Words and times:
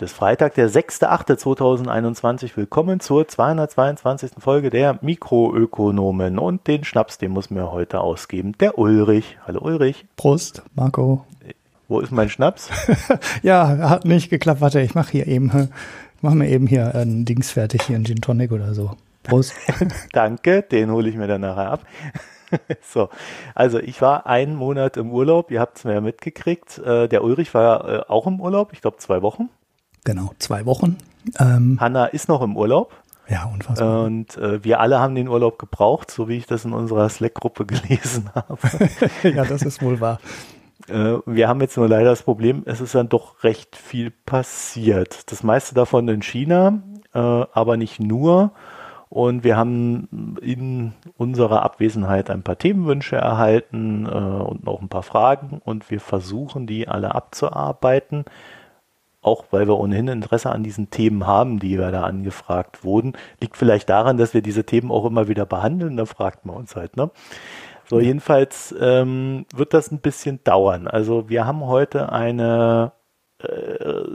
Heute 0.00 0.06
ist 0.06 0.16
Freitag, 0.16 0.54
der 0.54 0.70
6.8.2021. 0.70 2.56
Willkommen 2.56 3.00
zur 3.00 3.28
222. 3.28 4.30
Folge 4.38 4.70
der 4.70 4.98
Mikroökonomen. 5.02 6.38
Und 6.38 6.66
den 6.68 6.84
Schnaps, 6.84 7.18
den 7.18 7.32
muss 7.32 7.50
mir 7.50 7.70
heute 7.70 8.00
ausgeben, 8.00 8.56
der 8.60 8.78
Ulrich. 8.78 9.36
Hallo 9.46 9.60
Ulrich. 9.60 10.06
Prost, 10.16 10.62
Marco. 10.74 11.26
Wo 11.86 12.00
ist 12.00 12.12
mein 12.12 12.30
Schnaps? 12.30 12.70
ja, 13.42 13.90
hat 13.90 14.06
nicht 14.06 14.30
geklappt. 14.30 14.62
Warte, 14.62 14.80
ich 14.80 14.94
mache 14.94 15.12
hier 15.12 15.26
eben, 15.26 15.68
ich 16.16 16.22
mache 16.22 16.34
mir 16.34 16.48
eben 16.48 16.66
hier 16.66 16.94
ein 16.94 17.26
Dings 17.26 17.50
fertig, 17.50 17.82
hier 17.82 17.96
ein 17.96 18.06
Gin 18.06 18.22
Tonic 18.22 18.52
oder 18.52 18.72
so. 18.72 18.92
Prost. 19.22 19.52
Danke, 20.14 20.62
den 20.62 20.90
hole 20.92 21.10
ich 21.10 21.16
mir 21.16 21.26
dann 21.26 21.42
nachher 21.42 21.72
ab. 21.72 21.80
so, 22.80 23.10
also 23.54 23.78
ich 23.78 24.00
war 24.00 24.26
einen 24.26 24.56
Monat 24.56 24.96
im 24.96 25.12
Urlaub, 25.12 25.50
ihr 25.50 25.60
habt 25.60 25.76
es 25.76 25.84
mir 25.84 25.92
ja 25.92 26.00
mitgekriegt. 26.00 26.78
Äh, 26.78 27.06
der 27.06 27.22
Ulrich 27.22 27.52
war 27.52 27.86
äh, 27.86 28.02
auch 28.08 28.26
im 28.26 28.40
Urlaub, 28.40 28.72
ich 28.72 28.80
glaube 28.80 28.96
zwei 28.96 29.20
Wochen. 29.20 29.50
Genau, 30.04 30.32
zwei 30.38 30.66
Wochen. 30.66 30.96
Ähm, 31.38 31.78
Hanna 31.80 32.06
ist 32.06 32.28
noch 32.28 32.42
im 32.42 32.56
Urlaub. 32.56 32.92
Ja, 33.28 33.44
unfassbar. 33.44 34.04
Und 34.04 34.36
äh, 34.38 34.64
wir 34.64 34.80
alle 34.80 34.98
haben 34.98 35.14
den 35.14 35.28
Urlaub 35.28 35.58
gebraucht, 35.58 36.10
so 36.10 36.28
wie 36.28 36.36
ich 36.36 36.46
das 36.46 36.64
in 36.64 36.72
unserer 36.72 37.08
Slack-Gruppe 37.08 37.64
gelesen 37.66 38.30
habe. 38.34 38.58
ja, 39.22 39.44
das 39.44 39.62
ist 39.62 39.82
wohl 39.82 40.00
wahr. 40.00 40.18
Äh, 40.88 41.18
wir 41.26 41.48
haben 41.48 41.60
jetzt 41.60 41.76
nur 41.76 41.88
leider 41.88 42.10
das 42.10 42.22
Problem, 42.22 42.62
es 42.66 42.80
ist 42.80 42.94
dann 42.94 43.08
doch 43.08 43.44
recht 43.44 43.76
viel 43.76 44.10
passiert. 44.10 45.30
Das 45.30 45.42
meiste 45.42 45.74
davon 45.74 46.08
in 46.08 46.22
China, 46.22 46.82
äh, 47.14 47.18
aber 47.18 47.76
nicht 47.76 48.00
nur. 48.00 48.52
Und 49.08 49.42
wir 49.42 49.56
haben 49.56 50.36
in 50.40 50.92
unserer 51.16 51.62
Abwesenheit 51.62 52.30
ein 52.30 52.42
paar 52.42 52.58
Themenwünsche 52.58 53.16
erhalten 53.16 54.06
äh, 54.06 54.08
und 54.08 54.64
noch 54.64 54.80
ein 54.80 54.88
paar 54.88 55.02
Fragen. 55.02 55.60
Und 55.64 55.90
wir 55.90 56.00
versuchen, 56.00 56.66
die 56.66 56.86
alle 56.86 57.14
abzuarbeiten 57.14 58.24
auch 59.22 59.44
weil 59.50 59.66
wir 59.68 59.78
ohnehin 59.78 60.08
Interesse 60.08 60.50
an 60.50 60.62
diesen 60.62 60.90
Themen 60.90 61.26
haben, 61.26 61.58
die 61.58 61.78
wir 61.78 61.90
da 61.90 62.04
angefragt 62.04 62.84
wurden, 62.84 63.12
liegt 63.40 63.56
vielleicht 63.56 63.90
daran, 63.90 64.16
dass 64.16 64.34
wir 64.34 64.42
diese 64.42 64.64
Themen 64.64 64.90
auch 64.90 65.04
immer 65.04 65.28
wieder 65.28 65.46
behandeln. 65.46 65.96
Da 65.96 66.06
fragt 66.06 66.46
man 66.46 66.56
uns 66.56 66.76
halt, 66.76 66.96
ne? 66.96 67.10
So, 67.86 67.98
jedenfalls 67.98 68.72
ähm, 68.80 69.46
wird 69.52 69.74
das 69.74 69.90
ein 69.90 69.98
bisschen 69.98 70.44
dauern. 70.44 70.86
Also 70.86 71.28
wir 71.28 71.44
haben 71.44 71.66
heute 71.66 72.12
eine 72.12 72.92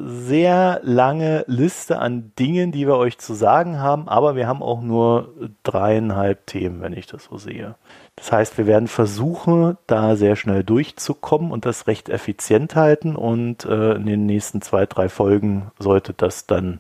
sehr 0.05 0.79
lange 0.83 1.43
Liste 1.47 1.99
an 1.99 2.31
Dingen, 2.37 2.71
die 2.71 2.85
wir 2.85 2.97
euch 2.97 3.17
zu 3.17 3.33
sagen 3.33 3.79
haben, 3.79 4.07
aber 4.07 4.35
wir 4.35 4.47
haben 4.47 4.61
auch 4.61 4.81
nur 4.81 5.33
dreieinhalb 5.63 6.45
Themen, 6.45 6.81
wenn 6.81 6.93
ich 6.93 7.07
das 7.07 7.25
so 7.25 7.37
sehe. 7.37 7.75
Das 8.15 8.31
heißt, 8.31 8.57
wir 8.57 8.67
werden 8.67 8.87
versuchen, 8.87 9.77
da 9.87 10.15
sehr 10.15 10.35
schnell 10.35 10.63
durchzukommen 10.63 11.51
und 11.51 11.65
das 11.65 11.87
recht 11.87 12.09
effizient 12.09 12.75
halten 12.75 13.15
und 13.15 13.65
äh, 13.65 13.93
in 13.93 14.05
den 14.05 14.25
nächsten 14.25 14.61
zwei, 14.61 14.85
drei 14.85 15.09
Folgen 15.09 15.71
sollte 15.79 16.13
das 16.13 16.45
dann 16.45 16.79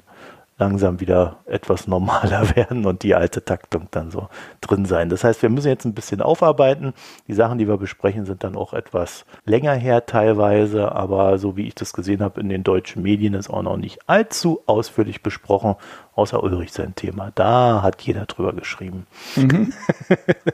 langsam 0.57 1.01
wieder 1.01 1.39
etwas 1.45 1.87
normaler 1.87 2.55
werden 2.55 2.85
und 2.85 3.03
die 3.03 3.15
alte 3.15 3.43
Taktung 3.43 3.87
dann 3.91 4.11
so 4.11 4.29
drin 4.61 4.85
sein. 4.85 5.09
Das 5.09 5.23
heißt, 5.23 5.41
wir 5.41 5.49
müssen 5.49 5.67
jetzt 5.67 5.85
ein 5.85 5.93
bisschen 5.93 6.21
aufarbeiten. 6.21 6.93
Die 7.27 7.33
Sachen, 7.33 7.57
die 7.57 7.67
wir 7.67 7.77
besprechen, 7.77 8.25
sind 8.25 8.43
dann 8.43 8.55
auch 8.55 8.73
etwas 8.73 9.25
länger 9.45 9.73
her 9.73 10.05
teilweise, 10.05 10.91
aber 10.93 11.37
so 11.37 11.57
wie 11.57 11.67
ich 11.67 11.75
das 11.75 11.93
gesehen 11.93 12.21
habe 12.21 12.39
in 12.39 12.49
den 12.49 12.63
deutschen 12.63 13.03
Medien 13.03 13.33
ist 13.33 13.49
auch 13.49 13.63
noch 13.63 13.77
nicht 13.77 13.99
allzu 14.07 14.61
ausführlich 14.65 15.21
besprochen, 15.21 15.75
außer 16.15 16.41
Ulrich 16.41 16.71
sein 16.71 16.95
Thema. 16.95 17.31
Da 17.35 17.81
hat 17.81 18.01
jeder 18.03 18.25
drüber 18.25 18.53
geschrieben. 18.53 19.07
Mhm. 19.35 19.73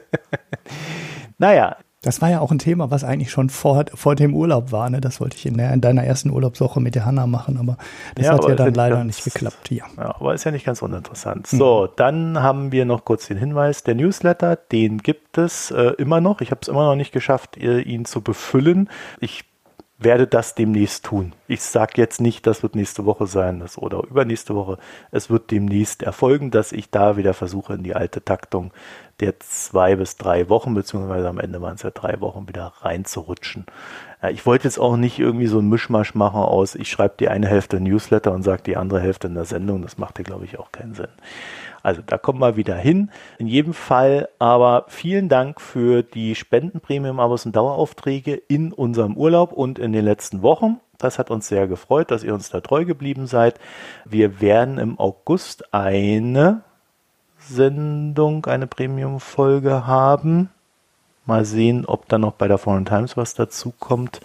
naja, 1.38 1.76
das 2.02 2.20
war 2.20 2.30
ja 2.30 2.40
auch 2.40 2.50
ein 2.50 2.58
Thema, 2.58 2.90
was 2.90 3.04
eigentlich 3.04 3.30
schon 3.30 3.48
vor, 3.48 3.84
vor 3.94 4.16
dem 4.16 4.34
Urlaub 4.34 4.72
war. 4.72 4.90
Ne? 4.90 5.00
Das 5.00 5.20
wollte 5.20 5.36
ich 5.36 5.46
in, 5.46 5.56
der, 5.56 5.72
in 5.72 5.80
deiner 5.80 6.02
ersten 6.02 6.30
Urlaubswoche 6.30 6.80
mit 6.80 6.96
der 6.96 7.04
Hanna 7.04 7.28
machen, 7.28 7.56
aber 7.58 7.76
das 8.16 8.26
ja, 8.26 8.32
hat 8.32 8.44
ja 8.44 8.56
dann 8.56 8.74
leider 8.74 8.96
ganz, 8.96 9.06
nicht 9.06 9.24
geklappt. 9.24 9.70
Ja. 9.70 9.84
ja. 9.96 10.16
aber 10.16 10.34
ist 10.34 10.42
ja 10.44 10.50
nicht 10.50 10.66
ganz 10.66 10.82
uninteressant. 10.82 11.52
Mhm. 11.52 11.56
So, 11.56 11.86
dann 11.86 12.42
haben 12.42 12.72
wir 12.72 12.84
noch 12.84 13.04
kurz 13.04 13.28
den 13.28 13.36
Hinweis, 13.36 13.84
der 13.84 13.94
Newsletter, 13.94 14.56
den 14.56 14.98
gibt 14.98 15.38
es 15.38 15.70
äh, 15.70 15.92
immer 15.98 16.20
noch. 16.20 16.40
Ich 16.40 16.50
habe 16.50 16.60
es 16.60 16.68
immer 16.68 16.84
noch 16.84 16.96
nicht 16.96 17.12
geschafft, 17.12 17.56
ihn 17.56 18.04
zu 18.04 18.20
befüllen. 18.20 18.90
Ich 19.20 19.44
werde 20.04 20.26
das 20.26 20.54
demnächst 20.54 21.04
tun. 21.04 21.32
Ich 21.46 21.62
sage 21.62 21.92
jetzt 21.96 22.20
nicht, 22.20 22.46
das 22.46 22.62
wird 22.62 22.74
nächste 22.74 23.04
Woche 23.04 23.26
sein 23.26 23.60
das, 23.60 23.78
oder 23.78 24.02
übernächste 24.02 24.54
Woche. 24.54 24.78
Es 25.10 25.30
wird 25.30 25.50
demnächst 25.50 26.02
erfolgen, 26.02 26.50
dass 26.50 26.72
ich 26.72 26.90
da 26.90 27.16
wieder 27.16 27.34
versuche, 27.34 27.74
in 27.74 27.82
die 27.82 27.94
alte 27.94 28.24
Taktung 28.24 28.72
der 29.22 29.38
zwei 29.40 29.96
bis 29.96 30.16
drei 30.16 30.48
Wochen, 30.48 30.74
beziehungsweise 30.74 31.28
am 31.28 31.38
Ende 31.38 31.60
waren 31.62 31.76
es 31.76 31.82
ja 31.82 31.90
drei 31.90 32.20
Wochen, 32.20 32.48
wieder 32.48 32.72
reinzurutschen. 32.80 33.66
Ich 34.30 34.46
wollte 34.46 34.64
jetzt 34.64 34.78
auch 34.78 34.96
nicht 34.96 35.18
irgendwie 35.18 35.46
so 35.46 35.58
ein 35.58 35.68
Mischmasch 35.68 36.14
machen 36.14 36.40
aus, 36.40 36.74
ich 36.74 36.90
schreibe 36.90 37.14
die 37.18 37.28
eine 37.28 37.48
Hälfte 37.48 37.80
Newsletter 37.80 38.32
und 38.32 38.42
sage 38.42 38.62
die 38.62 38.76
andere 38.76 39.00
Hälfte 39.00 39.26
in 39.26 39.34
der 39.34 39.44
Sendung. 39.44 39.82
Das 39.82 39.98
macht 39.98 40.18
ja, 40.18 40.24
glaube 40.24 40.44
ich, 40.44 40.58
auch 40.58 40.72
keinen 40.72 40.94
Sinn. 40.94 41.08
Also 41.82 42.02
da 42.04 42.18
kommen 42.18 42.40
wir 42.40 42.56
wieder 42.56 42.76
hin. 42.76 43.10
In 43.38 43.46
jedem 43.46 43.74
Fall 43.74 44.28
aber 44.38 44.84
vielen 44.88 45.28
Dank 45.28 45.60
für 45.60 46.02
die 46.02 46.34
Spendenpremium-Abos 46.34 47.46
und 47.46 47.56
Daueraufträge 47.56 48.34
in 48.34 48.72
unserem 48.72 49.16
Urlaub 49.16 49.52
und 49.52 49.78
in 49.78 49.92
den 49.92 50.04
letzten 50.04 50.42
Wochen. 50.42 50.80
Das 50.98 51.18
hat 51.18 51.30
uns 51.30 51.48
sehr 51.48 51.66
gefreut, 51.66 52.10
dass 52.10 52.22
ihr 52.22 52.34
uns 52.34 52.50
da 52.50 52.60
treu 52.60 52.84
geblieben 52.84 53.26
seid. 53.26 53.58
Wir 54.04 54.40
werden 54.40 54.78
im 54.78 54.98
August 55.00 55.74
eine 55.74 56.62
Sendung, 57.48 58.46
eine 58.46 58.66
Premium-Folge 58.66 59.86
haben. 59.86 60.50
Mal 61.24 61.44
sehen, 61.44 61.86
ob 61.86 62.08
da 62.08 62.18
noch 62.18 62.32
bei 62.32 62.48
der 62.48 62.58
Foreign 62.58 62.84
Times 62.84 63.16
was 63.16 63.34
dazu 63.34 63.72
kommt. 63.78 64.20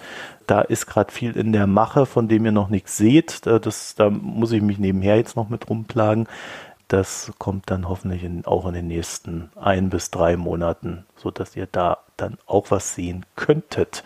Da 0.48 0.62
ist 0.62 0.88
gerade 0.88 1.12
viel 1.12 1.38
in 1.38 1.54
der 1.54 1.68
Mache, 1.68 2.06
von 2.06 2.28
dem 2.28 2.46
ihr 2.46 2.52
noch 2.52 2.70
nichts 2.70 2.98
seht. 2.98 3.46
Das, 3.46 3.96
da 3.96 4.10
muss 4.10 4.52
ich 4.52 4.62
mich 4.62 4.80
nebenher 4.80 5.18
jetzt 5.18 5.36
noch 5.36 5.50
mit 5.50 5.70
rumplagen. 5.70 6.28
Das 6.88 7.34
kommt 7.38 7.70
dann 7.70 7.88
hoffentlich 7.88 8.24
in, 8.24 8.46
auch 8.46 8.66
in 8.66 8.74
den 8.74 8.88
nächsten 8.88 9.52
ein 9.56 9.90
bis 9.90 10.10
drei 10.10 10.38
Monaten, 10.38 11.06
sodass 11.18 11.56
ihr 11.56 11.68
da 11.70 11.98
dann 12.16 12.38
auch 12.46 12.72
was 12.72 12.96
sehen 12.96 13.26
könntet. 13.36 14.04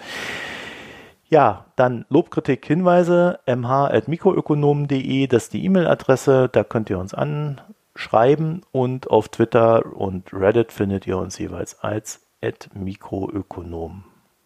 Ja, 1.29 1.65
dann 1.77 2.05
Lobkritik, 2.09 2.65
Hinweise, 2.65 3.39
mh.mikroökonomen.de, 3.45 5.27
das 5.27 5.43
ist 5.43 5.53
die 5.53 5.63
E-Mail-Adresse, 5.63 6.49
da 6.51 6.65
könnt 6.65 6.89
ihr 6.89 6.99
uns 6.99 7.13
an, 7.13 7.61
schreiben 7.95 8.61
und 8.71 9.09
auf 9.09 9.29
Twitter 9.29 9.95
und 9.95 10.33
Reddit 10.33 10.71
findet 10.71 11.07
ihr 11.07 11.17
uns 11.17 11.37
jeweils 11.37 11.79
als 11.79 12.21
Mikroökonom. 12.73 14.03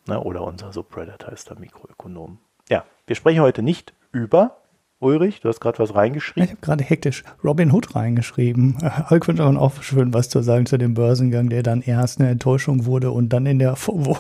Ne, 0.08 0.20
oder 0.20 0.44
unser 0.44 0.72
Subreddit 0.72 1.26
heißt 1.26 1.50
da 1.50 1.56
Mikroökonom. 1.56 2.38
Ja, 2.70 2.84
wir 3.08 3.16
sprechen 3.16 3.42
heute 3.42 3.64
nicht 3.64 3.94
über 4.12 4.58
Ulrich, 5.00 5.42
du 5.42 5.50
hast 5.50 5.60
gerade 5.60 5.80
was 5.80 5.94
reingeschrieben. 5.94 6.44
Ich 6.44 6.52
habe 6.52 6.62
gerade 6.62 6.84
hektisch 6.84 7.24
Robin 7.44 7.72
Hood 7.72 7.96
reingeschrieben. 7.96 8.78
Hulk 9.10 9.26
könnte 9.26 9.46
auch 9.46 9.82
schön 9.82 10.14
was 10.14 10.30
zu 10.30 10.42
sagen 10.42 10.66
zu 10.66 10.78
dem 10.78 10.94
Börsengang, 10.94 11.50
der 11.50 11.64
dann 11.64 11.82
erst 11.82 12.20
eine 12.20 12.30
Enttäuschung 12.30 12.86
wurde 12.86 13.12
und 13.12 13.30
dann 13.30 13.46
in 13.46 13.60
der, 13.60 13.76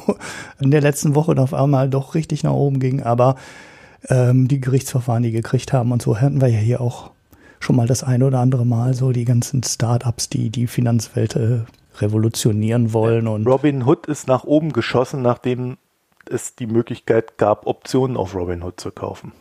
in 0.59 0.71
der 0.71 0.81
letzten 0.81 1.15
Woche 1.15 1.37
auf 1.37 1.53
einmal 1.53 1.89
doch 1.89 2.13
richtig 2.13 2.43
nach 2.43 2.53
oben 2.53 2.79
ging. 2.79 3.03
Aber 3.03 3.35
ähm, 4.09 4.47
die 4.47 4.59
Gerichtsverfahren, 4.59 5.23
die 5.23 5.31
gekriegt 5.31 5.71
haben 5.71 5.91
und 5.91 6.01
so, 6.01 6.19
hatten 6.19 6.41
wir 6.41 6.49
ja 6.49 6.59
hier 6.59 6.81
auch 6.81 7.11
schon 7.65 7.75
mal 7.75 7.87
das 7.87 8.03
eine 8.03 8.25
oder 8.27 8.39
andere 8.39 8.65
Mal 8.65 8.93
so 8.93 9.11
die 9.11 9.25
ganzen 9.25 9.63
Startups, 9.63 10.29
die 10.29 10.51
die 10.51 10.67
Finanzwelt 10.67 11.35
äh, 11.35 11.61
revolutionieren 11.97 12.93
wollen. 12.93 13.27
Und 13.27 13.47
Robin 13.47 13.85
Hood 13.85 14.05
ist 14.05 14.27
nach 14.27 14.43
oben 14.43 14.71
geschossen, 14.71 15.21
nachdem 15.23 15.77
es 16.29 16.55
die 16.55 16.67
Möglichkeit 16.67 17.37
gab, 17.37 17.65
Optionen 17.65 18.17
auf 18.17 18.35
Robin 18.35 18.63
Hood 18.63 18.79
zu 18.79 18.91
kaufen. 18.91 19.31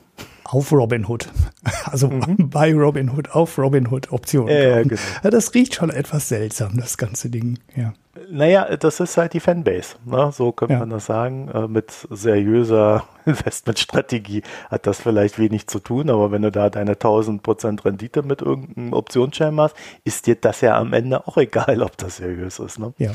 Auf 0.55 0.71
Robin 0.71 1.09
Hood. 1.09 1.29
Also 1.87 2.09
mhm. 2.09 2.51
bei 2.51 2.75
Robin 2.75 3.11
Hood, 3.11 3.31
auf 3.31 3.59
Robin 3.59 3.89
Hood 3.89 4.11
Optionen. 4.11 4.49
Ja, 4.49 4.83
genau. 4.83 5.01
ja, 5.23 5.31
das 5.31 5.55
riecht 5.55 5.75
schon 5.75 5.91
etwas 5.91 6.29
seltsam, 6.29 6.77
das 6.77 6.97
ganze 6.97 7.31
Ding. 7.31 7.59
Ja. 7.77 7.93
Naja, 8.31 8.77
das 8.77 9.01
ist 9.01 9.17
halt 9.17 9.33
die 9.33 9.41
Fanbase. 9.41 9.97
Ne? 10.05 10.31
So 10.33 10.51
könnte 10.51 10.75
ja. 10.75 10.81
man 10.81 10.91
das 10.91 11.07
sagen. 11.07 11.49
Äh, 11.49 11.69
mit 11.69 11.93
seriöser 12.11 13.05
Investmentstrategie 13.27 14.43
hat 14.71 14.87
das 14.87 15.01
vielleicht 15.01 15.39
wenig 15.39 15.67
zu 15.67 15.79
tun, 15.79 16.11
aber 16.11 16.33
wenn 16.33 16.43
du 16.43 16.51
da 16.51 16.71
deine 16.71 16.95
1000% 16.95 17.85
Rendite 17.85 18.23
mit 18.23 18.43
irgendeinem 18.43 18.93
Optionsschein 18.93 19.55
machst, 19.55 19.77
ist 20.05 20.27
dir 20.27 20.37
das 20.37 20.61
ja 20.63 20.79
am 20.79 20.93
Ende 20.93 21.27
auch 21.27 21.37
egal, 21.37 21.83
ob 21.83 21.97
das 21.97 22.17
seriös 22.17 22.59
ist. 22.59 22.79
Ne? 22.79 22.93
Ja. 22.99 23.13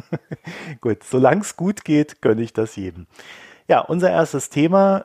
gut, 0.80 1.02
solange 1.04 1.40
es 1.40 1.56
gut 1.56 1.84
geht, 1.84 2.22
gönne 2.22 2.42
ich 2.42 2.52
das 2.52 2.76
jedem. 2.76 3.06
Ja, 3.66 3.80
unser 3.80 4.10
erstes 4.10 4.50
Thema 4.50 5.04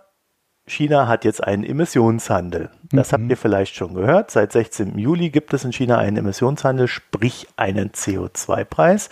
China 0.65 1.07
hat 1.07 1.25
jetzt 1.25 1.43
einen 1.43 1.63
Emissionshandel. 1.63 2.69
Das 2.91 3.11
mhm. 3.11 3.15
habt 3.15 3.29
ihr 3.31 3.37
vielleicht 3.37 3.75
schon 3.75 3.93
gehört. 3.93 4.31
Seit 4.31 4.51
16. 4.51 4.97
Juli 4.97 5.29
gibt 5.29 5.53
es 5.53 5.65
in 5.65 5.73
China 5.73 5.97
einen 5.97 6.17
Emissionshandel, 6.17 6.87
sprich 6.87 7.47
einen 7.57 7.89
CO2-Preis. 7.89 9.09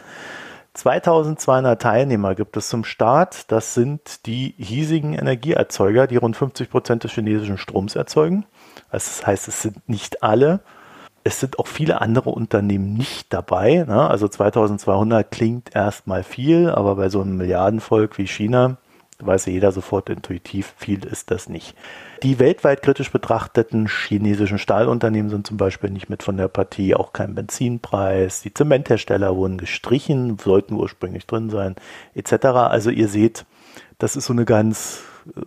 2200 0.73 1.81
Teilnehmer 1.81 2.33
gibt 2.33 2.55
es 2.55 2.69
zum 2.69 2.85
Start. 2.85 3.51
Das 3.51 3.73
sind 3.73 4.25
die 4.25 4.53
hiesigen 4.57 5.13
Energieerzeuger, 5.13 6.07
die 6.07 6.15
rund 6.15 6.37
50 6.37 6.69
Prozent 6.69 7.03
des 7.03 7.11
chinesischen 7.11 7.57
Stroms 7.57 7.95
erzeugen. 7.95 8.45
Das 8.89 9.25
heißt, 9.27 9.49
es 9.49 9.61
sind 9.61 9.89
nicht 9.89 10.23
alle. 10.23 10.61
Es 11.25 11.41
sind 11.41 11.59
auch 11.59 11.67
viele 11.67 11.99
andere 11.99 12.29
Unternehmen 12.29 12.93
nicht 12.93 13.33
dabei. 13.33 13.83
Ne? 13.85 14.09
Also 14.09 14.29
2200 14.29 15.29
klingt 15.29 15.75
erstmal 15.75 16.23
viel, 16.23 16.69
aber 16.69 16.95
bei 16.95 17.09
so 17.09 17.21
einem 17.21 17.35
Milliardenvolk 17.35 18.17
wie 18.17 18.27
China 18.27 18.77
weiß 19.25 19.45
jeder 19.47 19.71
sofort 19.71 20.09
intuitiv, 20.09 20.73
viel 20.77 21.05
ist 21.05 21.31
das 21.31 21.49
nicht. 21.49 21.75
Die 22.23 22.39
weltweit 22.39 22.81
kritisch 22.81 23.11
betrachteten 23.11 23.87
chinesischen 23.87 24.57
Stahlunternehmen 24.57 25.29
sind 25.29 25.47
zum 25.47 25.57
Beispiel 25.57 25.89
nicht 25.89 26.09
mit 26.09 26.23
von 26.23 26.37
der 26.37 26.47
Partie, 26.47 26.95
auch 26.95 27.13
kein 27.13 27.35
Benzinpreis. 27.35 28.41
Die 28.41 28.53
Zementhersteller 28.53 29.35
wurden 29.35 29.57
gestrichen, 29.57 30.37
sollten 30.37 30.75
ursprünglich 30.75 31.25
drin 31.25 31.49
sein, 31.49 31.75
etc. 32.13 32.45
Also 32.45 32.89
ihr 32.89 33.07
seht, 33.07 33.45
das 33.97 34.15
ist 34.15 34.25
so 34.25 34.33
eine 34.33 34.45
ganz 34.45 35.01
äh, 35.35 35.41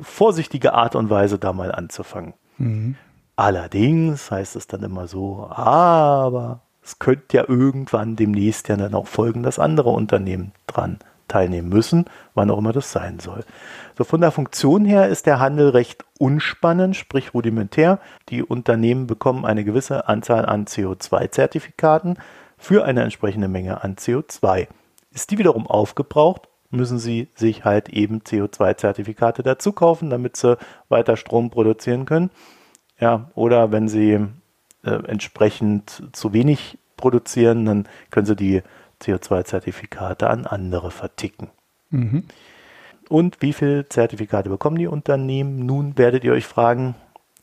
vorsichtige 0.00 0.74
Art 0.74 0.94
und 0.94 1.10
Weise, 1.10 1.38
da 1.38 1.52
mal 1.52 1.72
anzufangen. 1.72 2.34
Mhm. 2.58 2.96
Allerdings 3.36 4.30
heißt 4.30 4.56
es 4.56 4.66
dann 4.66 4.82
immer 4.82 5.08
so, 5.08 5.48
aber 5.50 6.60
es 6.82 6.98
könnte 6.98 7.36
ja 7.38 7.44
irgendwann 7.48 8.14
demnächst 8.14 8.68
ja 8.68 8.76
dann 8.76 8.94
auch 8.94 9.08
folgen, 9.08 9.42
dass 9.42 9.58
andere 9.58 9.90
Unternehmen 9.90 10.52
dran 10.66 10.98
teilnehmen 11.28 11.68
müssen, 11.68 12.06
wann 12.34 12.50
auch 12.50 12.58
immer 12.58 12.72
das 12.72 12.92
sein 12.92 13.18
soll. 13.18 13.44
So 13.96 14.04
von 14.04 14.20
der 14.20 14.30
Funktion 14.30 14.84
her 14.84 15.08
ist 15.08 15.26
der 15.26 15.38
Handel 15.38 15.70
recht 15.70 16.04
unspannend, 16.18 16.96
sprich 16.96 17.34
rudimentär. 17.34 17.98
Die 18.28 18.42
Unternehmen 18.42 19.06
bekommen 19.06 19.44
eine 19.44 19.64
gewisse 19.64 20.08
Anzahl 20.08 20.46
an 20.46 20.66
CO2-Zertifikaten 20.66 22.16
für 22.58 22.84
eine 22.84 23.02
entsprechende 23.02 23.48
Menge 23.48 23.82
an 23.82 23.96
CO2. 23.96 24.68
Ist 25.12 25.30
die 25.30 25.38
wiederum 25.38 25.66
aufgebraucht, 25.66 26.48
müssen 26.70 26.98
sie 26.98 27.28
sich 27.34 27.64
halt 27.64 27.88
eben 27.88 28.20
CO2-Zertifikate 28.20 29.42
dazu 29.42 29.72
kaufen, 29.72 30.10
damit 30.10 30.36
sie 30.36 30.58
weiter 30.88 31.16
Strom 31.16 31.50
produzieren 31.50 32.04
können. 32.04 32.30
Ja, 32.98 33.30
oder 33.34 33.72
wenn 33.72 33.88
sie 33.88 34.18
äh, 34.84 34.90
entsprechend 35.06 36.02
zu 36.12 36.32
wenig 36.32 36.78
produzieren, 36.96 37.64
dann 37.64 37.88
können 38.10 38.26
sie 38.26 38.36
die 38.36 38.62
CO2-Zertifikate 39.04 40.28
an 40.28 40.46
andere 40.46 40.90
verticken. 40.90 41.50
Mhm. 41.90 42.24
Und 43.08 43.42
wie 43.42 43.52
viele 43.52 43.88
Zertifikate 43.88 44.48
bekommen 44.48 44.78
die 44.78 44.86
Unternehmen? 44.86 45.66
Nun 45.66 45.98
werdet 45.98 46.24
ihr 46.24 46.32
euch 46.32 46.46
fragen, 46.46 46.94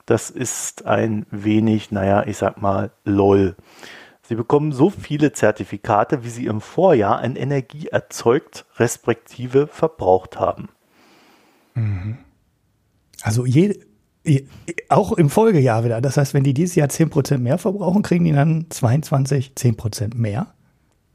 das 0.05 0.29
ist 0.29 0.85
ein 0.85 1.25
wenig, 1.29 1.91
naja, 1.91 2.25
ich 2.25 2.37
sag 2.37 2.61
mal, 2.61 2.91
lol. 3.03 3.55
Sie 4.23 4.35
bekommen 4.35 4.71
so 4.71 4.89
viele 4.89 5.33
Zertifikate, 5.33 6.23
wie 6.23 6.29
sie 6.29 6.45
im 6.47 6.61
Vorjahr 6.61 7.19
an 7.19 7.35
Energie 7.35 7.87
erzeugt, 7.87 8.65
respektive 8.77 9.67
verbraucht 9.67 10.39
haben. 10.39 10.69
Mhm. 11.75 12.17
Also 13.21 13.45
je, 13.45 13.79
auch 14.89 15.13
im 15.13 15.29
Folgejahr 15.29 15.83
wieder. 15.83 16.01
Das 16.01 16.17
heißt, 16.17 16.33
wenn 16.33 16.43
die 16.43 16.53
dieses 16.53 16.75
Jahr 16.75 16.87
10% 16.87 17.37
mehr 17.39 17.57
verbrauchen, 17.57 18.01
kriegen 18.01 18.25
die 18.25 18.33
dann 18.33 18.67
22 18.69 19.53
10% 19.55 20.15
mehr? 20.15 20.53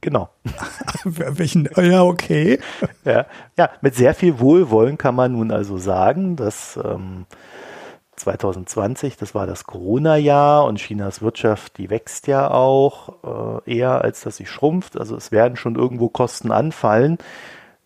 Genau. 0.06 0.28
Welchen, 1.04 1.68
ja, 1.74 2.04
okay. 2.04 2.60
Ja, 3.04 3.26
ja, 3.58 3.70
mit 3.80 3.96
sehr 3.96 4.14
viel 4.14 4.38
Wohlwollen 4.38 4.98
kann 4.98 5.16
man 5.16 5.32
nun 5.32 5.50
also 5.50 5.78
sagen, 5.78 6.36
dass 6.36 6.76
ähm, 6.76 7.26
2020, 8.14 9.16
das 9.16 9.34
war 9.34 9.48
das 9.48 9.64
Corona-Jahr 9.64 10.64
und 10.64 10.78
Chinas 10.78 11.22
Wirtschaft, 11.22 11.78
die 11.78 11.90
wächst 11.90 12.28
ja 12.28 12.48
auch 12.52 13.64
äh, 13.66 13.78
eher, 13.78 14.02
als 14.02 14.20
dass 14.20 14.36
sie 14.36 14.46
schrumpft. 14.46 14.96
Also 14.96 15.16
es 15.16 15.32
werden 15.32 15.56
schon 15.56 15.74
irgendwo 15.74 16.08
Kosten 16.08 16.52
anfallen, 16.52 17.18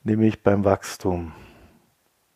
nämlich 0.04 0.42
beim 0.42 0.66
Wachstum. 0.66 1.32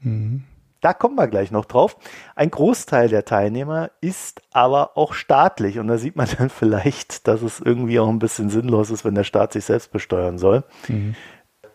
Mhm. 0.00 0.44
Da 0.84 0.92
kommen 0.92 1.14
wir 1.14 1.28
gleich 1.28 1.50
noch 1.50 1.64
drauf. 1.64 1.96
Ein 2.36 2.50
Großteil 2.50 3.08
der 3.08 3.25
Teilnehmer 3.25 3.90
ist 4.02 4.42
aber 4.52 4.98
auch 4.98 5.14
staatlich 5.14 5.78
und 5.78 5.88
da 5.88 5.96
sieht 5.96 6.14
man 6.14 6.28
dann 6.36 6.50
vielleicht, 6.50 7.26
dass 7.26 7.40
es 7.40 7.58
irgendwie 7.58 7.98
auch 7.98 8.08
ein 8.10 8.19
bisschen 8.19 8.50
sinnlos 8.50 8.90
ist, 8.90 9.02
wenn 9.02 9.14
der 9.14 9.25
Staat 9.25 9.54
sich 9.54 9.64
selbst 9.64 9.92
besteuern 9.92 10.36
soll. 10.36 10.62
Mhm. 10.88 11.14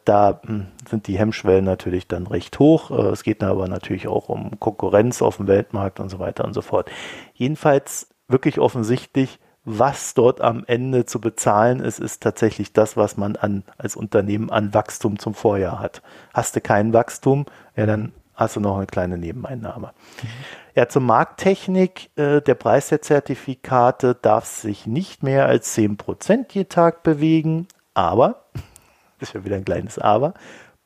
Da 0.06 0.39
hm, 0.45 0.67
sind 0.88 1.07
die 1.07 1.17
Hemmschwellen 1.17 1.65
natürlich 1.65 2.07
dann 2.07 2.27
recht 2.27 2.59
hoch. 2.59 2.91
Äh, 2.91 3.09
es 3.09 3.23
geht 3.23 3.44
aber 3.44 3.67
natürlich 3.67 4.07
auch 4.07 4.29
um 4.29 4.59
Konkurrenz 4.59 5.23
auf 5.23 5.38
dem 5.38 5.47
Weltmarkt 5.47 6.00
und 6.00 6.09
so 6.09 6.19
weiter 6.19 6.45
und 6.45 6.53
so 6.53 6.61
fort. 6.61 6.91
Jedenfalls 7.33 8.09
wirklich 8.27 8.59
offensichtlich, 8.59 9.39
was 9.65 10.13
dort 10.13 10.39
am 10.39 10.65
Ende 10.67 11.07
zu 11.07 11.19
bezahlen 11.19 11.79
ist, 11.79 12.00
ist 12.00 12.21
tatsächlich 12.21 12.73
das, 12.73 12.95
was 12.95 13.17
man 13.17 13.38
an, 13.38 13.63
als 13.79 13.95
Unternehmen 13.95 14.51
an 14.51 14.75
Wachstum 14.75 15.17
zum 15.17 15.33
Vorjahr 15.33 15.79
hat. 15.79 16.03
Hast 16.31 16.56
du 16.56 16.61
kein 16.61 16.94
Wachstum, 16.94 17.47
ja, 17.75 17.88
dann 17.88 18.13
hast 18.39 18.56
du 18.56 18.62
noch 18.62 18.77
eine 18.77 18.88
kleine 18.88 19.18
Nebeneinnahme. 19.18 19.88
Mhm. 20.24 20.27
Ja, 20.75 20.88
zur 20.88 21.01
Markttechnik. 21.01 22.09
Äh, 22.15 22.41
der 22.41 22.56
Preis 22.56 22.88
der 22.88 23.01
Zertifikate 23.01 24.15
darf 24.15 24.45
sich 24.45 24.88
nicht 24.88 25.24
mehr 25.24 25.45
als 25.45 25.77
10% 25.77 26.45
je 26.51 26.63
Tag 26.63 27.03
bewegen, 27.03 27.68
aber, 27.94 28.45
das 29.19 29.30
ist 29.30 29.33
ja 29.36 29.44
wieder 29.44 29.57
ein 29.57 29.65
kleines 29.65 30.00
Aber, 30.00 30.33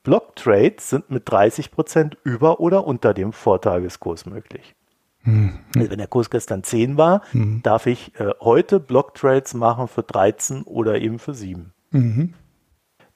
Blocktrades 0.01 0.89
sind 0.89 1.11
mit 1.11 1.29
30% 1.29 2.17
über 2.23 2.59
oder 2.59 2.85
unter 2.85 3.13
dem 3.13 3.31
Vortageskurs 3.31 4.25
möglich. 4.25 4.75
Mhm. 5.21 5.59
Also 5.77 5.91
wenn 5.91 5.99
der 5.99 6.07
Kurs 6.07 6.29
gestern 6.29 6.63
10 6.63 6.97
war, 6.97 7.21
mhm. 7.31 7.61
darf 7.63 7.85
ich 7.85 8.19
äh, 8.19 8.31
heute 8.41 8.79
Blocktrades 8.79 9.53
machen 9.53 9.87
für 9.87 10.03
13 10.03 10.63
oder 10.63 10.99
eben 10.99 11.19
für 11.19 11.33
7. 11.33 11.71
Mhm. 11.91 12.33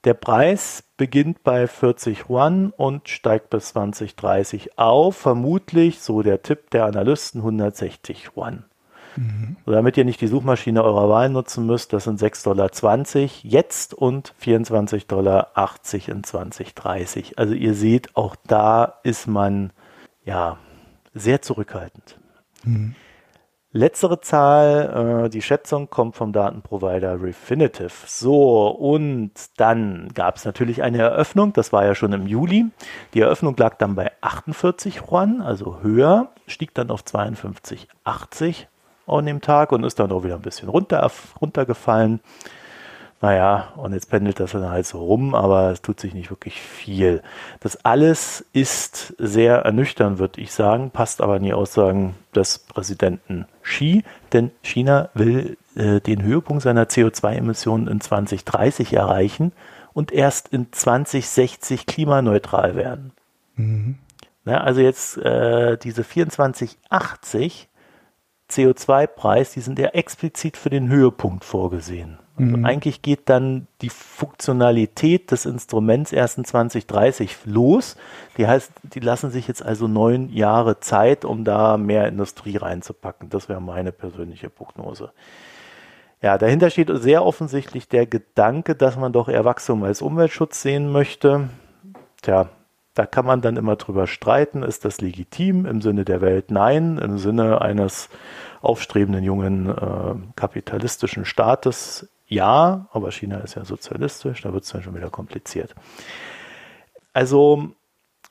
Der 0.04 0.14
Preis 0.14 0.84
beginnt 0.96 1.42
bei 1.42 1.66
40 1.66 2.28
Yuan 2.28 2.70
und 2.70 3.08
steigt 3.08 3.50
bis 3.50 3.70
2030 3.70 4.78
auf. 4.78 5.16
Vermutlich, 5.16 6.00
so 6.00 6.22
der 6.22 6.42
Tipp 6.42 6.70
der 6.70 6.84
Analysten, 6.84 7.40
160 7.40 8.30
Yuan. 8.36 8.64
Mhm. 9.16 9.56
So, 9.66 9.72
damit 9.72 9.96
ihr 9.96 10.04
nicht 10.04 10.20
die 10.20 10.28
Suchmaschine 10.28 10.84
eurer 10.84 11.08
Wahl 11.08 11.28
nutzen 11.28 11.66
müsst, 11.66 11.92
das 11.92 12.04
sind 12.04 12.20
6,20 12.20 12.44
Dollar 12.44 12.70
jetzt 13.42 13.94
und 13.94 14.34
24,80 14.40 15.06
Dollar 15.08 15.50
in 16.06 16.22
2030. 16.22 17.38
Also 17.38 17.54
ihr 17.54 17.74
seht, 17.74 18.16
auch 18.16 18.36
da 18.46 19.00
ist 19.02 19.26
man 19.26 19.72
ja 20.24 20.58
sehr 21.12 21.42
zurückhaltend. 21.42 22.18
Mhm. 22.62 22.94
Letztere 23.72 24.22
Zahl, 24.22 25.26
äh, 25.26 25.28
die 25.28 25.42
Schätzung 25.42 25.90
kommt 25.90 26.16
vom 26.16 26.32
Datenprovider 26.32 27.22
Refinitiv. 27.22 28.04
So, 28.06 28.68
und 28.68 29.32
dann 29.58 30.08
gab 30.14 30.36
es 30.36 30.46
natürlich 30.46 30.82
eine 30.82 30.98
Eröffnung, 30.98 31.52
das 31.52 31.70
war 31.70 31.84
ja 31.84 31.94
schon 31.94 32.14
im 32.14 32.26
Juli. 32.26 32.66
Die 33.12 33.20
Eröffnung 33.20 33.54
lag 33.58 33.76
dann 33.76 33.94
bei 33.94 34.10
48 34.22 35.02
Yuan, 35.02 35.42
also 35.42 35.82
höher, 35.82 36.30
stieg 36.46 36.72
dann 36.72 36.90
auf 36.90 37.02
52,80 37.02 38.68
an 39.06 39.26
dem 39.26 39.42
Tag 39.42 39.72
und 39.72 39.84
ist 39.84 39.98
dann 39.98 40.12
auch 40.12 40.24
wieder 40.24 40.36
ein 40.36 40.42
bisschen 40.42 40.70
runter, 40.70 41.10
runtergefallen. 41.38 42.20
Naja, 43.20 43.72
und 43.76 43.94
jetzt 43.94 44.10
pendelt 44.10 44.38
das 44.38 44.52
dann 44.52 44.70
halt 44.70 44.86
so 44.86 45.04
rum, 45.04 45.34
aber 45.34 45.72
es 45.72 45.82
tut 45.82 45.98
sich 45.98 46.14
nicht 46.14 46.30
wirklich 46.30 46.60
viel. 46.60 47.20
Das 47.58 47.84
alles 47.84 48.46
ist 48.52 49.14
sehr 49.18 49.56
ernüchternd, 49.56 50.20
würde 50.20 50.40
ich 50.40 50.52
sagen, 50.52 50.90
passt 50.90 51.20
aber 51.20 51.38
in 51.38 51.42
die 51.42 51.52
Aussagen 51.52 52.14
des 52.34 52.60
Präsidenten 52.60 53.46
Xi, 53.62 54.04
denn 54.32 54.52
China 54.62 55.08
will 55.14 55.56
äh, 55.74 56.00
den 56.00 56.22
Höhepunkt 56.22 56.62
seiner 56.62 56.84
CO2-Emissionen 56.84 57.88
in 57.88 58.00
2030 58.00 58.92
erreichen 58.92 59.52
und 59.92 60.12
erst 60.12 60.48
in 60.48 60.72
2060 60.72 61.86
klimaneutral 61.86 62.76
werden. 62.76 63.10
Mhm. 63.56 63.98
Na, 64.44 64.60
also 64.60 64.80
jetzt 64.80 65.18
äh, 65.18 65.76
diese 65.76 66.04
2480 66.08 67.68
CO2-Preis, 68.48 69.52
die 69.52 69.60
sind 69.60 69.78
ja 69.80 69.88
explizit 69.88 70.56
für 70.56 70.70
den 70.70 70.88
Höhepunkt 70.88 71.44
vorgesehen. 71.44 72.18
Also 72.38 72.56
mhm. 72.56 72.64
Eigentlich 72.64 73.02
geht 73.02 73.28
dann 73.28 73.66
die 73.82 73.90
Funktionalität 73.90 75.30
des 75.30 75.46
Instruments 75.46 76.12
erst 76.12 76.38
in 76.38 76.44
2030 76.44 77.36
los. 77.44 77.96
Die 78.36 78.46
heißt, 78.46 78.72
die 78.82 79.00
lassen 79.00 79.30
sich 79.30 79.48
jetzt 79.48 79.62
also 79.62 79.88
neun 79.88 80.30
Jahre 80.30 80.80
Zeit, 80.80 81.24
um 81.24 81.44
da 81.44 81.76
mehr 81.76 82.06
Industrie 82.08 82.56
reinzupacken. 82.56 83.28
Das 83.28 83.48
wäre 83.48 83.60
meine 83.60 83.92
persönliche 83.92 84.50
Prognose. 84.50 85.12
Ja, 86.20 86.36
dahinter 86.36 86.70
steht 86.70 86.90
sehr 86.94 87.24
offensichtlich 87.24 87.88
der 87.88 88.06
Gedanke, 88.06 88.74
dass 88.74 88.96
man 88.96 89.12
doch 89.12 89.28
eher 89.28 89.44
Wachstum 89.44 89.84
als 89.84 90.02
Umweltschutz 90.02 90.62
sehen 90.62 90.90
möchte. 90.90 91.48
Tja, 92.22 92.48
da 92.94 93.06
kann 93.06 93.24
man 93.24 93.40
dann 93.40 93.56
immer 93.56 93.76
drüber 93.76 94.08
streiten, 94.08 94.64
ist 94.64 94.84
das 94.84 95.00
legitim 95.00 95.66
im 95.66 95.80
Sinne 95.80 96.04
der 96.04 96.20
Welt? 96.20 96.50
Nein, 96.50 96.98
im 96.98 97.18
Sinne 97.18 97.60
eines 97.60 98.08
aufstrebenden 98.60 99.22
jungen 99.22 99.68
äh, 99.68 100.14
kapitalistischen 100.34 101.24
Staates 101.24 102.08
ja, 102.28 102.86
aber 102.92 103.10
China 103.10 103.38
ist 103.38 103.54
ja 103.54 103.64
sozialistisch, 103.64 104.42
da 104.42 104.52
wird 104.52 104.64
es 104.64 104.70
dann 104.70 104.82
schon 104.82 104.94
wieder 104.94 105.10
kompliziert. 105.10 105.74
Also 107.14 107.70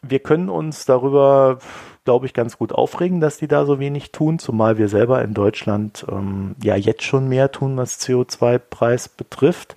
wir 0.03 0.19
können 0.19 0.49
uns 0.49 0.85
darüber, 0.85 1.57
glaube 2.05 2.27
ich, 2.27 2.33
ganz 2.33 2.57
gut 2.57 2.71
aufregen, 2.71 3.19
dass 3.19 3.37
die 3.37 3.47
da 3.47 3.65
so 3.65 3.79
wenig 3.79 4.11
tun, 4.11 4.37
zumal 4.37 4.77
wir 4.77 4.87
selber 4.87 5.23
in 5.23 5.33
Deutschland 5.33 6.05
ähm, 6.09 6.55
ja 6.63 6.75
jetzt 6.75 7.03
schon 7.03 7.27
mehr 7.27 7.51
tun, 7.51 7.75
was 7.75 7.99
CO2-Preis 7.99 9.09
betrifft. 9.09 9.75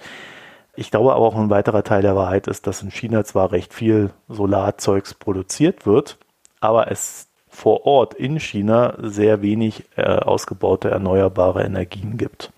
Ich 0.77 0.91
glaube 0.91 1.15
aber 1.15 1.25
auch 1.25 1.37
ein 1.37 1.51
weiterer 1.51 1.83
Teil 1.83 2.03
der 2.03 2.15
Wahrheit 2.15 2.47
ist, 2.47 2.67
dass 2.67 2.83
in 2.83 2.91
China 2.91 3.25
zwar 3.25 3.53
recht 3.53 3.73
viel 3.73 4.11
Solarzeugs 4.29 5.15
produziert 5.15 5.87
wird, 5.87 6.19
aber 6.61 6.91
es 6.91 7.29
vor 7.49 7.87
Ort 7.87 8.15
in 8.15 8.39
China 8.39 8.95
sehr 8.99 9.43
wenig 9.43 9.85
äh, 9.97 10.03
ausgebaute 10.03 10.91
erneuerbare 10.91 11.65
Energien 11.65 12.17
gibt. 12.17 12.53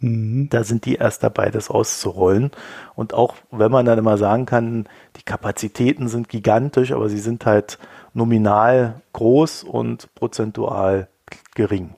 Mhm. 0.00 0.48
Da 0.50 0.64
sind 0.64 0.84
die 0.84 0.96
erst 0.96 1.22
dabei, 1.22 1.50
das 1.50 1.70
auszurollen. 1.70 2.50
Und 2.94 3.14
auch 3.14 3.34
wenn 3.50 3.70
man 3.70 3.86
dann 3.86 3.98
immer 3.98 4.18
sagen 4.18 4.46
kann, 4.46 4.88
die 5.16 5.22
Kapazitäten 5.22 6.08
sind 6.08 6.28
gigantisch, 6.28 6.92
aber 6.92 7.08
sie 7.08 7.18
sind 7.18 7.46
halt 7.46 7.78
nominal 8.14 9.00
groß 9.12 9.64
und 9.64 10.14
prozentual 10.14 11.08
gering. 11.54 11.94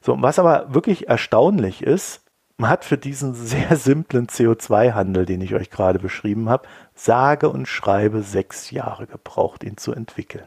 So, 0.00 0.20
was 0.20 0.38
aber 0.38 0.74
wirklich 0.74 1.08
erstaunlich 1.08 1.82
ist, 1.82 2.22
man 2.56 2.70
hat 2.70 2.84
für 2.84 2.98
diesen 2.98 3.34
sehr 3.34 3.76
simplen 3.76 4.26
CO2-Handel, 4.26 5.26
den 5.26 5.40
ich 5.40 5.54
euch 5.54 5.70
gerade 5.70 5.98
beschrieben 5.98 6.48
habe, 6.48 6.68
sage 6.94 7.48
und 7.48 7.66
schreibe 7.66 8.22
sechs 8.22 8.70
Jahre 8.70 9.06
gebraucht, 9.06 9.64
ihn 9.64 9.76
zu 9.76 9.92
entwickeln. 9.92 10.46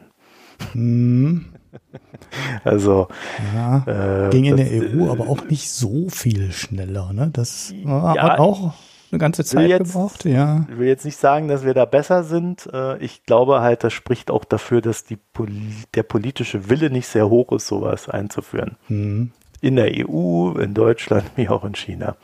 Hm. 0.72 1.52
Also 2.64 3.08
ja, 3.54 4.26
äh, 4.26 4.30
ging 4.30 4.44
in 4.44 4.56
der 4.56 4.66
EU 4.66 5.06
äh, 5.06 5.08
aber 5.08 5.28
auch 5.28 5.44
nicht 5.44 5.70
so 5.70 6.08
viel 6.08 6.52
schneller. 6.52 7.12
Ne? 7.12 7.30
Das 7.32 7.72
ja, 7.84 8.14
hat 8.16 8.38
auch 8.38 8.74
eine 9.10 9.18
ganze 9.18 9.44
Zeit 9.44 9.68
jetzt, 9.68 9.92
gebraucht. 9.92 10.24
Ja. 10.24 10.66
Ich 10.70 10.78
will 10.78 10.88
jetzt 10.88 11.04
nicht 11.04 11.16
sagen, 11.16 11.48
dass 11.48 11.64
wir 11.64 11.74
da 11.74 11.84
besser 11.84 12.24
sind. 12.24 12.68
Äh, 12.72 12.98
ich 12.98 13.24
glaube 13.24 13.60
halt, 13.60 13.84
das 13.84 13.92
spricht 13.92 14.30
auch 14.30 14.44
dafür, 14.44 14.80
dass 14.80 15.04
die, 15.04 15.18
der 15.94 16.02
politische 16.02 16.68
Wille 16.68 16.90
nicht 16.90 17.08
sehr 17.08 17.30
hoch 17.30 17.52
ist, 17.52 17.66
sowas 17.66 18.08
einzuführen. 18.08 18.76
Hm. 18.88 19.32
In 19.60 19.76
der 19.76 19.90
EU, 19.92 20.52
in 20.58 20.74
Deutschland, 20.74 21.24
wie 21.36 21.48
auch 21.48 21.64
in 21.64 21.74
China. 21.74 22.16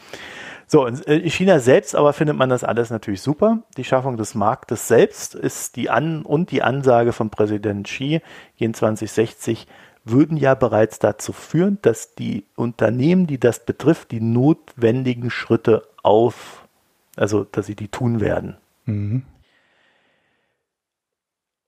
So, 0.74 0.86
in 0.86 1.30
China 1.30 1.60
selbst 1.60 1.94
aber 1.94 2.12
findet 2.12 2.36
man 2.36 2.48
das 2.48 2.64
alles 2.64 2.90
natürlich 2.90 3.22
super. 3.22 3.62
Die 3.76 3.84
Schaffung 3.84 4.16
des 4.16 4.34
Marktes 4.34 4.88
selbst 4.88 5.36
ist 5.36 5.76
die 5.76 5.88
An- 5.88 6.22
und 6.22 6.50
die 6.50 6.64
Ansage 6.64 7.12
von 7.12 7.30
Präsident 7.30 7.86
Xi 7.86 8.20
in 8.56 8.74
2060 8.74 9.68
würden 10.02 10.36
ja 10.36 10.56
bereits 10.56 10.98
dazu 10.98 11.32
führen, 11.32 11.78
dass 11.82 12.16
die 12.16 12.44
Unternehmen, 12.56 13.28
die 13.28 13.38
das 13.38 13.64
betrifft, 13.64 14.10
die 14.10 14.20
notwendigen 14.20 15.30
Schritte 15.30 15.86
auf, 16.02 16.66
also 17.14 17.44
dass 17.44 17.66
sie 17.66 17.76
die 17.76 17.86
tun 17.86 18.18
werden. 18.18 18.56
Mhm. 18.84 19.22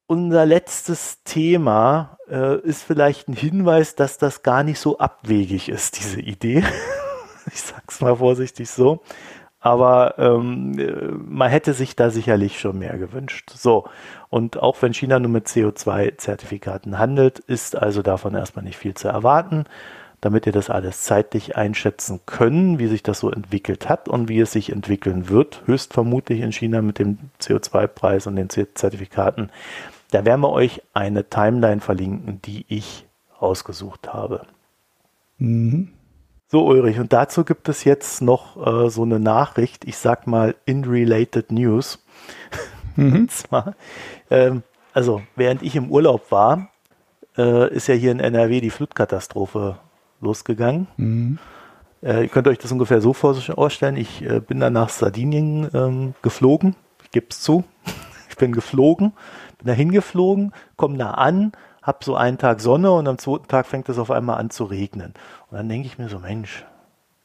Unser 0.09 0.47
letztes 0.47 1.23
Thema 1.23 2.19
äh, 2.29 2.59
ist 2.59 2.83
vielleicht 2.83 3.29
ein 3.29 3.35
Hinweis, 3.35 3.95
dass 3.95 4.19
das 4.19 4.43
gar 4.43 4.65
nicht 4.65 4.81
so 4.81 4.99
abwegig 4.99 5.69
ist, 5.69 5.97
diese 6.01 6.21
Idee. 6.21 6.65
ich 7.53 7.61
sag's 7.61 8.01
mal 8.01 8.17
vorsichtig 8.17 8.71
so. 8.71 9.03
Aber 9.61 10.15
ähm, 10.19 11.25
man 11.29 11.51
hätte 11.51 11.73
sich 11.73 11.97
da 11.97 12.11
sicherlich 12.11 12.61
schon 12.61 12.79
mehr 12.79 12.99
gewünscht. 12.99 13.51
So, 13.51 13.89
und 14.29 14.63
auch 14.63 14.81
wenn 14.81 14.95
China 14.95 15.19
nur 15.19 15.31
mit 15.31 15.49
CO2-Zertifikaten 15.49 16.99
handelt, 16.99 17.41
ist 17.41 17.75
also 17.75 18.03
davon 18.03 18.35
erstmal 18.35 18.65
nicht 18.65 18.77
viel 18.77 18.95
zu 18.95 19.09
erwarten. 19.09 19.65
Damit 20.21 20.47
ihr 20.47 20.53
das 20.53 20.71
alles 20.71 21.03
zeitlich 21.03 21.57
einschätzen 21.57 22.21
können, 22.27 22.79
wie 22.79 22.87
sich 22.87 23.03
das 23.03 23.21
so 23.21 23.31
entwickelt 23.31 23.89
hat 23.89 24.09
und 24.09 24.29
wie 24.29 24.41
es 24.41 24.53
sich 24.53 24.71
entwickeln 24.71 25.29
wird, 25.29 25.63
höchstvermutlich 25.67 26.41
in 26.41 26.53
China 26.53 26.81
mit 26.81 26.99
dem 26.99 27.19
CO2-Preis 27.41 28.27
und 28.27 28.37
den 28.37 28.49
Zertifikaten, 28.49 29.51
da 30.13 30.25
werden 30.25 30.41
wir 30.41 30.51
euch 30.51 30.81
eine 30.95 31.29
Timeline 31.29 31.81
verlinken, 31.81 32.41
die 32.43 32.65
ich 32.69 33.05
ausgesucht 33.39 34.13
habe. 34.13 34.47
Mhm. 35.39 35.96
So, 36.49 36.65
Ulrich, 36.65 37.01
und 37.01 37.13
dazu 37.13 37.45
gibt 37.45 37.69
es 37.69 37.83
jetzt 37.83 38.23
noch 38.23 38.57
äh, 38.57 38.89
so 38.89 39.03
eine 39.03 39.19
Nachricht, 39.19 39.85
ich 39.85 39.99
sag 39.99 40.29
mal 40.29 40.55
in 40.65 40.85
related 40.85 41.53
news. 41.53 42.05
Mhm. 42.99 43.15
und 43.15 43.31
zwar, 43.31 43.75
ähm, 44.31 44.63
also 44.95 45.21
während 45.35 45.63
ich 45.63 45.77
im 45.77 45.91
Urlaub 45.91 46.31
war, 46.31 46.71
äh, 47.37 47.71
ist 47.75 47.89
ja 47.89 47.95
hier 47.95 48.11
in 48.11 48.21
NRW 48.21 48.63
die 48.63 48.71
Flutkatastrophe 48.71 49.77
losgegangen. 50.23 50.87
Mhm. 50.97 51.39
Äh, 52.03 52.23
ihr 52.23 52.29
könnt 52.29 52.49
euch 52.49 52.57
das 52.57 52.73
ungefähr 52.73 53.03
so 53.03 53.13
vorstellen, 53.13 53.99
ich 53.99 54.23
äh, 54.23 54.41
bin 54.41 54.61
dann 54.61 54.73
nach 54.73 54.89
Sardinien 54.89 55.69
ähm, 55.75 56.15
geflogen, 56.23 56.75
ich 57.05 57.11
gebe 57.11 57.27
es 57.29 57.43
zu, 57.43 57.65
ich 58.31 58.37
bin 58.39 58.53
geflogen, 58.53 59.13
bin 59.59 59.67
da 59.67 59.75
hingeflogen, 59.75 60.55
komme 60.77 60.97
da 60.97 61.11
an, 61.11 61.53
habe 61.87 62.05
so 62.05 62.17
einen 62.17 62.37
Tag 62.37 62.61
Sonne 62.61 62.91
und 62.91 63.07
am 63.07 63.17
zweiten 63.17 63.47
Tag 63.47 63.67
fängt 63.67 63.89
es 63.89 63.99
auf 63.99 64.11
einmal 64.11 64.39
an 64.39 64.51
zu 64.51 64.65
regnen. 64.65 65.15
Und 65.51 65.57
dann 65.57 65.69
denke 65.69 65.87
ich 65.87 65.99
mir 65.99 66.09
so, 66.09 66.19
Mensch, 66.19 66.65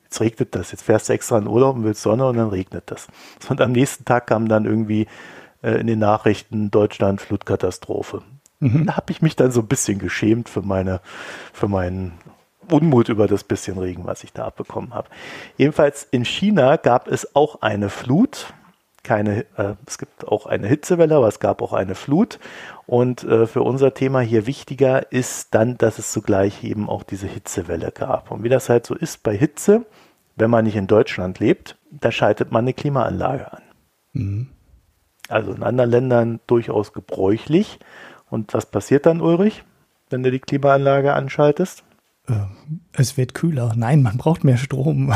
jetzt 0.04 0.22
regnet 0.22 0.54
das. 0.56 0.72
Jetzt 0.72 0.84
fährst 0.84 1.10
du 1.10 1.14
extra 1.14 1.40
in 1.40 1.48
Urlaub 1.48 1.76
und 1.76 1.84
willst 1.84 2.04
Sonne 2.04 2.28
und 2.28 2.38
dann 2.38 2.50
regnet 2.50 2.84
das. 2.86 3.08
Und 3.50 3.60
am 3.60 3.72
nächsten 3.72 4.06
Tag 4.06 4.28
kam 4.28 4.48
dann 4.48 4.66
irgendwie 4.66 5.08
äh, 5.64 5.80
in 5.80 5.88
den 5.88 6.00
Nachrichten 6.00 6.70
Deutschland 6.70 7.22
Flutkatastrophe. 7.22 8.22
Mhm. 8.60 8.86
Da 8.86 8.98
habe 8.98 9.12
ich 9.12 9.24
mich 9.24 9.36
dann 9.36 9.52
so 9.52 9.62
ein 9.62 9.68
bisschen 9.68 9.98
geschämt 9.98 10.48
für 10.48 10.62
meine, 10.62 11.02
für 11.52 11.68
meinen 11.68 12.14
Unmut 12.70 13.10
über 13.10 13.28
das 13.28 13.44
bisschen 13.44 13.80
Regen, 13.80 14.06
was 14.06 14.24
ich 14.24 14.32
da 14.32 14.46
abbekommen 14.46 14.94
habe. 14.94 15.10
Jedenfalls 15.58 16.08
in 16.12 16.24
China 16.24 16.78
gab 16.78 17.08
es 17.08 17.36
auch 17.36 17.62
eine 17.64 17.90
Flut 17.90 18.54
keine, 19.04 19.46
äh, 19.58 19.76
es 19.86 19.98
gibt 19.98 20.28
auch 20.28 20.46
eine 20.46 20.68
Hitzewelle, 20.68 21.16
aber 21.16 21.28
es 21.28 21.40
gab 21.40 21.62
auch 21.62 21.74
eine 21.74 21.96
Flut. 21.96 22.40
Und 22.86 23.24
äh, 23.24 23.48
für 23.48 23.62
unser 23.62 23.94
Thema 23.94 24.20
hier 24.22 24.46
wichtiger 24.46 25.12
ist 25.12 25.54
dann, 25.56 25.78
dass 25.78 25.98
es 25.98 26.12
zugleich 26.12 26.64
eben 26.64 26.90
auch 26.90 27.04
diese 27.04 27.28
Hitzewelle 27.28 27.92
gab. 27.92 28.32
Und 28.32 28.44
wie 28.44 28.50
das 28.50 28.70
halt 28.70 28.86
so 28.86 28.96
ist 28.96 29.24
bei 29.24 29.36
Hitze, 29.36 29.86
wenn 30.36 30.50
man 30.50 30.66
nicht 30.66 30.76
in 30.76 30.88
Deutschland 30.88 31.40
lebt, 31.40 31.78
da 31.90 32.12
schaltet 32.12 32.52
man 32.52 32.66
eine 32.66 32.74
Klimaanlage 32.74 33.52
an. 33.52 33.62
Mhm. 34.14 34.50
Also 35.30 35.54
in 35.54 35.64
anderen 35.64 35.92
Ländern 35.92 36.40
durchaus 36.48 36.94
gebräuchlich. 36.94 37.80
Und 38.30 38.54
was 38.54 38.66
passiert 38.66 39.06
dann, 39.06 39.22
Ulrich, 39.22 39.64
wenn 40.10 40.24
du 40.24 40.32
die 40.32 40.40
Klimaanlage 40.40 41.14
anschaltest? 41.14 41.84
Äh, 42.32 42.46
es 42.94 43.18
wird 43.18 43.34
kühler. 43.34 43.74
Nein, 43.76 44.02
man 44.02 44.18
braucht 44.18 44.44
mehr 44.44 44.58
Strom. 44.58 45.14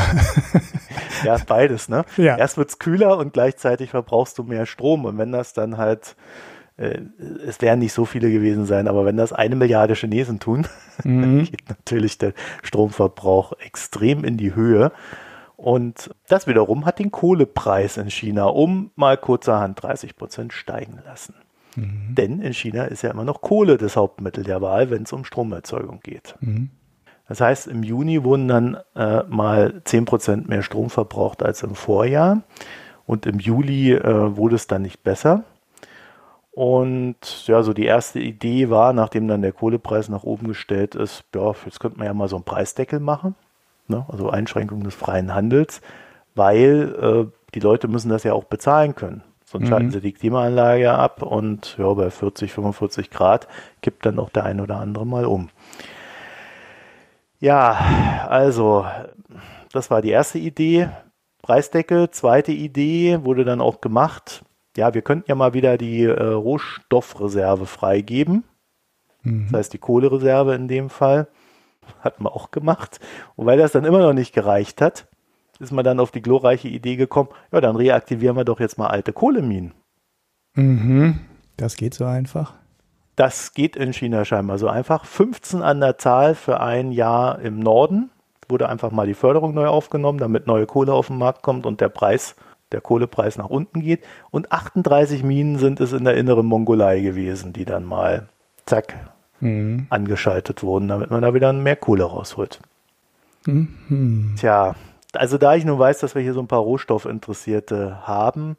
ja, 1.24 1.36
beides, 1.46 1.88
ne? 1.88 2.04
Ja. 2.16 2.36
Erst 2.36 2.58
es 2.58 2.78
kühler 2.78 3.18
und 3.18 3.32
gleichzeitig 3.32 3.90
verbrauchst 3.90 4.38
du 4.38 4.42
mehr 4.42 4.66
Strom. 4.66 5.04
Und 5.04 5.18
wenn 5.18 5.32
das 5.32 5.52
dann 5.52 5.76
halt, 5.76 6.16
äh, 6.76 7.00
es 7.46 7.60
werden 7.60 7.80
nicht 7.80 7.92
so 7.92 8.04
viele 8.04 8.30
gewesen 8.30 8.66
sein, 8.66 8.88
aber 8.88 9.04
wenn 9.04 9.16
das 9.16 9.32
eine 9.32 9.56
Milliarde 9.56 9.94
Chinesen 9.94 10.38
tun, 10.40 10.66
mhm. 11.04 11.44
geht 11.44 11.68
natürlich 11.68 12.18
der 12.18 12.32
Stromverbrauch 12.62 13.52
extrem 13.58 14.24
in 14.24 14.36
die 14.36 14.54
Höhe. 14.54 14.92
Und 15.56 16.10
das 16.28 16.46
wiederum 16.46 16.84
hat 16.84 16.98
den 16.98 17.10
Kohlepreis 17.10 17.96
in 17.96 18.10
China 18.10 18.44
um 18.44 18.90
mal 18.94 19.16
kurzerhand 19.16 19.82
30 19.82 20.16
Prozent 20.16 20.52
steigen 20.52 20.98
lassen. 21.04 21.34
Mhm. 21.76 22.14
Denn 22.14 22.40
in 22.40 22.52
China 22.52 22.84
ist 22.84 23.02
ja 23.02 23.10
immer 23.10 23.24
noch 23.24 23.40
Kohle 23.40 23.76
das 23.76 23.96
Hauptmittel 23.96 24.44
der 24.44 24.60
Wahl, 24.60 24.90
wenn 24.90 25.04
es 25.04 25.12
um 25.12 25.24
Stromerzeugung 25.24 26.00
geht. 26.00 26.34
Mhm. 26.40 26.70
Das 27.28 27.40
heißt, 27.40 27.66
im 27.66 27.82
Juni 27.82 28.22
wurden 28.22 28.48
dann 28.48 28.78
äh, 28.94 29.22
mal 29.24 29.82
10% 29.84 30.48
mehr 30.48 30.62
Strom 30.62 30.90
verbraucht 30.90 31.42
als 31.42 31.62
im 31.62 31.74
Vorjahr. 31.74 32.42
Und 33.06 33.26
im 33.26 33.38
Juli 33.38 33.92
äh, 33.92 34.36
wurde 34.36 34.56
es 34.56 34.66
dann 34.66 34.82
nicht 34.82 35.02
besser. 35.02 35.44
Und 36.52 37.46
ja, 37.46 37.62
so 37.62 37.74
die 37.74 37.84
erste 37.84 38.18
Idee 38.18 38.70
war, 38.70 38.94
nachdem 38.94 39.28
dann 39.28 39.42
der 39.42 39.52
Kohlepreis 39.52 40.08
nach 40.08 40.22
oben 40.22 40.48
gestellt 40.48 40.94
ist, 40.94 41.24
ja, 41.34 41.52
jetzt 41.66 41.80
könnte 41.80 41.98
man 41.98 42.06
ja 42.06 42.14
mal 42.14 42.28
so 42.28 42.36
einen 42.36 42.46
Preisdeckel 42.46 42.98
machen, 42.98 43.34
ne? 43.88 44.06
also 44.08 44.30
Einschränkung 44.30 44.82
des 44.82 44.94
freien 44.94 45.34
Handels, 45.34 45.82
weil 46.34 46.96
äh, 46.98 47.30
die 47.54 47.60
Leute 47.60 47.88
müssen 47.88 48.08
das 48.08 48.24
ja 48.24 48.32
auch 48.32 48.44
bezahlen 48.44 48.94
können. 48.94 49.22
Sonst 49.44 49.66
mhm. 49.66 49.68
schalten 49.68 49.90
sie 49.90 50.00
die 50.00 50.12
Klimaanlage 50.12 50.92
ab 50.92 51.20
und 51.20 51.76
ja, 51.78 51.92
bei 51.92 52.08
40, 52.08 52.50
45 52.50 53.10
Grad 53.10 53.48
kippt 53.82 54.06
dann 54.06 54.18
auch 54.18 54.30
der 54.30 54.44
ein 54.44 54.60
oder 54.60 54.80
andere 54.80 55.04
mal 55.04 55.26
um. 55.26 55.50
Ja, 57.38 58.26
also 58.28 58.86
das 59.72 59.90
war 59.90 60.02
die 60.02 60.10
erste 60.10 60.38
Idee. 60.38 60.88
Preisdeckel. 61.42 62.10
Zweite 62.10 62.52
Idee 62.52 63.20
wurde 63.22 63.44
dann 63.44 63.60
auch 63.60 63.80
gemacht. 63.80 64.44
Ja, 64.76 64.94
wir 64.94 65.02
könnten 65.02 65.28
ja 65.28 65.34
mal 65.34 65.54
wieder 65.54 65.78
die 65.78 66.02
äh, 66.02 66.22
Rohstoffreserve 66.22 67.66
freigeben. 67.66 68.44
Mhm. 69.22 69.48
Das 69.50 69.58
heißt 69.58 69.72
die 69.74 69.78
Kohlereserve 69.78 70.54
in 70.54 70.68
dem 70.68 70.90
Fall. 70.90 71.28
Hat 72.00 72.20
man 72.20 72.32
auch 72.32 72.50
gemacht. 72.50 73.00
Und 73.36 73.46
weil 73.46 73.58
das 73.58 73.72
dann 73.72 73.84
immer 73.84 74.00
noch 74.00 74.12
nicht 74.12 74.34
gereicht 74.34 74.80
hat, 74.80 75.06
ist 75.58 75.72
man 75.72 75.84
dann 75.84 76.00
auf 76.00 76.10
die 76.10 76.22
glorreiche 76.22 76.68
Idee 76.68 76.96
gekommen, 76.96 77.30
ja, 77.52 77.60
dann 77.60 77.76
reaktivieren 77.76 78.36
wir 78.36 78.44
doch 78.44 78.60
jetzt 78.60 78.76
mal 78.76 78.88
alte 78.88 79.12
Kohleminen. 79.12 79.72
Mhm. 80.54 81.20
Das 81.56 81.76
geht 81.76 81.94
so 81.94 82.04
einfach. 82.04 82.54
Das 83.16 83.54
geht 83.54 83.76
in 83.76 83.92
China 83.92 84.24
scheinbar 84.24 84.58
so 84.58 84.68
einfach. 84.68 85.06
15 85.06 85.62
an 85.62 85.80
der 85.80 85.98
Zahl 85.98 86.34
für 86.34 86.60
ein 86.60 86.92
Jahr 86.92 87.40
im 87.40 87.58
Norden. 87.58 88.10
Wurde 88.48 88.68
einfach 88.68 88.90
mal 88.90 89.06
die 89.06 89.14
Förderung 89.14 89.54
neu 89.54 89.66
aufgenommen, 89.66 90.18
damit 90.18 90.46
neue 90.46 90.66
Kohle 90.66 90.92
auf 90.92 91.08
den 91.08 91.18
Markt 91.18 91.42
kommt 91.42 91.66
und 91.66 91.80
der 91.80 91.88
Preis, 91.88 92.36
der 92.72 92.80
Kohlepreis 92.80 93.38
nach 93.38 93.48
unten 93.48 93.80
geht. 93.80 94.04
Und 94.30 94.52
38 94.52 95.24
Minen 95.24 95.58
sind 95.58 95.80
es 95.80 95.92
in 95.92 96.04
der 96.04 96.16
inneren 96.16 96.46
Mongolei 96.46 97.00
gewesen, 97.00 97.52
die 97.52 97.64
dann 97.64 97.84
mal 97.84 98.28
zack 98.66 98.94
mhm. 99.40 99.86
angeschaltet 99.88 100.62
wurden, 100.62 100.88
damit 100.88 101.10
man 101.10 101.22
da 101.22 101.34
wieder 101.34 101.52
mehr 101.52 101.76
Kohle 101.76 102.04
rausholt. 102.04 102.60
Mhm. 103.46 104.34
Tja, 104.38 104.74
also 105.14 105.38
da 105.38 105.54
ich 105.54 105.64
nun 105.64 105.78
weiß, 105.78 106.00
dass 106.00 106.14
wir 106.14 106.22
hier 106.22 106.34
so 106.34 106.40
ein 106.40 106.48
paar 106.48 106.60
Rohstoffinteressierte 106.60 108.06
haben, 108.06 108.56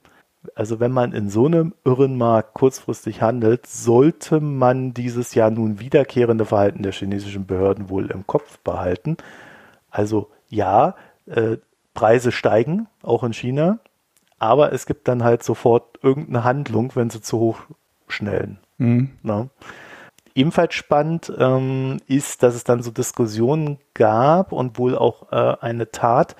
also 0.55 0.79
wenn 0.79 0.91
man 0.91 1.13
in 1.13 1.29
so 1.29 1.45
einem 1.45 1.73
irren 1.83 2.17
Markt 2.17 2.53
kurzfristig 2.53 3.21
handelt, 3.21 3.67
sollte 3.67 4.39
man 4.39 4.93
dieses 4.93 5.33
Jahr 5.33 5.51
nun 5.51 5.79
wiederkehrende 5.79 6.45
Verhalten 6.45 6.83
der 6.83 6.91
chinesischen 6.91 7.45
Behörden 7.45 7.89
wohl 7.89 8.11
im 8.11 8.25
Kopf 8.27 8.59
behalten. 8.59 9.17
Also 9.89 10.29
ja, 10.49 10.95
äh, 11.25 11.57
Preise 11.93 12.31
steigen, 12.31 12.87
auch 13.01 13.23
in 13.23 13.33
China, 13.33 13.79
aber 14.39 14.71
es 14.71 14.85
gibt 14.85 15.07
dann 15.07 15.23
halt 15.23 15.43
sofort 15.43 15.99
irgendeine 16.03 16.43
Handlung, 16.43 16.91
wenn 16.95 17.09
sie 17.09 17.21
zu 17.21 17.39
hoch 17.39 17.59
schnellen. 18.07 18.59
Mhm. 18.77 19.11
Ne? 19.23 19.49
Ebenfalls 20.35 20.75
spannend 20.75 21.33
ähm, 21.37 21.97
ist, 22.07 22.43
dass 22.43 22.53
es 22.53 22.63
dann 22.63 22.83
so 22.83 22.91
Diskussionen 22.91 23.79
gab 23.95 24.51
und 24.51 24.77
wohl 24.77 24.95
auch 24.95 25.31
äh, 25.31 25.57
eine 25.61 25.89
Tat, 25.89 26.35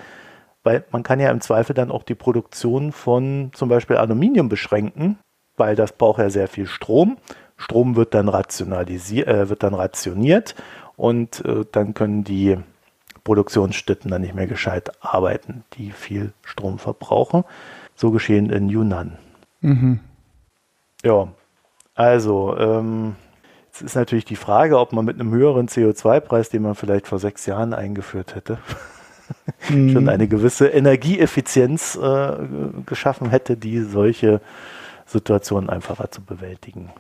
weil 0.68 0.84
man 0.92 1.02
kann 1.02 1.22
ja 1.22 1.32
im 1.32 1.40
Zweifel 1.40 1.74
dann 1.74 1.92
auch 1.92 2.04
die 2.04 2.14
Produktion 2.14 2.92
von 2.92 3.52
zum 3.54 3.70
Beispiel 3.70 3.96
Aluminium 3.96 4.50
beschränken, 4.50 5.18
weil 5.56 5.78
das 5.78 5.94
braucht 5.94 6.20
ja 6.20 6.30
sehr 6.30 6.50
viel 6.50 6.68
Strom. 6.68 7.16
Strom 7.56 7.96
wird 7.96 8.14
dann 8.14 8.28
rationalisiert, 8.28 9.30
äh, 9.30 9.48
wird 9.48 9.64
dann 9.64 9.74
rationiert 9.74 10.56
und 10.98 11.46
äh, 11.46 11.64
dann 11.72 11.94
können 11.94 12.26
die 12.26 12.58
Produktionsstätten 13.24 14.12
dann 14.12 14.22
nicht 14.22 14.36
mehr 14.36 14.48
gescheit 14.48 14.92
arbeiten, 15.00 15.64
die 15.76 15.92
viel 15.92 16.34
Strom 16.44 16.80
verbrauchen. 16.80 17.46
So 17.96 18.12
geschehen 18.12 18.50
in 18.50 18.68
Yunnan. 18.68 19.18
Mhm. 19.62 20.02
Ja, 21.02 21.30
also 21.96 22.58
ähm, 22.58 23.16
es 23.72 23.82
ist 23.82 23.96
natürlich 23.96 24.26
die 24.26 24.36
Frage, 24.36 24.78
ob 24.78 24.92
man 24.92 25.06
mit 25.06 25.18
einem 25.18 25.32
höheren 25.32 25.70
CO2-Preis, 25.70 26.50
den 26.50 26.64
man 26.64 26.76
vielleicht 26.76 27.08
vor 27.08 27.20
sechs 27.20 27.46
Jahren 27.46 27.74
eingeführt 27.74 28.36
hätte, 28.36 28.58
mhm. 29.70 29.92
schon 29.92 30.10
eine 30.10 30.28
gewisse 30.28 30.68
Energieeffizienz 30.68 31.96
äh, 31.96 32.36
geschaffen 32.86 33.30
hätte, 33.30 33.56
die 33.58 33.82
solche 33.82 34.42
Situationen 35.06 35.70
einfacher 35.70 36.12
zu 36.12 36.22
bewältigen 36.22 36.92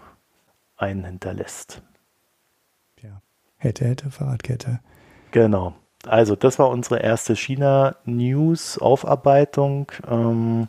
einen 0.77 1.03
hinterlässt. 1.03 1.81
Ja, 3.01 3.21
hätte, 3.57 3.83
hätte, 3.85 4.11
Fahrradkette. 4.11 4.79
Genau. 5.31 5.73
Also 6.05 6.35
das 6.35 6.59
war 6.59 6.69
unsere 6.69 6.99
erste 6.99 7.35
China-News-Aufarbeitung. 7.35 9.91
Ähm, 10.09 10.67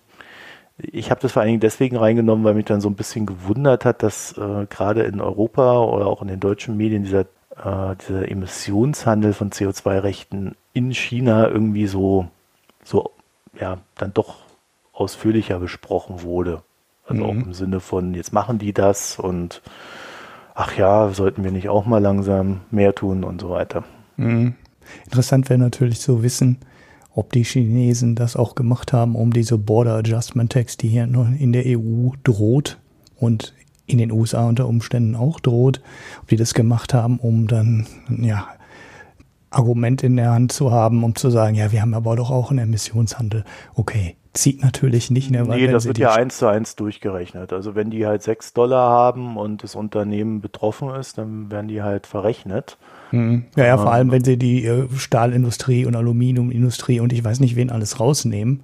ich 0.78 1.10
habe 1.10 1.20
das 1.20 1.32
vor 1.32 1.42
allen 1.42 1.48
Dingen 1.48 1.60
deswegen 1.60 1.96
reingenommen, 1.96 2.44
weil 2.44 2.54
mich 2.54 2.64
dann 2.64 2.80
so 2.80 2.88
ein 2.88 2.94
bisschen 2.94 3.26
gewundert 3.26 3.84
hat, 3.84 4.02
dass 4.02 4.32
äh, 4.38 4.66
gerade 4.68 5.02
in 5.02 5.20
Europa 5.20 5.82
oder 5.82 6.06
auch 6.06 6.22
in 6.22 6.28
den 6.28 6.40
deutschen 6.40 6.76
Medien 6.76 7.04
dieser, 7.04 7.26
äh, 7.64 7.96
dieser 7.96 8.30
Emissionshandel 8.30 9.32
von 9.32 9.50
CO2-Rechten 9.50 10.54
in 10.72 10.92
China 10.92 11.48
irgendwie 11.48 11.86
so, 11.86 12.28
so, 12.84 13.10
ja, 13.58 13.78
dann 13.96 14.14
doch 14.14 14.36
ausführlicher 14.92 15.58
besprochen 15.58 16.22
wurde. 16.22 16.62
Also 17.06 17.24
mhm. 17.24 17.28
auch 17.28 17.46
im 17.46 17.52
Sinne 17.54 17.80
von, 17.80 18.14
jetzt 18.14 18.32
machen 18.32 18.58
die 18.58 18.72
das 18.72 19.18
und 19.18 19.62
ach 20.54 20.76
ja, 20.76 21.10
sollten 21.10 21.44
wir 21.44 21.52
nicht 21.52 21.68
auch 21.68 21.86
mal 21.86 22.02
langsam 22.02 22.60
mehr 22.70 22.94
tun 22.94 23.24
und 23.24 23.40
so 23.40 23.50
weiter. 23.50 23.84
Mhm. 24.16 24.54
Interessant 25.04 25.48
wäre 25.48 25.58
natürlich 25.58 26.00
zu 26.00 26.22
wissen, 26.22 26.58
ob 27.14 27.32
die 27.32 27.44
Chinesen 27.44 28.14
das 28.14 28.36
auch 28.36 28.54
gemacht 28.54 28.92
haben, 28.92 29.16
um 29.16 29.32
diese 29.32 29.58
Border 29.58 29.94
Adjustment 29.96 30.52
Tax, 30.52 30.76
die 30.76 30.88
hier 30.88 31.04
in 31.04 31.52
der 31.52 31.64
EU 31.66 32.10
droht 32.22 32.78
und 33.16 33.54
in 33.88 33.98
den 33.98 34.12
USA 34.12 34.46
unter 34.46 34.68
Umständen 34.68 35.16
auch 35.16 35.40
droht, 35.40 35.80
ob 36.20 36.28
die 36.28 36.36
das 36.36 36.54
gemacht 36.54 36.94
haben, 36.94 37.18
um 37.18 37.48
dann 37.48 37.86
ja 38.08 38.46
Argument 39.50 40.02
in 40.02 40.16
der 40.16 40.30
Hand 40.30 40.52
zu 40.52 40.70
haben, 40.70 41.02
um 41.04 41.14
zu 41.14 41.30
sagen, 41.30 41.54
ja, 41.54 41.72
wir 41.72 41.80
haben 41.80 41.94
aber 41.94 42.16
doch 42.16 42.30
auch 42.30 42.50
einen 42.50 42.60
Emissionshandel. 42.60 43.44
Okay, 43.74 44.16
zieht 44.34 44.62
natürlich 44.62 45.10
nicht. 45.10 45.30
Ne, 45.30 45.42
nee, 45.42 45.66
das 45.66 45.86
wird 45.86 45.98
ja 45.98 46.12
eins 46.12 46.38
zu 46.38 46.46
eins 46.46 46.76
durchgerechnet. 46.76 47.52
Also 47.52 47.74
wenn 47.74 47.90
die 47.90 48.06
halt 48.06 48.22
sechs 48.22 48.52
Dollar 48.52 48.90
haben 48.90 49.36
und 49.36 49.62
das 49.62 49.74
Unternehmen 49.74 50.40
betroffen 50.40 50.90
ist, 50.90 51.18
dann 51.18 51.50
werden 51.50 51.68
die 51.68 51.82
halt 51.82 52.06
verrechnet. 52.06 52.76
Mhm. 53.10 53.46
Ja, 53.56 53.64
ja, 53.64 53.78
vor 53.78 53.92
allem, 53.92 54.10
wenn 54.10 54.22
sie 54.22 54.36
die 54.36 54.64
äh, 54.66 54.86
Stahlindustrie 54.96 55.86
und 55.86 55.96
Aluminiumindustrie 55.96 57.00
und 57.00 57.12
ich 57.12 57.24
weiß 57.24 57.40
nicht, 57.40 57.56
wen 57.56 57.70
alles 57.70 58.00
rausnehmen, 58.00 58.60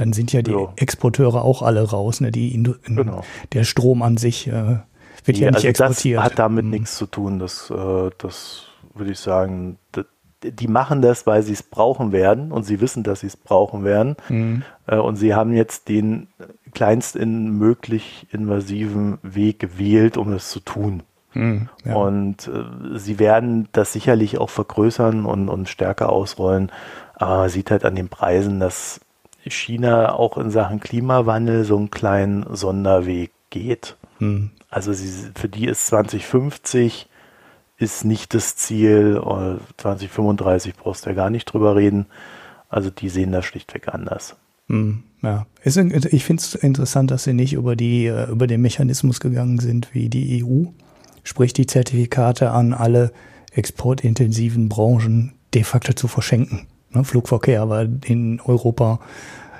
dann 0.00 0.12
sind 0.12 0.32
ja 0.32 0.42
die 0.42 0.52
ja. 0.52 0.72
Exporteure 0.76 1.42
auch 1.42 1.62
alle 1.62 1.82
raus. 1.82 2.20
Ne? 2.20 2.30
Die 2.30 2.62
genau. 2.84 3.24
Der 3.52 3.64
Strom 3.64 4.02
an 4.02 4.16
sich 4.16 4.46
äh, 4.46 4.52
wird 4.52 5.38
nee, 5.38 5.44
ja 5.44 5.50
nicht 5.50 5.56
also 5.56 5.68
exportiert. 5.68 6.18
Das 6.18 6.24
hat 6.24 6.38
damit 6.38 6.64
mhm. 6.64 6.70
nichts 6.70 6.96
zu 6.96 7.06
tun. 7.06 7.38
Das, 7.38 7.70
äh, 7.70 8.10
das 8.18 8.66
würde 8.94 9.12
ich 9.12 9.18
sagen, 9.18 9.78
das, 9.92 10.06
die 10.42 10.68
machen 10.68 11.02
das, 11.02 11.26
weil 11.26 11.42
sie 11.42 11.52
es 11.52 11.64
brauchen 11.64 12.12
werden 12.12 12.52
und 12.52 12.62
sie 12.62 12.80
wissen, 12.80 13.02
dass 13.02 13.20
sie 13.20 13.26
es 13.26 13.36
brauchen 13.36 13.82
werden. 13.84 14.16
Mhm. 14.28 14.62
Äh, 14.86 14.98
und 14.98 15.16
sie 15.16 15.34
haben 15.34 15.52
jetzt 15.52 15.88
den 15.88 16.28
kleinsten 16.72 17.58
möglich 17.58 18.28
invasiven 18.30 19.18
Weg 19.22 19.58
gewählt, 19.58 20.16
um 20.16 20.32
es 20.32 20.50
zu 20.50 20.60
tun. 20.60 21.02
Mhm, 21.34 21.68
ja. 21.84 21.94
Und 21.94 22.48
äh, 22.48 22.98
sie 22.98 23.18
werden 23.18 23.68
das 23.72 23.92
sicherlich 23.92 24.38
auch 24.38 24.50
vergrößern 24.50 25.26
und, 25.26 25.48
und 25.48 25.68
stärker 25.68 26.10
ausrollen. 26.10 26.70
Aber 27.14 27.38
man 27.38 27.48
sieht 27.48 27.70
halt 27.70 27.84
an 27.84 27.96
den 27.96 28.08
Preisen, 28.08 28.60
dass 28.60 29.00
China 29.50 30.14
auch 30.14 30.38
in 30.38 30.50
Sachen 30.50 30.80
Klimawandel 30.80 31.64
so 31.64 31.76
einen 31.76 31.90
kleinen 31.90 32.46
Sonderweg 32.54 33.30
geht. 33.50 33.96
Mhm. 34.18 34.50
Also 34.70 34.92
sie, 34.92 35.30
für 35.34 35.48
die 35.48 35.66
ist 35.66 35.86
2050 35.86 37.08
ist 37.78 38.04
nicht 38.04 38.34
das 38.34 38.56
Ziel. 38.56 39.20
2035 39.76 40.74
brauchst 40.74 41.06
du 41.06 41.10
ja 41.10 41.16
gar 41.16 41.30
nicht 41.30 41.46
drüber 41.46 41.76
reden. 41.76 42.06
Also 42.68 42.90
die 42.90 43.08
sehen 43.08 43.32
das 43.32 43.44
schlichtweg 43.44 43.88
anders. 43.88 44.36
Mhm, 44.66 45.04
ja, 45.22 45.46
ich 45.64 46.24
finde 46.24 46.42
es 46.42 46.54
interessant, 46.54 47.10
dass 47.10 47.24
sie 47.24 47.32
nicht 47.32 47.54
über 47.54 47.74
die 47.76 48.06
äh, 48.06 48.28
über 48.28 48.46
den 48.46 48.60
Mechanismus 48.60 49.18
gegangen 49.18 49.58
sind 49.58 49.94
wie 49.94 50.10
die 50.10 50.44
EU 50.44 50.66
sprich 51.28 51.52
die 51.52 51.66
Zertifikate 51.66 52.50
an 52.50 52.72
alle 52.72 53.12
exportintensiven 53.52 54.68
Branchen 54.68 55.34
de 55.52 55.62
facto 55.62 55.92
zu 55.92 56.08
verschenken. 56.08 56.66
Ne, 56.90 57.04
Flugverkehr 57.04 57.68
war 57.68 57.86
in 58.04 58.40
Europa 58.44 59.00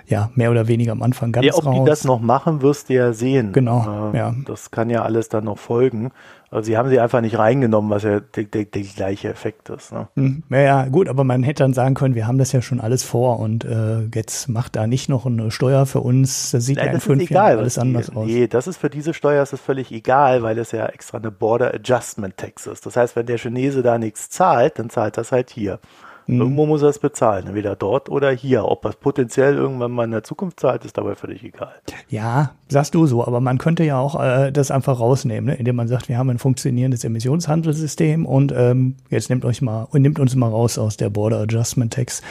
ja 0.09 0.31
mehr 0.35 0.51
oder 0.51 0.69
weniger 0.69 0.93
am 0.93 1.03
Anfang 1.03 1.33
ganz 1.33 1.47
ja, 1.47 1.55
ob 1.55 1.67
raus. 1.67 1.77
die 1.79 1.85
das 1.85 2.05
noch 2.05 2.21
machen, 2.21 2.63
wirst 2.63 2.89
du 2.89 2.95
ja 2.95 3.13
sehen. 3.13 3.53
Genau, 3.53 4.13
äh, 4.13 4.17
ja. 4.17 4.35
Das 4.47 4.71
kann 4.71 4.91
ja 4.91 5.03
alles 5.03 5.29
dann 5.29 5.45
noch 5.45 5.59
folgen. 5.59 6.11
Also 6.51 6.67
sie 6.67 6.79
haben 6.79 6.89
sie 6.89 6.99
einfach 6.99 7.21
nicht 7.21 7.39
reingenommen, 7.39 7.91
was 7.91 8.05
ja 8.05 8.21
der, 8.21 8.45
der, 8.45 8.65
der 8.65 8.83
gleiche 8.83 9.29
Effekt 9.29 9.69
ist. 9.69 9.93
Ne? 9.93 10.09
Hm, 10.17 10.45
ja, 10.49 10.61
ja, 10.61 10.89
gut, 10.89 11.11
aber 11.11 11.23
man 11.23 11.43
hätte 11.43 11.63
dann 11.63 11.75
sagen 11.75 11.95
können, 11.95 12.15
wir 12.15 12.27
haben 12.27 12.39
das 12.39 12.53
ja 12.53 12.63
schon 12.63 12.81
alles 12.81 13.03
vor 13.03 13.39
und 13.39 13.67
äh, 13.67 14.07
jetzt 14.15 14.49
macht 14.49 14.77
da 14.77 14.87
nicht 14.87 15.11
noch 15.11 15.27
eine 15.27 15.51
Steuer 15.51 15.85
für 15.85 16.01
uns. 16.01 16.53
Das 16.53 16.65
sieht 16.65 16.79
Nein, 16.79 16.87
ja 16.87 16.93
in 16.95 17.01
fünf 17.01 17.23
egal, 17.25 17.51
Jahren 17.51 17.59
alles 17.59 17.79
anders 17.79 18.09
aus. 18.17 18.27
Nee, 18.27 18.47
das 18.47 18.67
ist 18.67 18.79
für 18.79 18.89
diese 18.89 19.13
Steuer 19.13 19.43
ist 19.43 19.53
das 19.53 19.61
völlig 19.61 19.93
egal, 19.93 20.43
weil 20.43 20.57
es 20.57 20.73
ja 20.73 20.87
extra 20.87 21.19
eine 21.19 21.31
Border 21.31 21.75
Adjustment 21.75 22.39
Tax 22.39 22.67
ist. 22.67 22.87
Das 22.87 22.97
heißt, 22.97 23.15
wenn 23.15 23.27
der 23.27 23.37
Chinese 23.37 23.83
da 23.83 23.99
nichts 23.99 24.31
zahlt, 24.31 24.79
dann 24.79 24.89
zahlt 24.89 25.19
das 25.19 25.33
halt 25.33 25.51
hier. 25.51 25.81
Mhm. 26.29 26.41
Irgendwo 26.41 26.67
muss 26.67 26.83
er 26.83 26.91
es 26.91 26.99
bezahlen, 26.99 27.47
entweder 27.47 27.75
dort 27.75 28.09
oder 28.11 28.31
hier. 28.31 28.67
Ob 28.67 28.85
er 28.85 28.91
es 28.91 28.97
potenziell 28.97 29.55
irgendwann 29.55 29.91
mal 29.91 30.05
in 30.05 30.11
der 30.11 30.23
Zukunft 30.23 30.61
zahlt, 30.61 30.85
ist 30.85 30.97
dabei 30.97 31.15
völlig 31.15 31.43
egal. 31.43 31.73
Ja, 32.09 32.53
sagst 32.69 32.95
du 32.95 33.07
so, 33.07 33.27
aber 33.27 33.41
man 33.41 33.57
könnte 33.57 33.83
ja 33.83 33.99
auch 33.99 34.23
äh, 34.23 34.53
das 34.53 34.71
einfach 34.71 35.01
rausnehmen, 35.01 35.47
ne? 35.47 35.55
indem 35.55 35.77
man 35.77 35.89
sagt, 35.89 36.09
wir 36.09 36.19
haben 36.19 36.29
ein 36.29 36.39
funktionierendes 36.39 37.03
Emissionshandelssystem 37.05 38.27
und 38.27 38.53
ähm, 38.55 38.97
jetzt 39.09 39.31
nimmt 39.31 39.45
euch 39.47 39.63
mal 39.63 39.89
und 39.91 40.03
nimmt 40.03 40.21
uns 40.21 40.37
mal 40.37 40.51
raus 40.51 40.79
aus 40.79 40.99
der 40.99 41.09
Border 41.09 41.41
Adjustment 41.41 41.95
Tax. 41.95 42.23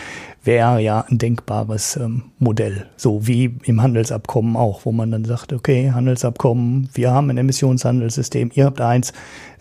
Wäre 0.43 0.79
ja 0.79 1.03
ein 1.10 1.17
denkbares 1.17 1.97
ähm, 1.97 2.25
Modell, 2.38 2.86
so 2.95 3.25
wie 3.25 3.57
im 3.63 3.81
Handelsabkommen 3.81 4.55
auch, 4.55 4.86
wo 4.86 4.91
man 4.91 5.12
dann 5.12 5.25
sagt, 5.25 5.51
okay, 5.53 5.91
Handelsabkommen, 5.91 6.89
wir 6.93 7.12
haben 7.12 7.31
ein 7.31 7.38
Emissionshandelssystem, 7.38 8.51
ihr 8.53 8.65
habt 8.65 8.79
eins, 8.79 9.12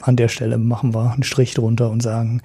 an 0.03 0.17
der 0.17 0.29
Stelle 0.29 0.59
machen 0.59 0.95
wir 0.95 1.13
einen 1.13 1.23
Strich 1.23 1.55
drunter 1.55 1.91
und 1.91 2.03
sagen, 2.03 2.43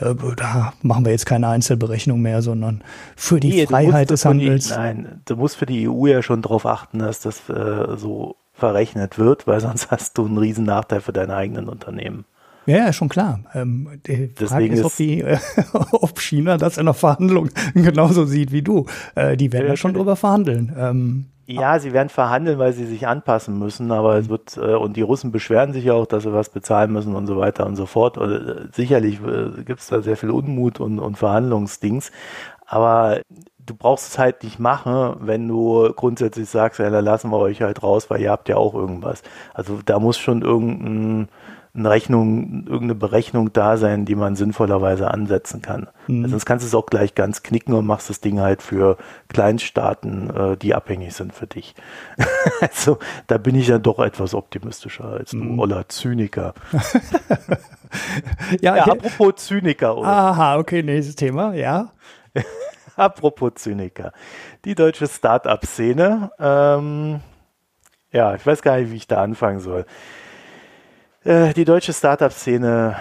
äh, 0.00 0.14
da 0.36 0.72
machen 0.82 1.04
wir 1.04 1.12
jetzt 1.12 1.26
keine 1.26 1.48
Einzelberechnung 1.48 2.20
mehr, 2.20 2.42
sondern 2.42 2.82
für 3.16 3.40
die 3.40 3.50
nee, 3.50 3.66
Freiheit 3.66 4.10
des 4.10 4.24
Handels. 4.24 4.68
Die, 4.68 4.74
nein, 4.74 5.22
du 5.24 5.36
musst 5.36 5.56
für 5.56 5.66
die 5.66 5.88
EU 5.88 6.06
ja 6.06 6.22
schon 6.22 6.42
darauf 6.42 6.66
achten, 6.66 6.98
dass 7.00 7.20
das 7.20 7.48
äh, 7.48 7.96
so 7.96 8.36
verrechnet 8.52 9.18
wird, 9.18 9.46
weil 9.46 9.60
sonst 9.60 9.90
hast 9.90 10.18
du 10.18 10.26
einen 10.26 10.38
riesen 10.38 10.64
Nachteil 10.64 11.00
für 11.00 11.12
deine 11.12 11.34
eigenen 11.34 11.68
Unternehmen. 11.68 12.24
Ja, 12.66 12.76
ja, 12.76 12.92
schon 12.92 13.08
klar. 13.08 13.40
Ähm, 13.54 13.88
die 14.06 14.30
Frage 14.36 14.66
ist, 14.66 14.84
ob, 14.84 14.94
die, 14.96 15.22
äh, 15.22 15.38
ob 15.72 16.20
China 16.20 16.58
das 16.58 16.76
in 16.76 16.84
der 16.84 16.92
Verhandlung 16.92 17.48
genauso 17.74 18.26
sieht 18.26 18.52
wie 18.52 18.60
du. 18.60 18.84
Äh, 19.14 19.38
die 19.38 19.52
werden 19.52 19.64
ja, 19.64 19.70
ja 19.70 19.76
schon 19.76 19.94
drüber 19.94 20.16
verhandeln. 20.16 20.74
Ähm, 20.76 21.26
ja, 21.50 21.78
sie 21.78 21.94
werden 21.94 22.10
verhandeln, 22.10 22.58
weil 22.58 22.74
sie 22.74 22.84
sich 22.84 23.06
anpassen 23.06 23.58
müssen, 23.58 23.90
aber 23.90 24.16
es 24.18 24.28
wird, 24.28 24.58
äh, 24.58 24.74
und 24.74 24.96
die 24.98 25.02
Russen 25.02 25.32
beschweren 25.32 25.72
sich 25.72 25.90
auch, 25.90 26.04
dass 26.06 26.24
sie 26.24 26.32
was 26.32 26.50
bezahlen 26.50 26.92
müssen 26.92 27.16
und 27.16 27.26
so 27.26 27.38
weiter 27.38 27.64
und 27.64 27.74
so 27.74 27.86
fort. 27.86 28.18
Und, 28.18 28.30
äh, 28.30 28.68
sicherlich 28.72 29.18
äh, 29.22 29.62
gibt 29.64 29.80
es 29.80 29.88
da 29.88 30.02
sehr 30.02 30.18
viel 30.18 30.30
Unmut 30.30 30.78
und, 30.78 30.98
und 30.98 31.16
Verhandlungsdings, 31.16 32.12
aber 32.66 33.22
du 33.58 33.74
brauchst 33.74 34.08
es 34.08 34.18
halt 34.18 34.42
nicht 34.42 34.58
machen, 34.58 35.16
wenn 35.20 35.48
du 35.48 35.90
grundsätzlich 35.94 36.50
sagst, 36.50 36.80
ja, 36.80 36.90
dann 36.90 37.04
lassen 37.04 37.30
wir 37.30 37.38
euch 37.38 37.62
halt 37.62 37.82
raus, 37.82 38.10
weil 38.10 38.20
ihr 38.20 38.30
habt 38.30 38.48
ja 38.50 38.56
auch 38.56 38.74
irgendwas. 38.74 39.22
Also 39.54 39.80
da 39.84 39.98
muss 39.98 40.18
schon 40.18 40.42
irgendein 40.42 41.28
eine 41.78 41.90
Rechnung, 41.90 42.64
irgendeine 42.66 42.94
Berechnung 42.94 43.52
da 43.52 43.76
sein, 43.76 44.04
die 44.04 44.14
man 44.14 44.36
sinnvollerweise 44.36 45.10
ansetzen 45.10 45.62
kann. 45.62 45.88
Mhm. 46.06 46.24
Also 46.24 46.30
sonst 46.32 46.46
kannst 46.46 46.64
du 46.64 46.68
es 46.68 46.74
auch 46.74 46.86
gleich 46.86 47.14
ganz 47.14 47.42
knicken 47.42 47.74
und 47.74 47.86
machst 47.86 48.10
das 48.10 48.20
Ding 48.20 48.40
halt 48.40 48.62
für 48.62 48.96
Kleinstaaten, 49.28 50.30
äh, 50.30 50.56
die 50.56 50.74
abhängig 50.74 51.14
sind 51.14 51.34
für 51.34 51.46
dich. 51.46 51.74
also 52.60 52.98
da 53.26 53.38
bin 53.38 53.54
ich 53.54 53.68
ja 53.68 53.78
doch 53.78 54.00
etwas 54.00 54.34
optimistischer 54.34 55.04
als 55.04 55.30
du, 55.30 55.38
mhm. 55.38 55.58
Oller 55.58 55.88
Zyniker. 55.88 56.54
ja, 58.60 58.76
ja 58.76 58.84
apropos 58.84 59.36
Zyniker. 59.36 59.96
Oder? 59.96 60.08
Aha, 60.08 60.56
okay, 60.58 60.82
nächstes 60.82 61.16
Thema, 61.16 61.54
ja. 61.54 61.92
Apropos 62.96 63.52
Zyniker. 63.54 64.12
Die 64.64 64.74
deutsche 64.74 65.06
Start-up-Szene. 65.06 66.32
Ähm, 66.40 67.20
ja, 68.10 68.34
ich 68.34 68.44
weiß 68.44 68.60
gar 68.62 68.78
nicht, 68.78 68.90
wie 68.90 68.96
ich 68.96 69.06
da 69.06 69.22
anfangen 69.22 69.60
soll. 69.60 69.86
Äh, 71.28 71.52
die 71.52 71.66
deutsche 71.66 71.92
Startup-Szene 71.92 72.96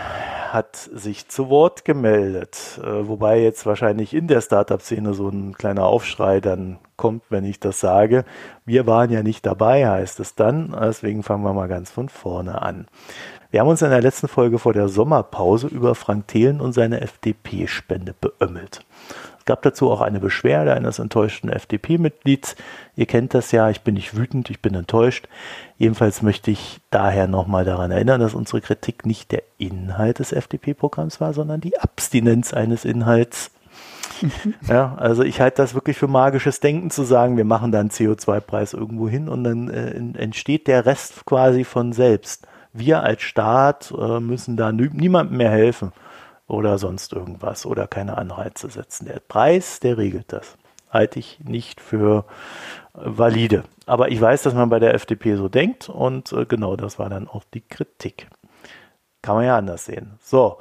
hat 0.52 0.76
sich 0.76 1.30
zu 1.30 1.50
Wort 1.50 1.86
gemeldet, 1.86 2.78
äh, 2.84 3.08
wobei 3.08 3.40
jetzt 3.40 3.66
wahrscheinlich 3.66 4.14
in 4.14 4.28
der 4.28 4.42
Startup-Szene 4.42 5.14
so 5.14 5.30
ein 5.30 5.54
kleiner 5.54 5.86
Aufschrei 5.86 6.42
dann 6.42 6.78
kommt, 6.98 7.24
wenn 7.30 7.46
ich 7.46 7.62
das 7.62 7.80
sage. 7.80 8.26
Wir 8.66 8.86
waren 8.86 9.12
ja 9.12 9.24
nicht 9.24 9.46
dabei, 9.46 9.88
heißt 9.88 10.20
es 10.20 10.36
dann. 10.36 10.76
Deswegen 10.78 11.24
fangen 11.24 11.46
wir 11.46 11.54
mal 11.54 11.70
ganz 11.70 11.90
von 11.90 12.10
vorne 12.10 12.62
an. 12.62 12.88
Wir 13.50 13.62
haben 13.62 13.70
uns 13.70 13.82
in 13.82 13.92
der 13.92 14.02
letzten 14.02 14.28
Folge 14.28 14.60
vor 14.60 14.74
der 14.74 14.90
Sommerpause 14.90 15.68
über 15.68 15.96
Frank 15.96 16.28
Thelen 16.28 16.60
und 16.60 16.74
seine 16.74 17.00
FDP-Spende 17.00 18.14
beömmelt 18.20 18.84
gab 19.48 19.64
dazu 19.64 19.90
auch 19.90 20.02
eine 20.02 20.20
Beschwerde 20.20 20.74
eines 20.74 21.00
enttäuschten 21.00 21.50
FDP-Mitglieds. 21.50 22.56
Ihr 22.96 23.08
kennt 23.08 23.34
das 23.34 23.52
ja, 23.52 23.72
ich 23.72 23.82
bin 23.82 23.96
nicht 23.96 24.16
wütend, 24.16 24.52
ich 24.52 24.62
bin 24.62 24.76
enttäuscht. 24.76 25.28
Jedenfalls 25.78 26.22
möchte 26.22 26.52
ich 26.52 26.80
daher 26.92 27.28
nochmal 27.28 27.66
daran 27.66 27.90
erinnern, 27.90 28.22
dass 28.22 28.36
unsere 28.36 28.62
Kritik 28.62 29.08
nicht 29.08 29.32
der 29.32 29.42
Inhalt 29.58 30.20
des 30.20 30.34
FDP-Programms 30.34 31.20
war, 31.20 31.34
sondern 31.34 31.62
die 31.62 31.80
Abstinenz 31.80 32.54
eines 32.54 32.86
Inhalts. 32.86 33.50
ja, 34.68 34.96
also 34.98 35.24
ich 35.24 35.42
halte 35.42 35.62
das 35.62 35.74
wirklich 35.74 35.98
für 35.98 36.08
magisches 36.08 36.60
Denken 36.60 36.92
zu 36.92 37.04
sagen, 37.04 37.38
wir 37.38 37.46
machen 37.46 37.72
dann 37.72 37.90
CO2-Preis 37.90 38.74
irgendwo 38.74 39.08
hin 39.08 39.30
und 39.30 39.44
dann 39.44 39.70
äh, 39.70 40.20
entsteht 40.20 40.68
der 40.68 40.86
Rest 40.86 41.26
quasi 41.26 41.64
von 41.64 41.94
selbst. 41.94 42.48
Wir 42.74 43.02
als 43.02 43.22
Staat 43.22 43.94
äh, 43.98 44.20
müssen 44.20 44.58
da 44.58 44.72
niemandem 44.72 45.38
mehr 45.38 45.52
helfen 45.52 45.94
oder 46.48 46.78
sonst 46.78 47.14
irgendwas 47.14 47.66
oder 47.66 47.88
keine 47.88 48.18
Anreize 48.18 48.70
setzen. 48.70 49.06
Der 49.06 49.20
Preis, 49.20 49.80
der 49.80 49.98
regelt 49.98 50.32
das. 50.32 50.58
Halte 50.90 51.20
ich 51.20 51.40
nicht 51.44 51.82
für 51.82 52.26
valide. 52.94 53.64
Aber 53.86 54.10
ich 54.10 54.20
weiß, 54.20 54.44
dass 54.44 54.54
man 54.54 54.70
bei 54.70 54.80
der 54.80 54.94
FDP 54.94 55.36
so 55.36 55.50
denkt 55.50 55.90
und 55.90 56.32
äh, 56.32 56.46
genau 56.46 56.76
das 56.76 56.98
war 56.98 57.10
dann 57.10 57.28
auch 57.28 57.44
die 57.54 57.62
Kritik. 57.62 58.28
Kann 59.22 59.36
man 59.36 59.46
ja 59.46 59.58
anders 59.58 59.86
sehen. 59.86 60.18
So, 60.22 60.58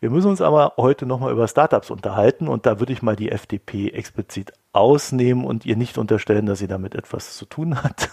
wir 0.00 0.10
müssen 0.10 0.30
uns 0.30 0.40
aber 0.40 0.74
heute 0.76 1.06
nochmal 1.06 1.32
über 1.32 1.48
Startups 1.48 1.90
unterhalten 1.90 2.48
und 2.48 2.66
da 2.66 2.78
würde 2.78 2.92
ich 2.92 3.02
mal 3.02 3.16
die 3.16 3.30
FDP 3.30 3.90
explizit 3.90 4.52
ausnehmen 4.72 5.44
und 5.44 5.66
ihr 5.66 5.76
nicht 5.76 5.98
unterstellen, 5.98 6.46
dass 6.46 6.60
sie 6.60 6.68
damit 6.68 6.94
etwas 6.94 7.36
zu 7.36 7.44
tun 7.44 7.82
hat. 7.82 8.08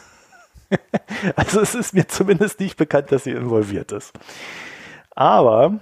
also 1.35 1.61
es 1.61 1.75
ist 1.75 1.93
mir 1.93 2.07
zumindest 2.07 2.59
nicht 2.59 2.75
bekannt, 2.75 3.11
dass 3.11 3.23
sie 3.23 3.31
involviert 3.31 3.91
ist. 3.91 4.13
Aber 5.11 5.79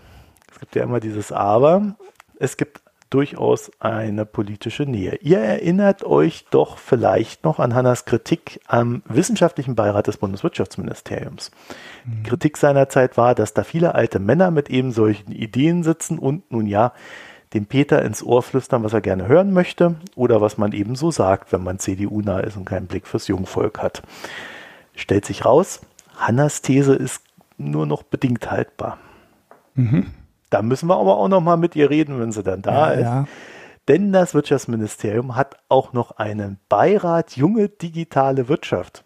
gibt 0.64 0.78
ja 0.78 0.84
immer 0.84 1.02
dieses 1.02 1.34
Aber. 1.34 1.98
Es 2.40 2.56
gibt 2.56 2.80
durchaus 3.10 3.70
eine 3.82 4.26
politische 4.26 4.84
Nähe. 4.84 5.18
Ihr 5.22 5.40
erinnert 5.40 6.06
euch 6.06 6.46
doch 6.52 6.78
vielleicht 6.78 7.44
noch 7.44 7.60
an 7.60 7.76
Hannas 7.76 8.06
Kritik 8.06 8.62
am 8.66 9.04
wissenschaftlichen 9.06 9.76
Beirat 9.76 10.08
des 10.08 10.16
Bundeswirtschaftsministeriums. 10.16 11.52
Mhm. 12.06 12.12
Die 12.12 12.30
Kritik 12.30 12.56
seinerzeit 12.56 13.18
war, 13.18 13.36
dass 13.36 13.54
da 13.54 13.66
viele 13.66 13.94
alte 13.94 14.20
Männer 14.20 14.52
mit 14.52 14.70
eben 14.70 14.94
solchen 14.94 15.34
Ideen 15.34 15.84
sitzen 15.84 16.18
und 16.18 16.50
nun 16.50 16.66
ja, 16.66 16.94
dem 17.54 17.66
Peter 17.66 18.02
ins 18.02 18.24
Ohr 18.24 18.42
flüstern, 18.42 18.86
was 18.86 18.94
er 18.94 19.02
gerne 19.02 19.28
hören 19.28 19.52
möchte 19.52 19.96
oder 20.16 20.40
was 20.40 20.58
man 20.58 20.72
eben 20.72 20.96
so 20.96 21.12
sagt, 21.12 21.52
wenn 21.52 21.62
man 21.62 21.78
CDU-nah 21.78 22.40
ist 22.40 22.56
und 22.56 22.64
keinen 22.64 22.88
Blick 22.88 23.06
fürs 23.06 23.28
Jungvolk 23.28 23.80
hat. 23.80 24.02
Stellt 24.96 25.26
sich 25.26 25.44
raus, 25.44 25.82
Hannas 26.16 26.62
These 26.62 26.96
ist 26.96 27.22
nur 27.58 27.86
noch 27.86 28.04
bedingt 28.04 28.50
haltbar. 28.50 28.98
Mhm. 29.76 30.14
Da 30.54 30.62
müssen 30.62 30.88
wir 30.88 30.98
aber 30.98 31.18
auch 31.18 31.30
noch 31.30 31.42
mal 31.42 31.58
mit 31.58 31.76
ihr 31.76 31.90
reden, 31.90 32.20
wenn 32.20 32.32
sie 32.32 32.44
dann 32.44 32.62
da 32.62 32.94
ja, 32.94 33.00
ist. 33.00 33.02
Ja. 33.02 33.26
Denn 33.88 34.14
das 34.14 34.36
Wirtschaftsministerium 34.36 35.36
hat 35.36 35.58
auch 35.68 35.94
noch 35.94 36.12
einen 36.12 36.60
Beirat 36.70 37.36
Junge 37.36 37.70
Digitale 37.70 38.48
Wirtschaft. 38.50 39.04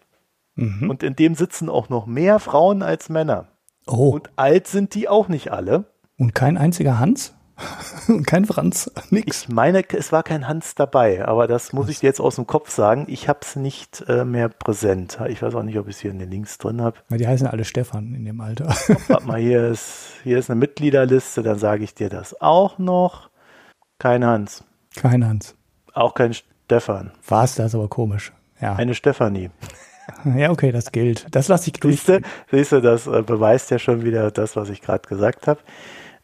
Mhm. 0.56 0.90
Und 0.90 1.02
in 1.02 1.16
dem 1.16 1.34
sitzen 1.34 1.70
auch 1.70 1.88
noch 1.88 2.04
mehr 2.04 2.38
Frauen 2.38 2.82
als 2.82 3.08
Männer. 3.08 3.46
Oh. 3.86 4.10
Und 4.10 4.28
alt 4.36 4.66
sind 4.66 4.94
die 4.94 5.08
auch 5.08 5.28
nicht 5.28 5.50
alle. 5.50 5.86
Und 6.18 6.34
kein 6.34 6.58
einziger 6.58 6.98
Hans? 6.98 7.34
kein 8.26 8.44
Franz, 8.44 8.90
nix. 9.10 9.42
Ich 9.42 9.48
meine, 9.48 9.82
es 9.88 10.12
war 10.12 10.22
kein 10.22 10.46
Hans 10.46 10.74
dabei, 10.74 11.26
aber 11.26 11.46
das 11.46 11.72
muss 11.72 11.88
ich 11.88 12.00
dir 12.00 12.06
jetzt 12.06 12.20
aus 12.20 12.36
dem 12.36 12.46
Kopf 12.46 12.70
sagen. 12.70 13.06
Ich 13.08 13.28
habe 13.28 13.40
es 13.42 13.56
nicht 13.56 14.04
äh, 14.08 14.24
mehr 14.24 14.48
präsent. 14.48 15.18
Ich 15.28 15.42
weiß 15.42 15.54
auch 15.54 15.62
nicht, 15.62 15.78
ob 15.78 15.88
ich 15.88 15.96
es 15.96 16.00
hier 16.00 16.10
in 16.10 16.18
den 16.18 16.30
Links 16.30 16.58
drin 16.58 16.80
habe. 16.80 16.98
Die 17.10 17.26
heißen 17.26 17.46
alle 17.46 17.64
Stefan 17.64 18.14
in 18.14 18.24
dem 18.24 18.40
Alter. 18.40 18.66
Warte 19.08 19.26
mal, 19.26 19.40
hier 19.40 19.68
ist, 19.68 20.12
hier 20.22 20.38
ist 20.38 20.50
eine 20.50 20.58
Mitgliederliste, 20.58 21.42
dann 21.42 21.58
sage 21.58 21.84
ich 21.84 21.94
dir 21.94 22.08
das 22.08 22.40
auch 22.40 22.78
noch. 22.78 23.30
Kein 23.98 24.24
Hans. 24.24 24.64
Kein 24.94 25.26
Hans. 25.26 25.56
Auch 25.92 26.14
kein 26.14 26.34
Stefan. 26.34 27.12
War 27.26 27.44
es 27.44 27.56
das 27.56 27.74
aber 27.74 27.88
komisch. 27.88 28.32
Ja. 28.60 28.74
Eine 28.76 28.94
Stefanie. 28.94 29.50
Ja, 30.24 30.50
okay, 30.50 30.72
das 30.72 30.90
gilt. 30.90 31.26
Das 31.32 31.48
lasse 31.48 31.66
ich 31.66 31.74
durch. 31.74 32.00
Siehst 32.50 32.72
du, 32.72 32.80
das 32.80 33.06
äh, 33.06 33.20
beweist 33.20 33.70
ja 33.70 33.78
schon 33.78 34.04
wieder 34.04 34.30
das, 34.30 34.56
was 34.56 34.70
ich 34.70 34.80
gerade 34.80 35.06
gesagt 35.06 35.46
habe 35.46 35.60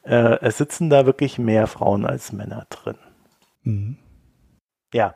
äh, 0.05 0.39
es 0.41 0.59
sitzen 0.59 0.91
da 0.91 1.07
wirklich 1.07 1.39
mehr 1.39 1.67
Frauen 1.67 2.07
als 2.07 2.33
Männer 2.33 2.67
drin. 2.71 2.97
Mhm. 3.63 3.97
Ja. 4.93 5.15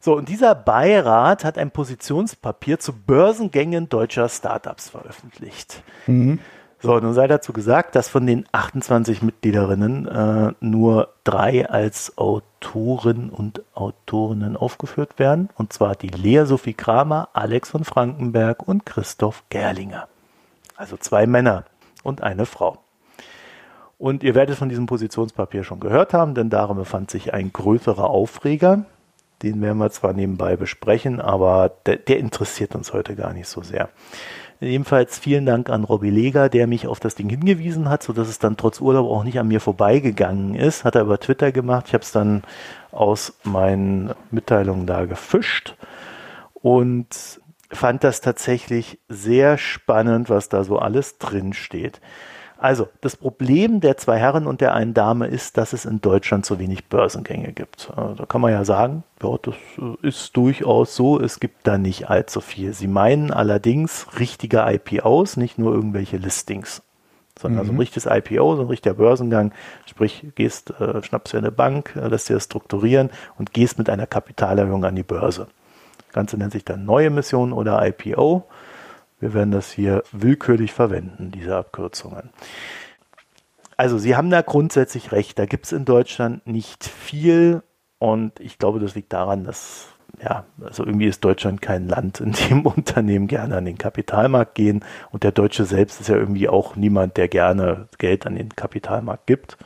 So, 0.00 0.16
und 0.16 0.28
dieser 0.28 0.54
Beirat 0.54 1.44
hat 1.44 1.58
ein 1.58 1.72
Positionspapier 1.72 2.78
zu 2.78 2.92
Börsengängen 2.92 3.88
deutscher 3.88 4.28
Startups 4.28 4.90
veröffentlicht. 4.90 5.82
Mhm. 6.06 6.38
So, 6.80 6.96
nun 7.00 7.12
sei 7.12 7.26
dazu 7.26 7.52
gesagt, 7.52 7.96
dass 7.96 8.08
von 8.08 8.24
den 8.24 8.46
28 8.52 9.22
Mitgliederinnen 9.22 10.06
äh, 10.06 10.52
nur 10.60 11.14
drei 11.24 11.68
als 11.68 12.16
Autoren 12.16 13.30
und 13.30 13.62
Autorinnen 13.74 14.56
aufgeführt 14.56 15.18
werden. 15.18 15.48
Und 15.56 15.72
zwar 15.72 15.96
die 15.96 16.08
Lea 16.08 16.44
Sophie 16.44 16.74
Kramer, 16.74 17.30
Alex 17.32 17.70
von 17.70 17.82
Frankenberg 17.82 18.66
und 18.66 18.86
Christoph 18.86 19.42
Gerlinger. 19.48 20.06
Also 20.76 20.96
zwei 20.96 21.26
Männer 21.26 21.64
und 22.04 22.22
eine 22.22 22.46
Frau. 22.46 22.78
Und 23.98 24.22
ihr 24.22 24.36
werdet 24.36 24.56
von 24.56 24.68
diesem 24.68 24.86
Positionspapier 24.86 25.64
schon 25.64 25.80
gehört 25.80 26.14
haben, 26.14 26.34
denn 26.34 26.50
darin 26.50 26.76
befand 26.76 27.10
sich 27.10 27.34
ein 27.34 27.52
größerer 27.52 28.08
Aufreger. 28.08 28.84
Den 29.42 29.60
werden 29.60 29.78
wir 29.78 29.90
zwar 29.90 30.12
nebenbei 30.12 30.56
besprechen, 30.56 31.20
aber 31.20 31.72
der, 31.86 31.96
der 31.96 32.18
interessiert 32.18 32.74
uns 32.74 32.92
heute 32.92 33.16
gar 33.16 33.32
nicht 33.32 33.48
so 33.48 33.62
sehr. 33.62 33.88
Ebenfalls 34.60 35.18
vielen 35.18 35.46
Dank 35.46 35.70
an 35.70 35.84
Robby 35.84 36.10
Leger, 36.10 36.48
der 36.48 36.66
mich 36.66 36.88
auf 36.88 36.98
das 36.98 37.14
Ding 37.14 37.28
hingewiesen 37.28 37.88
hat, 37.88 38.02
sodass 38.02 38.28
es 38.28 38.40
dann 38.40 38.56
trotz 38.56 38.80
Urlaub 38.80 39.08
auch 39.08 39.22
nicht 39.22 39.38
an 39.38 39.46
mir 39.46 39.60
vorbeigegangen 39.60 40.54
ist. 40.54 40.84
Hat 40.84 40.96
er 40.96 41.02
über 41.02 41.20
Twitter 41.20 41.52
gemacht. 41.52 41.84
Ich 41.88 41.94
habe 41.94 42.02
es 42.02 42.10
dann 42.10 42.42
aus 42.90 43.34
meinen 43.44 44.14
Mitteilungen 44.32 44.86
da 44.86 45.04
gefischt 45.04 45.76
und 46.54 47.40
fand 47.70 48.02
das 48.02 48.20
tatsächlich 48.20 48.98
sehr 49.08 49.58
spannend, 49.58 50.28
was 50.28 50.48
da 50.48 50.64
so 50.64 50.78
alles 50.78 51.18
drin 51.18 51.52
steht. 51.52 52.00
Also, 52.60 52.88
das 53.00 53.16
Problem 53.16 53.80
der 53.80 53.96
zwei 53.96 54.18
Herren 54.18 54.48
und 54.48 54.60
der 54.60 54.74
einen 54.74 54.92
Dame 54.92 55.28
ist, 55.28 55.56
dass 55.56 55.72
es 55.72 55.84
in 55.84 56.00
Deutschland 56.00 56.44
so 56.44 56.58
wenig 56.58 56.86
Börsengänge 56.86 57.52
gibt. 57.52 57.90
Äh, 57.96 58.16
da 58.16 58.26
kann 58.26 58.40
man 58.40 58.50
ja 58.50 58.64
sagen, 58.64 59.04
ja, 59.22 59.36
das 59.40 59.54
äh, 59.78 60.06
ist 60.06 60.36
durchaus 60.36 60.96
so, 60.96 61.20
es 61.20 61.38
gibt 61.38 61.66
da 61.68 61.78
nicht 61.78 62.10
allzu 62.10 62.40
viel. 62.40 62.72
Sie 62.72 62.88
meinen 62.88 63.30
allerdings 63.30 64.06
richtige 64.18 64.64
IPOs, 64.68 65.36
nicht 65.36 65.58
nur 65.58 65.72
irgendwelche 65.72 66.16
Listings 66.16 66.82
sondern 67.40 67.62
mhm. 67.62 67.66
so 67.68 67.72
ein 67.72 67.78
richtiges 67.78 68.06
IPO, 68.06 68.56
so 68.56 68.62
ein 68.62 68.68
richtiger 68.68 68.94
Börsengang. 68.94 69.52
Sprich, 69.86 70.26
gehst, 70.34 70.72
äh, 70.80 71.02
schnappst 71.02 71.32
dir 71.32 71.38
eine 71.38 71.52
Bank, 71.52 71.94
äh, 71.96 72.08
lässt 72.08 72.28
dir 72.28 72.34
das 72.34 72.44
strukturieren 72.44 73.10
und 73.38 73.52
gehst 73.52 73.78
mit 73.78 73.88
einer 73.88 74.06
Kapitalerhöhung 74.06 74.84
an 74.84 74.96
die 74.96 75.02
Börse. 75.04 75.46
Das 76.06 76.14
Ganze 76.14 76.36
nennt 76.36 76.52
sich 76.52 76.64
dann 76.64 76.84
neue 76.84 77.10
Mission 77.10 77.52
oder 77.52 77.86
IPO. 77.86 78.44
Wir 79.20 79.34
werden 79.34 79.50
das 79.50 79.70
hier 79.72 80.02
willkürlich 80.12 80.72
verwenden, 80.72 81.32
diese 81.32 81.56
Abkürzungen. 81.56 82.30
Also 83.76 83.98
Sie 83.98 84.16
haben 84.16 84.30
da 84.30 84.42
grundsätzlich 84.42 85.12
recht. 85.12 85.38
Da 85.38 85.46
gibt 85.46 85.66
es 85.66 85.72
in 85.72 85.84
Deutschland 85.84 86.46
nicht 86.46 86.84
viel 86.84 87.62
und 87.98 88.38
ich 88.40 88.58
glaube, 88.58 88.80
das 88.80 88.94
liegt 88.94 89.12
daran, 89.12 89.44
dass 89.44 89.88
ja, 90.22 90.44
also 90.62 90.84
irgendwie 90.84 91.06
ist 91.06 91.24
Deutschland 91.24 91.62
kein 91.62 91.86
Land, 91.88 92.20
in 92.20 92.32
dem 92.32 92.66
Unternehmen 92.66 93.28
gerne 93.28 93.56
an 93.56 93.64
den 93.64 93.78
Kapitalmarkt 93.78 94.54
gehen 94.54 94.84
und 95.10 95.22
der 95.22 95.32
Deutsche 95.32 95.64
selbst 95.64 96.00
ist 96.00 96.08
ja 96.08 96.16
irgendwie 96.16 96.48
auch 96.48 96.76
niemand, 96.76 97.16
der 97.16 97.28
gerne 97.28 97.88
Geld 97.98 98.26
an 98.26 98.36
den 98.36 98.54
Kapitalmarkt 98.54 99.26
gibt. 99.26 99.58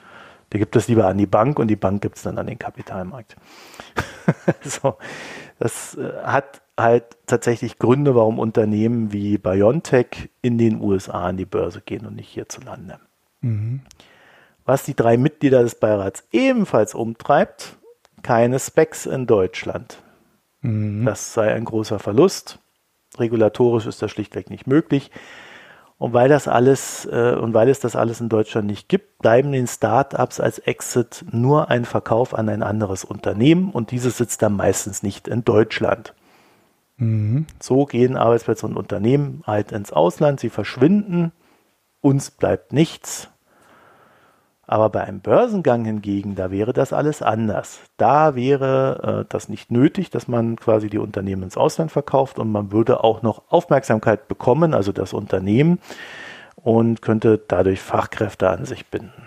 Der 0.52 0.58
gibt 0.58 0.76
es 0.76 0.88
lieber 0.88 1.06
an 1.06 1.16
die 1.16 1.26
Bank 1.26 1.58
und 1.58 1.68
die 1.68 1.76
Bank 1.76 2.02
gibt 2.02 2.16
es 2.16 2.22
dann 2.22 2.38
an 2.38 2.46
den 2.46 2.58
Kapitalmarkt. 2.58 3.36
so, 4.62 4.96
das 5.58 5.96
äh, 5.96 6.12
hat 6.24 6.61
halt 6.78 7.04
tatsächlich 7.26 7.78
Gründe, 7.78 8.14
warum 8.14 8.38
Unternehmen 8.38 9.12
wie 9.12 9.38
BioNTech 9.38 10.30
in 10.40 10.58
den 10.58 10.80
USA 10.80 11.26
an 11.26 11.36
die 11.36 11.44
Börse 11.44 11.80
gehen 11.80 12.06
und 12.06 12.16
nicht 12.16 12.28
hierzulande. 12.28 12.98
Mhm. 13.40 13.80
Was 14.64 14.84
die 14.84 14.94
drei 14.94 15.16
Mitglieder 15.16 15.62
des 15.62 15.74
Beirats 15.74 16.24
ebenfalls 16.32 16.94
umtreibt, 16.94 17.76
keine 18.22 18.58
Specs 18.58 19.06
in 19.06 19.26
Deutschland. 19.26 19.98
Mhm. 20.60 21.04
Das 21.04 21.34
sei 21.34 21.52
ein 21.52 21.64
großer 21.64 21.98
Verlust. 21.98 22.58
Regulatorisch 23.18 23.86
ist 23.86 24.00
das 24.00 24.10
schlichtweg 24.10 24.48
nicht 24.48 24.66
möglich. 24.66 25.10
Und 25.98 26.14
weil 26.14 26.28
das 26.28 26.48
alles 26.48 27.06
äh, 27.06 27.34
und 27.34 27.54
weil 27.54 27.68
es 27.68 27.78
das 27.78 27.94
alles 27.94 28.20
in 28.20 28.28
Deutschland 28.28 28.66
nicht 28.66 28.88
gibt, 28.88 29.18
bleiben 29.18 29.52
den 29.52 29.68
Startups 29.68 30.40
als 30.40 30.58
Exit 30.58 31.24
nur 31.30 31.70
ein 31.70 31.84
Verkauf 31.84 32.34
an 32.34 32.48
ein 32.48 32.62
anderes 32.62 33.04
Unternehmen 33.04 33.70
und 33.70 33.90
dieses 33.90 34.16
sitzt 34.16 34.42
dann 34.42 34.56
meistens 34.56 35.02
nicht 35.02 35.28
in 35.28 35.44
Deutschland. 35.44 36.14
Mhm. 37.02 37.46
So 37.58 37.84
gehen 37.84 38.16
Arbeitsplätze 38.16 38.64
und 38.64 38.76
Unternehmen 38.76 39.42
halt 39.44 39.72
ins 39.72 39.92
Ausland, 39.92 40.38
sie 40.38 40.50
verschwinden, 40.50 41.32
uns 42.00 42.30
bleibt 42.30 42.72
nichts. 42.72 43.28
Aber 44.68 44.88
bei 44.88 45.02
einem 45.02 45.20
Börsengang 45.20 45.84
hingegen, 45.84 46.36
da 46.36 46.52
wäre 46.52 46.72
das 46.72 46.92
alles 46.92 47.20
anders. 47.20 47.80
Da 47.96 48.36
wäre 48.36 49.24
äh, 49.24 49.28
das 49.28 49.48
nicht 49.48 49.72
nötig, 49.72 50.10
dass 50.10 50.28
man 50.28 50.54
quasi 50.56 50.88
die 50.88 50.98
Unternehmen 50.98 51.42
ins 51.42 51.56
Ausland 51.56 51.90
verkauft 51.90 52.38
und 52.38 52.52
man 52.52 52.70
würde 52.70 53.02
auch 53.02 53.22
noch 53.22 53.42
Aufmerksamkeit 53.50 54.28
bekommen, 54.28 54.72
also 54.72 54.92
das 54.92 55.12
Unternehmen, 55.12 55.80
und 56.54 57.02
könnte 57.02 57.40
dadurch 57.48 57.80
Fachkräfte 57.80 58.48
an 58.48 58.64
sich 58.64 58.86
binden. 58.86 59.26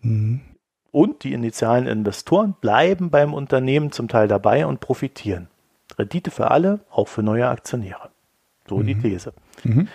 Mhm. 0.00 0.40
Und 0.90 1.22
die 1.24 1.34
initialen 1.34 1.86
Investoren 1.86 2.54
bleiben 2.58 3.10
beim 3.10 3.34
Unternehmen 3.34 3.92
zum 3.92 4.08
Teil 4.08 4.26
dabei 4.26 4.66
und 4.66 4.80
profitieren. 4.80 5.48
Rendite 6.00 6.30
für 6.30 6.50
alle, 6.50 6.80
auch 6.90 7.08
für 7.08 7.22
neue 7.22 7.48
Aktionäre. 7.48 8.10
So 8.68 8.78
mhm. 8.78 8.86
die 8.86 9.00
These. 9.00 9.32
Mhm 9.64 9.88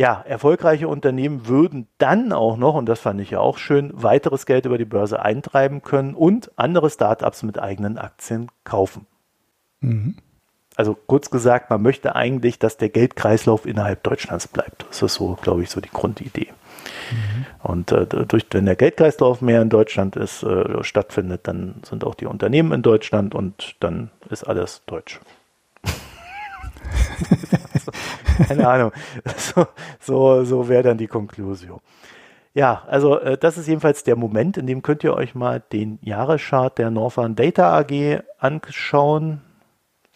ja, 0.00 0.24
erfolgreiche 0.26 0.88
Unternehmen 0.88 1.46
würden 1.46 1.86
dann 1.98 2.32
auch 2.32 2.56
noch, 2.56 2.74
und 2.74 2.86
das 2.86 3.00
fand 3.00 3.20
ich 3.20 3.32
ja 3.32 3.40
auch 3.40 3.58
schön, 3.58 3.90
weiteres 3.92 4.46
Geld 4.46 4.64
über 4.64 4.78
die 4.78 4.86
Börse 4.86 5.20
eintreiben 5.20 5.82
können 5.82 6.14
und 6.14 6.50
andere 6.56 6.88
Startups 6.88 7.42
mit 7.42 7.58
eigenen 7.58 7.98
Aktien 7.98 8.50
kaufen. 8.64 9.04
Mhm. 9.80 10.16
Also 10.74 10.94
kurz 10.94 11.28
gesagt, 11.28 11.68
man 11.68 11.82
möchte 11.82 12.16
eigentlich, 12.16 12.58
dass 12.58 12.78
der 12.78 12.88
Geldkreislauf 12.88 13.66
innerhalb 13.66 14.02
Deutschlands 14.02 14.48
bleibt. 14.48 14.86
Das 14.88 15.02
ist 15.02 15.12
so, 15.12 15.36
glaube 15.42 15.64
ich, 15.64 15.68
so 15.68 15.82
die 15.82 15.90
Grundidee. 15.90 16.48
Mhm. 17.10 17.46
Und 17.62 17.92
äh, 17.92 18.06
durch, 18.06 18.46
wenn 18.50 18.66
der 18.66 18.76
Geldkreislauf 18.76 19.40
mehr 19.40 19.62
in 19.62 19.68
Deutschland 19.68 20.16
ist, 20.16 20.42
äh, 20.42 20.82
stattfindet, 20.82 21.42
dann 21.44 21.76
sind 21.82 22.04
auch 22.04 22.14
die 22.14 22.26
Unternehmen 22.26 22.72
in 22.72 22.82
Deutschland 22.82 23.34
und 23.34 23.76
dann 23.80 24.10
ist 24.28 24.44
alles 24.44 24.82
deutsch. 24.86 25.20
Keine 28.48 28.68
Ahnung. 28.68 28.92
So, 29.36 29.66
so, 30.00 30.44
so 30.44 30.68
wäre 30.68 30.82
dann 30.82 30.98
die 30.98 31.06
Konklusion. 31.06 31.80
Ja, 32.52 32.82
also 32.88 33.18
äh, 33.18 33.38
das 33.38 33.58
ist 33.58 33.68
jedenfalls 33.68 34.02
der 34.02 34.16
Moment, 34.16 34.56
in 34.56 34.66
dem 34.66 34.82
könnt 34.82 35.04
ihr 35.04 35.14
euch 35.14 35.34
mal 35.34 35.62
den 35.72 35.98
Jahreschart 36.02 36.78
der 36.78 36.90
Northern 36.90 37.36
Data 37.36 37.78
AG 37.78 38.22
anschauen 38.38 39.40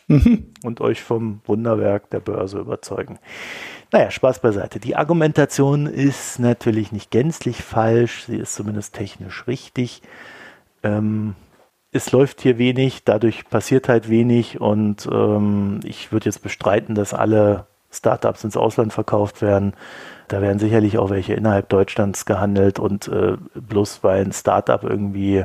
mhm. 0.08 0.52
und 0.64 0.80
euch 0.80 1.02
vom 1.02 1.42
Wunderwerk 1.46 2.10
der 2.10 2.20
Börse 2.20 2.58
überzeugen. 2.58 3.18
Naja, 3.94 4.10
Spaß 4.10 4.40
beiseite. 4.40 4.80
Die 4.80 4.96
Argumentation 4.96 5.86
ist 5.86 6.40
natürlich 6.40 6.90
nicht 6.90 7.12
gänzlich 7.12 7.62
falsch, 7.62 8.24
sie 8.24 8.38
ist 8.38 8.56
zumindest 8.56 8.92
technisch 8.92 9.46
richtig. 9.46 10.02
Ähm, 10.82 11.36
es 11.92 12.10
läuft 12.10 12.40
hier 12.40 12.58
wenig, 12.58 13.04
dadurch 13.04 13.48
passiert 13.48 13.88
halt 13.88 14.08
wenig 14.08 14.60
und 14.60 15.08
ähm, 15.12 15.78
ich 15.84 16.10
würde 16.10 16.24
jetzt 16.24 16.42
bestreiten, 16.42 16.96
dass 16.96 17.14
alle 17.14 17.66
Startups 17.92 18.42
ins 18.42 18.56
Ausland 18.56 18.92
verkauft 18.92 19.42
werden. 19.42 19.74
Da 20.26 20.42
werden 20.42 20.58
sicherlich 20.58 20.98
auch 20.98 21.10
welche 21.10 21.34
innerhalb 21.34 21.68
Deutschlands 21.68 22.26
gehandelt 22.26 22.80
und 22.80 23.06
äh, 23.06 23.36
bloß 23.54 24.02
weil 24.02 24.24
ein 24.24 24.32
Startup 24.32 24.82
irgendwie 24.82 25.44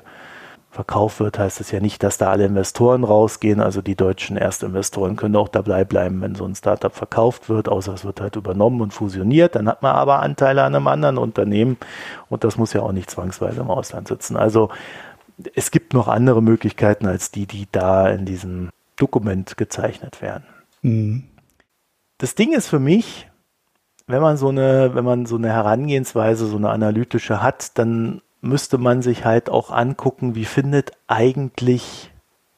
verkauft 0.71 1.19
wird, 1.19 1.39
heißt 1.39 1.61
es 1.61 1.71
ja 1.71 1.79
nicht, 1.79 2.03
dass 2.03 2.17
da 2.17 2.29
alle 2.29 2.45
Investoren 2.45 3.03
rausgehen. 3.03 3.59
Also 3.59 3.81
die 3.81 3.95
deutschen 3.95 4.37
Erstinvestoren 4.37 5.15
können 5.15 5.35
auch 5.35 5.47
dabei 5.47 5.83
bleiben, 5.83 6.21
wenn 6.21 6.35
so 6.35 6.45
ein 6.45 6.55
Startup 6.55 6.93
verkauft 6.93 7.49
wird, 7.49 7.67
außer 7.67 7.93
es 7.93 8.05
wird 8.05 8.21
halt 8.21 8.35
übernommen 8.35 8.81
und 8.81 8.93
fusioniert. 8.93 9.55
Dann 9.55 9.67
hat 9.67 9.81
man 9.81 9.95
aber 9.95 10.19
Anteile 10.19 10.63
an 10.63 10.75
einem 10.75 10.87
anderen 10.87 11.17
Unternehmen 11.17 11.77
und 12.29 12.43
das 12.43 12.57
muss 12.57 12.73
ja 12.73 12.81
auch 12.81 12.91
nicht 12.91 13.09
zwangsweise 13.09 13.61
im 13.61 13.71
Ausland 13.71 14.07
sitzen. 14.07 14.37
Also 14.37 14.69
es 15.55 15.71
gibt 15.71 15.93
noch 15.93 16.07
andere 16.07 16.43
Möglichkeiten 16.43 17.07
als 17.07 17.31
die, 17.31 17.47
die 17.47 17.67
da 17.71 18.07
in 18.07 18.25
diesem 18.25 18.69
Dokument 18.95 19.57
gezeichnet 19.57 20.21
werden. 20.21 20.43
Mhm. 20.81 21.23
Das 22.19 22.35
Ding 22.35 22.53
ist 22.53 22.67
für 22.67 22.79
mich, 22.79 23.27
wenn 24.05 24.21
man 24.21 24.37
so 24.37 24.49
eine, 24.49 24.93
wenn 24.93 25.05
man 25.05 25.25
so 25.25 25.37
eine 25.37 25.49
Herangehensweise, 25.49 26.45
so 26.45 26.57
eine 26.57 26.69
analytische 26.69 27.41
hat, 27.41 27.77
dann 27.77 28.21
müsste 28.41 28.77
man 28.77 29.01
sich 29.01 29.25
halt 29.25 29.49
auch 29.49 29.71
angucken, 29.71 30.35
wie 30.35 30.45
findet 30.45 30.91
eigentlich 31.07 32.11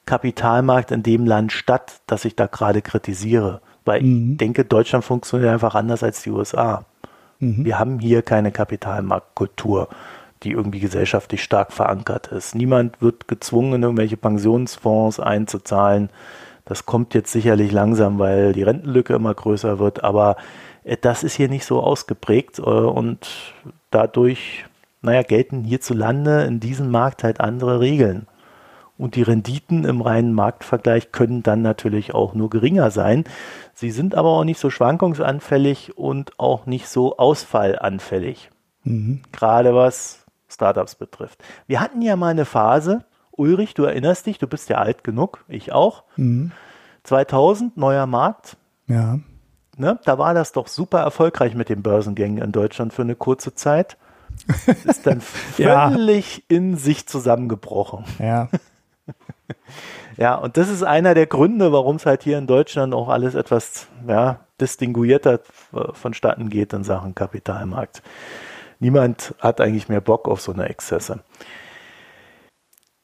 Kapitalmarkt 0.06 0.90
in 0.90 1.02
dem 1.02 1.26
Land 1.26 1.52
statt, 1.52 2.00
das 2.06 2.24
ich 2.24 2.36
da 2.36 2.46
gerade 2.46 2.82
kritisiere. 2.82 3.60
Weil 3.84 4.02
mhm. 4.02 4.32
ich 4.32 4.38
denke, 4.38 4.64
Deutschland 4.64 5.04
funktioniert 5.04 5.50
einfach 5.50 5.74
anders 5.74 6.02
als 6.02 6.22
die 6.22 6.30
USA. 6.30 6.84
Mhm. 7.38 7.64
Wir 7.64 7.78
haben 7.78 7.98
hier 7.98 8.22
keine 8.22 8.52
Kapitalmarktkultur 8.52 9.88
die 10.42 10.52
irgendwie 10.52 10.80
gesellschaftlich 10.80 11.42
stark 11.42 11.72
verankert 11.72 12.28
ist. 12.28 12.54
Niemand 12.54 13.00
wird 13.00 13.28
gezwungen, 13.28 13.74
in 13.74 13.82
irgendwelche 13.82 14.16
Pensionsfonds 14.16 15.20
einzuzahlen. 15.20 16.10
Das 16.64 16.86
kommt 16.86 17.14
jetzt 17.14 17.32
sicherlich 17.32 17.72
langsam, 17.72 18.18
weil 18.18 18.52
die 18.52 18.62
Rentenlücke 18.62 19.14
immer 19.14 19.34
größer 19.34 19.78
wird, 19.78 20.04
aber 20.04 20.36
äh, 20.84 20.96
das 21.00 21.24
ist 21.24 21.34
hier 21.34 21.48
nicht 21.48 21.64
so 21.64 21.80
ausgeprägt 21.80 22.58
äh, 22.58 22.62
und 22.62 23.28
dadurch, 23.90 24.64
naja, 25.02 25.22
gelten 25.22 25.64
hierzulande 25.64 26.44
in 26.44 26.60
diesem 26.60 26.90
Markt 26.90 27.24
halt 27.24 27.40
andere 27.40 27.80
Regeln. 27.80 28.26
Und 28.98 29.16
die 29.16 29.22
Renditen 29.22 29.84
im 29.84 30.00
reinen 30.00 30.32
Marktvergleich 30.32 31.10
können 31.10 31.42
dann 31.42 31.60
natürlich 31.62 32.14
auch 32.14 32.34
nur 32.34 32.50
geringer 32.50 32.90
sein. 32.90 33.24
Sie 33.74 33.90
sind 33.90 34.14
aber 34.14 34.28
auch 34.28 34.44
nicht 34.44 34.60
so 34.60 34.70
schwankungsanfällig 34.70 35.96
und 35.98 36.38
auch 36.38 36.66
nicht 36.66 36.88
so 36.88 37.16
ausfallanfällig. 37.16 38.50
Mhm. 38.84 39.22
Gerade 39.32 39.74
was 39.74 40.24
Startups 40.48 40.94
betrifft. 40.94 41.42
Wir 41.66 41.80
hatten 41.80 42.02
ja 42.02 42.14
mal 42.16 42.28
eine 42.28 42.44
Phase, 42.44 43.04
Ulrich, 43.32 43.74
du 43.74 43.84
erinnerst 43.84 44.26
dich, 44.26 44.38
du 44.38 44.46
bist 44.46 44.68
ja 44.68 44.78
alt 44.78 45.02
genug, 45.02 45.44
ich 45.48 45.72
auch. 45.72 46.04
Mhm. 46.16 46.52
2000, 47.02 47.76
neuer 47.76 48.06
Markt. 48.06 48.56
Ja. 48.86 49.18
Ne, 49.78 49.98
da 50.04 50.18
war 50.18 50.34
das 50.34 50.52
doch 50.52 50.68
super 50.68 51.00
erfolgreich 51.00 51.54
mit 51.54 51.70
den 51.70 51.82
Börsengängen 51.82 52.42
in 52.42 52.52
Deutschland 52.52 52.92
für 52.92 53.02
eine 53.02 53.16
kurze 53.16 53.54
Zeit. 53.54 53.96
Ist 54.84 55.06
dann 55.06 55.20
völlig 55.56 56.36
ja. 56.36 56.42
in 56.48 56.76
sich 56.76 57.06
zusammengebrochen. 57.06 58.04
Ja. 58.18 58.48
ja, 60.16 60.34
und 60.34 60.56
das 60.56 60.68
ist 60.68 60.82
einer 60.82 61.14
der 61.14 61.26
Gründe, 61.26 61.72
warum 61.72 61.96
es 61.96 62.06
halt 62.06 62.22
hier 62.22 62.38
in 62.38 62.46
Deutschland 62.46 62.94
auch 62.94 63.08
alles 63.08 63.34
etwas 63.34 63.88
ja, 64.06 64.40
distinguierter 64.60 65.40
vonstatten 65.92 66.48
geht 66.48 66.72
in 66.72 66.84
Sachen 66.84 67.14
Kapitalmarkt 67.14 68.02
niemand 68.82 69.34
hat 69.38 69.60
eigentlich 69.60 69.88
mehr 69.88 70.00
Bock 70.02 70.28
auf 70.28 70.40
so 70.42 70.52
eine 70.52 70.68
Exzesse. 70.68 71.20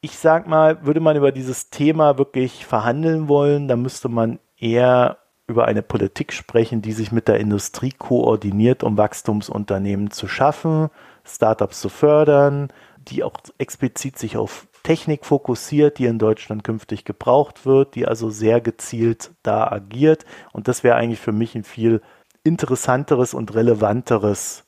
Ich 0.01 0.17
sag 0.17 0.47
mal, 0.47 0.85
würde 0.85 0.99
man 0.99 1.17
über 1.17 1.31
dieses 1.31 1.69
Thema 1.71 2.17
wirklich 2.17 2.65
verhandeln 2.65 3.27
wollen, 3.27 3.67
dann 3.67 3.81
müsste 3.81 4.09
man 4.09 4.39
eher 4.57 5.17
über 5.47 5.65
eine 5.65 5.81
Politik 5.81 6.31
sprechen, 6.31 6.81
die 6.81 6.91
sich 6.91 7.11
mit 7.11 7.27
der 7.27 7.39
Industrie 7.39 7.91
koordiniert, 7.91 8.83
um 8.83 8.97
Wachstumsunternehmen 8.97 10.11
zu 10.11 10.27
schaffen, 10.27 10.89
Startups 11.35 11.79
zu 11.79 11.89
fördern, 11.89 12.69
die 12.97 13.23
auch 13.23 13.37
explizit 13.57 14.17
sich 14.17 14.37
auf 14.37 14.67
Technik 14.83 15.25
fokussiert, 15.25 15.97
die 15.97 16.05
in 16.05 16.19
Deutschland 16.19 16.63
künftig 16.63 17.05
gebraucht 17.05 17.65
wird, 17.65 17.95
die 17.95 18.07
also 18.07 18.29
sehr 18.29 18.61
gezielt 18.61 19.31
da 19.43 19.67
agiert. 19.67 20.25
Und 20.53 20.67
das 20.67 20.83
wäre 20.83 20.95
eigentlich 20.95 21.19
für 21.19 21.31
mich 21.31 21.55
ein 21.55 21.63
viel 21.63 22.01
interessanteres 22.43 23.33
und 23.33 23.53
relevanteres 23.53 24.65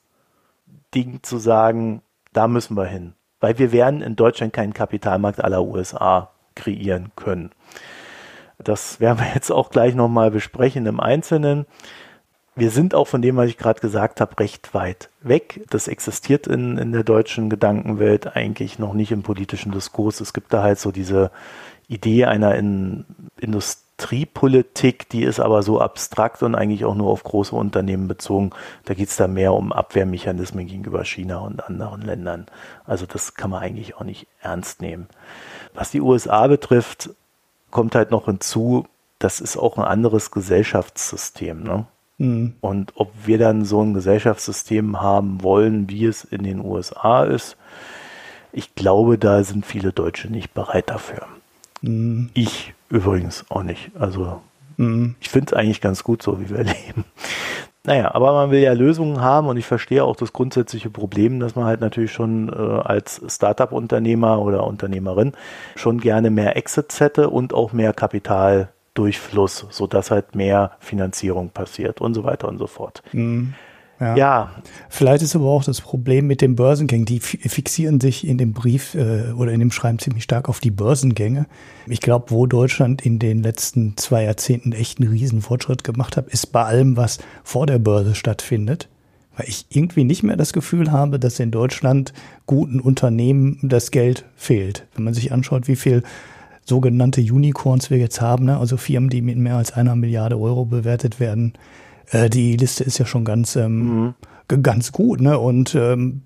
Ding 0.94 1.24
zu 1.24 1.38
sagen, 1.38 2.02
da 2.34 2.48
müssen 2.48 2.76
wir 2.76 2.86
hin. 2.86 3.14
Weil 3.40 3.58
wir 3.58 3.72
werden 3.72 4.02
in 4.02 4.16
Deutschland 4.16 4.54
keinen 4.54 4.74
Kapitalmarkt 4.74 5.44
aller 5.44 5.64
USA 5.64 6.32
kreieren 6.56 7.12
können. 7.16 7.52
Das 8.58 9.00
werden 9.00 9.20
wir 9.20 9.34
jetzt 9.34 9.52
auch 9.52 9.70
gleich 9.70 9.96
nochmal 9.96 10.32
besprechen 10.32 10.86
im 10.86 11.00
Einzelnen. 11.00 11.66
Wir 12.56 12.70
sind 12.70 12.94
auch 12.94 13.08
von 13.08 13.22
dem, 13.22 13.38
was 13.38 13.48
ich 13.48 13.58
gerade 13.58 13.80
gesagt 13.80 14.20
habe, 14.20 14.38
recht 14.40 14.74
weit 14.74 15.10
weg. 15.22 15.62
Das 15.70 15.88
existiert 15.88 16.48
in, 16.48 16.78
in 16.78 16.92
der 16.92 17.04
deutschen 17.04 17.50
Gedankenwelt 17.50 18.36
eigentlich 18.36 18.78
noch 18.78 18.94
nicht 18.94 19.12
im 19.12 19.24
politischen 19.24 19.72
Diskurs. 19.72 20.20
Es 20.20 20.34
gibt 20.34 20.52
da 20.52 20.62
halt 20.62 20.80
so 20.80 20.92
diese 20.92 21.32
Idee 21.88 22.26
einer 22.26 22.56
in 22.56 23.06
Industrie 23.40 23.92
Industriepolitik, 24.02 25.10
die 25.10 25.24
ist 25.24 25.40
aber 25.40 25.62
so 25.62 25.80
abstrakt 25.80 26.42
und 26.42 26.56
eigentlich 26.56 26.86
auch 26.86 26.96
nur 26.96 27.12
auf 27.12 27.24
große 27.24 27.56
Unternehmen 27.56 28.08
bezogen. 28.08 28.50
Da 28.86 28.96
geht 28.96 29.10
es 29.10 29.16
da 29.16 29.28
mehr 29.28 29.54
um 29.54 29.72
Abwehrmechanismen 29.72 30.66
gegenüber 30.66 31.06
China 31.06 31.38
und 31.40 31.64
anderen 31.64 32.02
Ländern. 32.02 32.48
Also 32.84 33.06
das 33.06 33.36
kann 33.36 33.52
man 33.52 33.62
eigentlich 33.62 33.96
auch 33.96 34.04
nicht 34.04 34.26
ernst 34.42 34.82
nehmen. 34.82 35.08
Was 35.76 35.92
die 35.92 36.02
USA 36.02 36.48
betrifft, 36.48 37.12
kommt 37.70 37.94
halt 37.94 38.10
noch 38.10 38.26
hinzu, 38.26 38.88
das 39.20 39.40
ist 39.40 39.56
auch 39.56 39.78
ein 39.78 39.86
anderes 39.86 40.32
Gesellschaftssystem. 40.32 41.62
Ne? 41.62 41.86
Mhm. 42.22 42.54
Und 42.62 42.94
ob 42.96 43.12
wir 43.26 43.40
dann 43.40 43.66
so 43.66 43.82
ein 43.82 43.96
Gesellschaftssystem 43.96 45.02
haben 45.02 45.42
wollen, 45.42 45.90
wie 45.90 46.06
es 46.06 46.24
in 46.24 46.44
den 46.44 46.64
USA 46.64 47.24
ist, 47.24 47.58
ich 48.54 48.76
glaube, 48.76 49.18
da 49.18 49.44
sind 49.44 49.66
viele 49.66 49.92
Deutsche 49.92 50.32
nicht 50.32 50.54
bereit 50.54 50.90
dafür. 50.92 51.26
Mhm. 51.82 52.30
Ich 52.36 52.76
übrigens 52.90 53.46
auch 53.50 53.64
nicht. 53.64 53.90
Also 53.98 54.40
mhm. 54.78 55.16
ich 55.20 55.30
finde 55.30 55.48
es 55.48 55.54
eigentlich 55.54 55.82
ganz 55.82 56.04
gut 56.04 56.22
so, 56.22 56.40
wie 56.40 56.52
wir 56.52 56.58
leben. 56.64 57.06
naja, 57.86 58.14
aber 58.14 58.34
man 58.34 58.52
will 58.52 58.60
ja 58.60 58.74
Lösungen 58.74 59.22
haben 59.22 59.48
und 59.48 59.58
ich 59.58 59.66
verstehe 59.66 60.04
auch 60.04 60.16
das 60.16 60.32
grundsätzliche 60.32 60.92
Problem, 60.92 61.40
dass 61.40 61.56
man 61.56 61.66
halt 61.66 61.82
natürlich 61.82 62.12
schon 62.12 62.50
äh, 62.50 62.82
als 62.84 63.20
Startup-Unternehmer 63.28 64.40
oder 64.40 64.68
Unternehmerin 64.68 65.32
schon 65.76 66.00
gerne 66.00 66.30
mehr 66.30 66.56
Exits 66.56 67.00
hätte 67.00 67.32
und 67.32 67.56
auch 67.56 67.74
mehr 67.74 67.94
Kapitaldurchfluss, 68.94 69.68
sodass 69.70 70.12
halt 70.12 70.36
mehr 70.36 70.72
Finanzierung 70.80 71.50
passiert 71.50 72.02
und 72.02 72.14
so 72.14 72.24
weiter 72.24 72.48
und 72.48 72.58
so 72.58 72.68
fort. 72.68 73.02
Mhm. 73.14 73.54
Ja. 74.00 74.16
ja. 74.16 74.52
Vielleicht 74.90 75.22
ist 75.22 75.36
aber 75.36 75.46
auch 75.46 75.64
das 75.64 75.80
Problem 75.80 76.26
mit 76.26 76.42
den 76.42 76.56
Börsengängen. 76.56 77.06
Die 77.06 77.20
fixieren 77.20 78.02
sich 78.02 78.28
in 78.28 78.40
dem 78.40 78.52
Brief 78.52 78.96
äh, 78.96 79.32
oder 79.34 79.52
in 79.52 79.60
dem 79.60 79.72
Schreiben 79.72 80.00
ziemlich 80.00 80.24
stark 80.24 80.50
auf 80.50 80.60
die 80.60 80.72
Börsengänge. 80.72 81.46
Ich 81.86 82.02
glaube, 82.02 82.32
wo 82.32 82.48
Deutschland 82.48 83.06
in 83.06 83.20
den 83.20 83.44
letzten 83.44 83.96
zwei 83.98 84.24
Jahrzehnten 84.24 84.72
echt 84.72 85.00
einen 85.00 85.12
riesen 85.12 85.42
Fortschritt 85.42 85.84
gemacht 85.84 86.18
hat, 86.18 86.28
ist 86.30 86.48
bei 86.48 86.64
allem, 86.64 86.98
was 86.98 87.20
vor 87.44 87.68
der 87.68 87.78
Börse 87.78 88.16
stattfindet. 88.16 88.90
Weil 89.38 89.48
ich 89.48 89.68
irgendwie 89.70 90.04
nicht 90.04 90.24
mehr 90.24 90.36
das 90.36 90.52
Gefühl 90.52 90.92
habe, 90.92 91.20
dass 91.20 91.40
in 91.40 91.52
Deutschland 91.52 92.12
guten 92.48 92.82
Unternehmen 92.82 93.60
das 93.62 93.92
Geld 93.92 94.26
fehlt. 94.36 94.88
Wenn 94.96 95.06
man 95.06 95.14
sich 95.14 95.32
anschaut, 95.32 95.68
wie 95.68 95.78
viel 95.78 96.04
sogenannte 96.72 97.20
Unicorns 97.20 97.90
wir 97.90 97.98
jetzt 97.98 98.22
haben, 98.22 98.46
ne? 98.46 98.58
also 98.58 98.78
Firmen, 98.78 99.10
die 99.10 99.22
mit 99.22 99.38
mehr 99.38 99.58
als 99.58 99.74
einer 99.74 99.94
Milliarde 99.98 100.40
Euro 100.40 100.64
bewertet 100.64 101.20
werden, 101.20 101.52
äh, 102.12 102.30
die 102.30 102.56
Liste 102.56 102.86
ist 102.86 102.98
ja 102.98 103.06
schon 103.06 103.26
ganz, 103.26 103.58
ähm, 103.58 104.14
mhm. 104.48 104.64
ganz 104.64 104.94
gut. 104.94 105.20
Ne? 105.20 105.38
Und 105.38 105.76
ähm, 105.76 106.22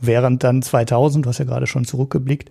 während 0.00 0.44
dann 0.44 0.62
2000, 0.62 1.26
du 1.26 1.28
hast 1.28 1.38
ja 1.38 1.44
gerade 1.44 1.66
schon 1.66 1.84
zurückgeblickt, 1.84 2.50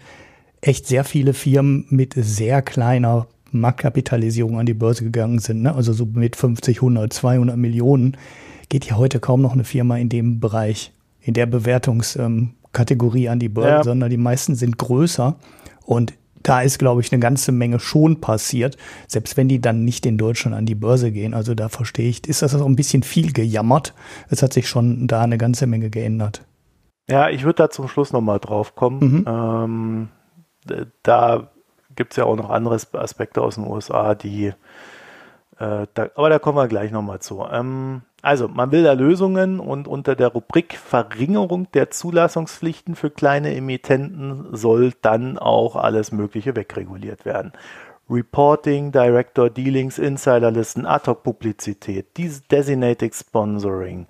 echt 0.62 0.86
sehr 0.86 1.04
viele 1.04 1.34
Firmen 1.34 1.88
mit 1.90 2.14
sehr 2.16 2.62
kleiner 2.62 3.26
Marktkapitalisierung 3.50 4.60
an 4.60 4.68
die 4.68 4.76
Börse 4.76 5.04
gegangen 5.04 5.40
sind. 5.40 5.64
Ne? 5.64 5.74
Also 5.74 5.94
so 5.94 6.06
mit 6.06 6.36
50, 6.36 6.78
100, 6.78 7.12
200 7.12 7.58
Millionen 7.58 8.18
geht 8.70 8.86
ja 8.86 8.98
heute 8.98 9.20
kaum 9.20 9.42
noch 9.42 9.54
eine 9.54 9.64
Firma 9.64 9.98
in 9.98 10.10
dem 10.10 10.40
Bereich, 10.40 10.94
in 11.22 11.34
der 11.34 11.48
Bewertungskategorie 11.48 13.26
ähm, 13.26 13.32
an 13.32 13.40
die 13.40 13.50
Börse, 13.50 13.70
ja. 13.70 13.84
sondern 13.84 14.12
die 14.12 14.18
meisten 14.18 14.54
sind 14.54 14.78
größer. 14.78 15.38
Und 15.86 16.14
da 16.44 16.62
ist, 16.62 16.78
glaube 16.78 17.02
ich, 17.02 17.12
eine 17.12 17.20
ganze 17.20 17.52
Menge 17.52 17.80
schon 17.80 18.22
passiert, 18.22 18.78
selbst 19.08 19.38
wenn 19.38 19.48
die 19.48 19.62
dann 19.62 19.84
nicht 19.84 20.06
in 20.06 20.18
Deutschland 20.18 20.56
an 20.56 20.66
die 20.66 20.76
Börse 20.76 21.12
gehen. 21.12 21.34
Also 21.34 21.56
da 21.56 21.70
verstehe 21.70 22.10
ich, 22.10 22.28
ist 22.28 22.42
das 22.42 22.54
auch 22.56 22.66
ein 22.66 22.76
bisschen 22.76 23.04
viel 23.04 23.34
gejammert. 23.34 23.94
Es 24.30 24.44
hat 24.44 24.54
sich 24.54 24.68
schon 24.68 25.08
da 25.08 25.22
eine 25.22 25.38
ganze 25.38 25.68
Menge 25.68 25.90
geändert. 25.90 26.46
Ja, 27.10 27.30
ich 27.30 27.44
würde 27.44 27.64
da 27.64 27.70
zum 27.70 27.88
Schluss 27.88 28.14
nochmal 28.14 28.40
drauf 28.40 28.76
kommen. 28.76 29.00
Mhm. 29.00 29.26
Ähm, 29.28 30.10
da 31.04 31.50
gibt 31.96 32.14
es 32.14 32.18
ja 32.18 32.26
auch 32.26 32.36
noch 32.36 32.50
andere 32.50 32.78
Aspekte 32.94 33.42
aus 33.42 33.56
den 33.56 33.68
USA, 33.68 34.16
die, 34.16 34.48
äh, 35.58 35.88
da, 35.94 36.10
aber 36.16 36.30
da 36.30 36.40
kommen 36.40 36.58
wir 36.58 36.68
gleich 36.68 36.92
nochmal 36.92 37.20
zu. 37.20 37.46
Ähm, 37.52 38.04
also, 38.24 38.48
man 38.48 38.72
will 38.72 38.84
da 38.84 38.94
Lösungen 38.94 39.60
und 39.60 39.86
unter 39.86 40.16
der 40.16 40.30
Rubrik 40.30 40.78
Verringerung 40.78 41.70
der 41.74 41.92
Zulassungspflichten 41.92 42.96
für 42.96 43.10
kleine 43.10 43.54
Emittenten 43.54 44.56
soll 44.56 44.94
dann 45.02 45.38
auch 45.38 45.76
alles 45.76 46.14
Mögliche 46.14 46.56
wegreguliert 46.56 47.26
werden. 47.26 47.52
Reporting, 48.10 48.94
Director 48.94 49.50
Dealings, 49.50 50.00
Insiderlisten, 50.00 50.86
Ad-Hoc-Publizität, 50.86 52.18
Designated 52.18 53.14
Sponsoring, 53.14 54.08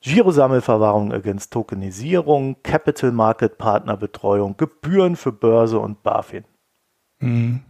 Girosammelverwahrung 0.00 1.12
against 1.12 1.52
Tokenisierung, 1.52 2.56
Capital 2.64 3.12
Market 3.12 3.58
Partnerbetreuung, 3.58 4.56
Gebühren 4.56 5.14
für 5.14 5.30
Börse 5.30 5.78
und 5.78 6.02
BaFin. 6.02 6.44
Mhm. 7.20 7.60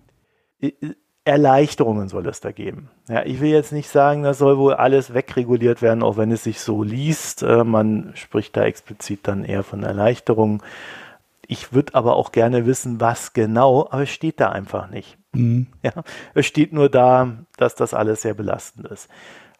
Erleichterungen 1.24 2.08
soll 2.08 2.26
es 2.26 2.40
da 2.40 2.50
geben. 2.50 2.90
Ja, 3.08 3.24
ich 3.24 3.40
will 3.40 3.50
jetzt 3.50 3.72
nicht 3.72 3.88
sagen, 3.88 4.22
das 4.22 4.38
soll 4.38 4.56
wohl 4.56 4.74
alles 4.74 5.12
wegreguliert 5.12 5.82
werden, 5.82 6.02
auch 6.02 6.16
wenn 6.16 6.32
es 6.32 6.44
sich 6.44 6.60
so 6.60 6.82
liest. 6.82 7.42
Äh, 7.42 7.64
man 7.64 8.12
spricht 8.14 8.56
da 8.56 8.64
explizit 8.64 9.20
dann 9.24 9.44
eher 9.44 9.62
von 9.62 9.82
Erleichterungen. 9.82 10.62
Ich 11.46 11.72
würde 11.72 11.94
aber 11.94 12.16
auch 12.16 12.32
gerne 12.32 12.64
wissen, 12.64 13.00
was 13.00 13.32
genau, 13.32 13.86
aber 13.90 14.02
es 14.02 14.10
steht 14.10 14.40
da 14.40 14.50
einfach 14.50 14.88
nicht. 14.88 15.18
Mhm. 15.32 15.66
Ja, 15.82 15.92
es 16.34 16.46
steht 16.46 16.72
nur 16.72 16.88
da, 16.88 17.32
dass 17.56 17.74
das 17.74 17.94
alles 17.94 18.22
sehr 18.22 18.34
belastend 18.34 18.86
ist. 18.88 19.08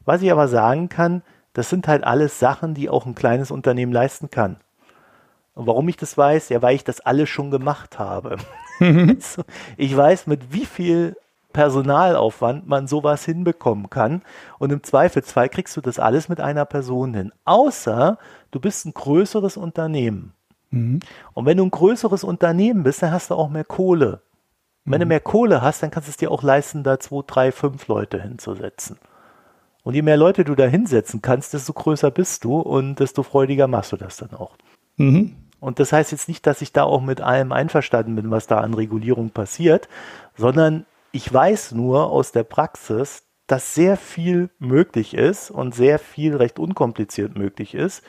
Was 0.05 0.23
ich 0.23 0.33
aber 0.33 0.49
sagen 0.49 0.88
kann, 0.88 1.23
das 1.53 1.68
sind 1.68 1.88
halt 1.88 2.05
alles 2.05 2.38
Sachen, 2.38 2.75
die 2.75 2.88
auch 2.88 3.07
ein 3.07 3.14
kleines 3.14 3.51
Unternehmen 3.51 3.92
leisten 3.92 4.31
kann. 4.31 4.57
Und 5.55 5.66
warum 5.66 5.88
ich 5.88 5.96
das 5.96 6.16
weiß? 6.16 6.49
Ja, 6.49 6.62
weil 6.62 6.75
ich 6.75 6.85
das 6.85 7.01
alles 7.01 7.29
schon 7.29 7.51
gemacht 7.51 7.99
habe. 7.99 8.37
ich 9.77 9.96
weiß, 9.96 10.27
mit 10.27 10.53
wie 10.53 10.64
viel 10.64 11.16
Personalaufwand 11.53 12.67
man 12.67 12.87
sowas 12.87 13.25
hinbekommen 13.25 13.91
kann. 13.91 14.23
Und 14.59 14.73
im 14.73 14.83
Zweifelsfall 14.83 15.49
kriegst 15.49 15.77
du 15.77 15.81
das 15.81 15.99
alles 15.99 16.29
mit 16.29 16.41
einer 16.41 16.65
Person 16.65 17.15
hin. 17.15 17.33
Außer 17.45 18.19
du 18.51 18.61
bist 18.61 18.87
ein 18.87 18.95
größeres 18.95 19.57
Unternehmen. 19.57 20.33
Mhm. 20.71 21.01
Und 21.35 21.47
wenn 21.47 21.57
du 21.57 21.65
ein 21.65 21.71
größeres 21.71 22.25
Unternehmen 22.25 22.83
bist, 22.83 23.03
dann 23.03 23.13
hast 23.13 23.31
du 23.31 23.35
auch 23.35 23.49
mehr 23.49 23.65
Kohle. 23.65 24.23
Und 24.85 24.93
wenn 24.93 24.99
mhm. 24.99 25.05
du 25.05 25.09
mehr 25.09 25.21
Kohle 25.21 25.63
hast, 25.63 25.83
dann 25.83 25.91
kannst 25.91 26.09
du 26.09 26.11
es 26.11 26.17
dir 26.17 26.31
auch 26.31 26.43
leisten, 26.43 26.83
da 26.83 26.99
zwei, 26.99 27.23
drei, 27.27 27.53
fünf 27.53 27.89
Leute 27.89 28.21
hinzusetzen. 28.23 28.97
Und 29.83 29.95
je 29.95 30.03
mehr 30.03 30.17
Leute 30.17 30.45
du 30.45 30.55
da 30.55 30.67
hinsetzen 30.67 31.23
kannst, 31.23 31.55
desto 31.55 31.73
größer 31.73 32.11
bist 32.11 32.45
du 32.45 32.61
und 32.61 33.01
desto 33.01 33.23
freudiger 33.23 33.67
machst 33.67 33.93
du 33.93 33.97
das 33.97 34.17
dann 34.19 34.35
auch. 34.35 34.57
Mhm. 34.97 35.37
Und 35.59 35.79
das 35.79 35.93
heißt 35.93 36.13
jetzt 36.13 36.29
nicht, 36.29 36.47
dass 36.47 36.63
ich 36.63 36.73
da 36.73 36.85
auch 36.85 37.03
mit 37.03 37.21
allem 37.21 37.53
einverstanden 37.53 38.17
bin, 38.17 38.31
was 38.31 38.47
da 38.47 38.61
an 38.61 38.75
Regulierung 38.75 39.31
passiert, 39.31 39.89
sondern 40.37 40.87
ich 41.12 41.33
weiß 41.33 41.73
nur 41.73 42.11
aus 42.11 42.33
der 42.33 42.44
Praxis, 42.44 43.25
dass 43.46 43.75
sehr 43.75 43.96
viel 43.96 44.51
möglich 44.59 45.14
ist 45.14 45.51
und 45.51 45.75
sehr 45.75 45.99
viel 45.99 46.37
recht 46.37 46.59
unkompliziert 46.59 47.37
möglich 47.37 47.75
ist. 47.75 48.03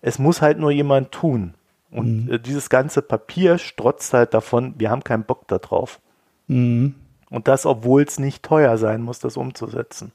Es 0.00 0.18
muss 0.18 0.42
halt 0.42 0.58
nur 0.58 0.70
jemand 0.70 1.10
tun. 1.10 1.54
Und 1.90 2.26
mhm. 2.26 2.32
Äh, 2.32 2.38
dieses 2.38 2.70
ganze 2.70 3.02
Papier 3.02 3.58
strotzt 3.58 4.12
halt 4.14 4.34
davon, 4.34 4.74
wir 4.78 4.90
haben 4.90 5.02
keinen 5.02 5.24
Bock 5.24 5.48
darauf. 5.48 6.00
Mhm. 6.46 6.94
Und 7.30 7.48
das, 7.48 7.66
obwohl 7.66 8.02
es 8.02 8.18
nicht 8.18 8.44
teuer 8.44 8.78
sein 8.78 9.02
muss, 9.02 9.18
das 9.18 9.36
umzusetzen. 9.36 10.12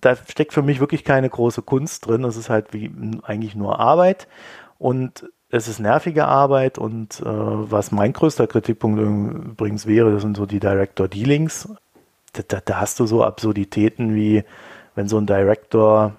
Da 0.00 0.14
steckt 0.14 0.52
für 0.52 0.62
mich 0.62 0.78
wirklich 0.78 1.02
keine 1.02 1.28
große 1.28 1.62
Kunst 1.62 2.06
drin. 2.06 2.22
Es 2.24 2.36
ist 2.36 2.50
halt 2.50 2.72
wie 2.72 2.92
eigentlich 3.24 3.56
nur 3.56 3.80
Arbeit. 3.80 4.28
Und 4.78 5.28
es 5.50 5.68
ist 5.68 5.78
nervige 5.78 6.26
Arbeit 6.26 6.78
und 6.78 7.20
äh, 7.20 7.24
was 7.24 7.92
mein 7.92 8.12
größter 8.12 8.46
Kritikpunkt 8.46 9.00
übrigens 9.00 9.86
wäre, 9.86 10.12
das 10.12 10.22
sind 10.22 10.36
so 10.36 10.46
die 10.46 10.60
Director 10.60 11.08
Dealings. 11.08 11.68
Da, 12.32 12.42
da, 12.46 12.60
da, 12.64 12.80
hast 12.80 12.98
du 13.00 13.06
so 13.06 13.24
Absurditäten 13.24 14.14
wie, 14.14 14.44
wenn 14.94 15.08
so 15.08 15.18
ein 15.18 15.26
Director 15.26 16.14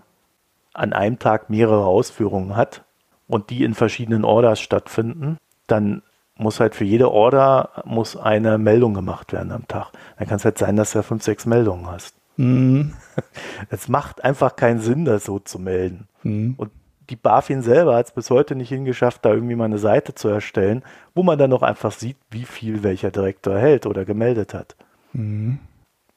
an 0.74 0.94
einem 0.94 1.20
Tag 1.20 1.50
mehrere 1.50 1.86
Ausführungen 1.86 2.56
hat 2.56 2.84
und 3.28 3.50
die 3.50 3.64
in 3.64 3.74
verschiedenen 3.74 4.24
Orders 4.24 4.60
stattfinden, 4.60 5.38
dann 5.68 6.02
muss 6.38 6.60
halt 6.60 6.76
für 6.76 6.86
jede 6.86 7.12
Order 7.12 7.84
muss 7.86 8.16
eine 8.16 8.58
Meldung 8.58 8.94
gemacht 8.94 9.34
werden 9.34 9.52
am 9.52 9.68
Tag. 9.68 9.92
Dann 10.18 10.28
kann 10.28 10.38
es 10.38 10.46
halt 10.46 10.58
sein, 10.58 10.76
dass 10.76 10.92
du 10.92 11.04
fünf, 11.04 11.24
sechs 11.24 11.46
Meldungen 11.46 11.88
hast. 11.88 12.16
Mhm. 12.38 12.94
Es 13.70 13.88
macht 13.88 14.24
einfach 14.24 14.56
keinen 14.56 14.80
Sinn, 14.80 15.04
das 15.04 15.26
so 15.26 15.40
zu 15.40 15.58
melden. 15.58 16.08
Mhm. 16.22 16.54
Und 16.58 16.70
die 17.10 17.16
BaFin 17.16 17.62
selber 17.62 17.96
hat 17.96 18.08
es 18.08 18.12
bis 18.12 18.30
heute 18.30 18.56
nicht 18.56 18.70
hingeschafft, 18.70 19.24
da 19.24 19.34
irgendwie 19.34 19.56
mal 19.56 19.66
eine 19.66 19.78
Seite 19.78 20.14
zu 20.16 20.28
erstellen, 20.28 20.84
wo 21.16 21.24
man 21.24 21.38
dann 21.38 21.50
noch 21.50 21.62
einfach 21.62 21.92
sieht, 21.92 22.18
wie 22.30 22.44
viel 22.44 22.84
welcher 22.84 23.12
Direktor 23.12 23.54
erhält 23.54 23.86
oder 23.86 24.06
gemeldet 24.06 24.54
hat. 24.54 24.76
Mhm. 25.14 25.60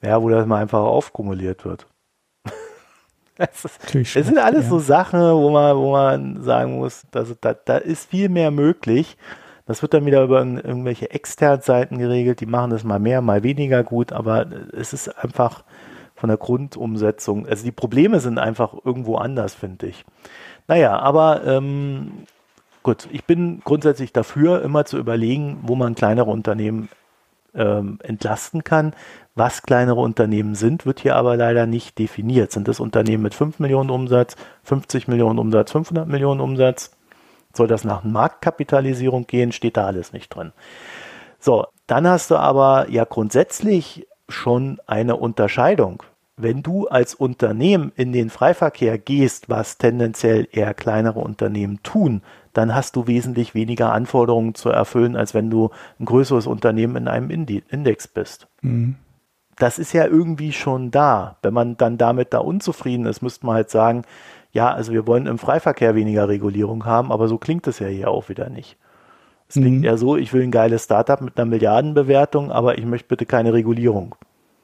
Ja, 0.03 0.21
wo 0.23 0.29
das 0.29 0.47
mal 0.47 0.61
einfach 0.61 0.81
aufkumuliert 0.81 1.65
wird. 1.65 1.87
Es, 3.43 3.65
ist, 3.65 4.17
es 4.17 4.27
sind 4.27 4.37
alles 4.37 4.65
ja. 4.65 4.69
so 4.69 4.79
Sachen, 4.81 5.19
wo 5.19 5.49
man, 5.49 5.75
wo 5.75 5.93
man 5.93 6.43
sagen 6.43 6.77
muss, 6.77 7.07
dass, 7.11 7.35
da, 7.41 7.55
da 7.55 7.79
ist 7.79 8.11
viel 8.11 8.29
mehr 8.29 8.51
möglich. 8.51 9.17
Das 9.65 9.81
wird 9.81 9.95
dann 9.95 10.05
wieder 10.05 10.23
über 10.25 10.41
irgendwelche 10.41 11.11
externen 11.11 11.63
Seiten 11.63 11.97
geregelt, 11.97 12.41
die 12.41 12.47
machen 12.47 12.71
das 12.71 12.85
mal 12.85 12.99
mehr, 12.99 13.23
mal 13.23 13.43
weniger 13.43 13.83
gut, 13.83 14.13
aber 14.13 14.47
es 14.75 14.93
ist 14.93 15.09
einfach 15.17 15.65
von 16.21 16.29
der 16.29 16.37
Grundumsetzung, 16.37 17.47
also 17.47 17.65
die 17.65 17.73
Probleme 17.73 18.21
sind 18.21 18.39
einfach 18.39 18.75
irgendwo 18.85 19.17
anders, 19.17 19.55
finde 19.55 19.87
ich. 19.87 20.05
Naja, 20.69 20.99
aber 20.99 21.45
ähm, 21.45 22.27
gut, 22.83 23.09
ich 23.11 23.25
bin 23.25 23.61
grundsätzlich 23.65 24.13
dafür, 24.13 24.63
immer 24.63 24.85
zu 24.85 24.99
überlegen, 24.99 25.59
wo 25.63 25.75
man 25.75 25.95
kleinere 25.95 26.31
Unternehmen 26.31 26.89
ähm, 27.55 27.99
entlasten 28.03 28.65
kann. 28.65 28.95
Was 29.35 29.63
kleinere 29.63 30.01
Unternehmen 30.01 30.55
sind, 30.55 30.87
wird 30.87 31.01
hier 31.01 31.17
aber 31.17 31.37
leider 31.37 31.67
nicht 31.67 31.99
definiert. 31.99 32.53
Sind 32.53 32.69
das 32.69 32.81
Unternehmen 32.81 33.23
mit 33.23 33.35
5 33.35 33.59
Millionen 33.59 33.91
Umsatz, 33.91 34.37
50 34.65 35.09
Millionen 35.09 35.39
Umsatz, 35.39 35.73
500 35.73 36.09
Millionen 36.09 36.41
Umsatz? 36.41 36.93
Soll 37.53 37.67
das 37.67 37.85
nach 37.85 38.05
Marktkapitalisierung 38.05 39.27
gehen? 39.27 39.53
Steht 39.53 39.77
da 39.77 39.87
alles 39.87 40.13
nicht 40.13 40.35
drin. 40.35 40.53
So, 41.39 41.67
dann 41.87 42.07
hast 42.07 42.31
du 42.31 42.37
aber 42.37 42.89
ja 42.91 43.05
grundsätzlich 43.05 44.07
schon 44.29 44.79
eine 44.87 45.17
Unterscheidung 45.17 46.03
wenn 46.43 46.63
du 46.63 46.89
als 46.89 47.15
Unternehmen 47.15 47.93
in 47.97 48.13
den 48.13 48.31
Freiverkehr 48.31 48.99
gehst, 48.99 49.49
was 49.49 49.79
tendenziell 49.79 50.49
eher 50.51 50.75
kleinere 50.75 51.21
Unternehmen 51.21 51.83
tun, 51.83 52.23
dann 52.53 52.75
hast 52.75 52.97
du 52.97 53.07
wesentlich 53.07 53.55
weniger 53.55 53.93
Anforderungen 53.93 54.55
zu 54.55 54.71
erfüllen, 54.71 55.17
als 55.17 55.35
wenn 55.35 55.51
du 55.51 55.71
ein 55.99 56.05
größeres 56.05 56.47
Unternehmen 56.47 56.97
in 56.97 57.09
einem 57.09 57.31
Index 57.31 58.09
bist. 58.09 58.49
Mhm. 58.63 58.97
das 59.57 59.79
ist 59.79 59.93
ja 59.93 60.07
irgendwie 60.07 60.53
schon 60.53 60.91
da. 60.91 61.37
Wenn 61.43 61.53
man 61.53 61.77
dann 61.77 61.99
damit 61.99 62.33
da 62.33 62.39
unzufrieden 62.39 63.05
ist, 63.07 63.21
müsste 63.21 63.45
man 63.45 63.57
halt 63.57 63.71
sagen, 63.71 64.05
ja, 64.53 64.73
also 64.73 64.93
wir 64.93 65.07
wollen 65.07 65.27
im 65.27 65.39
Freiverkehr 65.39 65.95
weniger 65.95 66.29
Regulierung 66.29 66.87
haben, 66.87 67.13
aber 67.13 67.29
so 67.29 67.39
klingt 67.39 67.67
es 67.67 67.79
ja 67.79 67.87
hier 67.87 68.11
auch 68.11 68.29
wieder 68.29 68.49
nicht. 68.49 68.79
Es 69.49 69.57
mhm. 69.57 69.61
klingt 69.61 69.85
ja 69.85 69.97
so, 69.97 70.17
ich 70.17 70.33
will 70.33 70.43
ein 70.43 70.51
geiles 70.51 70.85
Startup 70.85 71.21
mit 71.21 71.37
einer 71.37 71.45
Milliardenbewertung, 71.45 72.51
aber 72.51 72.79
ich 72.79 72.87
möchte 72.87 73.09
bitte 73.09 73.27
keine 73.27 73.53
Regulierung. 73.53 74.15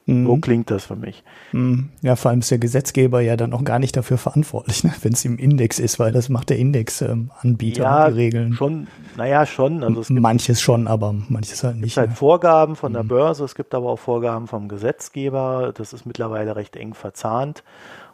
Mhm. 0.07 0.25
So 0.25 0.37
klingt 0.37 0.71
das 0.71 0.85
für 0.85 0.95
mich. 0.95 1.23
Mhm. 1.51 1.89
Ja, 2.01 2.15
vor 2.15 2.31
allem 2.31 2.39
ist 2.39 2.49
der 2.49 2.57
Gesetzgeber 2.57 3.19
ja 3.19 3.35
dann 3.35 3.53
auch 3.53 3.63
gar 3.63 3.77
nicht 3.77 3.95
dafür 3.95 4.17
verantwortlich, 4.17 4.83
ne? 4.85 4.93
wenn 5.01 5.13
es 5.13 5.25
im 5.25 5.37
Index 5.37 5.79
ist, 5.79 5.99
weil 5.99 6.13
das 6.13 6.29
macht 6.29 6.49
der 6.49 6.57
Indexanbieter 6.57 7.83
ähm, 7.83 7.83
ja, 7.83 8.09
die 8.09 8.15
Regeln. 8.15 8.53
Schon, 8.53 8.87
naja, 9.17 9.45
schon. 9.45 9.83
Also 9.83 10.01
es 10.01 10.07
gibt, 10.07 10.21
manches 10.21 10.61
schon, 10.61 10.87
aber 10.87 11.13
manches 11.27 11.63
halt 11.63 11.75
nicht. 11.75 11.89
Es 11.89 11.95
gibt 11.95 12.07
halt 12.07 12.17
Vorgaben 12.17 12.75
von 12.77 12.93
der 12.93 13.03
mhm. 13.03 13.09
Börse, 13.09 13.43
es 13.43 13.53
gibt 13.53 13.75
aber 13.75 13.89
auch 13.89 13.99
Vorgaben 13.99 14.47
vom 14.47 14.69
Gesetzgeber. 14.69 15.73
Das 15.75 15.91
ist 15.91 16.05
mittlerweile 16.05 16.55
recht 16.55 16.77
eng 16.77 16.93
verzahnt. 16.93 17.63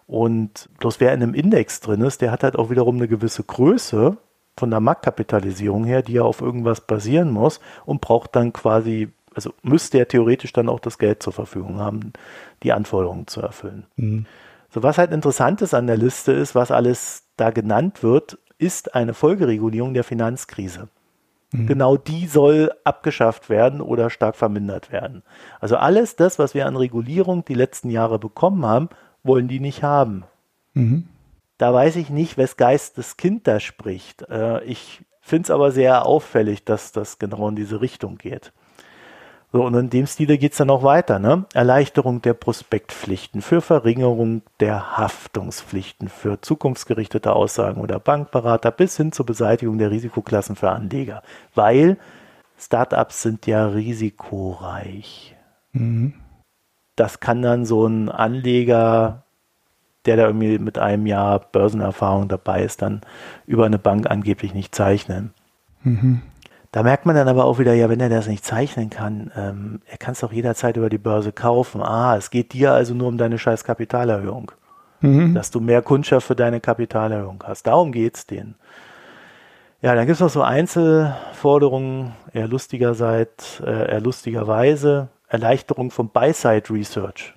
Und 0.07 0.69
bloß 0.79 0.99
wer 0.99 1.13
in 1.13 1.21
einem 1.21 1.35
Index 1.35 1.79
drin 1.79 2.01
ist, 2.01 2.21
der 2.21 2.31
hat 2.31 2.43
halt 2.43 2.57
auch 2.57 2.69
wiederum 2.71 2.95
eine 2.95 3.07
gewisse 3.07 3.43
Größe 3.43 4.17
von 4.57 4.69
der 4.69 4.79
Marktkapitalisierung 4.79 5.85
her, 5.85 6.01
die 6.01 6.13
ja 6.13 6.23
auf 6.23 6.41
irgendwas 6.41 6.81
basieren 6.81 7.31
muss 7.31 7.59
und 7.85 8.01
braucht 8.01 8.35
dann 8.35 8.51
quasi 8.51 9.09
also 9.35 9.53
müsste 9.61 9.97
er 9.97 10.07
theoretisch 10.07 10.53
dann 10.53 10.69
auch 10.69 10.79
das 10.79 10.97
Geld 10.97 11.23
zur 11.23 11.33
Verfügung 11.33 11.79
haben, 11.79 12.13
die 12.63 12.73
Anforderungen 12.73 13.27
zu 13.27 13.41
erfüllen. 13.41 13.85
Mhm. 13.95 14.25
So, 14.69 14.81
was 14.81 14.97
halt 14.97 15.11
interessant 15.11 15.61
ist 15.61 15.73
an 15.73 15.87
der 15.87 15.97
Liste 15.97 16.31
ist, 16.31 16.55
was 16.55 16.71
alles 16.71 17.25
da 17.37 17.51
genannt 17.51 18.01
wird, 18.01 18.39
ist 18.57 18.95
eine 18.95 19.13
Folgeregulierung 19.13 19.93
der 19.93 20.03
Finanzkrise. 20.03 20.87
Mhm. 21.51 21.67
Genau 21.67 21.97
die 21.97 22.27
soll 22.27 22.71
abgeschafft 22.83 23.49
werden 23.49 23.81
oder 23.81 24.09
stark 24.09 24.35
vermindert 24.35 24.91
werden. 24.91 25.23
Also 25.59 25.77
alles 25.77 26.15
das, 26.15 26.39
was 26.39 26.53
wir 26.53 26.65
an 26.65 26.75
Regulierung 26.75 27.45
die 27.45 27.53
letzten 27.53 27.89
Jahre 27.89 28.19
bekommen 28.19 28.65
haben, 28.65 28.89
wollen 29.23 29.47
die 29.47 29.59
nicht 29.59 29.83
haben. 29.83 30.23
Mhm. 30.73 31.07
Da 31.57 31.73
weiß 31.73 31.95
ich 31.97 32.09
nicht, 32.09 32.37
wes 32.37 32.57
Geist 32.57 32.97
das 32.97 33.15
Kind 33.15 33.47
da 33.47 33.59
spricht. 33.59 34.23
Äh, 34.29 34.63
ich 34.63 35.03
finde 35.21 35.43
es 35.43 35.51
aber 35.51 35.71
sehr 35.71 36.05
auffällig, 36.05 36.65
dass 36.65 36.91
das 36.91 37.19
genau 37.19 37.47
in 37.47 37.55
diese 37.55 37.79
Richtung 37.79 38.17
geht. 38.17 38.51
So, 39.53 39.63
und 39.63 39.75
in 39.75 39.91
dem 39.91 40.07
Stile 40.07 40.39
geht 40.39 40.53
es 40.53 40.57
dann 40.57 40.71
auch 40.71 40.81
weiter. 40.81 41.19
Ne? 41.19 41.45
Erleichterung 41.53 42.23
der 42.23 42.33
Prospektpflichten 42.33 43.43
für 43.43 43.61
Verringerung 43.61 44.41
der 44.59 44.97
Haftungspflichten 44.97 46.09
für 46.09 46.41
zukunftsgerichtete 46.41 47.31
Aussagen 47.31 47.79
oder 47.79 47.99
Bankberater 47.99 48.71
bis 48.71 48.97
hin 48.97 49.11
zur 49.11 49.27
Beseitigung 49.27 49.77
der 49.77 49.91
Risikoklassen 49.91 50.55
für 50.55 50.71
Anleger. 50.71 51.21
Weil 51.53 51.97
Startups 52.57 53.21
sind 53.21 53.45
ja 53.45 53.67
risikoreich. 53.67 55.35
Mhm. 55.71 56.15
Das 56.95 57.19
kann 57.19 57.43
dann 57.43 57.65
so 57.67 57.85
ein 57.85 58.09
Anleger, 58.09 59.21
der 60.05 60.17
da 60.17 60.25
irgendwie 60.25 60.57
mit 60.57 60.79
einem 60.79 61.05
Jahr 61.05 61.39
Börsenerfahrung 61.39 62.27
dabei 62.27 62.63
ist, 62.63 62.81
dann 62.81 63.01
über 63.45 63.67
eine 63.67 63.77
Bank 63.77 64.09
angeblich 64.09 64.55
nicht 64.55 64.73
zeichnen. 64.73 65.31
Mhm. 65.83 66.23
Da 66.73 66.81
merkt 66.81 67.05
man 67.05 67.15
dann 67.15 67.27
aber 67.27 67.45
auch 67.45 67.59
wieder, 67.59 67.75
ja, 67.75 67.87
wenn 67.87 67.99
er 67.99 68.09
das 68.09 68.27
nicht 68.27 68.43
zeichnen 68.43 68.89
kann, 68.89 69.31
ähm, 69.37 69.81
er 69.85 69.97
kann 69.97 70.13
es 70.13 70.23
auch 70.23 70.33
jederzeit 70.33 70.75
über 70.75 70.89
die 70.89 70.97
Börse 70.97 71.31
kaufen. 71.31 71.83
Ah, 71.83 72.17
es 72.17 72.31
geht 72.31 72.51
dir 72.51 72.73
also 72.73 72.95
nur 72.95 73.09
um 73.09 73.19
deine 73.19 73.37
scheiß 73.37 73.63
Kapitalerhöhung. 73.63 74.51
Mhm. 75.01 75.35
Dass 75.35 75.51
du 75.51 75.59
mehr 75.59 75.83
Kundschaft 75.83 76.25
für 76.25 76.35
deine 76.35 76.59
Kapitalerhöhung 76.59 77.43
hast. 77.45 77.67
Darum 77.67 77.91
geht's 77.91 78.25
denen. 78.25 78.55
Ja, 79.83 79.93
dann 79.93 80.07
gibt's 80.07 80.19
noch 80.19 80.31
so 80.31 80.41
Einzelforderungen, 80.41 82.13
eher 82.33 82.47
lustigerseits, 82.47 83.59
äh, 83.59 83.91
eher 83.91 84.01
lustigerweise, 84.01 85.09
Erleichterung 85.27 85.91
vom 85.91 86.09
Buy-Side 86.09 86.71
Research. 86.71 87.35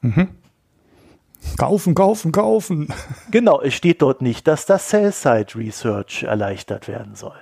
Mhm. 0.00 0.28
Kaufen, 1.56 1.94
kaufen, 1.94 2.32
kaufen. 2.32 2.88
Genau, 3.30 3.60
es 3.60 3.74
steht 3.74 4.02
dort 4.02 4.22
nicht, 4.22 4.46
dass 4.48 4.66
das 4.66 4.90
Sell-Side 4.90 5.54
Research 5.54 6.24
erleichtert 6.24 6.88
werden 6.88 7.14
soll. 7.14 7.36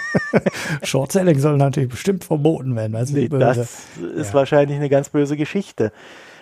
Short 0.82 1.12
Selling 1.12 1.38
soll 1.38 1.56
natürlich 1.56 1.88
bestimmt 1.88 2.24
verboten 2.24 2.76
werden. 2.76 2.94
Also 2.94 3.14
nee, 3.14 3.28
das 3.28 3.86
ist 4.16 4.28
ja. 4.28 4.34
wahrscheinlich 4.34 4.76
eine 4.76 4.90
ganz 4.90 5.08
böse 5.08 5.36
Geschichte. 5.36 5.92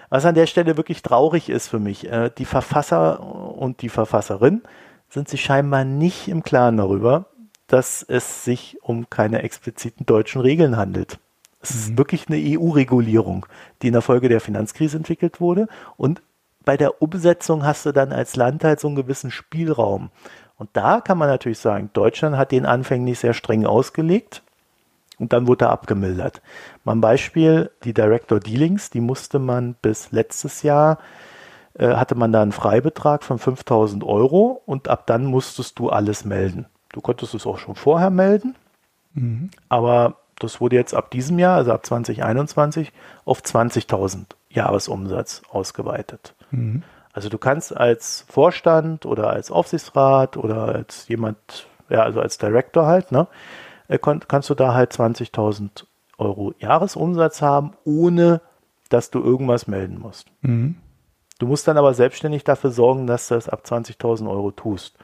Was 0.08 0.26
an 0.26 0.34
der 0.34 0.46
Stelle 0.46 0.76
wirklich 0.76 1.02
traurig 1.02 1.48
ist 1.48 1.68
für 1.68 1.78
mich, 1.78 2.10
äh, 2.10 2.30
die 2.36 2.44
Verfasser 2.44 3.20
und 3.20 3.82
die 3.82 3.88
Verfasserin 3.88 4.62
sind 5.08 5.28
sich 5.28 5.42
scheinbar 5.42 5.84
nicht 5.84 6.28
im 6.28 6.42
Klaren 6.42 6.76
darüber, 6.76 7.26
dass 7.66 8.02
es 8.02 8.44
sich 8.44 8.76
um 8.82 9.08
keine 9.08 9.42
expliziten 9.42 10.04
deutschen 10.04 10.40
Regeln 10.40 10.76
handelt. 10.76 11.18
Es 11.60 11.70
mhm. 11.70 11.80
ist 11.80 11.98
wirklich 11.98 12.28
eine 12.28 12.36
EU-Regulierung, 12.36 13.46
die 13.80 13.86
in 13.86 13.92
der 13.92 14.02
Folge 14.02 14.28
der 14.28 14.40
Finanzkrise 14.40 14.96
entwickelt 14.96 15.40
wurde 15.40 15.68
und 15.96 16.20
bei 16.64 16.76
der 16.76 17.02
Umsetzung 17.02 17.64
hast 17.64 17.86
du 17.86 17.92
dann 17.92 18.12
als 18.12 18.36
Land 18.36 18.64
halt 18.64 18.80
so 18.80 18.88
einen 18.88 18.96
gewissen 18.96 19.30
Spielraum. 19.30 20.10
Und 20.56 20.70
da 20.74 21.00
kann 21.00 21.18
man 21.18 21.28
natürlich 21.28 21.58
sagen, 21.58 21.90
Deutschland 21.92 22.36
hat 22.36 22.52
den 22.52 22.66
anfänglich 22.66 23.18
sehr 23.18 23.34
streng 23.34 23.66
ausgelegt 23.66 24.42
und 25.18 25.32
dann 25.32 25.46
wurde 25.46 25.66
er 25.66 25.70
abgemildert. 25.70 26.40
Mal 26.84 26.92
ein 26.92 27.00
Beispiel, 27.00 27.70
die 27.84 27.94
Director 27.94 28.38
Dealings, 28.38 28.90
die 28.90 29.00
musste 29.00 29.38
man 29.38 29.74
bis 29.82 30.12
letztes 30.12 30.62
Jahr, 30.62 30.98
äh, 31.74 31.94
hatte 31.94 32.14
man 32.14 32.32
da 32.32 32.42
einen 32.42 32.52
Freibetrag 32.52 33.24
von 33.24 33.38
5000 33.38 34.04
Euro 34.04 34.62
und 34.66 34.88
ab 34.88 35.06
dann 35.06 35.24
musstest 35.24 35.78
du 35.78 35.90
alles 35.90 36.24
melden. 36.24 36.66
Du 36.92 37.00
konntest 37.00 37.34
es 37.34 37.46
auch 37.46 37.58
schon 37.58 37.74
vorher 37.74 38.10
melden, 38.10 38.54
mhm. 39.14 39.50
aber 39.68 40.16
das 40.42 40.60
wurde 40.60 40.76
jetzt 40.76 40.94
ab 40.94 41.10
diesem 41.10 41.38
Jahr, 41.38 41.56
also 41.56 41.72
ab 41.72 41.84
2021, 41.84 42.92
auf 43.24 43.40
20.000 43.40 44.26
Jahresumsatz 44.50 45.42
ausgeweitet. 45.50 46.34
Mhm. 46.50 46.82
Also 47.12 47.28
du 47.28 47.38
kannst 47.38 47.76
als 47.76 48.24
Vorstand 48.28 49.04
oder 49.06 49.30
als 49.30 49.50
Aufsichtsrat 49.50 50.36
oder 50.36 50.68
als 50.68 51.08
jemand, 51.08 51.66
ja, 51.88 52.02
also 52.02 52.20
als 52.20 52.38
Director 52.38 52.86
halt, 52.86 53.12
ne, 53.12 53.26
äh, 53.88 53.98
kannst 53.98 54.48
du 54.48 54.54
da 54.54 54.74
halt 54.74 54.92
20.000 54.92 55.84
Euro 56.18 56.54
Jahresumsatz 56.58 57.42
haben, 57.42 57.72
ohne 57.84 58.40
dass 58.88 59.10
du 59.10 59.22
irgendwas 59.22 59.66
melden 59.66 59.98
musst. 59.98 60.28
Mhm. 60.42 60.76
Du 61.38 61.46
musst 61.46 61.66
dann 61.66 61.76
aber 61.76 61.92
selbstständig 61.92 62.44
dafür 62.44 62.70
sorgen, 62.70 63.06
dass 63.06 63.28
du 63.28 63.34
das 63.34 63.48
ab 63.48 63.62
20.000 63.64 64.30
Euro 64.30 64.52
tust. 64.52 64.96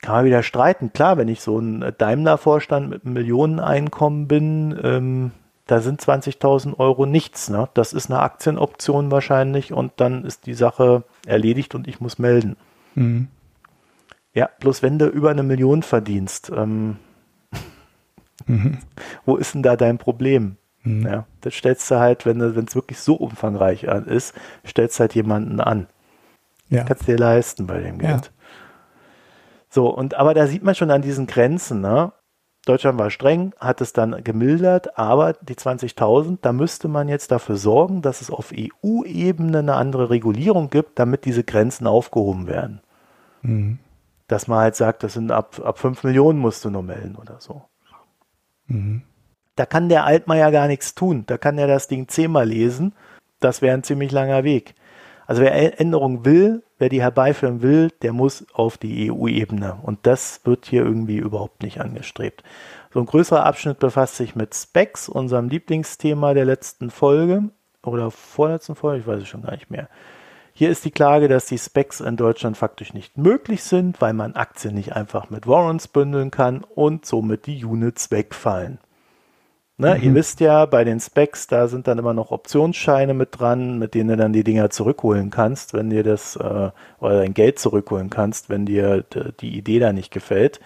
Kann 0.00 0.14
man 0.14 0.24
wieder 0.24 0.42
streiten. 0.42 0.92
Klar, 0.92 1.16
wenn 1.16 1.28
ich 1.28 1.40
so 1.40 1.58
ein 1.58 1.92
Daimler-Vorstand 1.98 2.88
mit 2.88 3.04
einem 3.04 3.14
Millioneneinkommen 3.14 4.28
bin, 4.28 4.78
ähm, 4.82 5.32
da 5.66 5.80
sind 5.80 6.00
20.000 6.00 6.78
Euro 6.78 7.04
nichts. 7.04 7.50
Ne? 7.50 7.68
Das 7.74 7.92
ist 7.92 8.10
eine 8.10 8.20
Aktienoption 8.20 9.10
wahrscheinlich 9.10 9.72
und 9.72 9.92
dann 9.96 10.24
ist 10.24 10.46
die 10.46 10.54
Sache 10.54 11.04
erledigt 11.26 11.74
und 11.74 11.86
ich 11.88 12.00
muss 12.00 12.18
melden. 12.18 12.56
Mhm. 12.94 13.28
Ja, 14.34 14.48
bloß 14.60 14.82
wenn 14.82 14.98
du 14.98 15.06
über 15.06 15.30
eine 15.30 15.42
Million 15.42 15.82
verdienst, 15.82 16.50
ähm, 16.54 16.96
mhm. 18.46 18.78
wo 19.26 19.36
ist 19.36 19.54
denn 19.54 19.62
da 19.62 19.76
dein 19.76 19.98
Problem? 19.98 20.56
Mhm. 20.84 21.06
Ja, 21.06 21.26
das 21.40 21.54
stellst 21.54 21.90
du 21.90 21.98
halt, 21.98 22.24
wenn 22.24 22.40
es 22.40 22.74
wirklich 22.74 23.00
so 23.00 23.14
umfangreich 23.14 23.82
ist, 23.82 24.34
stellst 24.66 25.00
halt 25.00 25.14
jemanden 25.14 25.60
an. 25.60 25.86
Ja. 26.70 26.84
Kannst 26.84 27.08
dir 27.08 27.18
leisten 27.18 27.66
bei 27.66 27.80
dem 27.80 27.98
Geld. 27.98 28.26
Ja. 28.26 28.37
So, 29.68 29.88
und 29.88 30.14
aber 30.14 30.34
da 30.34 30.46
sieht 30.46 30.62
man 30.62 30.74
schon 30.74 30.90
an 30.90 31.02
diesen 31.02 31.26
Grenzen, 31.26 31.80
ne? 31.80 32.12
Deutschland 32.64 32.98
war 32.98 33.10
streng, 33.10 33.54
hat 33.58 33.80
es 33.80 33.94
dann 33.94 34.22
gemildert, 34.22 34.98
aber 34.98 35.32
die 35.32 35.54
20.000, 35.54 36.38
da 36.42 36.52
müsste 36.52 36.88
man 36.88 37.08
jetzt 37.08 37.30
dafür 37.30 37.56
sorgen, 37.56 38.02
dass 38.02 38.20
es 38.20 38.30
auf 38.30 38.52
EU-Ebene 38.52 39.60
eine 39.60 39.74
andere 39.74 40.10
Regulierung 40.10 40.68
gibt, 40.68 40.98
damit 40.98 41.24
diese 41.24 41.44
Grenzen 41.44 41.86
aufgehoben 41.86 42.46
werden. 42.46 42.82
Mhm. 43.40 43.78
Dass 44.26 44.48
man 44.48 44.58
halt 44.58 44.76
sagt, 44.76 45.02
das 45.02 45.14
sind 45.14 45.32
ab, 45.32 45.60
ab 45.64 45.78
5 45.78 46.04
Millionen 46.04 46.38
musst 46.38 46.62
du 46.64 46.70
nur 46.70 46.82
melden 46.82 47.16
oder 47.16 47.40
so. 47.40 47.62
Mhm. 48.66 49.02
Da 49.56 49.64
kann 49.64 49.88
der 49.88 50.04
Altmaier 50.04 50.52
gar 50.52 50.68
nichts 50.68 50.94
tun. 50.94 51.24
Da 51.26 51.38
kann 51.38 51.56
er 51.56 51.66
das 51.66 51.88
Ding 51.88 52.06
zehnmal 52.08 52.46
lesen. 52.46 52.94
Das 53.40 53.62
wäre 53.62 53.74
ein 53.74 53.82
ziemlich 53.82 54.12
langer 54.12 54.44
Weg. 54.44 54.74
Also 55.26 55.42
wer 55.42 55.80
Änderungen 55.80 56.24
will, 56.24 56.62
wer 56.78 56.88
die 56.88 57.02
herbeiführen 57.02 57.62
will, 57.62 57.90
der 58.02 58.12
muss 58.12 58.46
auf 58.52 58.78
die 58.78 59.10
EU-Ebene. 59.10 59.78
Und 59.82 60.06
das 60.06 60.40
wird 60.44 60.66
hier 60.66 60.84
irgendwie 60.84 61.18
überhaupt 61.18 61.62
nicht 61.62 61.80
angestrebt. 61.80 62.42
So 62.92 63.00
ein 63.00 63.06
größerer 63.06 63.44
Abschnitt 63.44 63.78
befasst 63.78 64.16
sich 64.16 64.34
mit 64.34 64.54
Specs, 64.54 65.08
unserem 65.08 65.48
Lieblingsthema 65.48 66.34
der 66.34 66.44
letzten 66.44 66.90
Folge 66.90 67.50
oder 67.84 68.10
vorletzten 68.10 68.74
Folge, 68.74 69.00
ich 69.00 69.06
weiß 69.06 69.22
es 69.22 69.28
schon 69.28 69.42
gar 69.42 69.52
nicht 69.52 69.70
mehr. 69.70 69.88
Hier 70.52 70.70
ist 70.70 70.84
die 70.84 70.90
Klage, 70.90 71.28
dass 71.28 71.46
die 71.46 71.58
Specs 71.58 72.00
in 72.00 72.16
Deutschland 72.16 72.56
faktisch 72.56 72.92
nicht 72.92 73.16
möglich 73.16 73.62
sind, 73.62 74.00
weil 74.00 74.12
man 74.12 74.34
Aktien 74.34 74.74
nicht 74.74 74.92
einfach 74.92 75.30
mit 75.30 75.46
Warrants 75.46 75.86
bündeln 75.86 76.32
kann 76.32 76.64
und 76.64 77.06
somit 77.06 77.46
die 77.46 77.64
Units 77.64 78.10
wegfallen. 78.10 78.78
Ne, 79.80 79.94
mhm. 79.94 80.02
Ihr 80.02 80.14
wisst 80.14 80.40
ja, 80.40 80.66
bei 80.66 80.82
den 80.82 80.98
Specs, 80.98 81.46
da 81.46 81.68
sind 81.68 81.86
dann 81.86 81.98
immer 81.98 82.12
noch 82.12 82.32
Optionsscheine 82.32 83.14
mit 83.14 83.38
dran, 83.38 83.78
mit 83.78 83.94
denen 83.94 84.10
du 84.10 84.16
dann 84.16 84.32
die 84.32 84.42
Dinger 84.42 84.70
zurückholen 84.70 85.30
kannst, 85.30 85.72
wenn 85.72 85.88
dir 85.88 86.02
das, 86.02 86.34
äh, 86.34 86.70
oder 86.98 87.18
dein 87.18 87.32
Geld 87.32 87.60
zurückholen 87.60 88.10
kannst, 88.10 88.50
wenn 88.50 88.66
dir 88.66 89.04
die 89.40 89.56
Idee 89.56 89.78
da 89.78 89.92
nicht 89.92 90.12
gefällt. 90.12 90.60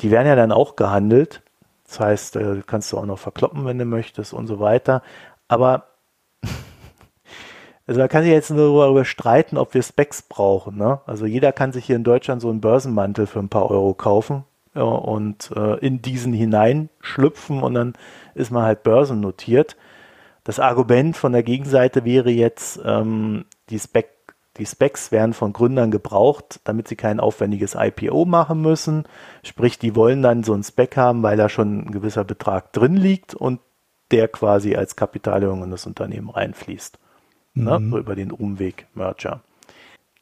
Die 0.00 0.12
werden 0.12 0.28
ja 0.28 0.36
dann 0.36 0.52
auch 0.52 0.76
gehandelt. 0.76 1.42
Das 1.88 1.98
heißt, 1.98 2.36
äh, 2.36 2.62
kannst 2.66 2.92
du 2.92 2.98
auch 2.98 3.06
noch 3.06 3.18
verkloppen, 3.18 3.64
wenn 3.64 3.78
du 3.78 3.84
möchtest 3.84 4.32
und 4.32 4.46
so 4.46 4.60
weiter. 4.60 5.02
Aber 5.48 5.86
Also 7.88 8.00
man 8.00 8.08
kann 8.08 8.24
sich 8.24 8.32
jetzt 8.32 8.50
nur 8.50 8.84
darüber 8.84 9.04
streiten, 9.04 9.58
ob 9.58 9.74
wir 9.74 9.82
Specs 9.82 10.22
brauchen. 10.22 10.76
Ne? 10.76 11.00
Also 11.06 11.26
jeder 11.26 11.52
kann 11.52 11.72
sich 11.72 11.86
hier 11.86 11.96
in 11.96 12.04
Deutschland 12.04 12.42
so 12.42 12.50
einen 12.50 12.60
Börsenmantel 12.60 13.26
für 13.26 13.38
ein 13.40 13.48
paar 13.48 13.70
Euro 13.70 13.94
kaufen 13.94 14.44
und 14.84 15.50
äh, 15.54 15.78
in 15.78 16.02
diesen 16.02 16.32
hineinschlüpfen 16.32 17.62
und 17.62 17.74
dann 17.74 17.94
ist 18.34 18.50
man 18.50 18.64
halt 18.64 18.82
börsennotiert. 18.82 19.76
Das 20.44 20.60
Argument 20.60 21.16
von 21.16 21.32
der 21.32 21.42
Gegenseite 21.42 22.04
wäre 22.04 22.30
jetzt, 22.30 22.80
ähm, 22.84 23.46
die, 23.68 23.78
Spec, 23.78 24.10
die 24.58 24.66
Specs 24.66 25.10
werden 25.10 25.32
von 25.32 25.52
Gründern 25.52 25.90
gebraucht, 25.90 26.60
damit 26.64 26.88
sie 26.88 26.96
kein 26.96 27.18
aufwendiges 27.18 27.74
IPO 27.74 28.24
machen 28.24 28.62
müssen. 28.62 29.04
Sprich, 29.42 29.78
die 29.78 29.96
wollen 29.96 30.22
dann 30.22 30.44
so 30.44 30.52
einen 30.52 30.62
Spec 30.62 30.96
haben, 30.96 31.22
weil 31.22 31.36
da 31.36 31.48
schon 31.48 31.86
ein 31.86 31.90
gewisser 31.90 32.24
Betrag 32.24 32.72
drin 32.72 32.96
liegt 32.96 33.34
und 33.34 33.60
der 34.12 34.28
quasi 34.28 34.76
als 34.76 34.94
Kapitalerhöhung 34.94 35.64
in 35.64 35.70
das 35.72 35.86
Unternehmen 35.86 36.30
reinfließt 36.30 36.98
ne? 37.56 37.78
Mhm. 37.78 37.90
so 37.90 37.98
über 37.98 38.14
den 38.14 38.30
Umweg 38.30 38.86
Merger. 38.94 39.40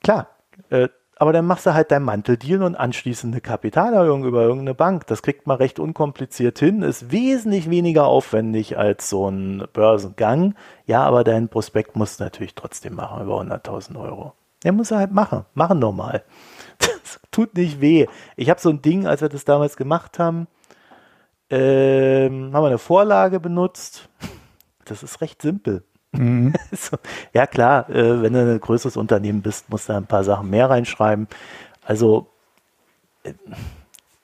Klar, 0.02 0.28
äh, 0.70 0.88
aber 1.24 1.32
dann 1.32 1.46
machst 1.46 1.64
du 1.64 1.72
halt 1.72 1.90
dein 1.90 2.02
Manteldeal 2.02 2.62
und 2.62 2.76
anschließend 2.76 3.32
eine 3.32 3.40
Kapitalerhöhung 3.40 4.26
über 4.26 4.42
irgendeine 4.42 4.74
Bank. 4.74 5.06
Das 5.06 5.22
kriegt 5.22 5.46
man 5.46 5.56
recht 5.56 5.78
unkompliziert 5.78 6.58
hin, 6.58 6.82
ist 6.82 7.12
wesentlich 7.12 7.70
weniger 7.70 8.04
aufwendig 8.04 8.76
als 8.76 9.08
so 9.08 9.30
ein 9.30 9.66
Börsengang. 9.72 10.54
Ja, 10.84 11.02
aber 11.02 11.24
dein 11.24 11.48
Prospekt 11.48 11.96
musst 11.96 12.20
du 12.20 12.24
natürlich 12.24 12.54
trotzdem 12.54 12.96
machen, 12.96 13.22
über 13.22 13.40
100.000 13.40 13.98
Euro. 13.98 14.34
Der 14.64 14.72
muss 14.72 14.90
er 14.90 14.98
halt 14.98 15.12
machen. 15.12 15.46
Machen 15.54 15.78
normal. 15.78 16.24
Das 16.78 17.20
tut 17.30 17.54
nicht 17.54 17.80
weh. 17.80 18.06
Ich 18.36 18.50
habe 18.50 18.60
so 18.60 18.68
ein 18.68 18.82
Ding, 18.82 19.06
als 19.06 19.22
wir 19.22 19.30
das 19.30 19.46
damals 19.46 19.78
gemacht 19.78 20.18
haben, 20.18 20.46
ähm, 21.48 22.50
haben 22.52 22.62
wir 22.62 22.66
eine 22.66 22.76
Vorlage 22.76 23.40
benutzt. 23.40 24.10
Das 24.84 25.02
ist 25.02 25.22
recht 25.22 25.40
simpel. 25.40 25.84
Mhm. 26.16 26.54
so, 26.72 26.96
ja 27.32 27.46
klar, 27.46 27.88
äh, 27.90 28.22
wenn 28.22 28.32
du 28.32 28.40
ein 28.52 28.60
größeres 28.60 28.96
Unternehmen 28.96 29.42
bist, 29.42 29.68
musst 29.70 29.88
du 29.88 29.94
ein 29.94 30.06
paar 30.06 30.24
Sachen 30.24 30.50
mehr 30.50 30.70
reinschreiben. 30.70 31.28
Also 31.84 32.28
äh, 33.24 33.34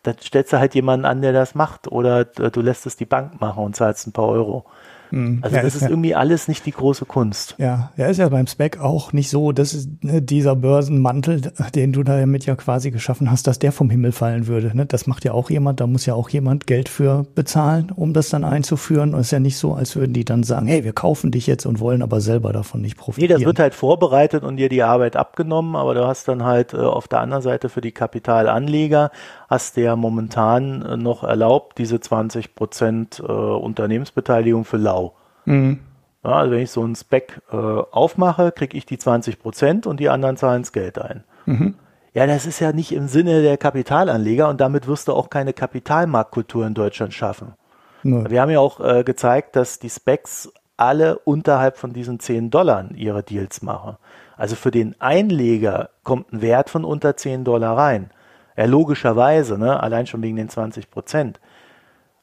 dann 0.03 0.17
stellst 0.23 0.53
du 0.53 0.59
halt 0.59 0.75
jemanden 0.75 1.07
an, 1.07 1.23
der 1.23 1.33
das 1.33 1.55
macht 1.55 1.89
oder 1.89 2.25
du 2.25 2.61
lässt 2.63 2.87
es 2.87 2.97
die 2.97 3.05
Bank 3.07 3.41
machen 3.41 3.65
und 3.65 3.77
zahlst 3.77 4.07
ein 4.07 4.13
paar 4.13 4.29
Euro. 4.29 4.65
Mhm. 5.11 5.39
Also 5.43 5.57
ja, 5.57 5.63
das 5.63 5.75
ist 5.75 5.83
ja. 5.83 5.89
irgendwie 5.89 6.15
alles 6.15 6.49
nicht 6.49 6.67
die 6.67 6.73
große 6.73 7.05
Kunst. 7.05 7.55
Ja, 7.59 7.93
ja, 7.97 8.07
ist 8.07 8.19
ja 8.19 8.29
beim 8.29 8.47
Spec 8.47 8.81
auch 8.81 9.13
nicht 9.13 9.31
so, 9.31 9.53
dass 9.53 9.89
ne, 10.03 10.23
dieser 10.23 10.57
Börsenmantel, 10.57 11.53
den 11.75 11.93
du 11.93 12.03
damit 12.03 12.47
ja 12.47 12.55
quasi 12.57 12.91
geschaffen 12.91 13.31
hast, 13.31 13.47
dass 13.47 13.59
der 13.59 13.73
vom 13.73 13.91
Himmel 13.91 14.13
fallen 14.13 14.47
würde. 14.47 14.77
Ne? 14.77 14.87
Das 14.87 15.07
macht 15.07 15.25
ja 15.25 15.33
auch 15.33 15.51
jemand, 15.51 15.81
da 15.81 15.87
muss 15.87 16.07
ja 16.07 16.15
auch 16.15 16.29
jemand 16.29 16.67
Geld 16.67 16.89
für 16.89 17.27
bezahlen, 17.35 17.91
um 17.95 18.13
das 18.13 18.29
dann 18.29 18.45
einzuführen. 18.45 19.15
Und 19.15 19.21
es 19.21 19.29
ist 19.29 19.33
ja 19.33 19.41
nicht 19.41 19.57
so, 19.57 19.75
als 19.75 19.97
würden 19.97 20.13
die 20.13 20.25
dann 20.25 20.43
sagen, 20.43 20.67
hey, 20.67 20.85
wir 20.85 20.93
kaufen 20.93 21.31
dich 21.31 21.47
jetzt 21.47 21.67
und 21.67 21.81
wollen 21.81 22.03
aber 22.03 22.21
selber 22.21 22.53
davon 22.53 22.81
nicht 22.81 22.97
profitieren. 22.97 23.29
Nee, 23.29 23.45
das 23.45 23.47
wird 23.47 23.59
halt 23.59 23.75
vorbereitet 23.75 24.45
und 24.45 24.57
dir 24.57 24.69
die 24.69 24.83
Arbeit 24.83 25.17
abgenommen, 25.17 25.77
aber 25.77 25.95
du 25.95 26.07
hast 26.07 26.29
dann 26.29 26.45
halt 26.45 26.75
äh, 26.75 26.79
auf 26.79 27.09
der 27.09 27.21
anderen 27.21 27.43
Seite 27.43 27.69
für 27.69 27.81
die 27.81 27.93
Kapitalanleger 27.93 29.11
hast 29.51 29.77
du 29.77 29.83
ja 29.83 29.97
momentan 29.97 30.83
äh, 30.83 30.97
noch 30.97 31.25
erlaubt, 31.25 31.79
diese 31.79 32.01
20 32.01 32.55
Prozent 32.55 33.21
äh, 33.21 33.31
Unternehmensbeteiligung 33.31 34.65
für 34.65 34.77
lau. 34.77 35.00
Mhm. 35.45 35.81
Ja, 36.23 36.33
also 36.33 36.53
wenn 36.53 36.61
ich 36.61 36.71
so 36.71 36.83
einen 36.83 36.97
Spec 36.97 37.41
äh, 37.51 37.57
aufmache, 37.57 38.53
kriege 38.53 38.77
ich 38.77 38.85
die 38.85 38.99
20 38.99 39.39
Prozent 39.39 39.87
und 39.87 40.01
die 40.01 40.11
anderen 40.11 40.37
zahlen 40.37 40.63
das 40.63 40.73
Geld 40.73 40.99
ein. 40.99 41.25
Mhm. 41.47 41.75
Ja, 42.13 42.27
das 42.27 42.45
ist 42.45 42.61
ja 42.61 42.73
nicht 42.73 42.93
im 42.93 43.09
Sinne 43.09 43.43
der 43.43 43.57
Kapitalanleger 43.57 44.49
und 44.49 44.61
damit 44.61 44.87
wirst 44.87 45.09
du 45.09 45.13
auch 45.13 45.31
keine 45.31 45.53
Kapitalmarktkultur 45.53 46.67
in 46.67 46.75
Deutschland 46.75 47.15
schaffen. 47.15 47.55
Nee. 48.03 48.25
Wir 48.29 48.43
haben 48.43 48.51
ja 48.51 48.61
auch 48.61 48.81
äh, 48.81 49.05
gezeigt, 49.05 49.57
dass 49.57 49.79
die 49.79 49.91
Specs 49.91 50.53
alle 50.77 51.19
unterhalb 51.19 51.77
von 51.77 51.93
diesen 51.93 52.19
10 52.19 52.51
Dollar 52.51 52.91
ihre 52.95 53.23
Deals 53.23 53.63
machen. 53.63 53.97
Also 54.37 54.57
für 54.57 54.71
den 54.71 54.99
Einleger 55.01 55.91
kommt 56.03 56.33
ein 56.33 56.41
Wert 56.41 56.71
von 56.71 56.85
unter 56.85 57.17
10 57.17 57.45
Dollar 57.45 57.77
rein. 57.77 58.11
Ja, 58.57 58.65
logischerweise, 58.65 59.59
ne? 59.59 59.81
allein 59.81 60.07
schon 60.07 60.23
wegen 60.23 60.37
den 60.37 60.49
20 60.49 60.91
Prozent. 60.91 61.41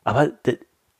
Aber 0.03 0.29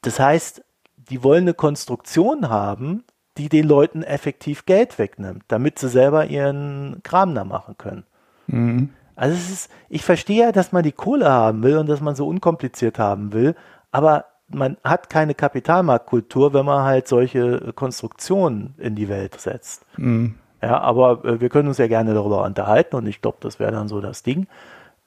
das 0.01 0.19
heißt, 0.19 0.63
die 1.09 1.23
wollen 1.23 1.43
eine 1.43 1.53
Konstruktion 1.53 2.49
haben, 2.49 3.03
die 3.37 3.49
den 3.49 3.67
Leuten 3.67 4.03
effektiv 4.03 4.65
Geld 4.65 4.97
wegnimmt, 4.97 5.43
damit 5.47 5.79
sie 5.79 5.89
selber 5.89 6.25
ihren 6.25 7.01
Kram 7.03 7.35
da 7.35 7.43
machen 7.43 7.75
können. 7.77 8.03
Mhm. 8.47 8.89
Also 9.15 9.35
es 9.35 9.49
ist, 9.49 9.71
ich 9.89 10.03
verstehe 10.03 10.45
ja, 10.45 10.51
dass 10.51 10.71
man 10.71 10.83
die 10.83 10.91
Kohle 10.91 11.29
haben 11.29 11.63
will 11.63 11.77
und 11.77 11.87
dass 11.87 12.01
man 12.01 12.15
so 12.15 12.27
unkompliziert 12.27 12.99
haben 12.99 13.33
will, 13.33 13.55
aber 13.91 14.25
man 14.49 14.77
hat 14.83 15.09
keine 15.09 15.33
Kapitalmarktkultur, 15.33 16.53
wenn 16.53 16.65
man 16.65 16.83
halt 16.83 17.07
solche 17.07 17.73
Konstruktionen 17.73 18.75
in 18.77 18.95
die 18.95 19.09
Welt 19.09 19.39
setzt. 19.39 19.85
Mhm. 19.97 20.35
Ja, 20.61 20.79
aber 20.79 21.23
äh, 21.25 21.41
wir 21.41 21.49
können 21.49 21.67
uns 21.67 21.77
ja 21.77 21.87
gerne 21.87 22.13
darüber 22.13 22.43
unterhalten 22.43 22.95
und 22.95 23.07
ich 23.07 23.21
glaube, 23.21 23.37
das 23.41 23.59
wäre 23.59 23.71
dann 23.71 23.87
so 23.87 24.01
das 24.01 24.23
Ding, 24.23 24.47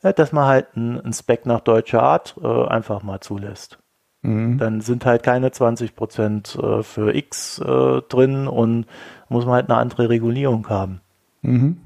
äh, 0.03 0.13
dass 0.13 0.33
man 0.33 0.47
halt 0.47 0.77
ein, 0.77 1.13
Spec 1.13 1.47
nach 1.47 1.61
deutscher 1.61 2.03
Art 2.03 2.37
äh, 2.43 2.67
einfach 2.67 3.03
mal 3.03 3.21
zulässt. 3.21 3.79
Mhm. 4.23 4.59
Dann 4.59 4.81
sind 4.81 5.07
halt 5.07 5.23
keine 5.23 5.51
20 5.51 5.97
Prozent 5.97 6.59
äh, 6.61 6.83
für 6.83 7.15
X 7.15 7.59
äh, 7.59 8.03
drin 8.09 8.47
und 8.47 8.87
muss 9.29 9.47
man 9.47 9.55
halt 9.55 9.71
eine 9.71 9.79
andere 9.79 10.09
Regulierung 10.09 10.69
haben. 10.69 11.01
Mhm. 11.43 11.79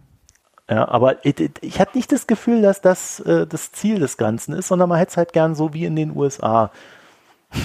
Ja, 0.69 0.89
aber 0.89 1.25
ich, 1.25 1.37
ich 1.61 1.79
hatte 1.79 1.97
nicht 1.97 2.11
das 2.11 2.27
Gefühl, 2.27 2.63
dass 2.63 2.81
das 2.81 3.21
äh, 3.21 3.47
das 3.47 3.73
Ziel 3.73 4.01
des 4.01 4.17
Ganzen 4.17 4.55
ist, 4.55 4.69
sondern 4.69 4.89
man 4.89 4.99
hätte 4.99 5.11
es 5.11 5.17
halt 5.17 5.33
gern 5.33 5.55
so 5.55 5.75
wie 5.75 5.85
in 5.85 5.97
den 5.97 6.17
USA. 6.17 6.71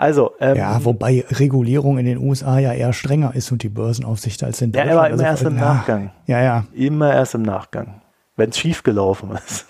Also, 0.00 0.34
ähm, 0.38 0.56
ja, 0.56 0.84
wobei 0.84 1.24
Regulierung 1.28 1.98
in 1.98 2.06
den 2.06 2.18
USA 2.18 2.60
ja 2.60 2.72
eher 2.72 2.92
strenger 2.92 3.34
ist 3.34 3.50
und 3.50 3.64
die 3.64 3.68
Börsenaufsicht 3.68 4.44
als 4.44 4.62
in 4.62 4.70
Deutschland. 4.70 4.92
Ja, 4.92 4.96
aber 4.96 5.08
immer 5.08 5.14
also, 5.14 5.24
erst 5.24 5.42
im 5.42 5.56
ja, 5.56 5.74
Nachgang. 5.74 6.12
Ja, 6.26 6.40
ja. 6.40 6.64
Immer 6.72 7.12
erst 7.12 7.34
im 7.34 7.42
Nachgang, 7.42 8.00
wenn 8.36 8.50
es 8.50 8.58
schief 8.58 8.84
gelaufen 8.84 9.32
ist. 9.32 9.66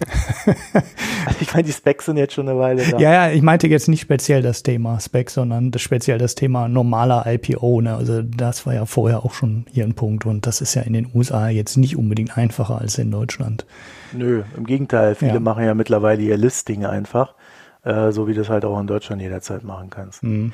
ich 1.40 1.52
meine, 1.52 1.64
die 1.64 1.72
Specs 1.72 2.06
sind 2.06 2.16
jetzt 2.16 2.34
schon 2.34 2.48
eine 2.48 2.58
Weile 2.58 2.82
da. 2.84 2.98
Ja, 2.98 3.12
ja, 3.12 3.30
ich 3.30 3.42
meinte 3.42 3.68
jetzt 3.68 3.88
nicht 3.88 4.00
speziell 4.00 4.42
das 4.42 4.62
Thema 4.62 5.00
Specs, 5.00 5.34
sondern 5.34 5.70
das 5.70 5.82
speziell 5.82 6.18
das 6.18 6.34
Thema 6.34 6.68
normaler 6.68 7.24
IPO. 7.26 7.80
Ne? 7.80 7.94
Also 7.94 8.22
das 8.22 8.66
war 8.66 8.74
ja 8.74 8.86
vorher 8.86 9.24
auch 9.24 9.32
schon 9.32 9.66
hier 9.70 9.84
ein 9.84 9.94
Punkt 9.94 10.26
und 10.26 10.46
das 10.46 10.60
ist 10.60 10.74
ja 10.74 10.82
in 10.82 10.92
den 10.92 11.10
USA 11.14 11.48
jetzt 11.48 11.76
nicht 11.76 11.96
unbedingt 11.96 12.36
einfacher 12.36 12.80
als 12.80 12.98
in 12.98 13.10
Deutschland. 13.10 13.66
Nö, 14.12 14.42
im 14.56 14.66
Gegenteil. 14.66 15.14
Viele 15.14 15.34
ja. 15.34 15.40
machen 15.40 15.64
ja 15.64 15.74
mittlerweile 15.74 16.22
ihr 16.22 16.36
Listing 16.36 16.84
einfach, 16.84 17.34
äh, 17.82 18.10
so 18.10 18.26
wie 18.26 18.34
du 18.34 18.40
das 18.40 18.48
halt 18.48 18.64
auch 18.64 18.78
in 18.80 18.86
Deutschland 18.86 19.22
jederzeit 19.22 19.64
machen 19.64 19.90
kannst. 19.90 20.22
Mhm. 20.22 20.52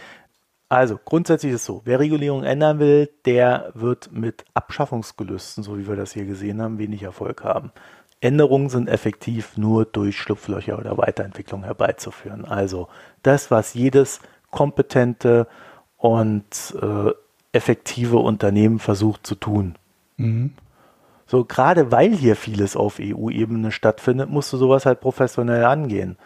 Also 0.69 1.01
grundsätzlich 1.05 1.53
ist 1.53 1.63
es 1.63 1.67
so, 1.67 1.83
wer 1.85 1.99
Regulierung 1.99 2.45
ändern 2.45 2.79
will, 2.79 3.11
der 3.25 3.73
wird 3.75 4.13
mit 4.13 4.45
Abschaffungsgelüsten, 4.55 5.65
so 5.65 5.77
wie 5.79 5.89
wir 5.89 5.97
das 5.97 6.13
hier 6.13 6.27
gesehen 6.27 6.63
haben, 6.63 6.79
wenig 6.79 7.03
Erfolg 7.03 7.43
haben. 7.43 7.73
Änderungen 8.21 8.69
sind 8.69 8.89
effektiv 8.89 9.57
nur 9.57 9.85
durch 9.87 10.19
Schlupflöcher 10.19 10.79
oder 10.79 10.99
Weiterentwicklung 10.99 11.65
herbeizuführen. 11.65 12.45
Also 12.45 12.89
das, 13.23 13.51
was 13.51 13.75
jedes 13.75 14.21
kompetente 14.51 15.47
und 15.97 16.75
äh, 16.81 17.13
effektive 17.53 18.19
Unternehmen 18.19 18.79
versucht 18.79 19.27
zu 19.27 19.35
tun. 19.35 19.77
Mhm. 20.17 20.53
So, 21.27 21.45
gerade 21.45 21.93
weil 21.93 22.13
hier 22.13 22.35
vieles 22.37 22.77
auf 22.77 22.99
EU-Ebene 23.01 23.71
stattfindet, 23.71 24.29
musst 24.29 24.53
du 24.53 24.57
sowas 24.57 24.85
halt 24.85 25.01
professionell 25.01 25.65
angehen. 25.65 26.17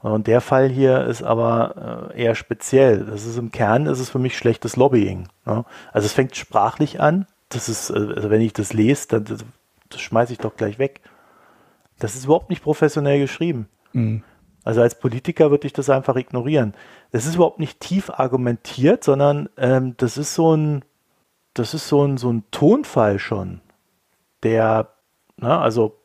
Und 0.00 0.26
der 0.26 0.40
Fall 0.40 0.68
hier 0.68 1.04
ist 1.06 1.22
aber 1.22 2.10
äh, 2.14 2.22
eher 2.22 2.34
speziell. 2.34 3.04
Das 3.04 3.26
ist 3.26 3.36
im 3.36 3.52
Kern 3.52 3.86
ist 3.86 4.00
es 4.00 4.10
für 4.10 4.18
mich 4.18 4.36
schlechtes 4.36 4.76
Lobbying. 4.76 5.28
Ne? 5.44 5.64
Also 5.92 6.06
es 6.06 6.12
fängt 6.12 6.36
sprachlich 6.36 7.00
an. 7.00 7.26
Das 7.50 7.68
ist, 7.68 7.90
äh, 7.90 8.12
also 8.16 8.30
wenn 8.30 8.40
ich 8.40 8.52
das 8.52 8.72
lese, 8.72 9.08
dann 9.08 9.24
das, 9.24 9.44
das 9.90 10.00
schmeiße 10.00 10.32
ich 10.32 10.38
doch 10.38 10.56
gleich 10.56 10.78
weg. 10.78 11.00
Das 12.00 12.16
ist 12.16 12.24
überhaupt 12.24 12.50
nicht 12.50 12.64
professionell 12.64 13.20
geschrieben. 13.20 13.68
Mhm. 13.92 14.24
Also 14.64 14.82
als 14.82 14.98
Politiker 14.98 15.50
würde 15.50 15.66
ich 15.66 15.72
das 15.72 15.88
einfach 15.88 16.16
ignorieren. 16.16 16.74
Das 17.12 17.26
ist 17.26 17.36
überhaupt 17.36 17.60
nicht 17.60 17.80
tief 17.80 18.10
argumentiert, 18.10 19.04
sondern 19.04 19.48
ähm, 19.56 19.94
das 19.96 20.18
ist 20.18 20.34
so 20.34 20.54
ein, 20.54 20.84
das 21.54 21.74
ist 21.74 21.88
so 21.88 22.04
ein, 22.04 22.16
so 22.16 22.30
ein 22.30 22.44
Tonfall 22.50 23.18
schon, 23.18 23.60
der, 24.42 24.88
na, 25.36 25.48
ne, 25.48 25.58
also 25.58 25.96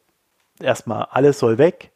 erstmal 0.60 1.08
alles 1.12 1.40
soll 1.40 1.58
weg. 1.58 1.92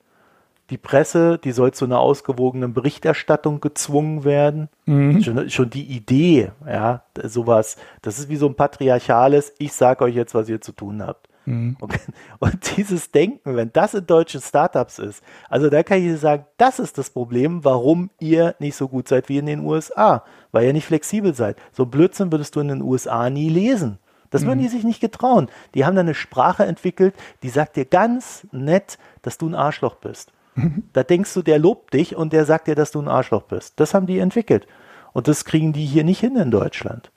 Die 0.70 0.78
Presse, 0.78 1.40
die 1.40 1.52
soll 1.52 1.74
zu 1.74 1.86
einer 1.86 2.00
ausgewogenen 2.00 2.74
Berichterstattung 2.74 3.60
gezwungen 3.60 4.24
werden. 4.24 4.70
Mhm. 4.86 5.24
Schon, 5.24 5.50
schon 5.50 5.70
die 5.72 5.86
Idee, 5.86 6.52
ja, 6.68 7.04
sowas, 7.24 7.78
das 8.04 8.20
ist 8.20 8.30
wie 8.30 8.36
so 8.36 8.48
ein 8.48 8.56
patriarchales, 8.56 9.54
ich 9.58 9.74
sage 9.74 10.04
euch 10.04 10.14
jetzt, 10.14 10.36
was 10.36 10.48
ihr 10.48 10.62
zu 10.62 10.74
tun 10.74 11.02
habt. 11.02 11.29
Mhm. 11.50 11.78
Und, 11.80 12.00
und, 12.40 12.78
dieses 12.78 13.12
Denken, 13.12 13.56
wenn 13.56 13.72
das 13.74 13.94
in 13.94 14.06
deutschen 14.06 14.42
Startups 14.42 15.00
ist, 15.00 15.24
also 15.50 15.70
da 15.70 15.84
kann 15.84 16.04
ich 16.04 16.20
sagen, 16.20 16.46
das 16.58 16.80
ist 16.80 16.98
das 16.98 17.10
Problem, 17.10 17.64
warum 17.64 18.10
ihr 18.20 18.56
nicht 18.60 18.76
so 18.76 18.88
gut 18.88 19.08
seid 19.08 19.30
wie 19.30 19.38
in 19.38 19.46
den 19.46 19.62
USA, 19.62 20.24
weil 20.52 20.66
ihr 20.66 20.74
nicht 20.74 20.86
flexibel 20.86 21.34
seid. 21.34 21.58
So 21.72 21.86
Blödsinn 21.86 22.32
würdest 22.32 22.56
du 22.56 22.60
in 22.60 22.68
den 22.70 22.82
USA 22.82 23.30
nie 23.30 23.50
lesen. 23.50 24.00
Das 24.30 24.46
würden 24.46 24.60
mhm. 24.60 24.64
die 24.64 24.70
sich 24.70 24.84
nicht 24.84 25.02
getrauen. 25.02 25.50
Die 25.74 25.86
haben 25.86 25.96
da 25.96 26.02
eine 26.02 26.14
Sprache 26.14 26.64
entwickelt, 26.66 27.16
die 27.42 27.50
sagt 27.50 27.76
dir 27.76 27.86
ganz 27.86 28.46
nett, 28.52 29.00
dass 29.24 29.40
du 29.40 29.48
ein 29.48 29.56
Arschloch 29.56 29.96
bist. 29.96 30.32
Mhm. 30.56 30.84
Da 30.94 31.04
denkst 31.04 31.34
du, 31.34 31.42
der 31.42 31.58
lobt 31.58 31.94
dich 31.94 32.16
und 32.16 32.32
der 32.32 32.46
sagt 32.46 32.68
dir, 32.68 32.76
dass 32.76 32.92
du 32.92 33.02
ein 33.02 33.08
Arschloch 33.08 33.44
bist. 33.44 33.80
Das 33.80 33.94
haben 33.94 34.06
die 34.06 34.20
entwickelt. 34.20 34.68
Und 35.14 35.28
das 35.28 35.46
kriegen 35.46 35.74
die 35.74 35.86
hier 35.86 36.04
nicht 36.04 36.20
hin 36.20 36.36
in 36.36 36.52
Deutschland. 36.52 37.12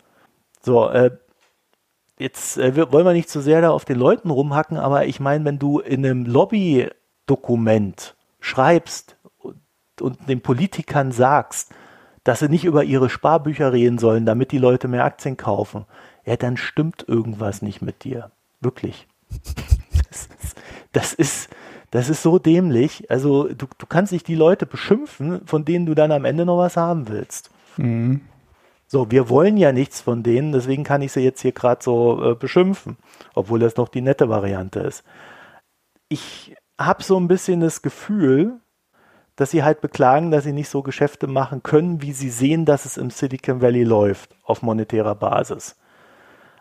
So, 0.62 0.88
äh, 0.88 1.10
jetzt 2.22 2.58
äh, 2.58 2.74
wollen 2.92 3.06
wir 3.06 3.12
nicht 3.12 3.28
zu 3.28 3.40
sehr 3.40 3.60
da 3.60 3.70
auf 3.70 3.84
den 3.84 3.98
Leuten 3.98 4.30
rumhacken, 4.30 4.76
aber 4.76 5.06
ich 5.06 5.20
meine, 5.20 5.44
wenn 5.44 5.58
du 5.58 5.80
in 5.80 6.04
einem 6.04 6.24
Lobbydokument 6.24 8.16
schreibst 8.40 9.16
und, 9.38 9.60
und 10.00 10.28
den 10.28 10.40
Politikern 10.40 11.12
sagst, 11.12 11.72
dass 12.24 12.38
sie 12.38 12.48
nicht 12.48 12.64
über 12.64 12.84
ihre 12.84 13.10
Sparbücher 13.10 13.72
reden 13.72 13.98
sollen, 13.98 14.26
damit 14.26 14.52
die 14.52 14.58
Leute 14.58 14.88
mehr 14.88 15.04
Aktien 15.04 15.36
kaufen, 15.36 15.86
ja, 16.24 16.36
dann 16.36 16.56
stimmt 16.56 17.04
irgendwas 17.06 17.62
nicht 17.62 17.82
mit 17.82 18.04
dir. 18.04 18.30
Wirklich. 18.60 19.06
Das 20.12 20.28
ist, 20.42 20.56
das 20.92 21.14
ist, 21.14 21.48
das 21.90 22.10
ist 22.10 22.22
so 22.22 22.38
dämlich. 22.38 23.10
Also 23.10 23.48
du, 23.48 23.66
du 23.78 23.86
kannst 23.86 24.12
nicht 24.12 24.28
die 24.28 24.34
Leute 24.34 24.66
beschimpfen, 24.66 25.46
von 25.46 25.64
denen 25.64 25.86
du 25.86 25.94
dann 25.94 26.12
am 26.12 26.26
Ende 26.26 26.44
noch 26.44 26.58
was 26.58 26.76
haben 26.76 27.08
willst. 27.08 27.50
Mhm. 27.78 28.20
So, 28.92 29.10
wir 29.10 29.30
wollen 29.30 29.56
ja 29.56 29.72
nichts 29.72 30.02
von 30.02 30.22
denen, 30.22 30.52
deswegen 30.52 30.84
kann 30.84 31.00
ich 31.00 31.12
sie 31.12 31.20
jetzt 31.20 31.40
hier 31.40 31.52
gerade 31.52 31.82
so 31.82 32.32
äh, 32.32 32.34
beschimpfen, 32.34 32.98
obwohl 33.34 33.58
das 33.58 33.78
noch 33.78 33.88
die 33.88 34.02
nette 34.02 34.28
Variante 34.28 34.80
ist. 34.80 35.02
Ich 36.10 36.54
habe 36.78 37.02
so 37.02 37.18
ein 37.18 37.26
bisschen 37.26 37.60
das 37.60 37.80
Gefühl, 37.80 38.60
dass 39.34 39.50
sie 39.50 39.62
halt 39.62 39.80
beklagen, 39.80 40.30
dass 40.30 40.44
sie 40.44 40.52
nicht 40.52 40.68
so 40.68 40.82
Geschäfte 40.82 41.26
machen 41.26 41.62
können, 41.62 42.02
wie 42.02 42.12
sie 42.12 42.28
sehen, 42.28 42.66
dass 42.66 42.84
es 42.84 42.98
im 42.98 43.08
Silicon 43.08 43.62
Valley 43.62 43.84
läuft, 43.84 44.36
auf 44.42 44.60
monetärer 44.60 45.14
Basis. 45.14 45.76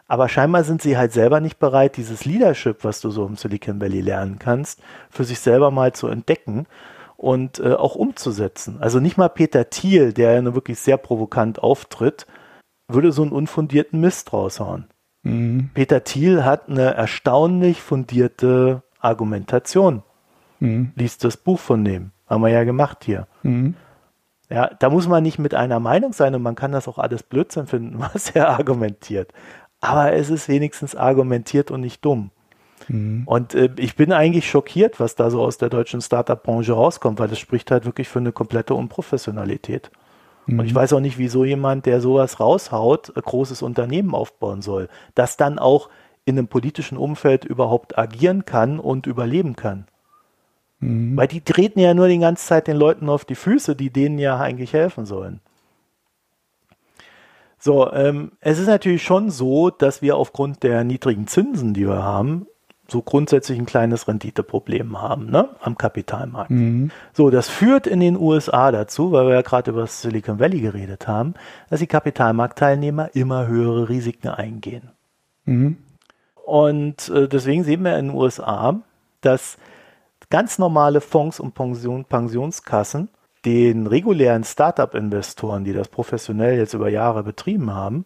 Aber 0.07 0.29
scheinbar 0.29 0.63
sind 0.63 0.82
sie 0.82 0.95
halt 0.95 1.11
selber 1.11 1.41
nicht 1.41 1.59
bereit, 1.59 1.97
dieses 1.97 2.23
Leadership, 2.23 2.86
was 2.86 3.01
du 3.01 3.11
so 3.11 3.25
im 3.25 3.36
Silicon 3.36 3.82
Valley 3.82 3.99
lernen 3.99 4.39
kannst, 4.39 4.82
für 5.09 5.25
sich 5.25 5.41
selber 5.41 5.69
mal 5.69 5.91
zu 5.91 6.07
entdecken 6.07 6.65
und 7.22 7.59
äh, 7.59 7.74
auch 7.74 7.95
umzusetzen. 7.95 8.78
Also 8.80 8.99
nicht 8.99 9.17
mal 9.17 9.30
Peter 9.30 9.69
Thiel, 9.69 10.11
der 10.11 10.34
ja 10.34 10.55
wirklich 10.55 10.80
sehr 10.80 10.97
provokant 10.97 11.61
auftritt, 11.61 12.26
würde 12.88 13.11
so 13.11 13.22
einen 13.22 13.32
unfundierten 13.32 14.01
Mist 14.01 14.34
raushauen. 14.34 14.88
Mhm. 15.24 15.69
Peter 15.74 16.03
Thiel 16.03 16.43
hat 16.43 16.67
eine 16.67 16.95
erstaunlich 16.95 17.82
fundierte 17.82 18.82
Argumentation. 18.99 20.01
Mhm. 20.59 20.93
Liest 20.95 21.24
das 21.24 21.38
Buch 21.38 21.59
von 21.59 21.86
dem. 21.86 22.11
Haben 22.28 22.41
wir 22.41 22.49
ja 22.49 22.63
gemacht 22.63 23.03
hier. 23.03 23.28
Mhm. 23.43 23.76
Ja, 24.49 24.72
da 24.80 24.89
muss 24.89 25.07
man 25.07 25.22
nicht 25.22 25.38
mit 25.38 25.53
einer 25.53 25.80
Meinung 25.80 26.13
sein 26.13 26.34
und 26.34 26.41
man 26.41 26.55
kann 26.55 26.72
das 26.72 26.88
auch 26.88 26.97
alles 26.97 27.22
Blödsinn 27.22 27.67
finden, 27.67 27.99
was 28.13 28.32
er 28.32 28.49
argumentiert. 28.49 29.32
Aber 29.80 30.13
es 30.13 30.32
ist 30.32 30.49
wenigstens 30.49 30.95
argumentiert 30.95 31.69
und 31.69 31.82
nicht 31.82 32.03
dumm. 32.03 32.32
Mhm. 32.88 33.23
Und 33.25 33.53
äh, 33.55 33.69
ich 33.77 33.95
bin 33.95 34.11
eigentlich 34.11 34.49
schockiert, 34.49 34.99
was 34.99 35.15
da 35.15 35.29
so 35.29 35.41
aus 35.41 35.57
der 35.57 35.69
deutschen 35.69 36.01
Startup-Branche 36.01 36.73
rauskommt, 36.73 37.19
weil 37.19 37.27
das 37.27 37.39
spricht 37.39 37.71
halt 37.71 37.86
wirklich 37.86 38.07
für 38.07 38.19
eine 38.19 38.32
komplette 38.32 38.73
Unprofessionalität. 38.73 39.91
Mhm. 40.45 40.59
Und 40.59 40.65
ich 40.65 40.73
mhm. 40.73 40.77
weiß 40.77 40.93
auch 40.93 40.99
nicht, 40.99 41.17
wieso 41.17 41.45
jemand, 41.45 41.86
der 41.86 42.01
sowas 42.01 42.39
raushaut, 42.39 43.15
ein 43.15 43.21
großes 43.21 43.61
Unternehmen 43.61 44.13
aufbauen 44.15 44.61
soll, 44.61 44.89
das 45.15 45.38
dann 45.38 45.59
auch 45.59 45.89
in 46.25 46.38
einem 46.38 46.47
politischen 46.47 46.97
Umfeld 46.97 47.45
überhaupt 47.45 47.97
agieren 47.97 48.45
kann 48.45 48.79
und 48.79 49.07
überleben 49.07 49.55
kann. 49.55 49.86
Mhm. 50.79 51.17
Weil 51.17 51.27
die 51.27 51.41
treten 51.41 51.79
ja 51.79 51.93
nur 51.93 52.07
die 52.07 52.19
ganze 52.19 52.45
Zeit 52.45 52.67
den 52.67 52.77
Leuten 52.77 53.09
auf 53.09 53.25
die 53.25 53.36
Füße, 53.36 53.75
die 53.75 53.91
denen 53.91 54.19
ja 54.19 54.38
eigentlich 54.39 54.73
helfen 54.73 55.05
sollen. 55.05 55.39
So, 57.63 57.91
ähm, 57.93 58.32
es 58.39 58.57
ist 58.57 58.67
natürlich 58.67 59.03
schon 59.03 59.29
so, 59.29 59.69
dass 59.69 60.01
wir 60.01 60.17
aufgrund 60.17 60.63
der 60.63 60.84
niedrigen 60.84 61.27
Zinsen, 61.27 61.75
die 61.75 61.88
wir 61.88 62.01
haben, 62.01 62.47
so 62.92 63.02
grundsätzlich 63.02 63.58
ein 63.58 63.66
kleines 63.66 64.08
Renditeproblem 64.08 65.02
haben 65.02 65.32
ne, 65.32 65.50
am 65.62 65.78
Kapitalmarkt. 65.78 66.52
Mhm. 66.52 66.92
So, 67.14 67.30
das 67.30 67.48
führt 67.48 67.88
in 67.88 68.02
den 68.02 68.18
USA 68.18 68.72
dazu, 68.72 69.14
weil 69.14 69.28
wir 69.28 69.34
ja 69.36 69.42
gerade 69.42 69.72
über 69.72 69.82
das 69.82 70.02
Silicon 70.02 70.39
Valley 70.39 70.60
geredet 70.60 71.08
haben, 71.08 71.34
dass 71.70 71.80
die 71.80 71.88
Kapitalmarktteilnehmer 71.88 73.16
immer 73.16 73.48
höhere 73.48 73.88
Risiken 73.88 74.28
eingehen. 74.28 74.92
Mhm. 75.46 75.78
Und 76.46 77.08
äh, 77.10 77.30
deswegen 77.30 77.64
sehen 77.64 77.86
wir 77.86 77.98
in 77.98 78.10
den 78.10 78.16
USA, 78.16 78.82
dass 79.22 79.58
ganz 80.30 80.60
normale 80.60 81.00
Fonds 81.00 81.39
und 81.39 81.54
Pension, 81.54 82.04
Pensionskassen 82.04 83.08
den 83.46 83.88
regulären 83.88 84.44
Startup-Investoren, 84.44 85.64
die 85.64 85.74
das 85.74 85.88
professionell 85.88 86.58
jetzt 86.58 86.74
über 86.74 86.89
Jahre 86.89 87.24
betrieben 87.24 87.74
haben, 87.74 88.06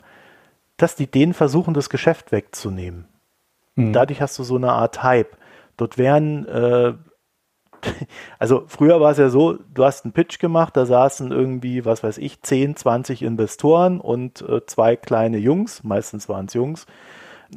dass 0.77 0.95
die 0.95 1.07
denen 1.07 1.33
versuchen, 1.33 1.73
das 1.73 1.89
Geschäft 1.89 2.31
wegzunehmen. 2.31 3.05
Mhm. 3.75 3.93
Dadurch 3.93 4.21
hast 4.21 4.39
du 4.39 4.43
so 4.43 4.55
eine 4.55 4.71
Art 4.71 5.03
Hype. 5.03 5.37
Dort 5.77 5.97
werden, 5.97 6.47
äh, 6.47 6.93
also 8.39 8.63
früher 8.67 8.99
war 9.01 9.11
es 9.11 9.17
ja 9.17 9.29
so, 9.29 9.57
du 9.73 9.83
hast 9.83 10.05
einen 10.05 10.13
Pitch 10.13 10.39
gemacht, 10.39 10.75
da 10.77 10.85
saßen 10.85 11.31
irgendwie, 11.31 11.85
was 11.85 12.03
weiß 12.03 12.17
ich, 12.17 12.41
10, 12.41 12.77
20 12.77 13.21
Investoren 13.21 13.99
und 13.99 14.41
äh, 14.41 14.65
zwei 14.65 14.95
kleine 14.95 15.37
Jungs, 15.37 15.83
meistens 15.83 16.29
waren 16.29 16.45
es 16.45 16.53
Jungs, 16.53 16.85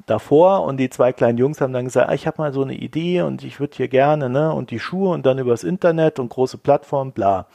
davor 0.07 0.65
und 0.65 0.77
die 0.77 0.91
zwei 0.91 1.13
kleinen 1.13 1.39
Jungs 1.39 1.61
haben 1.61 1.73
dann 1.73 1.87
gesagt, 1.87 2.11
ah, 2.11 2.15
ich 2.15 2.27
habe 2.27 2.43
mal 2.43 2.53
so 2.53 2.63
eine 2.63 2.75
Idee 2.75 3.23
und 3.23 3.43
ich 3.45 3.61
würde 3.61 3.77
hier 3.77 3.89
gerne, 3.89 4.29
ne, 4.29 4.53
und 4.53 4.71
die 4.71 4.81
Schuhe 4.81 5.11
und 5.11 5.25
dann 5.25 5.39
übers 5.39 5.65
Internet 5.65 6.19
und 6.19 6.29
große 6.29 6.59
Plattform, 6.59 7.13
bla. 7.13 7.47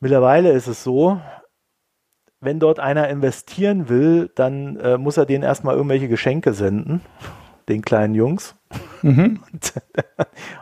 Mittlerweile 0.00 0.50
ist 0.52 0.66
es 0.66 0.84
so, 0.84 1.20
wenn 2.40 2.60
dort 2.60 2.78
einer 2.78 3.08
investieren 3.08 3.88
will, 3.88 4.30
dann 4.34 4.76
äh, 4.76 4.98
muss 4.98 5.16
er 5.16 5.26
denen 5.26 5.42
erstmal 5.42 5.74
irgendwelche 5.74 6.08
Geschenke 6.08 6.52
senden 6.52 7.00
den 7.68 7.82
kleinen 7.82 8.14
Jungs. 8.14 8.54
Mhm. 9.02 9.40
Und, 9.52 9.72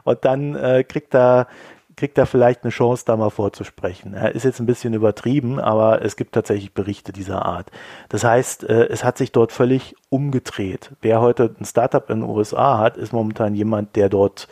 und, 0.05 0.25
dann 0.25 0.55
äh, 0.55 0.85
kriegt 0.85 1.15
er 1.15 1.49
kriegt 1.97 2.19
er 2.19 2.27
vielleicht 2.27 2.63
eine 2.63 2.71
Chance, 2.71 3.05
da 3.07 3.17
mal 3.17 3.31
vorzusprechen. 3.31 4.13
Er 4.15 4.35
ist 4.35 4.45
jetzt 4.45 4.61
ein 4.61 4.67
bisschen 4.67 4.93
übertrieben, 4.93 5.59
aber 5.59 6.03
es 6.03 6.17
gibt 6.17 6.35
tatsächlich 6.35 6.75
Berichte 6.75 7.13
dieser 7.13 7.47
Art. 7.47 7.71
Das 8.11 8.23
heißt, 8.23 8.65
äh, 8.65 8.87
es 8.89 9.03
hat 9.03 9.17
sich 9.17 9.33
dort 9.33 9.51
völlig 9.51 9.97
umgedreht. 10.11 10.93
Wer 11.01 11.21
heute 11.21 11.55
ein 11.59 11.65
Startup 11.65 12.09
in 12.11 12.21
den 12.21 12.29
USA 12.29 12.79
hat, 12.79 12.99
ist 12.99 13.13
momentan 13.13 13.55
jemand, 13.55 13.97
der 13.97 14.11
dort 14.11 14.47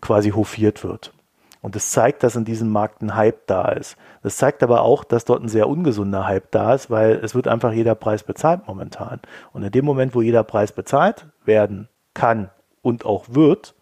quasi 0.00 0.30
hofiert 0.30 0.82
wird. 0.82 1.12
Und 1.64 1.76
es 1.76 1.92
zeigt, 1.92 2.22
dass 2.22 2.36
in 2.36 2.44
diesem 2.44 2.68
Markt 2.68 3.00
ein 3.00 3.14
Hype 3.14 3.46
da 3.46 3.68
ist. 3.68 3.96
Das 4.22 4.36
zeigt 4.36 4.62
aber 4.62 4.82
auch, 4.82 5.02
dass 5.02 5.24
dort 5.24 5.42
ein 5.42 5.48
sehr 5.48 5.66
ungesunder 5.66 6.26
Hype 6.26 6.50
da 6.50 6.74
ist, 6.74 6.90
weil 6.90 7.12
es 7.22 7.34
wird 7.34 7.48
einfach 7.48 7.72
jeder 7.72 7.94
Preis 7.94 8.22
bezahlt 8.22 8.66
momentan. 8.66 9.20
Und 9.54 9.62
in 9.62 9.70
dem 9.70 9.84
Moment, 9.86 10.14
wo 10.14 10.20
jeder 10.20 10.44
Preis 10.44 10.72
bezahlt 10.72 11.26
werden 11.44 11.88
kann 12.14 12.50
und 12.82 13.04
auch 13.04 13.26
wird, 13.30 13.74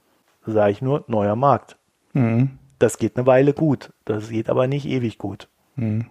sage 0.47 0.73
ich 0.73 0.83
nur, 0.83 1.05
neuer 1.07 1.37
Markt. 1.37 1.77
Mhm. 2.13 2.59
Das 2.79 2.99
geht 2.99 3.17
eine 3.17 3.27
Weile 3.27 3.53
gut. 3.53 3.93
Das 4.05 4.31
geht 4.31 4.51
aber 4.51 4.67
nicht 4.67 4.87
ewig 4.87 5.19
gut. 5.19 5.49
Mhm. 5.77 6.07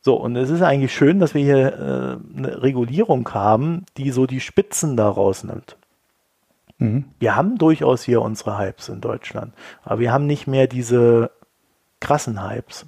So, 0.00 0.14
und 0.14 0.36
es 0.36 0.50
ist 0.50 0.62
eigentlich 0.62 0.94
schön, 0.94 1.18
dass 1.18 1.34
wir 1.34 1.42
hier 1.42 1.72
äh, 1.72 2.38
eine 2.38 2.62
Regulierung 2.62 3.28
haben, 3.34 3.84
die 3.96 4.12
so 4.12 4.26
die 4.26 4.38
Spitzen 4.38 4.96
da 4.96 5.08
rausnimmt. 5.08 5.76
Mhm. 6.78 7.06
Wir 7.18 7.34
haben 7.34 7.58
durchaus 7.58 8.04
hier 8.04 8.22
unsere 8.22 8.58
Hypes 8.58 8.88
in 8.88 9.00
Deutschland, 9.00 9.52
aber 9.82 9.98
wir 9.98 10.12
haben 10.12 10.26
nicht 10.26 10.46
mehr 10.46 10.68
diese 10.68 11.32
krassen 11.98 12.48
Hypes. 12.48 12.86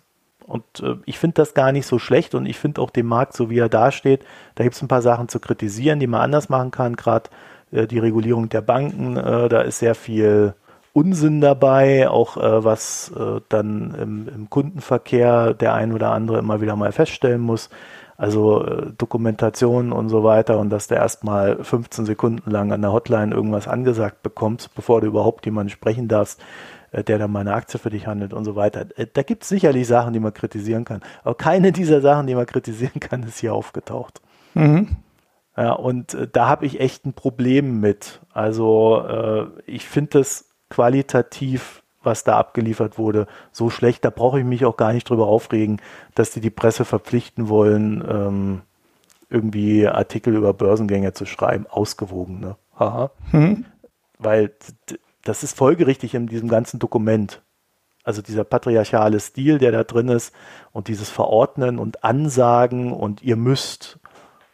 Und 0.49 0.64
äh, 0.82 0.96
ich 1.05 1.18
finde 1.18 1.34
das 1.34 1.55
gar 1.55 1.70
nicht 1.72 1.86
so 1.86 1.99
schlecht 1.99 2.34
und 2.34 2.46
ich 2.46 2.59
finde 2.59 2.80
auch 2.80 2.90
den 2.90 3.07
Markt, 3.07 3.34
so 3.34 3.51
wie 3.51 3.59
er 3.59 3.68
dasteht, 3.68 4.24
da 4.55 4.64
gibt 4.64 4.74
es 4.74 4.82
ein 4.82 4.88
paar 4.88 5.03
Sachen 5.03 5.28
zu 5.28 5.38
kritisieren, 5.38 6.01
die 6.01 6.07
man 6.07 6.22
anders 6.22 6.49
machen 6.49 6.70
kann. 6.70 6.96
Gerade 6.96 7.30
äh, 7.70 7.86
die 7.86 7.99
Regulierung 7.99 8.49
der 8.49 8.62
Banken, 8.62 9.16
äh, 9.16 9.49
da 9.49 9.61
ist 9.61 9.78
sehr 9.78 9.94
viel 9.94 10.55
Unsinn 10.92 11.40
dabei, 11.40 12.09
auch 12.09 12.36
äh, 12.38 12.64
was 12.64 13.12
äh, 13.16 13.40
dann 13.49 13.94
im, 13.94 14.28
im, 14.34 14.51
Kundenverkehr 14.51 15.55
der 15.55 15.74
ein 15.74 15.92
oder 15.92 16.11
andere 16.11 16.38
immer 16.38 16.61
wieder 16.61 16.74
mal 16.74 16.92
feststellen 16.92 17.40
muss 17.40 17.68
also 18.18 18.64
äh, 18.64 18.90
Dokumentation 18.99 19.92
und 19.92 20.09
so 20.09 20.24
weiter 20.24 20.59
und 20.59 20.70
dass 20.70 20.88
du 20.88 20.96
erstmal 20.96 21.62
15 21.62 22.05
Sekunden 22.05 22.51
lang 22.51 22.72
an 22.72 22.82
der 22.82 22.92
Hotline 22.92 23.32
irgendwas 23.32 23.68
angesagt 23.68 24.22
bekommst, 24.22 24.74
bevor 24.74 25.01
du 25.01 25.07
überhaupt 25.07 25.46
jemanden 25.46 25.70
sprechen 25.70 26.09
darfst, 26.09 26.40
der 26.93 27.18
dann 27.18 27.30
mal 27.30 27.41
eine 27.41 27.55
Aktie 27.55 27.78
für 27.78 27.91
dich 27.91 28.07
handelt 28.07 28.32
und 28.32 28.45
so 28.45 28.57
weiter. 28.57 28.86
Äh, 28.97 29.07
da 29.12 29.22
gibt 29.22 29.43
es 29.43 29.49
sicherlich 29.49 29.86
Sachen, 29.86 30.12
die 30.12 30.20
man 30.20 30.34
kritisieren 30.34 30.84
kann. 30.84 31.01
Aber 31.22 31.34
keine 31.34 31.72
dieser 31.72 32.01
Sachen, 32.01 32.26
die 32.26 32.34
man 32.34 32.47
kritisieren 32.47 33.01
kann, 33.01 33.22
ist 33.22 33.39
hier 33.39 33.55
aufgetaucht. 33.55 34.20
Mhm. 34.55 34.97
Ja, 35.57 35.72
und 35.72 36.14
äh, 36.14 36.28
da 36.30 36.49
habe 36.49 36.66
ich 36.66 36.80
echt 36.80 37.05
ein 37.05 37.12
Problem 37.12 37.80
mit. 37.80 38.20
Also 38.32 39.05
äh, 39.07 39.47
ich 39.66 39.89
finde 39.89 40.20
das 40.20 40.47
qualitativ 40.70 41.82
was 42.03 42.24
da 42.24 42.39
abgeliefert 42.39 42.99
wurde, 42.99 43.26
so 43.53 43.70
schlecht. 43.70 44.05
Da 44.05 44.11
brauche 44.11 44.39
ich 44.39 44.45
mich 44.45 44.64
auch 44.64 44.76
gar 44.76 44.93
nicht 44.93 45.09
drüber 45.09 45.26
aufregen, 45.26 45.80
dass 46.14 46.30
die 46.30 46.41
die 46.41 46.51
Presse 46.51 46.84
verpflichten 46.84 47.49
wollen, 47.49 48.05
ähm, 48.09 48.62
irgendwie 49.28 49.86
Artikel 49.86 50.34
über 50.34 50.55
Börsengänge 50.55 51.12
zu 51.12 51.26
schreiben. 51.26 51.66
Ausgewogen, 51.68 52.41
ne? 52.41 52.57
Haha. 52.78 53.11
Hm. 53.30 53.64
Weil 54.18 54.53
das 55.25 55.43
ist 55.43 55.57
folgerichtig 55.57 56.14
in 56.14 56.27
diesem 56.27 56.49
ganzen 56.49 56.79
Dokument. 56.79 57.43
Also 58.05 58.23
dieser 58.23 58.45
patriarchale 58.45 59.21
Stil, 59.21 59.59
der 59.59 59.73
da 59.73 59.85
drin 59.85 60.09
ist 60.09 60.35
und 60.73 60.89
dieses 60.89 61.11
Verordnen 61.11 61.79
und 61.79 62.05
Ansagen 62.05 62.93
und 62.93 63.23
ihr 63.23 63.37
müsst, 63.37 63.99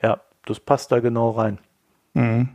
ja, 0.03 0.21
das 0.45 0.59
passt 0.59 0.91
da 0.91 1.01
genau 1.01 1.31
rein. 1.31 1.59
Mhm. 2.15 2.49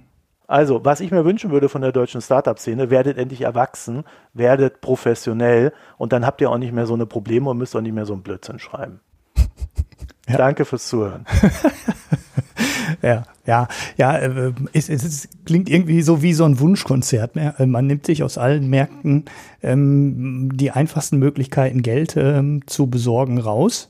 Also, 0.49 0.83
was 0.83 0.99
ich 0.99 1.11
mir 1.11 1.25
wünschen 1.25 1.51
würde 1.51 1.69
von 1.69 1.83
der 1.83 1.91
deutschen 1.91 2.21
Startup-Szene, 2.21 2.89
werdet 2.89 3.19
endlich 3.19 3.41
erwachsen, 3.41 4.03
werdet 4.33 4.81
professionell 4.81 5.73
und 5.99 6.11
dann 6.11 6.25
habt 6.25 6.41
ihr 6.41 6.49
auch 6.49 6.57
nicht 6.57 6.73
mehr 6.73 6.87
so 6.87 6.95
eine 6.95 7.05
Probleme 7.05 7.51
und 7.51 7.59
müsst 7.59 7.75
auch 7.75 7.81
nicht 7.81 7.93
mehr 7.93 8.07
so 8.07 8.13
einen 8.13 8.23
Blödsinn 8.23 8.59
schreiben. 8.59 8.99
Ja. 10.27 10.37
Danke 10.37 10.63
fürs 10.63 10.87
Zuhören. 10.87 11.25
Ja, 13.01 13.23
ja, 13.45 13.67
ja, 13.97 14.17
äh, 14.17 14.51
es, 14.73 14.89
es, 14.89 15.03
es 15.03 15.29
klingt 15.45 15.69
irgendwie 15.69 16.01
so 16.01 16.21
wie 16.21 16.33
so 16.33 16.43
ein 16.43 16.59
Wunschkonzert. 16.59 17.35
Ne? 17.35 17.55
Äh, 17.57 17.65
man 17.65 17.87
nimmt 17.87 18.05
sich 18.05 18.23
aus 18.23 18.37
allen 18.37 18.69
Märkten 18.69 19.25
ähm, 19.63 20.51
die 20.53 20.71
einfachsten 20.71 21.17
Möglichkeiten, 21.17 21.81
Geld 21.81 22.15
ähm, 22.17 22.61
zu 22.67 22.87
besorgen, 22.87 23.39
raus 23.39 23.89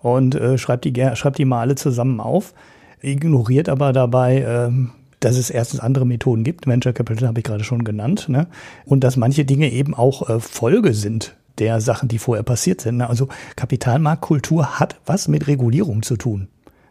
und 0.00 0.34
äh, 0.34 0.58
schreibt, 0.58 0.84
die, 0.84 0.92
schreibt 1.14 1.38
die 1.38 1.44
mal 1.44 1.60
alle 1.60 1.74
zusammen 1.74 2.20
auf, 2.20 2.54
ignoriert 3.00 3.68
aber 3.68 3.92
dabei, 3.92 4.44
ähm, 4.46 4.90
dass 5.20 5.36
es 5.36 5.50
erstens 5.50 5.80
andere 5.80 6.06
Methoden 6.06 6.44
gibt, 6.44 6.66
Venture 6.66 6.92
Capital 6.92 7.28
habe 7.28 7.40
ich 7.40 7.44
gerade 7.44 7.64
schon 7.64 7.84
genannt, 7.84 8.28
ne? 8.28 8.46
und 8.84 9.02
dass 9.02 9.16
manche 9.16 9.44
Dinge 9.44 9.70
eben 9.70 9.94
auch 9.94 10.28
äh, 10.28 10.40
Folge 10.40 10.94
sind 10.94 11.36
der 11.58 11.80
Sachen, 11.80 12.08
die 12.08 12.18
vorher 12.18 12.44
passiert 12.44 12.80
sind. 12.80 12.98
Ne? 12.98 13.08
Also 13.08 13.28
Kapitalmarktkultur 13.56 14.78
hat 14.78 14.96
was 15.06 15.26
mit 15.28 15.48
Regulierung 15.48 16.02
zu 16.02 16.16
tun. 16.16 16.48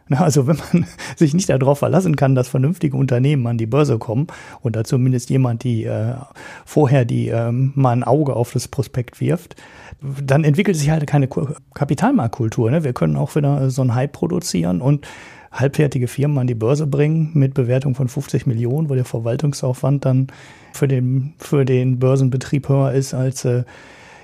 Also 0.18 0.46
wenn 0.46 0.56
man 0.56 0.86
sich 1.16 1.34
nicht 1.34 1.48
darauf 1.48 1.78
verlassen 1.78 2.16
kann, 2.16 2.34
dass 2.34 2.48
vernünftige 2.48 2.96
Unternehmen 2.96 3.46
an 3.46 3.58
die 3.58 3.66
Börse 3.66 3.98
kommen 3.98 4.26
und 4.60 4.76
da 4.76 4.84
zumindest 4.84 5.30
jemand, 5.30 5.64
die 5.64 5.84
äh, 5.84 6.14
vorher 6.64 7.04
die 7.04 7.28
äh, 7.28 7.52
mal 7.52 7.92
ein 7.92 8.04
Auge 8.04 8.34
auf 8.34 8.52
das 8.52 8.68
Prospekt 8.68 9.20
wirft, 9.20 9.56
dann 10.00 10.44
entwickelt 10.44 10.76
sich 10.76 10.90
halt 10.90 11.06
keine 11.06 11.28
Kapitalmarktkultur. 11.74 12.70
Ne? 12.70 12.84
Wir 12.84 12.92
können 12.92 13.16
auch 13.16 13.34
wieder 13.34 13.70
so 13.70 13.82
einen 13.82 13.94
Hype 13.94 14.12
produzieren 14.12 14.80
und 14.80 15.06
halbfertige 15.50 16.08
Firmen 16.08 16.38
an 16.38 16.46
die 16.46 16.54
Börse 16.54 16.86
bringen 16.86 17.30
mit 17.34 17.54
Bewertung 17.54 17.94
von 17.94 18.08
50 18.08 18.46
Millionen, 18.46 18.90
wo 18.90 18.94
der 18.94 19.04
Verwaltungsaufwand 19.04 20.04
dann 20.04 20.28
für 20.72 20.86
den, 20.86 21.34
für 21.38 21.64
den 21.64 21.98
Börsenbetrieb 21.98 22.68
höher 22.68 22.92
ist 22.92 23.14
als 23.14 23.44
äh, 23.44 23.64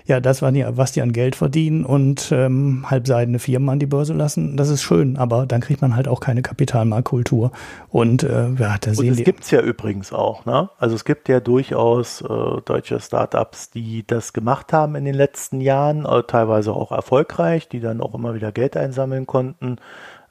ja, 0.06 0.20
das, 0.20 0.42
war 0.42 0.52
die, 0.52 0.64
was 0.68 0.92
die 0.92 1.00
an 1.00 1.12
Geld 1.12 1.34
verdienen 1.34 1.84
und 1.84 2.30
ähm, 2.30 2.84
halbseidene 2.90 3.38
Firmen 3.38 3.70
an 3.70 3.78
die 3.78 3.86
Börse 3.86 4.12
lassen, 4.12 4.56
das 4.56 4.68
ist 4.68 4.82
schön, 4.82 5.16
aber 5.16 5.46
dann 5.46 5.62
kriegt 5.62 5.80
man 5.80 5.96
halt 5.96 6.08
auch 6.08 6.20
keine 6.20 6.42
Kapitalmarktkultur. 6.42 7.52
Und 7.88 8.22
äh, 8.22 8.50
ja, 8.50 8.76
da 8.78 8.90
und 8.90 9.08
das 9.08 9.24
gibt's 9.24 9.50
ja 9.50 9.62
übrigens 9.62 10.12
auch, 10.12 10.44
ne? 10.44 10.68
Also 10.78 10.94
es 10.94 11.06
gibt 11.06 11.30
ja 11.30 11.40
durchaus 11.40 12.20
äh, 12.20 12.60
deutsche 12.66 13.00
Startups, 13.00 13.70
die 13.70 14.06
das 14.06 14.34
gemacht 14.34 14.74
haben 14.74 14.94
in 14.94 15.06
den 15.06 15.14
letzten 15.14 15.62
Jahren, 15.62 16.04
äh, 16.04 16.22
teilweise 16.24 16.74
auch 16.74 16.92
erfolgreich, 16.92 17.68
die 17.70 17.80
dann 17.80 18.02
auch 18.02 18.14
immer 18.14 18.34
wieder 18.34 18.52
Geld 18.52 18.76
einsammeln 18.76 19.26
konnten, 19.26 19.78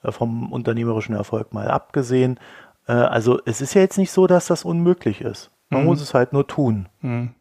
äh, 0.03 0.11
vom 0.11 0.51
unternehmerischen 0.51 1.15
Erfolg 1.15 1.51
mal 1.51 1.67
abgesehen. 1.67 2.39
Äh, 2.88 2.91
also 2.91 3.39
es 3.45 3.59
ist 3.59 3.74
ja 3.74 3.82
jetzt 3.82 3.97
nicht 3.97 4.11
so, 4.11 4.28
dass 4.28 4.45
das 4.45 4.65
unmöglich 4.65 5.21
ist. 5.21 5.49
Man 5.69 5.82
mhm. 5.82 5.88
muss 5.88 6.01
es 6.01 6.13
halt 6.13 6.32
nur 6.32 6.45
tun. 6.45 6.89
Mhm. 7.01 7.32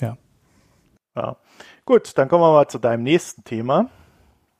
Ja. 0.00 0.18
Ja. 1.16 1.36
Gut, 1.88 2.12
dann 2.16 2.28
kommen 2.28 2.42
wir 2.42 2.52
mal 2.52 2.68
zu 2.68 2.78
deinem 2.78 3.02
nächsten 3.02 3.44
Thema. 3.44 3.88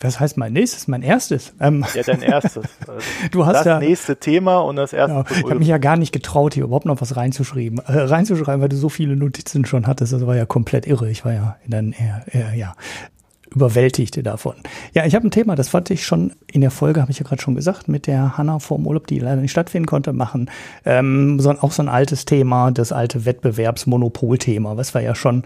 Was 0.00 0.18
heißt 0.18 0.38
mein 0.38 0.54
nächstes? 0.54 0.88
Mein 0.88 1.02
erstes? 1.02 1.52
Ähm, 1.60 1.84
ja, 1.94 2.02
dein 2.02 2.22
erstes. 2.22 2.64
du 3.32 3.44
hast 3.44 3.56
das 3.56 3.66
ja, 3.66 3.78
nächste 3.78 4.16
Thema 4.16 4.60
und 4.60 4.76
das 4.76 4.94
erste. 4.94 5.14
Ja, 5.14 5.24
ich 5.36 5.44
habe 5.44 5.58
mich 5.58 5.68
ja 5.68 5.76
gar 5.76 5.98
nicht 5.98 6.12
getraut, 6.12 6.54
hier 6.54 6.64
überhaupt 6.64 6.86
noch 6.86 7.02
was 7.02 7.16
reinzuschreiben, 7.18 7.80
äh, 7.80 7.98
reinzuschreiben, 7.98 8.62
weil 8.62 8.70
du 8.70 8.76
so 8.76 8.88
viele 8.88 9.14
Notizen 9.14 9.66
schon 9.66 9.86
hattest. 9.86 10.14
Das 10.14 10.26
war 10.26 10.36
ja 10.36 10.46
komplett 10.46 10.86
irre. 10.86 11.10
Ich 11.10 11.26
war 11.26 11.34
ja 11.34 11.56
dann 11.66 11.92
eher, 11.92 12.24
eher 12.32 12.54
ja 12.54 12.74
überwältigt 13.54 14.24
davon. 14.26 14.54
Ja, 14.94 15.04
ich 15.04 15.14
habe 15.14 15.28
ein 15.28 15.30
Thema, 15.30 15.54
das 15.54 15.68
fand 15.68 15.90
ich 15.90 16.06
schon 16.06 16.32
in 16.50 16.62
der 16.62 16.70
Folge, 16.70 17.02
habe 17.02 17.10
ich 17.10 17.18
ja 17.18 17.26
gerade 17.26 17.42
schon 17.42 17.56
gesagt, 17.56 17.88
mit 17.88 18.06
der 18.06 18.38
Hanna 18.38 18.58
vorm 18.58 18.86
Urlaub, 18.86 19.06
die 19.06 19.18
leider 19.18 19.42
nicht 19.42 19.50
stattfinden 19.50 19.86
konnte, 19.86 20.14
machen. 20.14 20.50
Ähm, 20.86 21.40
so, 21.40 21.50
auch 21.50 21.72
so 21.72 21.82
ein 21.82 21.90
altes 21.90 22.24
Thema, 22.24 22.70
das 22.70 22.90
alte 22.90 23.26
Wettbewerbsmonopolthema, 23.26 24.78
was 24.78 24.94
wir 24.94 25.02
ja 25.02 25.14
schon 25.14 25.44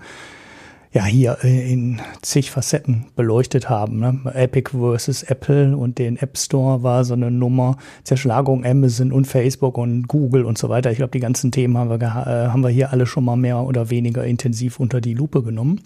ja 0.93 1.05
hier 1.05 1.39
äh, 1.43 1.73
in 1.73 2.01
zig 2.21 2.51
Facetten 2.51 3.07
beleuchtet 3.17 3.71
haben. 3.71 3.99
Ne? 3.99 4.21
Epic 4.35 4.71
versus 4.71 5.23
Apple 5.23 5.77
und 5.77 5.99
den 5.99 6.17
App 6.19 6.37
Store 6.37 6.83
war 6.83 7.05
so 7.05 7.15
eine 7.15 7.31
Nummer, 7.31 7.77
Zerschlagung 8.05 8.65
Amazon 8.65 9.13
und 9.13 9.27
Facebook 9.27 9.79
und 9.79 10.07
Google 10.07 10.45
und 10.45 10.59
so 10.59 10.69
weiter. 10.69 10.91
Ich 10.91 10.99
glaube, 10.99 11.13
die 11.13 11.21
ganzen 11.21 11.51
Themen 11.51 11.79
haben 11.79 11.89
wir, 11.89 12.01
äh, 12.01 12.49
haben 12.49 12.63
wir 12.63 12.69
hier 12.69 12.93
alle 12.93 13.07
schon 13.07 13.25
mal 13.25 13.37
mehr 13.37 13.59
oder 13.59 13.91
weniger 13.91 14.25
intensiv 14.25 14.79
unter 14.81 15.01
die 15.01 15.15
Lupe 15.15 15.43
genommen. 15.43 15.81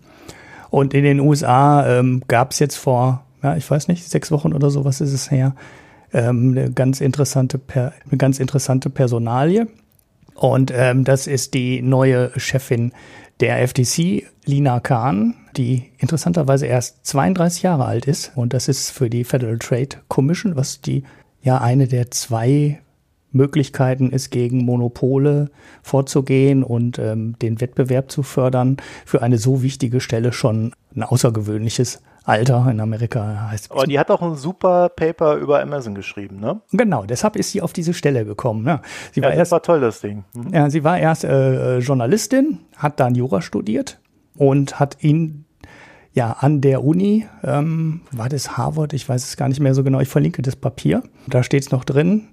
Und 0.70 0.92
in 0.94 1.04
den 1.04 1.20
USA 1.20 1.86
ähm, 1.86 2.22
gab 2.26 2.50
es 2.50 2.58
jetzt 2.58 2.76
vor, 2.76 3.24
ja, 3.42 3.56
ich 3.56 3.70
weiß 3.70 3.86
nicht, 3.88 4.08
sechs 4.08 4.32
Wochen 4.32 4.52
oder 4.52 4.70
so, 4.70 4.84
was 4.84 5.00
ist 5.00 5.12
es 5.12 5.30
her, 5.30 5.54
ähm, 6.12 6.50
eine 6.50 6.72
ganz 6.72 7.00
interessante, 7.00 7.58
per 7.58 7.92
eine 8.08 8.18
ganz 8.18 8.40
interessante 8.40 8.90
Personalie. 8.90 9.68
Und 10.34 10.72
ähm, 10.74 11.04
das 11.04 11.28
ist 11.28 11.54
die 11.54 11.80
neue 11.80 12.30
Chefin 12.36 12.92
der 13.40 13.66
FTC, 13.66 14.24
Lina 14.44 14.80
Khan, 14.80 15.34
die 15.56 15.90
interessanterweise 15.98 16.66
erst 16.66 17.04
32 17.06 17.62
Jahre 17.62 17.84
alt 17.84 18.06
ist. 18.06 18.32
Und 18.34 18.52
das 18.52 18.68
ist 18.68 18.90
für 18.90 19.10
die 19.10 19.24
Federal 19.24 19.58
Trade 19.58 19.96
Commission, 20.08 20.56
was 20.56 20.80
die 20.80 21.04
ja 21.42 21.58
eine 21.58 21.86
der 21.86 22.10
zwei 22.10 22.80
Möglichkeiten 23.32 24.10
ist, 24.10 24.30
gegen 24.30 24.64
Monopole 24.64 25.50
vorzugehen 25.82 26.62
und 26.64 26.98
ähm, 26.98 27.36
den 27.40 27.60
Wettbewerb 27.60 28.10
zu 28.10 28.22
fördern, 28.22 28.78
für 29.04 29.22
eine 29.22 29.38
so 29.38 29.62
wichtige 29.62 30.00
Stelle 30.00 30.32
schon 30.32 30.72
ein 30.94 31.02
außergewöhnliches 31.02 32.00
Alter 32.26 32.66
in 32.70 32.80
Amerika 32.80 33.48
heißt. 33.50 33.70
Aber 33.70 33.84
die 33.84 33.98
hat 33.98 34.10
auch 34.10 34.20
ein 34.20 34.34
super 34.34 34.88
Paper 34.88 35.36
über 35.36 35.62
Amazon 35.62 35.94
geschrieben, 35.94 36.40
ne? 36.40 36.60
Genau, 36.72 37.04
deshalb 37.04 37.36
ist 37.36 37.52
sie 37.52 37.62
auf 37.62 37.72
diese 37.72 37.94
Stelle 37.94 38.24
gekommen. 38.24 38.64
Ne? 38.64 38.80
Sie 39.12 39.20
ja, 39.20 39.24
war 39.24 39.30
das 39.30 39.38
erst, 39.38 39.52
war 39.52 39.62
toll, 39.62 39.80
das 39.80 40.00
Ding. 40.00 40.24
Mhm. 40.34 40.52
Ja, 40.52 40.68
sie 40.68 40.82
war 40.82 40.98
erst 40.98 41.24
äh, 41.24 41.78
Journalistin, 41.78 42.58
hat 42.76 42.98
dann 42.98 43.14
Jura 43.14 43.42
studiert 43.42 44.00
und 44.34 44.80
hat 44.80 45.02
ihn 45.02 45.44
ja 46.12 46.32
an 46.40 46.60
der 46.60 46.82
Uni, 46.82 47.26
ähm, 47.44 48.00
war 48.10 48.28
das 48.28 48.56
Harvard, 48.56 48.92
ich 48.92 49.08
weiß 49.08 49.22
es 49.22 49.36
gar 49.36 49.48
nicht 49.48 49.60
mehr 49.60 49.74
so 49.74 49.84
genau, 49.84 50.00
ich 50.00 50.08
verlinke 50.08 50.42
das 50.42 50.56
Papier, 50.56 51.02
da 51.28 51.42
steht 51.42 51.62
es 51.62 51.70
noch 51.70 51.84
drin, 51.84 52.28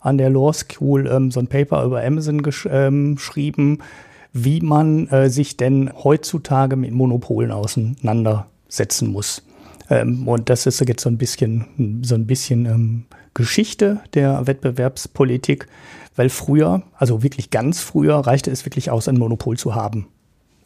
an 0.00 0.18
der 0.18 0.28
Law 0.28 0.52
School 0.52 1.06
ähm, 1.06 1.30
so 1.30 1.40
ein 1.40 1.46
Paper 1.46 1.84
über 1.84 2.04
Amazon 2.04 2.42
gesch 2.42 2.68
ähm, 2.70 3.14
geschrieben, 3.14 3.78
wie 4.32 4.60
man 4.60 5.06
äh, 5.08 5.30
sich 5.30 5.56
denn 5.56 5.90
heutzutage 6.04 6.76
mit 6.76 6.92
Monopolen 6.92 7.50
auseinander 7.50 8.46
setzen 8.68 9.10
muss. 9.10 9.42
Ähm, 9.90 10.28
und 10.28 10.50
das 10.50 10.66
ist 10.66 10.80
jetzt 10.86 11.02
so 11.02 11.10
ein 11.10 11.18
bisschen, 11.18 12.02
so 12.02 12.14
ein 12.14 12.26
bisschen 12.26 12.66
ähm, 12.66 13.04
Geschichte 13.34 14.00
der 14.14 14.46
Wettbewerbspolitik, 14.46 15.66
weil 16.16 16.28
früher, 16.28 16.82
also 16.96 17.22
wirklich 17.22 17.50
ganz 17.50 17.80
früher, 17.80 18.16
reichte 18.16 18.50
es 18.50 18.64
wirklich 18.64 18.90
aus, 18.90 19.08
ein 19.08 19.18
Monopol 19.18 19.56
zu 19.56 19.74
haben. 19.74 20.08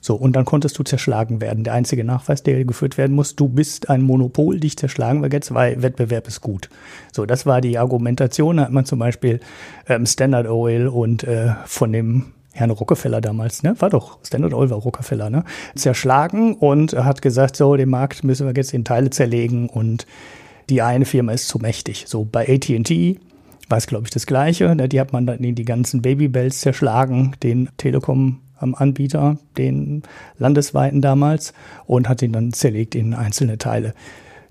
So, 0.04 0.16
und 0.16 0.34
dann 0.34 0.44
konntest 0.44 0.76
du 0.78 0.82
zerschlagen 0.82 1.40
werden. 1.40 1.62
Der 1.62 1.74
einzige 1.74 2.02
Nachweis, 2.02 2.42
der 2.42 2.64
geführt 2.64 2.98
werden 2.98 3.14
muss, 3.14 3.36
du 3.36 3.48
bist 3.48 3.88
ein 3.88 4.02
Monopol, 4.02 4.58
dich 4.58 4.76
zerschlagen 4.76 5.22
wir 5.22 5.30
jetzt, 5.30 5.54
weil 5.54 5.80
Wettbewerb 5.80 6.26
ist 6.26 6.40
gut. 6.40 6.68
So, 7.12 7.24
das 7.24 7.46
war 7.46 7.60
die 7.60 7.78
Argumentation. 7.78 8.56
Da 8.56 8.64
hat 8.64 8.72
man 8.72 8.84
zum 8.84 8.98
Beispiel 8.98 9.38
ähm, 9.88 10.04
Standard 10.04 10.48
Oil 10.48 10.88
und 10.88 11.22
äh, 11.22 11.52
von 11.66 11.92
dem 11.92 12.32
Herrn 12.52 12.70
Rockefeller 12.70 13.20
damals, 13.20 13.62
ne? 13.62 13.74
War 13.78 13.90
doch 13.90 14.18
Standard 14.24 14.52
Oil 14.52 14.70
war 14.70 14.78
Rockefeller, 14.78 15.30
ne? 15.30 15.44
Zerschlagen 15.74 16.54
und 16.54 16.92
hat 16.92 17.22
gesagt, 17.22 17.56
so, 17.56 17.76
den 17.76 17.88
Markt 17.88 18.24
müssen 18.24 18.46
wir 18.46 18.54
jetzt 18.54 18.74
in 18.74 18.84
Teile 18.84 19.10
zerlegen 19.10 19.68
und 19.68 20.06
die 20.68 20.82
eine 20.82 21.04
Firma 21.04 21.32
ist 21.32 21.48
zu 21.48 21.58
mächtig. 21.58 22.04
So 22.06 22.24
bei 22.24 22.48
AT&T 22.48 23.18
war 23.68 23.78
es, 23.78 23.86
glaube 23.86 24.04
ich, 24.04 24.10
das 24.10 24.26
Gleiche. 24.26 24.74
Ne? 24.74 24.88
Die 24.88 25.00
hat 25.00 25.12
man 25.12 25.26
dann 25.26 25.38
in 25.38 25.54
die 25.54 25.64
ganzen 25.64 26.02
Babybells 26.02 26.60
zerschlagen, 26.60 27.34
den 27.42 27.70
Telekom-Anbieter, 27.78 29.38
den 29.56 30.02
landesweiten 30.38 31.00
damals, 31.00 31.54
und 31.86 32.08
hat 32.08 32.22
ihn 32.22 32.32
dann 32.32 32.52
zerlegt 32.52 32.94
in 32.94 33.14
einzelne 33.14 33.58
Teile 33.58 33.94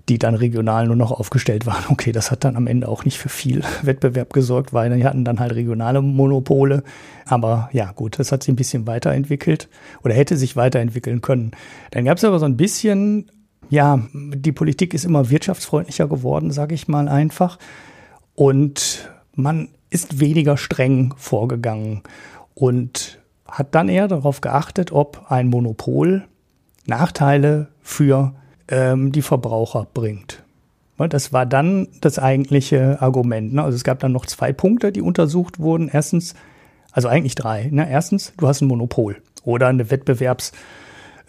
die 0.08 0.18
dann 0.18 0.34
regional 0.34 0.86
nur 0.86 0.96
noch 0.96 1.12
aufgestellt 1.12 1.66
waren. 1.66 1.84
Okay, 1.88 2.12
das 2.12 2.30
hat 2.30 2.44
dann 2.44 2.56
am 2.56 2.66
Ende 2.66 2.88
auch 2.88 3.04
nicht 3.04 3.18
für 3.18 3.28
viel 3.28 3.62
Wettbewerb 3.82 4.32
gesorgt, 4.32 4.72
weil 4.72 4.94
die 4.94 5.04
hatten 5.04 5.24
dann 5.24 5.40
halt 5.40 5.54
regionale 5.54 6.02
Monopole. 6.02 6.82
Aber 7.24 7.68
ja, 7.72 7.92
gut, 7.92 8.18
das 8.18 8.32
hat 8.32 8.42
sich 8.42 8.52
ein 8.52 8.56
bisschen 8.56 8.86
weiterentwickelt 8.86 9.68
oder 10.02 10.14
hätte 10.14 10.36
sich 10.36 10.56
weiterentwickeln 10.56 11.20
können. 11.20 11.52
Dann 11.92 12.04
gab 12.04 12.18
es 12.18 12.24
aber 12.24 12.38
so 12.38 12.46
ein 12.46 12.56
bisschen, 12.56 13.30
ja, 13.70 14.00
die 14.12 14.52
Politik 14.52 14.92
ist 14.94 15.04
immer 15.04 15.30
wirtschaftsfreundlicher 15.30 16.08
geworden, 16.08 16.50
sage 16.50 16.74
ich 16.74 16.88
mal 16.88 17.08
einfach. 17.08 17.58
Und 18.34 19.08
man 19.34 19.68
ist 19.90 20.20
weniger 20.20 20.56
streng 20.56 21.14
vorgegangen 21.16 22.02
und 22.54 23.20
hat 23.46 23.74
dann 23.74 23.88
eher 23.88 24.08
darauf 24.08 24.40
geachtet, 24.40 24.90
ob 24.90 25.30
ein 25.30 25.48
Monopol 25.48 26.24
Nachteile 26.86 27.68
für 27.82 28.34
ähm, 28.72 29.12
die 29.12 29.22
Verbraucher 29.22 29.86
bringt. 29.94 30.42
Das 30.96 31.32
war 31.32 31.46
dann 31.46 31.88
das 32.00 32.18
eigentliche 32.18 33.00
Argument. 33.00 33.54
Ne? 33.54 33.62
Also 33.62 33.76
es 33.76 33.84
gab 33.84 33.98
dann 34.00 34.12
noch 34.12 34.24
zwei 34.26 34.52
Punkte, 34.52 34.92
die 34.92 35.02
untersucht 35.02 35.58
wurden. 35.58 35.90
Erstens, 35.92 36.34
also 36.92 37.08
eigentlich 37.08 37.34
drei. 37.34 37.68
Ne? 37.70 37.88
Erstens, 37.90 38.32
du 38.36 38.46
hast 38.46 38.60
ein 38.60 38.68
Monopol 38.68 39.16
oder 39.44 39.66
eine 39.66 39.90
Wettbewerbs, 39.90 40.52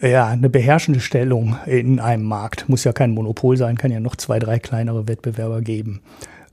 ja, 0.00 0.28
eine 0.28 0.48
beherrschende 0.48 1.00
Stellung 1.00 1.56
in 1.66 1.98
einem 1.98 2.24
Markt. 2.24 2.68
Muss 2.68 2.84
ja 2.84 2.92
kein 2.92 3.12
Monopol 3.12 3.56
sein, 3.56 3.76
kann 3.76 3.90
ja 3.90 4.00
noch 4.00 4.16
zwei, 4.16 4.38
drei 4.38 4.58
kleinere 4.58 5.08
Wettbewerber 5.08 5.60
geben. 5.60 6.02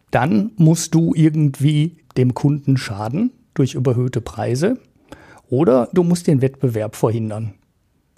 Dann 0.10 0.52
musst 0.58 0.96
du 0.96 1.14
irgendwie 1.16 1.98
dem 2.18 2.34
Kunden 2.34 2.78
schaden 2.78 3.32
durch 3.54 3.76
überhöhte 3.76 4.22
Preise 4.22 4.78
oder 5.50 5.90
du 5.94 6.04
musst 6.04 6.28
den 6.28 6.42
Wettbewerb 6.42 6.96
verhindern. 6.96 7.54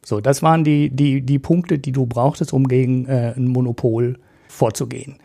So, 0.05 0.19
das 0.21 0.43
waren 0.43 0.63
die, 0.63 0.89
die, 0.89 1.21
die 1.21 1.39
Punkte, 1.39 1.79
die 1.79 1.91
du 1.91 2.05
brauchtest, 2.05 2.53
um 2.53 2.67
gegen 2.67 3.05
äh, 3.05 3.33
ein 3.35 3.47
Monopol 3.47 4.19
vorzugehen. 4.47 5.15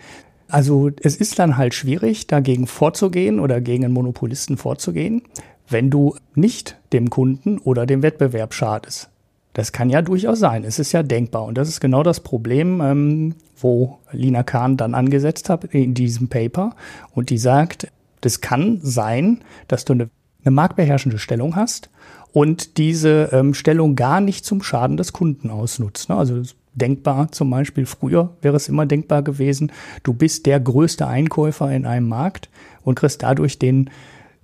Also 0.49 0.91
es 1.03 1.17
ist 1.17 1.39
dann 1.39 1.57
halt 1.57 1.75
schwierig, 1.75 2.27
dagegen 2.27 2.67
vorzugehen 2.67 3.39
oder 3.39 3.61
gegen 3.61 3.85
einen 3.85 3.95
Monopolisten 3.95 4.57
vorzugehen, 4.57 5.23
wenn 5.69 5.91
du 5.91 6.17
nicht 6.35 6.77
dem 6.93 7.11
Kunden 7.11 7.59
oder 7.59 7.85
dem 7.85 8.03
Wettbewerb 8.03 8.55
schadest. 8.55 9.11
Das 9.53 9.73
kann 9.73 9.91
ja 9.91 10.03
durchaus 10.03 10.39
sein. 10.39 10.65
Es 10.65 10.79
ist 10.79 10.93
ja 10.93 11.03
denkbar. 11.03 11.45
Und 11.45 11.59
das 11.59 11.69
ist 11.69 11.81
genau 11.81 12.03
das 12.03 12.21
Problem, 12.21 12.81
ähm, 12.81 13.35
wo 13.61 13.99
Lina 14.13 14.43
Kahn 14.43 14.77
dann 14.77 14.95
angesetzt 14.95 15.51
hat 15.51 15.65
in 15.65 15.95
diesem 15.95 16.29
Paper. 16.29 16.77
Und 17.13 17.31
die 17.31 17.39
sagt, 17.39 17.89
das 18.21 18.41
kann 18.41 18.79
sein, 18.83 19.41
dass 19.67 19.85
du 19.85 19.95
eine, 19.95 20.11
eine 20.49 20.55
marktbeherrschende 20.55 21.19
Stellung 21.19 21.55
hast 21.55 21.91
und 22.33 22.79
diese 22.79 23.31
ähm, 23.33 23.55
Stellung 23.55 23.95
gar 23.95 24.21
nicht 24.21 24.45
zum 24.45 24.63
Schaden 24.63 24.97
des 24.97 25.13
Kunden 25.13 25.51
ausnutzt. 25.51 26.09
Ne? 26.09 26.17
Also 26.17 26.43
denkbar 26.75 27.31
zum 27.33 27.51
Beispiel, 27.51 27.87
früher 27.87 28.31
wäre 28.41 28.57
es 28.57 28.69
immer 28.69 28.87
denkbar 28.87 29.23
gewesen, 29.23 29.73
du 30.03 30.13
bist 30.13 30.47
der 30.47 30.61
größte 30.61 31.07
Einkäufer 31.07 31.71
in 31.71 31.87
einem 31.87 32.09
Markt 32.09 32.49
und 32.83 32.95
kriegst 32.95 33.23
dadurch 33.23 33.59
den 33.59 33.91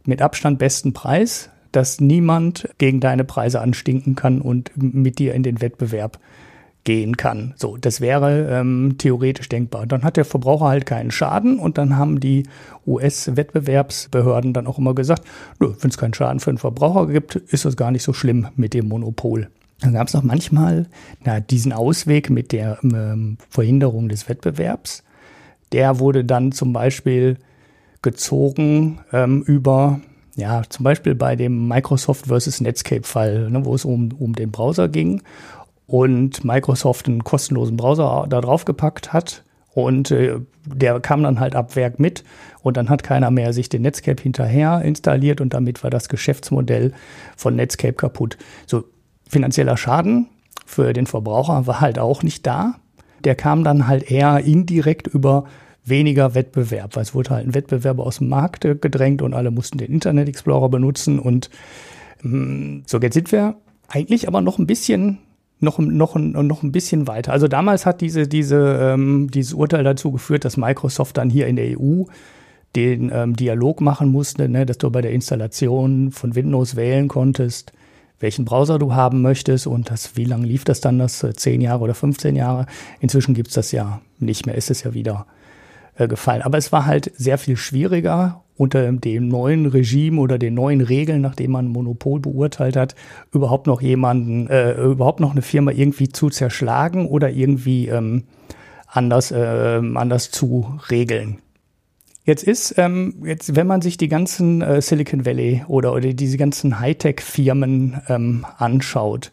mit 0.05 0.21
Abstand 0.21 0.59
besten 0.59 0.93
Preis, 0.93 1.51
dass 1.73 2.01
niemand 2.01 2.69
gegen 2.79 3.01
deine 3.01 3.25
Preise 3.25 3.61
anstinken 3.61 4.15
kann 4.15 4.41
und 4.41 4.71
mit 4.77 5.19
dir 5.19 5.35
in 5.35 5.43
den 5.43 5.61
Wettbewerb 5.61 6.19
gehen 6.85 7.17
kann. 7.17 7.55
So, 7.57 7.77
das 7.79 8.01
wäre 8.01 8.49
ähm, 8.51 8.97
theoretisch 8.99 9.49
denkbar. 9.49 9.87
Dann 9.87 10.05
hat 10.05 10.19
der 10.19 10.27
Verbraucher 10.27 10.67
halt 10.67 10.87
keinen 10.87 11.11
Schaden 11.11 11.59
und 11.59 11.79
dann 11.79 11.97
haben 11.97 12.21
die 12.21 12.45
US-Wettbewerbsbehörden 12.87 14.53
dann 14.53 14.67
auch 14.67 14.79
immer 14.79 14.95
gesagt, 14.95 15.25
wenn 15.59 15.75
es 15.83 15.99
keinen 15.99 16.15
Schaden 16.15 16.41
für 16.41 16.53
den 16.53 16.59
Verbraucher 16.59 17.07
gibt, 17.07 17.37
ist 17.37 17.65
das 17.65 17.77
gar 17.77 17.91
nicht 17.91 18.03
so 18.03 18.13
schlimm 18.13 18.49
mit 18.57 18.75
dem 18.75 18.89
Monopol. 18.89 19.49
Dann 19.81 19.95
gab 19.95 20.09
es 20.09 20.15
auch 20.15 20.23
manchmal 20.23 20.87
na, 21.25 21.41
diesen 21.41 21.73
Ausweg 21.73 22.31
mit 22.31 22.53
der 22.53 22.79
ähm, 22.83 23.39
Verhinderung 23.49 24.09
des 24.09 24.29
Wettbewerbs. 24.29 25.03
Der 25.73 25.99
wurde 25.99 26.25
dann 26.25 26.53
zum 26.53 26.73
Beispiel 26.73 27.39
gezogen 28.03 29.01
ähm, 29.13 29.43
über, 29.43 30.01
ja, 30.37 30.63
zum 30.69 30.85
Beispiel 30.85 31.15
bei 31.15 31.35
dem 31.35 31.67
Microsoft 31.67 32.27
versus 32.27 32.61
Netscape-Fall, 32.61 33.51
ne, 33.51 33.65
wo 33.65 33.75
es 33.75 33.87
um, 33.87 34.11
um 34.19 34.35
den 34.35 34.51
Browser 34.51 34.89
ging 34.89 35.23
und 35.87 36.45
Microsoft 36.45 37.09
einen 37.09 37.25
kostenlosen 37.25 37.77
Browser 37.77 38.27
da 38.29 38.41
drauf 38.41 38.65
gepackt 38.65 39.13
hat. 39.13 39.43
Und 39.75 40.13
äh, 40.13 40.39
der 40.67 41.01
kam 41.01 41.23
dann 41.25 41.41
halt 41.41 41.57
ab 41.57 41.75
Werk 41.75 41.99
mit 41.99 42.23
und 42.63 42.77
dann 42.77 42.89
hat 42.89 43.03
keiner 43.03 43.31
mehr 43.31 43.53
sich 43.53 43.69
den 43.69 43.83
Netscape 43.83 44.23
hinterher 44.23 44.83
installiert 44.83 45.41
und 45.41 45.53
damit 45.53 45.83
war 45.83 45.91
das 45.91 46.09
Geschäftsmodell 46.09 46.93
von 47.37 47.57
Netscape 47.57 47.95
kaputt. 47.95 48.39
So 48.67 48.85
finanzieller 49.29 49.77
Schaden 49.77 50.29
für 50.65 50.93
den 50.93 51.07
Verbraucher 51.07 51.67
war 51.67 51.81
halt 51.81 51.99
auch 51.99 52.23
nicht 52.23 52.47
da. 52.47 52.77
Der 53.25 53.35
kam 53.35 53.65
dann 53.65 53.89
halt 53.89 54.11
eher 54.11 54.39
indirekt 54.45 55.09
über 55.09 55.45
weniger 55.85 56.35
Wettbewerb, 56.35 56.95
weil 56.95 57.03
es 57.03 57.15
wurde 57.15 57.31
halt 57.31 57.47
ein 57.47 57.55
Wettbewerber 57.55 58.07
aus 58.07 58.19
dem 58.19 58.29
Markt 58.29 58.63
gedrängt 58.63 59.23
und 59.23 59.35
alle 59.35 59.51
mussten 59.51 59.79
den 59.79 59.91
Internet 59.91 60.29
Explorer 60.29 60.69
benutzen 60.69 61.19
und 61.19 61.51
mh, 62.23 62.85
so 62.87 62.99
jetzt 62.99 63.15
sind 63.15 63.33
wir 63.33 63.57
eigentlich 63.89 64.29
aber 64.29 64.41
noch 64.41 64.59
ein 64.59 64.67
bisschen 64.67 65.19
noch, 65.61 65.79
noch, 65.79 66.17
noch 66.17 66.63
ein 66.63 66.73
bisschen 66.73 67.07
weiter. 67.07 67.33
Also 67.33 67.49
damals 67.49 67.87
hat 67.87 68.01
diese, 68.01 68.29
diese, 68.29 68.79
ähm, 68.81 69.31
dieses 69.31 69.55
Urteil 69.55 69.85
dazu 69.85 70.13
geführt, 70.13 70.45
dass 70.45 70.57
Microsoft 70.57 71.17
dann 71.17 71.31
hier 71.31 71.47
in 71.47 71.57
der 71.57 71.81
EU 71.81 72.05
den 72.77 73.11
ähm, 73.13 73.37
Dialog 73.37 73.81
machen 73.81 74.11
musste, 74.11 74.49
ne, 74.49 74.67
dass 74.67 74.79
du 74.79 74.91
bei 74.91 75.01
der 75.01 75.13
Installation 75.13 76.11
von 76.11 76.35
Windows 76.35 76.77
wählen 76.77 77.09
konntest, 77.09 77.73
welchen 78.19 78.45
Browser 78.45 78.79
du 78.79 78.95
haben 78.95 79.23
möchtest 79.23 79.67
und 79.67 79.91
das, 79.91 80.17
wie 80.17 80.25
lange 80.25 80.47
lief 80.47 80.65
das 80.65 80.81
dann, 80.81 80.99
das 80.99 81.23
äh, 81.23 81.35
10 81.35 81.61
Jahre 81.61 81.85
oder 81.85 81.95
15 81.95 82.37
Jahre. 82.37 82.67
Inzwischen 83.01 83.35
gibt's 83.35 83.55
das 83.55 83.71
ja 83.73 84.01
nicht 84.19 84.47
mehr, 84.47 84.57
ist 84.57 84.71
es 84.71 84.83
ja 84.83 84.95
wieder 84.95 85.27
äh, 85.97 86.09
gefallen. 86.09 86.43
Aber 86.43 86.59
es 86.59 86.73
war 86.73 86.87
halt 86.87 87.13
sehr 87.17 87.39
viel 87.39 87.57
schwieriger 87.57 88.44
unter 88.57 88.93
dem 88.93 89.29
neuen 89.29 89.67
Regime 89.67 90.21
oder 90.21 90.39
den 90.39 90.55
neuen 90.55 90.81
Regeln, 90.81 91.21
nachdem 91.21 91.53
man 91.53 91.69
Monopol 91.69 92.21
beurteilt 92.21 92.77
hat, 92.77 92.95
überhaupt 93.33 93.67
noch 93.67 93.81
jemanden, 93.81 94.47
äh, 94.49 94.75
überhaupt 94.81 95.21
noch 95.21 95.33
eine 95.33 95.43
Firma 95.43 95.73
irgendwie 95.73 96.09
zu 96.09 96.31
zerschlagen 96.31 97.07
oder 97.09 97.31
irgendwie 97.31 97.89
ähm, 97.89 98.25
anders, 98.87 99.33
äh, 99.33 99.81
anders 99.95 100.31
zu 100.31 100.79
regeln. 100.91 101.39
Jetzt 102.25 102.45
ist, 102.45 102.77
ähm, 102.79 103.17
jetzt, 103.25 103.55
wenn 103.55 103.67
man 103.67 103.83
sich 103.83 103.99
die 103.99 104.09
ganzen 104.09 104.63
äh, 104.63 104.81
Silicon 104.81 105.27
Valley 105.27 105.63
oder, 105.69 105.93
oder 105.93 106.15
diese 106.15 106.39
ganzen 106.39 106.81
Hightech-Firmen 106.81 108.01
ähm, 108.09 108.47
anschaut, 108.57 109.31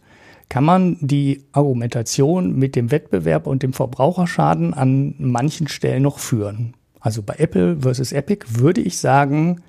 kann 0.50 0.66
man 0.66 0.98
die 1.00 1.46
Argumentation 1.54 2.54
mit 2.58 2.76
dem 2.76 2.92
Wettbewerb 2.92 3.48
und 3.48 3.64
dem 3.64 3.72
Verbraucherschaden 3.72 4.74
an 4.74 5.16
manchen 5.18 5.70
Stellen 5.70 6.04
noch 6.04 6.20
führen. 6.20 6.74
Also 7.02 7.22
bei 7.24 7.36
Apple 7.38 7.78
versus 7.82 8.14
Epic 8.14 8.46
würde 8.50 8.82
ich 8.82 8.98
sagen, 9.00 9.62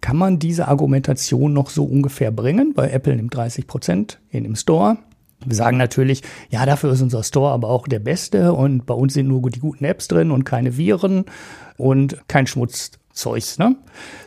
kann 0.00 0.16
man 0.16 0.38
diese 0.38 0.68
Argumentation 0.68 1.52
noch 1.52 1.70
so 1.70 1.84
ungefähr 1.84 2.30
bringen. 2.30 2.74
Bei 2.74 2.90
Apple 2.90 3.16
nimmt 3.16 3.34
30 3.34 3.66
Prozent 3.66 4.18
in 4.30 4.44
dem 4.44 4.56
Store. 4.56 4.98
Wir 5.44 5.56
sagen 5.56 5.78
natürlich, 5.78 6.22
ja, 6.50 6.66
dafür 6.66 6.92
ist 6.92 7.00
unser 7.00 7.22
Store 7.22 7.52
aber 7.52 7.68
auch 7.68 7.88
der 7.88 7.98
beste 7.98 8.52
und 8.52 8.84
bei 8.84 8.94
uns 8.94 9.14
sind 9.14 9.28
nur 9.28 9.48
die 9.50 9.60
guten 9.60 9.84
Apps 9.84 10.08
drin 10.08 10.30
und 10.30 10.44
keine 10.44 10.76
Viren 10.76 11.24
und 11.78 12.28
kein 12.28 12.46
Schmutz 12.46 12.92
Zeugs. 13.12 13.58
Ne? 13.58 13.76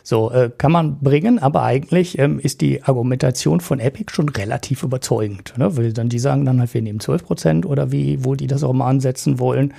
So 0.02 0.30
äh, 0.30 0.50
kann 0.56 0.72
man 0.72 0.98
bringen, 1.00 1.38
aber 1.38 1.62
eigentlich 1.62 2.18
ähm, 2.18 2.38
ist 2.38 2.60
die 2.60 2.82
Argumentation 2.82 3.60
von 3.60 3.80
Epic 3.80 4.12
schon 4.12 4.28
relativ 4.28 4.82
überzeugend. 4.82 5.54
Ne? 5.56 5.76
Weil 5.76 5.92
dann 5.92 6.08
die 6.08 6.18
sagen 6.18 6.44
dann 6.44 6.60
halt, 6.60 6.74
wir 6.74 6.82
nehmen 6.82 7.00
12 7.00 7.24
Prozent 7.24 7.66
oder 7.66 7.92
wie, 7.92 8.24
wo 8.24 8.34
die 8.34 8.46
das 8.46 8.62
auch 8.62 8.72
mal 8.72 8.88
ansetzen 8.88 9.38
wollen. 9.38 9.72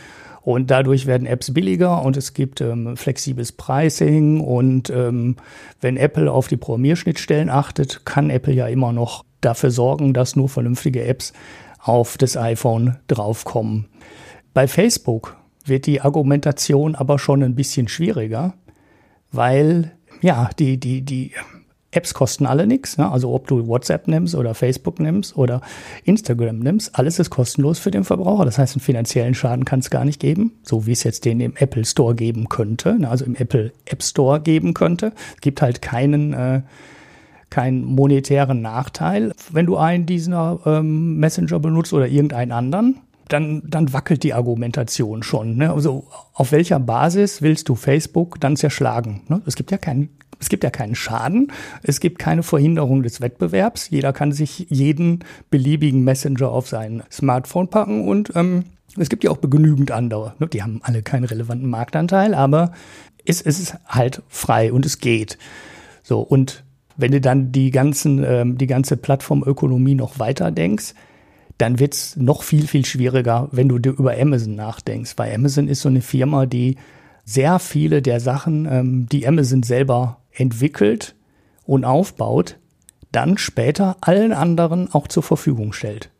Und 0.45 0.71
dadurch 0.71 1.07
werden 1.07 1.27
Apps 1.27 1.53
billiger 1.53 2.03
und 2.03 2.15
es 2.15 2.33
gibt 2.33 2.61
ähm, 2.61 2.95
flexibles 2.95 3.51
Pricing. 3.51 4.39
Und 4.39 4.89
ähm, 4.89 5.35
wenn 5.81 5.97
Apple 5.97 6.31
auf 6.31 6.47
die 6.47 6.57
Programmierschnittstellen 6.57 7.49
achtet, 7.49 8.05
kann 8.05 8.29
Apple 8.29 8.53
ja 8.53 8.67
immer 8.67 8.93
noch 8.93 9.25
dafür 9.41 9.71
sorgen, 9.71 10.13
dass 10.13 10.35
nur 10.35 10.47
vernünftige 10.47 11.03
Apps 11.03 11.33
auf 11.79 12.17
das 12.17 12.37
iPhone 12.37 12.97
draufkommen. 13.07 13.87
Bei 14.53 14.67
Facebook 14.67 15.35
wird 15.65 15.87
die 15.87 16.01
Argumentation 16.01 16.95
aber 16.95 17.19
schon 17.19 17.43
ein 17.43 17.55
bisschen 17.55 17.87
schwieriger 17.87 18.53
weil 19.35 19.91
ja, 20.21 20.49
die, 20.57 20.79
die, 20.79 21.01
die 21.01 21.33
Apps 21.95 22.13
kosten 22.13 22.45
alle 22.45 22.67
nichts. 22.67 22.97
Ne? 22.97 23.09
Also 23.09 23.33
ob 23.33 23.47
du 23.47 23.67
WhatsApp 23.67 24.07
nimmst 24.07 24.35
oder 24.35 24.53
Facebook 24.53 24.99
nimmst 24.99 25.37
oder 25.37 25.61
Instagram 26.03 26.59
nimmst, 26.59 26.97
alles 26.97 27.19
ist 27.19 27.29
kostenlos 27.29 27.79
für 27.79 27.91
den 27.91 28.03
Verbraucher. 28.03 28.45
Das 28.45 28.57
heißt, 28.57 28.75
einen 28.75 28.81
finanziellen 28.81 29.33
Schaden 29.33 29.65
kann 29.65 29.79
es 29.79 29.89
gar 29.89 30.05
nicht 30.05 30.19
geben, 30.19 30.53
so 30.63 30.85
wie 30.85 30.91
es 30.91 31.03
jetzt 31.03 31.25
den 31.25 31.39
im 31.39 31.55
Apple 31.55 31.85
Store 31.85 32.15
geben 32.15 32.49
könnte, 32.49 32.99
ne? 32.99 33.09
also 33.09 33.25
im 33.25 33.35
Apple 33.35 33.71
App 33.85 34.03
Store 34.03 34.39
geben 34.39 34.73
könnte. 34.73 35.13
Es 35.35 35.41
gibt 35.41 35.61
halt 35.61 35.81
keinen 35.81 36.33
äh, 36.33 36.61
keinen 37.49 37.85
monetären 37.85 38.61
Nachteil, 38.61 39.31
wenn 39.51 39.65
du 39.65 39.77
einen 39.77 40.05
dieser 40.05 40.59
ähm, 40.65 41.17
Messenger 41.19 41.59
benutzt 41.59 41.93
oder 41.93 42.07
irgendeinen 42.07 42.51
anderen 42.51 43.01
dann, 43.27 43.63
dann 43.65 43.91
wackelt 43.93 44.23
die 44.23 44.33
Argumentation 44.33 45.23
schon. 45.23 45.57
Ne? 45.57 45.71
Also 45.71 46.05
auf 46.33 46.51
welcher 46.51 46.79
Basis 46.79 47.41
willst 47.41 47.69
du 47.69 47.75
Facebook 47.75 48.39
dann 48.39 48.55
zerschlagen? 48.55 49.21
Ne? 49.27 49.41
Es 49.45 49.55
gibt 49.55 49.71
ja 49.71 49.77
keinen 49.77 50.09
es 50.39 50.49
gibt 50.49 50.63
ja 50.63 50.69
keinen 50.69 50.95
Schaden, 50.95 51.51
es 51.83 51.99
gibt 51.99 52.19
keine 52.19 52.43
Verhinderung 52.43 53.03
des 53.03 53.21
Wettbewerbs. 53.21 53.89
Jeder 53.89 54.13
kann 54.13 54.31
sich 54.31 54.67
jeden 54.69 55.23
beliebigen 55.49 56.03
Messenger 56.03 56.49
auf 56.49 56.67
sein 56.67 57.03
Smartphone 57.11 57.69
packen 57.69 58.07
und 58.07 58.31
ähm, 58.35 58.65
es 58.97 59.09
gibt 59.09 59.23
ja 59.23 59.31
auch 59.31 59.41
genügend 59.41 59.91
andere. 59.91 60.33
Ne? 60.39 60.47
Die 60.47 60.63
haben 60.63 60.79
alle 60.83 61.01
keinen 61.01 61.25
relevanten 61.25 61.69
Marktanteil, 61.69 62.33
aber 62.33 62.71
es, 63.25 63.41
es 63.41 63.59
ist 63.59 63.75
halt 63.87 64.21
frei 64.29 64.71
und 64.71 64.85
es 64.85 64.99
geht. 64.99 65.37
So 66.03 66.19
und 66.19 66.63
wenn 66.97 67.11
du 67.11 67.19
dann 67.19 67.51
die 67.51 67.71
ganzen 67.71 68.23
ähm, 68.23 68.57
die 68.57 68.67
ganze 68.67 68.97
Plattformökonomie 68.97 69.95
noch 69.95 70.19
weiter 70.19 70.51
denkst, 70.51 70.93
dann 71.57 71.79
wird's 71.79 72.15
noch 72.15 72.43
viel, 72.43 72.67
viel 72.67 72.85
schwieriger, 72.85 73.47
wenn 73.51 73.69
du 73.69 73.77
über 73.77 74.17
Amazon 74.17 74.55
nachdenkst. 74.55 75.13
Weil 75.17 75.33
Amazon 75.33 75.67
ist 75.67 75.81
so 75.81 75.89
eine 75.89 76.01
Firma, 76.01 76.45
die 76.45 76.75
sehr 77.23 77.59
viele 77.59 78.01
der 78.01 78.19
Sachen, 78.19 78.67
ähm, 78.69 79.07
die 79.09 79.27
Amazon 79.27 79.63
selber 79.63 80.19
entwickelt 80.35 81.15
und 81.65 81.85
aufbaut, 81.85 82.57
dann 83.11 83.37
später 83.37 83.97
allen 84.01 84.33
anderen 84.33 84.93
auch 84.93 85.07
zur 85.07 85.23
Verfügung 85.23 85.73
stellt. 85.73 86.11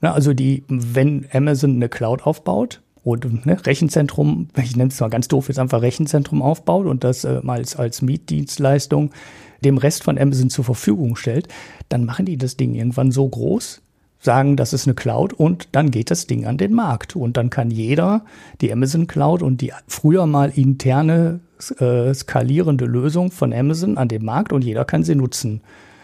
Also 0.00 0.34
die, 0.34 0.64
wenn 0.68 1.26
Amazon 1.32 1.76
eine 1.76 1.88
Cloud 1.88 2.26
aufbaut 2.26 2.82
und 3.04 3.46
ne, 3.46 3.64
Rechenzentrum, 3.64 4.48
ich 4.56 4.76
nenne 4.76 4.90
es 4.90 5.00
mal 5.00 5.10
ganz 5.10 5.28
doof, 5.28 5.48
jetzt 5.48 5.58
einfach 5.58 5.82
Rechenzentrum 5.82 6.42
aufbaut 6.42 6.86
und 6.86 7.04
das 7.04 7.24
äh, 7.24 7.40
als, 7.46 7.76
als 7.76 8.02
Mietdienstleistung 8.02 9.10
dem 9.62 9.78
Rest 9.78 10.02
von 10.02 10.18
Amazon 10.18 10.50
zur 10.50 10.64
Verfügung 10.64 11.14
stellt, 11.14 11.48
dann 11.88 12.04
machen 12.04 12.26
die 12.26 12.36
das 12.36 12.56
Ding 12.56 12.74
irgendwann 12.74 13.12
so 13.12 13.28
groß, 13.28 13.82
sagen, 14.18 14.56
das 14.56 14.72
ist 14.72 14.86
eine 14.86 14.94
Cloud 14.94 15.32
und 15.32 15.68
dann 15.72 15.90
geht 15.90 16.10
das 16.10 16.26
Ding 16.26 16.46
an 16.46 16.58
den 16.58 16.72
Markt. 16.72 17.16
Und 17.16 17.36
dann 17.36 17.50
kann 17.50 17.70
jeder 17.70 18.24
die 18.60 18.72
Amazon 18.72 19.06
Cloud 19.06 19.42
und 19.42 19.60
die 19.60 19.72
früher 19.86 20.26
mal 20.26 20.50
interne 20.54 21.40
äh, 21.70 22.12
skalierende 22.14 22.84
Lösung 22.84 23.30
von 23.30 23.52
Amazon 23.52 23.98
an 23.98 24.08
den 24.08 24.24
Markt 24.24 24.52
und 24.52 24.64
jeder 24.64 24.84
kann 24.84 25.04
sie 25.04 25.14
nutzen. 25.14 25.62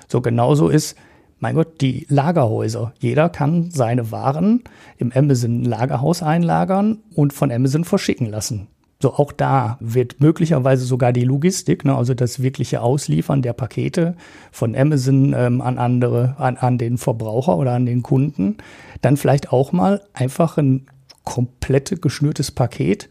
So 0.09 0.21
genauso 0.21 0.69
ist, 0.69 0.97
mein 1.41 1.55
Gott, 1.55 1.81
die 1.81 2.07
Lagerhäuser. 2.09 2.93
Jeder 2.99 3.29
kann 3.29 3.71
seine 3.71 4.11
Waren 4.11 4.65
im 4.97 5.13
Amazon 5.13 5.65
Lagerhaus 5.65 6.23
einlagern 6.23 6.99
und 7.15 7.33
von 7.33 7.53
Amazon 7.53 7.85
verschicken 7.85 8.27
lassen. 8.27 8.69
So, 9.01 9.15
auch 9.15 9.31
da 9.31 9.79
wird 9.79 10.21
möglicherweise 10.21 10.85
sogar 10.85 11.13
die 11.13 11.23
Logistik, 11.23 11.85
ne, 11.85 11.95
also 11.95 12.15
das 12.15 12.43
wirkliche 12.43 12.83
Ausliefern 12.83 13.43
der 13.43 13.53
Pakete 13.53 14.17
von 14.51 14.75
Amazon 14.75 15.35
ähm, 15.39 15.61
an 15.61 15.79
andere, 15.79 16.35
an, 16.39 16.57
an 16.57 16.79
den 16.79 16.99
Verbraucher 16.99 17.57
oder 17.57 17.75
an 17.75 17.87
den 17.87 18.03
Kunden, 18.03 18.57
dann 19.01 19.17
vielleicht 19.17 19.53
auch 19.53 19.71
mal 19.71 20.03
einfach 20.15 20.59
ein 20.59 20.89
komplette 21.23 21.97
geschnürtes 21.97 22.51
Paket, 22.51 23.09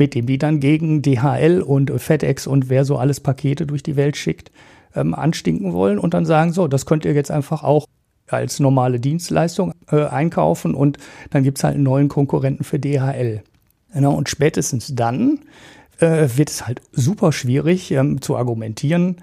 mit 0.00 0.14
dem 0.14 0.24
die 0.24 0.38
dann 0.38 0.60
gegen 0.60 1.02
DHL 1.02 1.60
und 1.60 1.92
FedEx 2.00 2.46
und 2.46 2.70
wer 2.70 2.86
so 2.86 2.96
alles 2.96 3.20
Pakete 3.20 3.66
durch 3.66 3.82
die 3.82 3.96
Welt 3.96 4.16
schickt, 4.16 4.50
ähm, 4.94 5.14
anstinken 5.14 5.74
wollen 5.74 5.98
und 5.98 6.14
dann 6.14 6.24
sagen, 6.24 6.52
so, 6.52 6.66
das 6.68 6.86
könnt 6.86 7.04
ihr 7.04 7.12
jetzt 7.12 7.30
einfach 7.30 7.62
auch 7.62 7.86
als 8.26 8.60
normale 8.60 8.98
Dienstleistung 8.98 9.74
äh, 9.92 10.06
einkaufen 10.06 10.74
und 10.74 10.96
dann 11.28 11.42
gibt's 11.42 11.62
halt 11.62 11.74
einen 11.74 11.84
neuen 11.84 12.08
Konkurrenten 12.08 12.64
für 12.64 12.78
DHL. 12.78 13.42
Genau, 13.92 14.14
und 14.14 14.30
spätestens 14.30 14.94
dann 14.94 15.40
äh, 15.98 16.28
wird 16.34 16.48
es 16.48 16.66
halt 16.66 16.80
super 16.92 17.30
schwierig 17.30 17.90
ähm, 17.90 18.22
zu 18.22 18.36
argumentieren, 18.36 19.16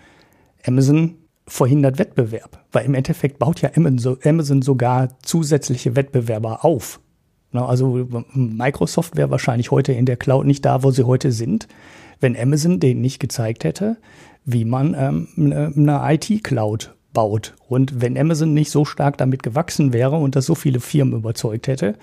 Amazon 0.63 1.15
verhindert 1.47 1.97
Wettbewerb, 1.97 2.63
weil 2.71 2.85
im 2.85 2.93
Endeffekt 2.93 3.39
baut 3.39 3.61
ja 3.61 3.71
Amazon 3.75 4.61
sogar 4.61 5.17
zusätzliche 5.23 5.95
Wettbewerber 5.95 6.63
auf. 6.63 6.99
Also 7.65 8.07
Microsoft 8.33 9.15
wäre 9.15 9.31
wahrscheinlich 9.31 9.71
heute 9.71 9.93
in 9.93 10.05
der 10.05 10.17
Cloud 10.17 10.45
nicht 10.45 10.65
da, 10.65 10.83
wo 10.83 10.91
sie 10.91 11.03
heute 11.03 11.31
sind, 11.31 11.67
wenn 12.19 12.37
Amazon 12.37 12.79
denen 12.79 13.01
nicht 13.01 13.19
gezeigt 13.19 13.63
hätte, 13.63 13.97
wie 14.45 14.65
man 14.65 14.95
ähm, 14.97 15.27
eine 15.75 16.01
IT-Cloud 16.13 16.95
baut. 17.13 17.55
Und 17.67 18.01
wenn 18.01 18.17
Amazon 18.17 18.53
nicht 18.53 18.71
so 18.71 18.85
stark 18.85 19.17
damit 19.17 19.43
gewachsen 19.43 19.93
wäre 19.93 20.17
und 20.17 20.35
das 20.35 20.45
so 20.45 20.55
viele 20.55 20.79
Firmen 20.79 21.15
überzeugt 21.15 21.67
hätte, 21.67 21.95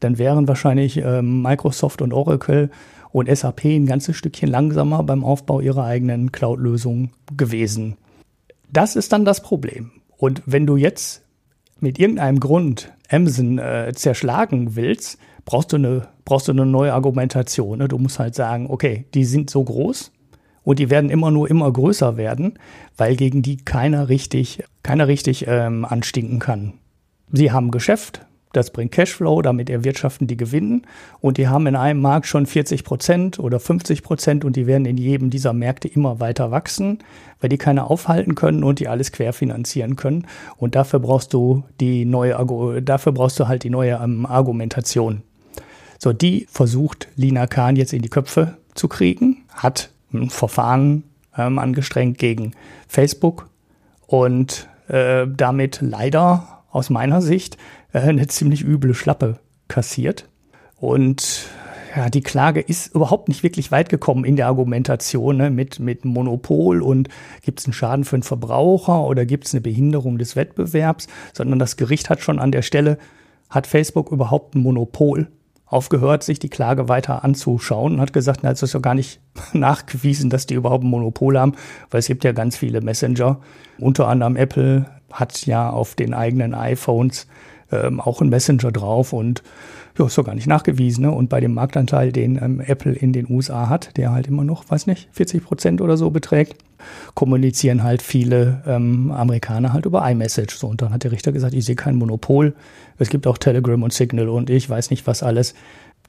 dann 0.00 0.18
wären 0.18 0.48
wahrscheinlich 0.48 0.98
ähm, 0.98 1.42
Microsoft 1.42 2.02
und 2.02 2.12
Oracle 2.12 2.70
und 3.12 3.34
SAP 3.34 3.64
ein 3.64 3.86
ganzes 3.86 4.16
Stückchen 4.16 4.50
langsamer 4.50 5.02
beim 5.02 5.24
Aufbau 5.24 5.60
ihrer 5.60 5.84
eigenen 5.84 6.32
Cloud-Lösung 6.32 7.10
gewesen. 7.36 7.96
Das 8.72 8.96
ist 8.96 9.12
dann 9.12 9.24
das 9.24 9.42
Problem. 9.42 9.92
Und 10.18 10.42
wenn 10.46 10.66
du 10.66 10.76
jetzt 10.76 11.22
mit 11.80 11.98
irgendeinem 11.98 12.40
Grund 12.40 12.92
Amazon 13.10 13.58
äh, 13.58 13.92
zerschlagen 13.94 14.76
willst, 14.76 15.18
brauchst 15.44 15.72
du 15.72 15.76
eine, 15.76 16.08
brauchst 16.24 16.48
du 16.48 16.52
eine 16.52 16.66
neue 16.66 16.92
Argumentation. 16.92 17.78
Ne? 17.78 17.88
Du 17.88 17.98
musst 17.98 18.18
halt 18.18 18.34
sagen, 18.34 18.68
okay, 18.68 19.06
die 19.14 19.24
sind 19.24 19.50
so 19.50 19.62
groß 19.62 20.12
und 20.62 20.78
die 20.78 20.90
werden 20.90 21.10
immer 21.10 21.30
nur 21.30 21.48
immer 21.48 21.72
größer 21.72 22.16
werden, 22.16 22.58
weil 22.96 23.16
gegen 23.16 23.42
die 23.42 23.58
keiner 23.58 24.08
richtig, 24.08 24.64
keiner 24.82 25.08
richtig 25.08 25.46
ähm, 25.46 25.84
anstinken 25.84 26.38
kann. 26.38 26.74
Sie 27.32 27.52
haben 27.52 27.70
Geschäft, 27.70 28.26
das 28.56 28.70
bringt 28.70 28.92
Cashflow, 28.92 29.42
damit 29.42 29.68
erwirtschaften 29.68 30.26
die 30.26 30.36
Gewinnen. 30.36 30.86
Und 31.20 31.36
die 31.36 31.48
haben 31.48 31.66
in 31.66 31.76
einem 31.76 32.00
Markt 32.00 32.26
schon 32.26 32.46
40 32.46 32.84
Prozent 32.84 33.38
oder 33.38 33.60
50 33.60 34.02
Prozent 34.02 34.44
und 34.44 34.56
die 34.56 34.66
werden 34.66 34.86
in 34.86 34.96
jedem 34.96 35.30
dieser 35.30 35.52
Märkte 35.52 35.88
immer 35.88 36.20
weiter 36.20 36.50
wachsen, 36.50 37.00
weil 37.40 37.50
die 37.50 37.58
keiner 37.58 37.90
aufhalten 37.90 38.34
können 38.34 38.64
und 38.64 38.80
die 38.80 38.88
alles 38.88 39.12
querfinanzieren 39.12 39.96
können. 39.96 40.26
Und 40.56 40.74
dafür 40.74 41.00
brauchst 41.00 41.34
du 41.34 41.64
die 41.80 42.04
neue, 42.04 42.82
dafür 42.82 43.12
brauchst 43.12 43.38
du 43.38 43.46
halt 43.46 43.62
die 43.62 43.70
neue 43.70 44.00
ähm, 44.02 44.26
Argumentation. 44.26 45.22
So, 45.98 46.12
die 46.12 46.46
versucht 46.50 47.08
Lina 47.16 47.46
Kahn 47.46 47.76
jetzt 47.76 47.92
in 47.92 48.02
die 48.02 48.08
Köpfe 48.08 48.56
zu 48.74 48.88
kriegen, 48.88 49.44
hat 49.50 49.90
ein 50.12 50.30
Verfahren 50.30 51.04
ähm, 51.36 51.58
angestrengt 51.58 52.18
gegen 52.18 52.52
Facebook 52.88 53.48
und 54.06 54.68
äh, 54.88 55.26
damit 55.26 55.78
leider 55.80 56.62
aus 56.70 56.90
meiner 56.90 57.22
Sicht 57.22 57.56
eine 58.02 58.26
ziemlich 58.26 58.62
üble 58.64 58.94
Schlappe 58.94 59.38
kassiert. 59.68 60.28
Und 60.78 61.48
ja, 61.96 62.10
die 62.10 62.20
Klage 62.20 62.60
ist 62.60 62.94
überhaupt 62.94 63.28
nicht 63.28 63.42
wirklich 63.42 63.70
weit 63.72 63.88
gekommen 63.88 64.24
in 64.24 64.36
der 64.36 64.48
Argumentation 64.48 65.38
ne, 65.38 65.50
mit, 65.50 65.80
mit 65.80 66.04
Monopol 66.04 66.82
und 66.82 67.08
gibt 67.42 67.60
es 67.60 67.66
einen 67.66 67.72
Schaden 67.72 68.04
für 68.04 68.18
den 68.18 68.22
Verbraucher 68.22 69.04
oder 69.06 69.24
gibt 69.24 69.46
es 69.46 69.54
eine 69.54 69.62
Behinderung 69.62 70.18
des 70.18 70.36
Wettbewerbs, 70.36 71.08
sondern 71.32 71.58
das 71.58 71.76
Gericht 71.76 72.10
hat 72.10 72.20
schon 72.20 72.38
an 72.38 72.52
der 72.52 72.62
Stelle, 72.62 72.98
hat 73.48 73.66
Facebook 73.66 74.12
überhaupt 74.12 74.54
ein 74.54 74.62
Monopol 74.62 75.28
aufgehört, 75.64 76.22
sich 76.22 76.38
die 76.38 76.50
Klage 76.50 76.88
weiter 76.88 77.24
anzuschauen 77.24 77.94
und 77.94 78.00
hat 78.00 78.12
gesagt, 78.12 78.40
na, 78.42 78.50
es 78.50 78.62
ist 78.62 78.74
ja 78.74 78.80
gar 78.80 78.94
nicht 78.94 79.20
nachgewiesen, 79.54 80.28
dass 80.28 80.46
die 80.46 80.54
überhaupt 80.54 80.84
ein 80.84 80.90
Monopol 80.90 81.38
haben, 81.38 81.54
weil 81.90 82.00
es 82.00 82.06
gibt 82.08 82.24
ja 82.24 82.32
ganz 82.32 82.56
viele 82.56 82.82
Messenger, 82.82 83.40
unter 83.78 84.08
anderem 84.08 84.36
Apple 84.36 84.86
hat 85.10 85.46
ja 85.46 85.70
auf 85.70 85.94
den 85.94 86.12
eigenen 86.12 86.54
iPhones 86.54 87.26
ähm, 87.72 88.00
auch 88.00 88.20
ein 88.20 88.28
Messenger 88.28 88.72
drauf 88.72 89.12
und 89.12 89.42
ja, 89.98 90.06
ist 90.06 90.18
doch 90.18 90.24
gar 90.24 90.34
nicht 90.34 90.46
nachgewiesen. 90.46 91.02
Ne? 91.02 91.10
Und 91.10 91.28
bei 91.28 91.40
dem 91.40 91.54
Marktanteil, 91.54 92.12
den 92.12 92.36
ähm, 92.36 92.60
Apple 92.60 92.92
in 92.92 93.12
den 93.12 93.30
USA 93.30 93.68
hat, 93.68 93.96
der 93.96 94.12
halt 94.12 94.26
immer 94.26 94.44
noch, 94.44 94.68
weiß 94.68 94.86
nicht, 94.86 95.08
40 95.12 95.44
Prozent 95.44 95.80
oder 95.80 95.96
so 95.96 96.10
beträgt, 96.10 96.56
kommunizieren 97.14 97.82
halt 97.82 98.02
viele 98.02 98.62
ähm, 98.66 99.10
Amerikaner 99.10 99.72
halt 99.72 99.86
über 99.86 100.08
iMessage. 100.08 100.56
So, 100.56 100.68
und 100.68 100.82
dann 100.82 100.92
hat 100.92 101.04
der 101.04 101.12
Richter 101.12 101.32
gesagt, 101.32 101.54
ich 101.54 101.64
sehe 101.64 101.76
kein 101.76 101.96
Monopol. 101.96 102.54
Es 102.98 103.08
gibt 103.08 103.26
auch 103.26 103.38
Telegram 103.38 103.82
und 103.82 103.92
Signal 103.92 104.28
und 104.28 104.50
ich 104.50 104.68
weiß 104.68 104.90
nicht 104.90 105.06
was 105.06 105.22
alles. 105.22 105.54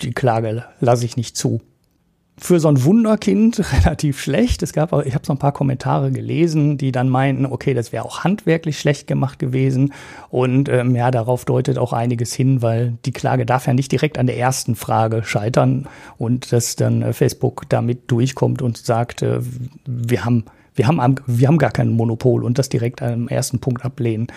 Die 0.01 0.11
Klage 0.11 0.65
lasse 0.79 1.05
ich 1.05 1.17
nicht 1.17 1.37
zu 1.37 1.61
für 2.39 2.59
so 2.59 2.67
ein 2.67 2.83
Wunderkind 2.83 3.61
relativ 3.73 4.21
schlecht. 4.21 4.61
Es 4.61 4.73
gab 4.73 4.93
auch, 4.93 5.01
ich 5.01 5.15
habe 5.15 5.25
so 5.25 5.33
ein 5.33 5.39
paar 5.39 5.51
Kommentare 5.51 6.11
gelesen, 6.11 6.77
die 6.77 6.91
dann 6.91 7.09
meinten, 7.09 7.45
okay, 7.45 7.73
das 7.73 7.91
wäre 7.91 8.05
auch 8.05 8.23
handwerklich 8.23 8.79
schlecht 8.79 9.07
gemacht 9.07 9.39
gewesen. 9.39 9.93
Und 10.29 10.69
ähm, 10.69 10.95
ja, 10.95 11.09
darauf 11.09 11.45
deutet 11.45 11.77
auch 11.77 11.93
einiges 11.93 12.33
hin, 12.33 12.61
weil 12.61 12.97
die 13.05 13.11
Klage 13.11 13.45
darf 13.45 13.65
ja 13.67 13.73
nicht 13.73 13.91
direkt 13.91 14.17
an 14.17 14.27
der 14.27 14.37
ersten 14.37 14.75
Frage 14.75 15.23
scheitern 15.23 15.87
und 16.17 16.51
dass 16.51 16.75
dann 16.75 17.01
äh, 17.01 17.13
Facebook 17.13 17.63
damit 17.69 18.11
durchkommt 18.11 18.61
und 18.61 18.77
sagt, 18.77 19.23
äh, 19.23 19.39
wir 19.85 20.23
haben, 20.23 20.45
wir 20.75 20.87
haben, 20.87 21.15
wir 21.25 21.47
haben 21.47 21.57
gar 21.57 21.71
kein 21.71 21.89
Monopol 21.89 22.43
und 22.43 22.59
das 22.59 22.69
direkt 22.69 23.01
am 23.01 23.27
ersten 23.27 23.59
Punkt 23.59 23.83
ablehnen 23.83 24.27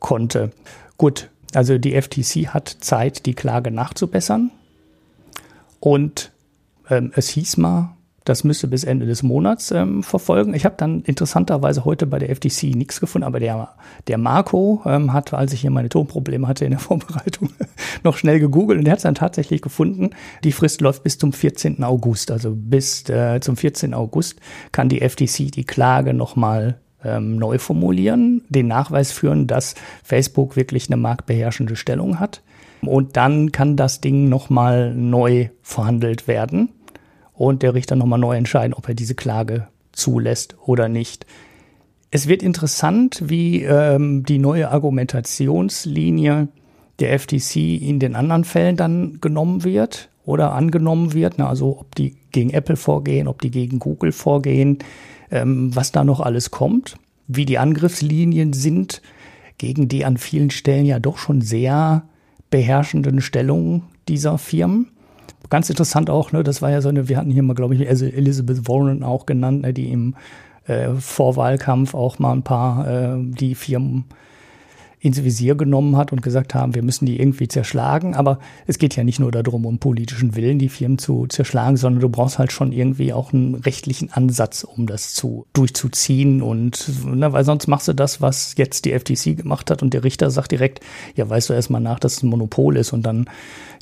konnte. 0.00 0.50
Gut, 0.96 1.30
also 1.54 1.78
die 1.78 2.00
FTC 2.00 2.48
hat 2.48 2.68
Zeit, 2.80 3.26
die 3.26 3.34
Klage 3.34 3.70
nachzubessern. 3.70 4.50
Und 5.80 6.32
ähm, 6.90 7.12
es 7.14 7.28
hieß 7.28 7.56
mal, 7.58 7.96
das 8.28 8.44
müsste 8.44 8.68
bis 8.68 8.84
Ende 8.84 9.06
des 9.06 9.22
Monats 9.22 9.70
ähm, 9.70 10.02
verfolgen. 10.02 10.52
Ich 10.52 10.66
habe 10.66 10.74
dann 10.76 11.00
interessanterweise 11.02 11.86
heute 11.86 12.06
bei 12.06 12.18
der 12.18 12.28
FTC 12.34 12.74
nichts 12.74 13.00
gefunden, 13.00 13.26
aber 13.26 13.40
der, 13.40 13.70
der 14.06 14.18
Marco 14.18 14.82
ähm, 14.84 15.14
hat, 15.14 15.32
als 15.32 15.54
ich 15.54 15.62
hier 15.62 15.70
meine 15.70 15.88
Tonprobleme 15.88 16.46
hatte 16.46 16.66
in 16.66 16.72
der 16.72 16.80
Vorbereitung, 16.80 17.50
noch 18.04 18.18
schnell 18.18 18.38
gegoogelt 18.38 18.78
und 18.78 18.84
der 18.84 18.92
hat 18.92 18.98
es 18.98 19.04
dann 19.04 19.14
tatsächlich 19.14 19.62
gefunden. 19.62 20.10
Die 20.44 20.52
Frist 20.52 20.82
läuft 20.82 21.04
bis 21.04 21.16
zum 21.16 21.32
14. 21.32 21.82
August. 21.84 22.30
Also 22.30 22.52
bis 22.54 23.08
äh, 23.08 23.40
zum 23.40 23.56
14. 23.56 23.94
August 23.94 24.40
kann 24.72 24.90
die 24.90 25.00
FTC 25.00 25.50
die 25.50 25.64
Klage 25.64 26.12
nochmal 26.12 26.78
ähm, 27.02 27.36
neu 27.36 27.58
formulieren, 27.58 28.42
den 28.50 28.66
Nachweis 28.66 29.10
führen, 29.10 29.46
dass 29.46 29.74
Facebook 30.04 30.54
wirklich 30.54 30.88
eine 30.88 30.98
marktbeherrschende 30.98 31.76
Stellung 31.76 32.20
hat. 32.20 32.42
Und 32.82 33.16
dann 33.16 33.52
kann 33.52 33.76
das 33.76 34.02
Ding 34.02 34.28
nochmal 34.28 34.94
neu 34.94 35.48
verhandelt 35.62 36.28
werden 36.28 36.68
und 37.38 37.62
der 37.62 37.74
Richter 37.74 37.96
nochmal 37.96 38.18
neu 38.18 38.36
entscheiden, 38.36 38.74
ob 38.74 38.88
er 38.88 38.94
diese 38.94 39.14
Klage 39.14 39.68
zulässt 39.92 40.56
oder 40.66 40.88
nicht. 40.88 41.24
Es 42.10 42.26
wird 42.26 42.42
interessant, 42.42 43.22
wie 43.24 43.62
ähm, 43.62 44.24
die 44.24 44.38
neue 44.38 44.70
Argumentationslinie 44.70 46.48
der 46.98 47.18
FTC 47.18 47.56
in 47.56 48.00
den 48.00 48.16
anderen 48.16 48.44
Fällen 48.44 48.76
dann 48.76 49.20
genommen 49.20 49.62
wird 49.62 50.08
oder 50.24 50.52
angenommen 50.52 51.12
wird. 51.12 51.34
Na, 51.36 51.48
also 51.48 51.78
ob 51.78 51.94
die 51.94 52.16
gegen 52.32 52.50
Apple 52.50 52.76
vorgehen, 52.76 53.28
ob 53.28 53.40
die 53.40 53.50
gegen 53.50 53.78
Google 53.78 54.12
vorgehen, 54.12 54.78
ähm, 55.30 55.74
was 55.76 55.92
da 55.92 56.02
noch 56.02 56.20
alles 56.20 56.50
kommt, 56.50 56.96
wie 57.28 57.44
die 57.44 57.58
Angriffslinien 57.58 58.52
sind 58.52 59.00
gegen 59.58 59.88
die 59.88 60.04
an 60.04 60.16
vielen 60.16 60.50
Stellen 60.50 60.86
ja 60.86 60.98
doch 60.98 61.18
schon 61.18 61.40
sehr 61.40 62.04
beherrschenden 62.50 63.20
Stellung 63.20 63.84
dieser 64.08 64.38
Firmen. 64.38 64.90
Ganz 65.50 65.70
interessant 65.70 66.10
auch, 66.10 66.32
ne, 66.32 66.42
das 66.42 66.60
war 66.60 66.70
ja 66.70 66.80
so 66.80 66.88
eine, 66.88 67.08
wir 67.08 67.16
hatten 67.16 67.30
hier 67.30 67.42
mal, 67.42 67.54
glaube 67.54 67.74
ich, 67.74 67.80
Elizabeth 67.80 68.68
Warren 68.68 69.02
auch 69.02 69.26
genannt, 69.26 69.62
ne, 69.62 69.72
die 69.72 69.90
im 69.90 70.14
äh, 70.66 70.90
Vorwahlkampf 70.94 71.94
auch 71.94 72.18
mal 72.18 72.32
ein 72.32 72.42
paar 72.42 72.86
äh, 72.86 73.16
die 73.18 73.54
Firmen 73.54 74.04
ins 75.00 75.22
Visier 75.22 75.54
genommen 75.54 75.96
hat 75.96 76.12
und 76.12 76.22
gesagt 76.22 76.54
haben, 76.54 76.74
wir 76.74 76.82
müssen 76.82 77.06
die 77.06 77.20
irgendwie 77.20 77.48
zerschlagen. 77.48 78.14
Aber 78.14 78.38
es 78.66 78.78
geht 78.78 78.96
ja 78.96 79.04
nicht 79.04 79.20
nur 79.20 79.30
darum, 79.30 79.64
um 79.64 79.78
politischen 79.78 80.34
Willen, 80.34 80.58
die 80.58 80.68
Firmen 80.68 80.98
zu 80.98 81.26
zerschlagen, 81.26 81.76
sondern 81.76 82.00
du 82.00 82.08
brauchst 82.08 82.38
halt 82.38 82.52
schon 82.52 82.72
irgendwie 82.72 83.12
auch 83.12 83.32
einen 83.32 83.54
rechtlichen 83.54 84.12
Ansatz, 84.12 84.64
um 84.64 84.86
das 84.86 85.14
zu 85.14 85.46
durchzuziehen. 85.52 86.42
Und 86.42 86.90
ne, 87.04 87.32
weil 87.32 87.44
sonst 87.44 87.68
machst 87.68 87.88
du 87.88 87.92
das, 87.92 88.20
was 88.20 88.54
jetzt 88.56 88.84
die 88.84 88.98
FTC 88.98 89.36
gemacht 89.36 89.70
hat 89.70 89.82
und 89.82 89.94
der 89.94 90.04
Richter 90.04 90.30
sagt 90.30 90.50
direkt, 90.50 90.80
ja, 91.14 91.28
weißt 91.28 91.48
du 91.48 91.54
erstmal 91.54 91.80
nach, 91.80 92.00
dass 92.00 92.18
es 92.18 92.22
ein 92.22 92.28
Monopol 92.28 92.76
ist 92.76 92.92
und 92.92 93.02
dann, 93.02 93.26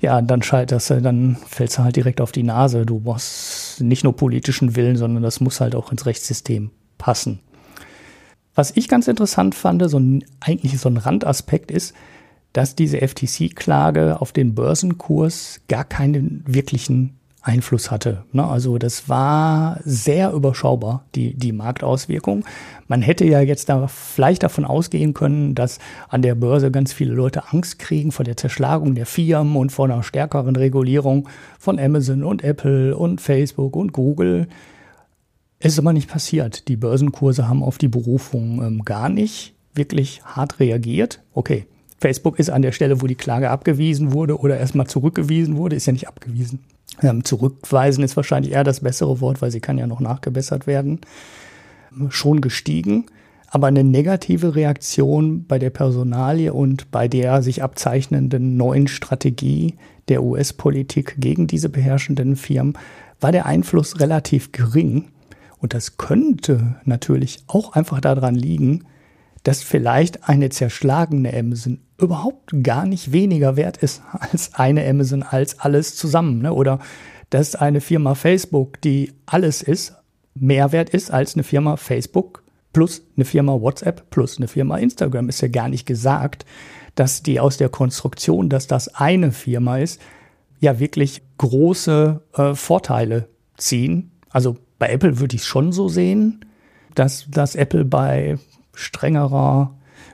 ja, 0.01 0.21
dann 0.21 0.43
scheiterst 0.43 0.91
du, 0.91 1.01
dann 1.01 1.37
fällst 1.47 1.79
du 1.79 1.85
halt 1.85 1.97
direkt 1.97 2.21
auf 2.21 2.33
die 2.33 2.43
Nase. 2.43 2.85
Du 2.85 3.01
brauchst 3.01 3.81
nicht 3.81 4.05
nur 4.05 4.15
politischen 4.15 4.77
Willen, 4.77 4.97
sondern 4.97 5.23
das 5.23 5.41
muss 5.41 5.61
halt 5.61 5.75
auch 5.75 5.91
ins 5.93 6.05
Rechtssystem 6.05 6.71
passen. 6.99 7.41
Was 8.57 8.73
ich 8.75 8.89
ganz 8.89 9.07
interessant 9.07 9.55
fand, 9.55 9.89
so 9.89 9.99
ein, 9.99 10.25
eigentlich 10.41 10.81
so 10.81 10.89
ein 10.89 10.97
Randaspekt 10.97 11.71
ist, 11.71 11.95
dass 12.55 12.75
diese 12.75 13.07
FTC-Klage 13.07 14.21
auf 14.21 14.33
den 14.33 14.55
Börsenkurs 14.55 15.61
gar 15.69 15.85
keinen 15.85 16.43
wirklichen 16.47 17.17
Einfluss 17.43 17.91
hatte. 17.91 18.25
Ne? 18.33 18.45
Also 18.45 18.79
das 18.79 19.11
war 19.11 19.79
sehr 19.85 20.33
überschaubar, 20.33 21.05
die, 21.15 21.35
die 21.35 21.53
Marktauswirkung. 21.53 22.45
Man 22.89 23.03
hätte 23.03 23.27
ja 23.27 23.41
jetzt 23.41 23.69
da 23.69 23.87
vielleicht 23.89 24.43
davon 24.43 24.65
ausgehen 24.65 25.13
können, 25.13 25.55
dass 25.55 25.79
an 26.09 26.23
der 26.23 26.35
Börse 26.35 26.71
ganz 26.71 26.95
viele 26.95 27.13
Leute 27.13 27.53
Angst 27.53 27.79
kriegen 27.79 28.11
vor 28.11 28.25
der 28.25 28.39
Zerschlagung 28.39 28.95
der 28.95 29.07
Firmen 29.07 29.55
und 29.57 29.71
vor 29.71 29.85
einer 29.85 30.03
stärkeren 30.03 30.57
Regulierung 30.57 31.29
von 31.59 31.79
Amazon 31.79 32.25
und 32.25 32.43
Apple 32.43 32.97
und 32.97 33.21
Facebook 33.21 33.77
und 33.77 33.93
Google. 33.93 34.49
Es 35.59 35.73
ist 35.73 35.79
aber 35.79 35.93
nicht 35.93 36.09
passiert. 36.09 36.69
Die 36.69 36.77
Börsenkurse 36.77 37.49
haben 37.49 37.63
auf 37.63 37.79
die 37.79 37.89
Berufung 37.89 38.63
ähm, 38.63 38.85
gar 38.85 39.09
nicht 39.09 39.55
wirklich 39.75 40.23
hart 40.25 40.61
reagiert. 40.61 41.23
Okay, 41.33 41.67
Facebook 41.99 42.39
ist 42.39 42.51
an 42.51 42.63
der 42.63 42.73
Stelle, 42.73 43.01
wo 43.01 43.07
die 43.07 43.15
Klage 43.15 43.51
abgewiesen 43.51 44.13
wurde 44.13 44.39
oder 44.39 44.59
erstmal 44.59 44.87
zurückgewiesen 44.87 45.57
wurde, 45.57 45.77
ist 45.77 45.87
ja 45.87 45.93
nicht 45.93 46.09
abgewiesen. 46.09 46.61
Ähm, 47.03 47.25
zurückweisen 47.25 48.05
ist 48.05 48.17
wahrscheinlich 48.17 48.53
eher 48.53 48.65
das 48.65 48.81
bessere 48.81 49.21
Wort, 49.21 49.43
weil 49.43 49.51
sie 49.51 49.61
kann 49.61 49.79
ja 49.79 49.87
noch 49.87 50.01
nachgebessert 50.01 50.67
werden. 50.67 51.01
Schon 52.11 52.43
gestiegen, 52.43 53.07
aber 53.49 53.69
eine 53.69 53.85
negative 53.85 54.55
Reaktion 54.55 55.47
bei 55.47 55.59
der 55.59 55.71
Personalie 55.71 56.53
und 56.53 56.91
bei 56.91 57.09
der 57.09 57.43
sich 57.43 57.63
abzeichnenden 57.63 58.57
neuen 58.57 58.89
Strategie 58.89 59.75
der 60.09 60.23
US-Politik 60.23 61.17
gegen 61.19 61.47
diese 61.47 61.71
beherrschenden 61.71 62.37
Firmen 62.37 62.77
war 63.21 63.33
der 63.33 63.47
Einfluss 63.47 63.99
relativ 63.99 64.53
gering. 64.53 65.07
Und 65.59 65.75
das 65.75 65.97
könnte 65.97 66.77
natürlich 66.85 67.45
auch 67.47 67.73
einfach 67.73 68.01
daran 68.01 68.35
liegen, 68.35 68.85
dass 69.43 69.63
vielleicht 69.63 70.29
eine 70.29 70.51
zerschlagene 70.51 71.33
Amazon 71.33 71.79
überhaupt 71.99 72.53
gar 72.63 72.85
nicht 72.85 73.13
weniger 73.13 73.57
wert 73.57 73.77
ist 73.77 74.03
als 74.13 74.55
eine 74.55 74.87
Amazon 74.87 75.23
als 75.23 75.61
alles 75.61 75.97
zusammen. 75.97 76.43
Ne? 76.43 76.53
Oder 76.53 76.81
dass 77.31 77.55
eine 77.55 77.81
Firma 77.81 78.15
Facebook, 78.15 78.81
die 78.81 79.13
alles 79.25 79.63
ist, 79.63 79.95
mehr 80.35 80.73
wert 80.73 80.91
ist 80.91 81.11
als 81.11 81.35
eine 81.35 81.43
Firma 81.43 81.77
Facebook 81.77 82.43
plus 82.73 83.03
eine 83.17 83.25
Firma 83.25 83.53
WhatsApp 83.53 84.11
plus 84.11 84.37
eine 84.37 84.49
Firma 84.49 84.77
Instagram. 84.79 85.29
Ist 85.29 85.41
ja 85.41 85.49
gar 85.49 85.69
nicht 85.69 85.87
gesagt, 85.87 86.45
dass 86.95 87.23
die 87.23 87.41
aus 87.41 87.57
der 87.57 87.69
Konstruktion, 87.69 88.49
dass 88.49 88.67
das 88.67 88.95
eine 88.95 89.33
Firma 89.33 89.79
ist, 89.79 90.01
ja 90.61 90.79
wirklich 90.79 91.23
große 91.39 92.21
äh, 92.35 92.55
Vorteile 92.55 93.29
ziehen. 93.57 94.11
Also 94.29 94.57
bei 94.79 94.89
Apple 94.89 95.19
würde 95.19 95.37
ich 95.37 95.43
es 95.43 95.47
schon 95.47 95.73
so 95.73 95.89
sehen, 95.89 96.45
dass, 96.95 97.27
dass 97.31 97.55
Apple 97.55 97.85
bei 97.85 98.39
strengerer 98.75 99.73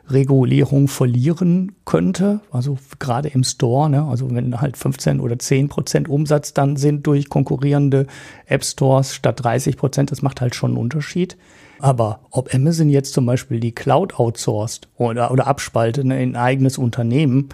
Regulierung 0.08 0.88
verlieren 0.88 1.72
könnte. 1.84 2.40
Also 2.50 2.78
gerade 2.98 3.28
im 3.28 3.44
Store, 3.44 3.88
ne? 3.88 4.04
also 4.04 4.30
wenn 4.30 4.60
halt 4.60 4.76
15 4.76 5.20
oder 5.20 5.38
10 5.38 5.68
Prozent 5.68 6.08
Umsatz 6.08 6.52
dann 6.54 6.76
sind 6.76 7.06
durch 7.06 7.28
konkurrierende 7.28 8.06
App 8.46 8.64
Stores 8.64 9.14
statt 9.14 9.42
30 9.42 9.76
Prozent, 9.76 10.10
das 10.10 10.22
macht 10.22 10.40
halt 10.40 10.54
schon 10.54 10.72
einen 10.72 10.80
Unterschied. 10.80 11.36
Aber 11.78 12.20
ob 12.30 12.54
Amazon 12.54 12.88
jetzt 12.88 13.12
zum 13.12 13.26
Beispiel 13.26 13.58
die 13.58 13.74
Cloud 13.74 14.14
outsourced 14.18 14.88
oder, 14.96 15.30
oder 15.30 15.46
abspaltet 15.46 16.04
ne, 16.04 16.22
in 16.22 16.36
ein 16.36 16.42
eigenes 16.42 16.78
Unternehmen, 16.78 17.48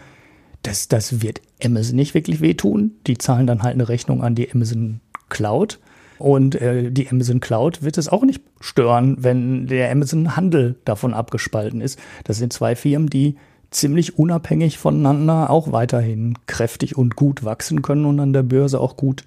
das, 0.62 0.88
das 0.88 1.22
wird 1.22 1.40
Amazon 1.64 1.96
nicht 1.96 2.14
wirklich 2.14 2.40
wehtun. 2.40 2.92
Die 3.06 3.16
zahlen 3.16 3.46
dann 3.46 3.62
halt 3.62 3.74
eine 3.74 3.88
Rechnung 3.88 4.22
an 4.22 4.34
die 4.34 4.52
Amazon 4.52 5.00
Cloud. 5.28 5.78
Und 6.18 6.56
äh, 6.56 6.90
die 6.90 7.08
Amazon 7.08 7.40
Cloud 7.40 7.82
wird 7.82 7.96
es 7.96 8.08
auch 8.08 8.24
nicht 8.24 8.42
stören, 8.60 9.16
wenn 9.20 9.66
der 9.66 9.90
Amazon 9.90 10.36
Handel 10.36 10.76
davon 10.84 11.14
abgespalten 11.14 11.80
ist. 11.80 11.98
Das 12.24 12.38
sind 12.38 12.52
zwei 12.52 12.74
Firmen, 12.74 13.08
die 13.08 13.36
ziemlich 13.70 14.18
unabhängig 14.18 14.78
voneinander 14.78 15.50
auch 15.50 15.72
weiterhin 15.72 16.34
kräftig 16.46 16.96
und 16.96 17.16
gut 17.16 17.44
wachsen 17.44 17.82
können 17.82 18.06
und 18.06 18.18
an 18.18 18.32
der 18.32 18.42
Börse 18.42 18.80
auch 18.80 18.96
gut, 18.96 19.24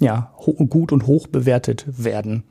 ja, 0.00 0.32
gut 0.70 0.90
und 0.90 1.06
hoch 1.06 1.26
bewertet 1.26 1.84
werden. 1.86 2.44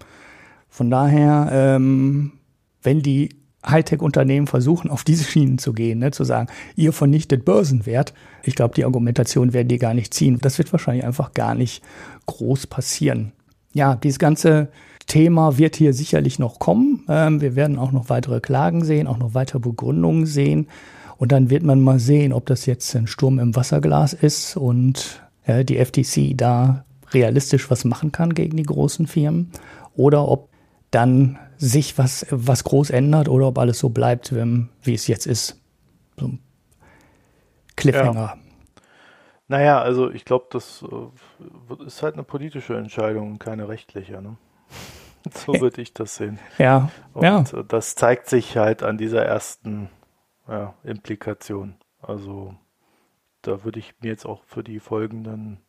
Von 0.70 0.90
daher, 0.90 1.50
ähm, 1.52 2.34
wenn 2.82 3.02
die 3.02 3.30
Hightech-Unternehmen 3.66 4.48
versuchen, 4.48 4.90
auf 4.90 5.04
diese 5.04 5.24
Schienen 5.24 5.58
zu 5.58 5.74
gehen, 5.74 6.00
ne, 6.00 6.12
zu 6.12 6.24
sagen, 6.24 6.50
ihr 6.76 6.92
vernichtet 6.92 7.46
Börsenwert. 7.46 8.14
Ich 8.44 8.56
glaube, 8.56 8.76
die 8.76 8.84
Argumentation 8.84 9.54
werden 9.54 9.70
die 9.70 9.78
gar 9.78 9.94
nicht 9.94 10.14
ziehen. 10.14 10.40
Das 10.42 10.58
wird 10.58 10.72
wahrscheinlich 10.74 11.06
einfach 11.06 11.34
gar 11.34 11.56
nicht 11.56 11.82
groß 12.26 12.68
passieren 12.68 13.32
ja, 13.74 13.96
dieses 13.96 14.20
ganze 14.20 14.70
Thema 15.08 15.58
wird 15.58 15.76
hier 15.76 15.94
sicherlich 15.94 16.40
noch 16.40 16.60
kommen. 16.60 17.06
Ähm, 17.10 17.42
wir 17.42 17.56
werden 17.56 17.78
auch 17.78 17.92
noch 17.92 18.10
weitere 18.10 18.40
Klagen 18.40 18.84
sehen, 18.86 19.08
auch 19.08 19.18
noch 19.18 19.34
weitere 19.34 19.60
Begründungen 19.60 20.26
sehen. 20.26 20.68
Und 21.18 21.32
dann 21.32 21.50
wird 21.50 21.64
man 21.64 21.82
mal 21.82 22.00
sehen, 22.00 22.34
ob 22.34 22.46
das 22.46 22.66
jetzt 22.66 22.96
ein 22.96 23.08
Sturm 23.08 23.40
im 23.40 23.56
Wasserglas 23.56 24.14
ist 24.14 24.58
und 24.58 25.22
äh, 25.46 25.64
die 25.66 25.84
FTC 25.84 26.38
da 26.38 26.86
realistisch 27.12 27.70
was 27.70 27.86
machen 27.86 28.12
kann 28.12 28.34
gegen 28.34 28.58
die 28.58 28.64
großen 28.64 29.08
Firmen 29.08 29.52
oder 29.96 30.28
ob 30.28 30.50
dann 30.92 31.38
sich 31.58 31.98
was, 31.98 32.26
was 32.30 32.64
groß 32.64 32.90
ändert 32.90 33.30
oder 33.30 33.48
ob 33.48 33.58
alles 33.58 33.80
so 33.80 33.90
bleibt, 33.90 34.34
wie 34.36 34.94
es 34.94 35.08
jetzt 35.08 35.28
ist. 35.28 35.62
So 36.20 36.28
ein 36.28 36.40
Cliffhanger. 37.76 38.36
Ja. 38.36 38.43
Naja, 39.48 39.82
also 39.82 40.10
ich 40.10 40.26
glaube, 40.26 40.48
das 40.50 40.84
äh, 40.84 41.84
ist 41.86 42.02
halt 42.02 42.14
eine 42.14 42.24
politische 42.24 42.78
Entscheidung, 42.78 43.40
keine 43.40 43.68
rechtliche. 43.68 44.22
Ne? 44.22 44.38
So 45.32 45.54
würde 45.62 45.82
ich 45.82 45.94
das 45.94 46.18
sehen. 46.18 46.38
Ja. 46.58 46.92
Und 47.14 47.24
ja. 47.24 47.40
Äh, 47.40 47.64
das 47.66 47.96
zeigt 47.96 48.28
sich 48.28 48.58
halt 48.58 48.84
an 48.84 48.98
dieser 48.98 49.24
ersten 49.24 49.90
ja, 50.50 50.74
Implikation. 50.84 51.76
Also 52.02 52.56
da 53.42 53.64
würde 53.64 53.80
ich 53.80 53.96
mir 54.02 54.10
jetzt 54.10 54.26
auch 54.26 54.44
für 54.44 54.64
die 54.64 54.82
folgenden 54.82 55.62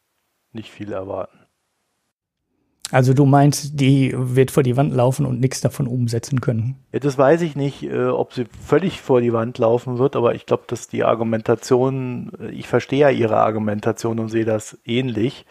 nicht 0.51 0.73
viel 0.73 0.93
erwarten. 0.93 1.44
Also 2.95 3.13
du 3.13 3.25
meinst, 3.25 3.81
die 3.81 4.15
wird 4.15 4.53
vor 4.53 4.63
die 4.63 4.77
Wand 4.77 4.95
laufen 4.95 5.27
und 5.27 5.41
nichts 5.41 5.61
davon 5.61 5.89
umsetzen 5.89 6.41
können? 6.41 6.77
Ja, 6.93 7.01
das 7.01 7.19
weiß 7.19 7.43
ich 7.43 7.57
nicht, 7.57 7.83
äh, 7.83 8.07
ob 8.07 8.33
sie 8.33 8.45
völlig 8.65 9.01
vor 9.01 9.21
die 9.21 9.33
Wand 9.33 9.59
laufen 9.59 9.99
wird, 9.99 10.15
aber 10.15 10.37
ich 10.37 10.47
glaube, 10.47 10.63
dass 10.69 10.87
die 10.87 11.03
Argumentation, 11.03 12.31
äh, 12.39 12.51
ich 12.51 12.69
verstehe 12.69 13.01
ja 13.01 13.11
ihre 13.11 13.39
Argumentation 13.39 14.21
und 14.21 14.29
sehe 14.29 14.45
das 14.45 14.79
ähnlich. 14.85 15.45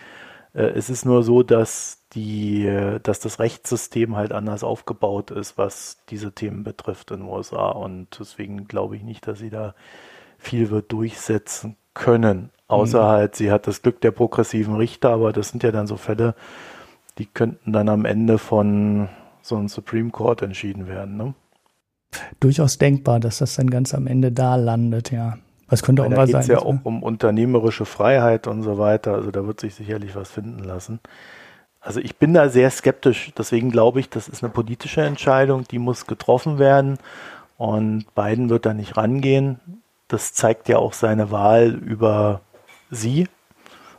Äh, 0.53 0.67
es 0.67 0.89
ist 0.89 1.05
nur 1.05 1.21
so, 1.21 1.43
dass 1.43 2.05
die, 2.13 2.71
dass 3.03 3.19
das 3.19 3.39
Rechtssystem 3.39 4.15
halt 4.15 4.31
anders 4.31 4.63
aufgebaut 4.63 5.29
ist, 5.29 5.57
was 5.57 5.97
diese 6.09 6.31
Themen 6.31 6.63
betrifft 6.63 7.11
in 7.11 7.21
den 7.21 7.27
USA 7.27 7.71
und 7.71 8.07
deswegen 8.17 8.69
glaube 8.69 8.95
ich 8.95 9.03
nicht, 9.03 9.27
dass 9.27 9.39
sie 9.39 9.49
da 9.49 9.75
viel 10.37 10.69
wird 10.69 10.93
durchsetzen 10.93 11.75
können. 11.93 12.51
Außer 12.67 13.01
mhm. 13.01 13.07
halt, 13.07 13.35
sie 13.35 13.51
hat 13.51 13.67
das 13.67 13.81
Glück 13.81 13.99
der 13.99 14.11
progressiven 14.11 14.75
Richter, 14.75 15.09
aber 15.09 15.33
das 15.33 15.49
sind 15.49 15.63
ja 15.63 15.71
dann 15.71 15.87
so 15.87 15.97
Fälle, 15.97 16.35
die 17.17 17.25
könnten 17.25 17.73
dann 17.73 17.89
am 17.89 18.05
Ende 18.05 18.37
von 18.37 19.09
so 19.41 19.55
einem 19.55 19.67
Supreme 19.67 20.09
Court 20.09 20.41
entschieden 20.41 20.87
werden. 20.87 21.17
Ne? 21.17 21.33
Durchaus 22.39 22.77
denkbar, 22.77 23.19
dass 23.19 23.39
das 23.39 23.55
dann 23.55 23.69
ganz 23.69 23.93
am 23.93 24.07
Ende 24.07 24.31
da 24.31 24.55
landet, 24.55 25.11
ja. 25.11 25.37
Was 25.67 25.81
könnte 25.81 26.03
auch 26.03 26.09
mal 26.09 26.27
sein. 26.27 26.41
Es 26.41 26.47
ja 26.47 26.59
auch 26.59 26.75
um 26.83 27.01
unternehmerische 27.01 27.85
Freiheit 27.85 28.47
und 28.47 28.61
so 28.61 28.77
weiter. 28.77 29.15
Also 29.15 29.31
da 29.31 29.47
wird 29.47 29.59
sich 29.59 29.73
sicherlich 29.73 30.15
was 30.15 30.29
finden 30.29 30.59
lassen. 30.59 30.99
Also 31.81 31.99
ich 31.99 32.17
bin 32.17 32.33
da 32.33 32.49
sehr 32.49 32.69
skeptisch. 32.69 33.31
Deswegen 33.37 33.71
glaube 33.71 33.99
ich, 33.99 34.09
das 34.09 34.27
ist 34.27 34.43
eine 34.43 34.51
politische 34.51 35.01
Entscheidung, 35.01 35.63
die 35.63 35.79
muss 35.79 36.05
getroffen 36.05 36.59
werden. 36.59 36.97
Und 37.57 38.05
Biden 38.13 38.49
wird 38.49 38.65
da 38.65 38.73
nicht 38.73 38.97
rangehen. 38.97 39.59
Das 40.07 40.33
zeigt 40.33 40.69
ja 40.69 40.77
auch 40.77 40.93
seine 40.93 41.31
Wahl 41.31 41.71
über 41.71 42.41
sie 42.91 43.27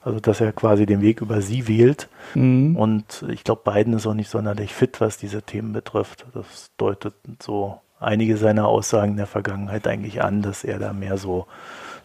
also 0.04 0.20
dass 0.20 0.40
er 0.40 0.52
quasi 0.52 0.86
den 0.86 1.00
Weg 1.00 1.20
über 1.20 1.40
sie 1.40 1.66
wählt. 1.66 2.08
Mhm. 2.34 2.76
Und 2.76 3.24
ich 3.28 3.42
glaube, 3.42 3.62
Biden 3.64 3.94
ist 3.94 4.06
auch 4.06 4.14
nicht 4.14 4.30
sonderlich 4.30 4.72
fit, 4.74 5.00
was 5.00 5.16
diese 5.16 5.42
Themen 5.42 5.72
betrifft. 5.72 6.26
Das 6.34 6.70
deutet 6.76 7.14
so 7.42 7.80
einige 7.98 8.36
seiner 8.36 8.68
Aussagen 8.68 9.12
in 9.12 9.16
der 9.16 9.26
Vergangenheit 9.26 9.86
eigentlich 9.86 10.22
an, 10.22 10.42
dass 10.42 10.62
er 10.62 10.78
da 10.78 10.92
mehr 10.92 11.16
so, 11.16 11.46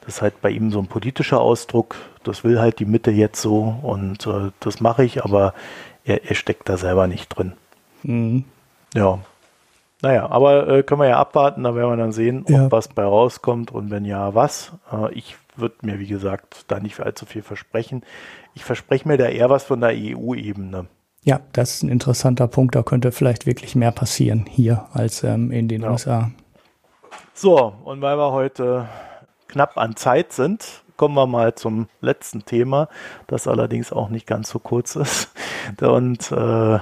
das 0.01 0.15
ist 0.15 0.21
halt 0.21 0.41
bei 0.41 0.49
ihm 0.49 0.71
so 0.71 0.79
ein 0.79 0.87
politischer 0.87 1.41
Ausdruck, 1.41 1.95
das 2.23 2.43
will 2.43 2.59
halt 2.59 2.79
die 2.79 2.85
Mitte 2.85 3.11
jetzt 3.11 3.41
so 3.41 3.75
und 3.81 4.25
äh, 4.25 4.51
das 4.61 4.79
mache 4.79 5.03
ich, 5.03 5.23
aber 5.23 5.53
er, 6.05 6.29
er, 6.29 6.35
steckt 6.35 6.69
da 6.69 6.77
selber 6.77 7.07
nicht 7.07 7.27
drin. 7.29 7.53
Mhm. 8.03 8.45
Ja. 8.93 9.19
Naja, 10.01 10.29
aber 10.31 10.67
äh, 10.69 10.83
können 10.83 11.01
wir 11.01 11.09
ja 11.09 11.19
abwarten, 11.19 11.63
da 11.63 11.75
werden 11.75 11.89
wir 11.91 11.97
dann 11.97 12.13
sehen, 12.13 12.43
ob 12.43 12.49
ja. 12.49 12.71
was 12.71 12.87
bei 12.87 13.03
rauskommt 13.03 13.71
und 13.71 13.91
wenn 13.91 14.05
ja, 14.05 14.33
was. 14.33 14.71
Äh, 14.93 15.13
ich 15.13 15.35
würde 15.59 15.77
mir, 15.81 15.99
wie 15.99 16.07
gesagt, 16.07 16.65
da 16.67 16.79
nicht 16.79 16.99
allzu 16.99 17.25
viel 17.25 17.41
versprechen. 17.41 18.03
Ich 18.53 18.63
verspreche 18.63 19.07
mir 19.07 19.17
da 19.17 19.25
eher 19.25 19.49
was 19.49 19.63
von 19.63 19.81
der 19.81 19.91
EU-Ebene. 19.93 20.87
Ja, 21.23 21.41
das 21.51 21.75
ist 21.75 21.83
ein 21.83 21.89
interessanter 21.89 22.47
Punkt. 22.47 22.75
Da 22.75 22.83
könnte 22.83 23.11
vielleicht 23.11 23.45
wirklich 23.45 23.75
mehr 23.75 23.91
passieren 23.91 24.45
hier 24.49 24.87
als 24.93 25.23
ähm, 25.23 25.51
in 25.51 25.67
den 25.67 25.81
ja. 25.81 25.91
USA. 25.91 26.31
So, 27.33 27.73
und 27.83 28.01
weil 28.01 28.17
wir 28.17 28.31
heute 28.31 28.87
knapp 29.47 29.77
an 29.77 29.95
Zeit 29.95 30.31
sind, 30.33 30.83
kommen 30.97 31.15
wir 31.15 31.27
mal 31.27 31.55
zum 31.55 31.87
letzten 32.01 32.45
Thema, 32.45 32.89
das 33.27 33.47
allerdings 33.47 33.91
auch 33.91 34.09
nicht 34.09 34.27
ganz 34.27 34.49
so 34.49 34.59
kurz 34.59 34.95
ist. 34.95 35.31
Und 35.81 36.31
äh, 36.31 36.79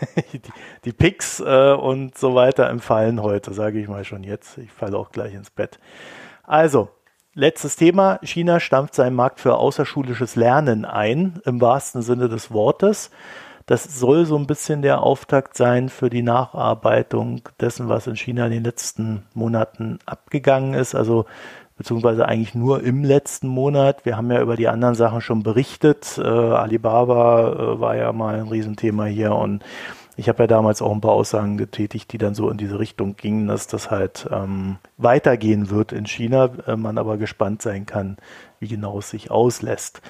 die, 0.32 0.40
die 0.84 0.92
Picks 0.92 1.40
äh, 1.40 1.72
und 1.72 2.16
so 2.16 2.34
weiter 2.34 2.68
empfallen 2.68 3.22
heute, 3.22 3.54
sage 3.54 3.80
ich 3.80 3.88
mal 3.88 4.04
schon 4.04 4.24
jetzt. 4.24 4.58
Ich 4.58 4.70
falle 4.70 4.96
auch 4.98 5.10
gleich 5.10 5.34
ins 5.34 5.50
Bett. 5.50 5.78
Also, 6.42 6.88
letztes 7.40 7.76
Thema. 7.76 8.20
China 8.22 8.60
stampft 8.60 8.94
seinen 8.94 9.16
Markt 9.16 9.40
für 9.40 9.56
außerschulisches 9.56 10.36
Lernen 10.36 10.84
ein, 10.84 11.40
im 11.44 11.60
wahrsten 11.60 12.02
Sinne 12.02 12.28
des 12.28 12.52
Wortes. 12.52 13.10
Das 13.66 13.84
soll 13.98 14.26
so 14.26 14.36
ein 14.36 14.46
bisschen 14.46 14.82
der 14.82 15.02
Auftakt 15.02 15.56
sein 15.56 15.88
für 15.88 16.10
die 16.10 16.22
Nacharbeitung 16.22 17.42
dessen, 17.60 17.88
was 17.88 18.06
in 18.06 18.16
China 18.16 18.46
in 18.46 18.52
den 18.52 18.64
letzten 18.64 19.22
Monaten 19.32 20.00
abgegangen 20.06 20.74
ist. 20.74 20.94
Also 20.94 21.24
beziehungsweise 21.78 22.26
eigentlich 22.26 22.54
nur 22.54 22.82
im 22.82 23.04
letzten 23.04 23.48
Monat. 23.48 24.04
Wir 24.04 24.18
haben 24.18 24.30
ja 24.30 24.42
über 24.42 24.56
die 24.56 24.68
anderen 24.68 24.94
Sachen 24.94 25.22
schon 25.22 25.42
berichtet. 25.42 26.18
Äh, 26.18 26.26
Alibaba 26.26 27.52
äh, 27.52 27.80
war 27.80 27.96
ja 27.96 28.12
mal 28.12 28.34
ein 28.34 28.48
Riesenthema 28.48 29.06
hier 29.06 29.34
und 29.34 29.62
ich 30.20 30.28
habe 30.28 30.42
ja 30.42 30.46
damals 30.46 30.82
auch 30.82 30.92
ein 30.92 31.00
paar 31.00 31.12
Aussagen 31.12 31.56
getätigt, 31.56 32.12
die 32.12 32.18
dann 32.18 32.34
so 32.34 32.50
in 32.50 32.58
diese 32.58 32.78
Richtung 32.78 33.16
gingen, 33.16 33.48
dass 33.48 33.68
das 33.68 33.90
halt 33.90 34.28
ähm, 34.30 34.76
weitergehen 34.98 35.70
wird 35.70 35.92
in 35.92 36.04
China, 36.04 36.50
äh, 36.66 36.76
man 36.76 36.98
aber 36.98 37.16
gespannt 37.16 37.62
sein 37.62 37.86
kann, 37.86 38.18
wie 38.58 38.68
genau 38.68 38.98
es 38.98 39.08
sich 39.08 39.30
auslässt. 39.30 40.02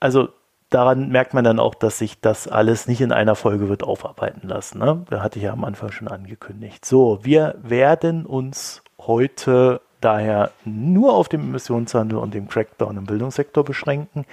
Also 0.00 0.30
daran 0.70 1.10
merkt 1.10 1.34
man 1.34 1.44
dann 1.44 1.60
auch, 1.60 1.74
dass 1.74 1.98
sich 1.98 2.22
das 2.22 2.48
alles 2.48 2.88
nicht 2.88 3.02
in 3.02 3.12
einer 3.12 3.34
Folge 3.34 3.68
wird 3.68 3.82
aufarbeiten 3.82 4.48
lassen. 4.48 4.78
Ne? 4.78 5.04
Da 5.10 5.20
hatte 5.22 5.38
ich 5.38 5.44
ja 5.44 5.52
am 5.52 5.64
Anfang 5.64 5.92
schon 5.92 6.08
angekündigt. 6.08 6.86
So, 6.86 7.18
wir 7.22 7.56
werden 7.62 8.24
uns 8.24 8.82
heute 8.98 9.82
daher 10.00 10.50
nur 10.64 11.12
auf 11.12 11.28
den 11.28 11.42
Emissionshandel 11.42 12.16
und 12.18 12.32
den 12.32 12.48
Crackdown 12.48 12.96
im 12.96 13.04
Bildungssektor 13.04 13.66
beschränken. 13.66 14.24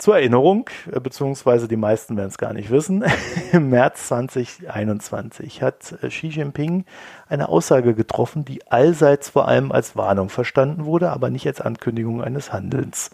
Zur 0.00 0.16
Erinnerung, 0.16 0.70
äh, 0.90 0.98
beziehungsweise 0.98 1.68
die 1.68 1.76
meisten 1.76 2.16
werden 2.16 2.30
es 2.30 2.38
gar 2.38 2.54
nicht 2.54 2.70
wissen, 2.70 3.04
im 3.52 3.68
März 3.68 4.08
2021 4.08 5.62
hat 5.62 5.94
äh, 6.02 6.08
Xi 6.08 6.28
Jinping 6.28 6.86
eine 7.28 7.50
Aussage 7.50 7.92
getroffen, 7.92 8.46
die 8.46 8.66
allseits 8.70 9.28
vor 9.28 9.46
allem 9.46 9.70
als 9.70 9.96
Warnung 9.96 10.30
verstanden 10.30 10.86
wurde, 10.86 11.10
aber 11.10 11.28
nicht 11.28 11.46
als 11.46 11.60
Ankündigung 11.60 12.22
eines 12.22 12.50
Handelns. 12.50 13.10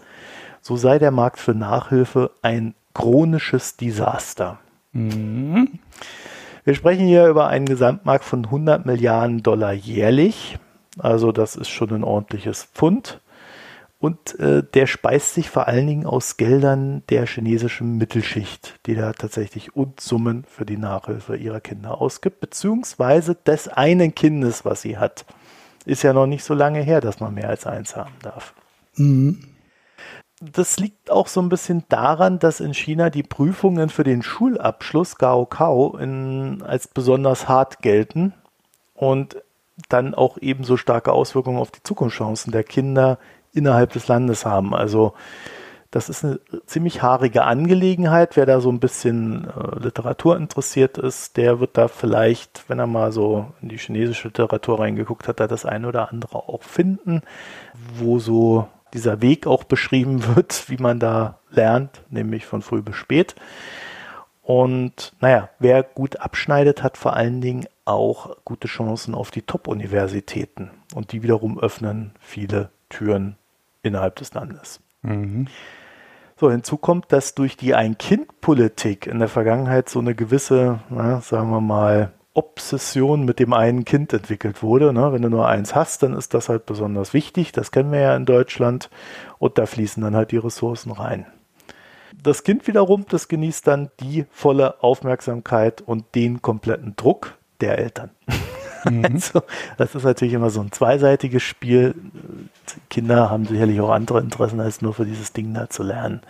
So 0.62 0.76
sei 0.76 1.00
der 1.00 1.10
Markt 1.10 1.40
für 1.40 1.54
Nachhilfe 1.54 2.30
ein 2.42 2.76
chronisches 2.94 3.76
Desaster. 3.76 4.60
Mhm. 4.92 5.80
Wir 6.62 6.74
sprechen 6.76 7.08
hier 7.08 7.26
über 7.26 7.48
einen 7.48 7.66
Gesamtmarkt 7.66 8.24
von 8.24 8.44
100 8.44 8.86
Milliarden 8.86 9.42
Dollar 9.42 9.72
jährlich. 9.72 10.56
Also 11.00 11.32
das 11.32 11.56
ist 11.56 11.68
schon 11.68 11.90
ein 11.90 12.04
ordentliches 12.04 12.62
Pfund. 12.62 13.20
Und 13.98 14.38
äh, 14.38 14.62
der 14.62 14.86
speist 14.86 15.34
sich 15.34 15.48
vor 15.48 15.68
allen 15.68 15.86
Dingen 15.86 16.06
aus 16.06 16.36
Geldern 16.36 17.02
der 17.08 17.26
chinesischen 17.26 17.96
Mittelschicht, 17.96 18.78
die 18.84 18.94
da 18.94 19.12
tatsächlich 19.12 19.74
Unsummen 19.74 20.44
für 20.44 20.66
die 20.66 20.76
Nachhilfe 20.76 21.36
ihrer 21.36 21.60
Kinder 21.60 22.00
ausgibt, 22.00 22.40
beziehungsweise 22.40 23.34
des 23.34 23.68
einen 23.68 24.14
Kindes, 24.14 24.64
was 24.66 24.82
sie 24.82 24.98
hat. 24.98 25.24
Ist 25.86 26.02
ja 26.02 26.12
noch 26.12 26.26
nicht 26.26 26.44
so 26.44 26.52
lange 26.52 26.80
her, 26.80 27.00
dass 27.00 27.20
man 27.20 27.34
mehr 27.34 27.48
als 27.48 27.66
eins 27.66 27.96
haben 27.96 28.14
darf. 28.20 28.54
Mhm. 28.96 29.40
Das 30.40 30.78
liegt 30.78 31.10
auch 31.10 31.28
so 31.28 31.40
ein 31.40 31.48
bisschen 31.48 31.84
daran, 31.88 32.38
dass 32.38 32.60
in 32.60 32.74
China 32.74 33.08
die 33.08 33.22
Prüfungen 33.22 33.88
für 33.88 34.04
den 34.04 34.22
Schulabschluss 34.22 35.16
Gaokao 35.16 35.96
in, 35.96 36.62
als 36.62 36.88
besonders 36.88 37.48
hart 37.48 37.80
gelten 37.80 38.34
und 38.92 39.42
dann 39.88 40.14
auch 40.14 40.36
ebenso 40.38 40.76
starke 40.76 41.12
Auswirkungen 41.12 41.58
auf 41.58 41.70
die 41.70 41.82
Zukunftschancen 41.82 42.52
der 42.52 42.64
Kinder 42.64 43.18
innerhalb 43.56 43.92
des 43.92 44.08
Landes 44.08 44.46
haben. 44.46 44.74
Also 44.74 45.14
das 45.90 46.08
ist 46.08 46.24
eine 46.24 46.40
ziemlich 46.66 47.02
haarige 47.02 47.44
Angelegenheit. 47.44 48.36
Wer 48.36 48.44
da 48.44 48.60
so 48.60 48.70
ein 48.70 48.80
bisschen 48.80 49.48
äh, 49.48 49.78
Literatur 49.78 50.36
interessiert 50.36 50.98
ist, 50.98 51.36
der 51.36 51.60
wird 51.60 51.78
da 51.78 51.88
vielleicht, 51.88 52.68
wenn 52.68 52.78
er 52.78 52.86
mal 52.86 53.12
so 53.12 53.46
in 53.62 53.68
die 53.68 53.78
chinesische 53.78 54.28
Literatur 54.28 54.80
reingeguckt 54.80 55.26
hat, 55.26 55.40
da 55.40 55.46
das 55.46 55.64
eine 55.64 55.88
oder 55.88 56.10
andere 56.10 56.36
auch 56.36 56.62
finden, 56.62 57.22
wo 57.94 58.18
so 58.18 58.68
dieser 58.92 59.22
Weg 59.22 59.46
auch 59.46 59.64
beschrieben 59.64 60.36
wird, 60.36 60.64
wie 60.68 60.76
man 60.76 60.98
da 60.98 61.38
lernt, 61.50 62.02
nämlich 62.10 62.46
von 62.46 62.62
früh 62.62 62.82
bis 62.82 62.96
spät. 62.96 63.34
Und 64.42 65.12
naja, 65.20 65.48
wer 65.58 65.82
gut 65.82 66.20
abschneidet, 66.20 66.82
hat 66.82 66.96
vor 66.96 67.14
allen 67.14 67.40
Dingen 67.40 67.66
auch 67.84 68.36
gute 68.44 68.68
Chancen 68.68 69.14
auf 69.14 69.30
die 69.30 69.42
Top-Universitäten. 69.42 70.70
Und 70.94 71.12
die 71.12 71.22
wiederum 71.22 71.58
öffnen 71.58 72.12
viele 72.20 72.70
Türen 72.88 73.36
innerhalb 73.86 74.16
des 74.16 74.34
Landes. 74.34 74.80
Mhm. 75.02 75.46
So, 76.38 76.50
hinzu 76.50 76.76
kommt, 76.76 77.12
dass 77.12 77.34
durch 77.34 77.56
die 77.56 77.74
Ein-Kind-Politik 77.74 79.06
in 79.06 79.18
der 79.20 79.28
Vergangenheit 79.28 79.88
so 79.88 80.00
eine 80.00 80.14
gewisse, 80.14 80.80
na, 80.90 81.22
sagen 81.22 81.50
wir 81.50 81.62
mal, 81.62 82.12
Obsession 82.34 83.24
mit 83.24 83.38
dem 83.38 83.54
einen 83.54 83.86
Kind 83.86 84.12
entwickelt 84.12 84.62
wurde. 84.62 84.92
Ne? 84.92 85.12
Wenn 85.12 85.22
du 85.22 85.30
nur 85.30 85.48
eins 85.48 85.74
hast, 85.74 86.02
dann 86.02 86.12
ist 86.12 86.34
das 86.34 86.50
halt 86.50 86.66
besonders 86.66 87.14
wichtig. 87.14 87.52
Das 87.52 87.70
kennen 87.70 87.90
wir 87.90 88.00
ja 88.00 88.16
in 88.16 88.26
Deutschland. 88.26 88.90
Und 89.38 89.56
da 89.56 89.64
fließen 89.64 90.02
dann 90.02 90.14
halt 90.14 90.32
die 90.32 90.36
Ressourcen 90.36 90.92
rein. 90.92 91.24
Das 92.22 92.44
Kind 92.44 92.66
wiederum, 92.66 93.06
das 93.08 93.28
genießt 93.28 93.66
dann 93.66 93.90
die 94.00 94.26
volle 94.30 94.82
Aufmerksamkeit 94.82 95.80
und 95.80 96.14
den 96.14 96.42
kompletten 96.42 96.94
Druck 96.96 97.38
der 97.60 97.78
Eltern. 97.78 98.10
Mhm. 98.84 99.04
Also, 99.12 99.42
das 99.76 99.94
ist 99.94 100.04
natürlich 100.04 100.34
immer 100.34 100.50
so 100.50 100.60
ein 100.60 100.72
zweiseitiges 100.72 101.42
Spiel. 101.42 101.94
Kinder 102.90 103.30
haben 103.30 103.46
sicherlich 103.46 103.80
auch 103.80 103.90
andere 103.90 104.20
Interessen, 104.20 104.60
als 104.60 104.82
nur 104.82 104.94
für 104.94 105.04
dieses 105.04 105.32
Ding 105.32 105.54
da 105.54 105.68
zu 105.68 105.82
lernen. 105.82 106.20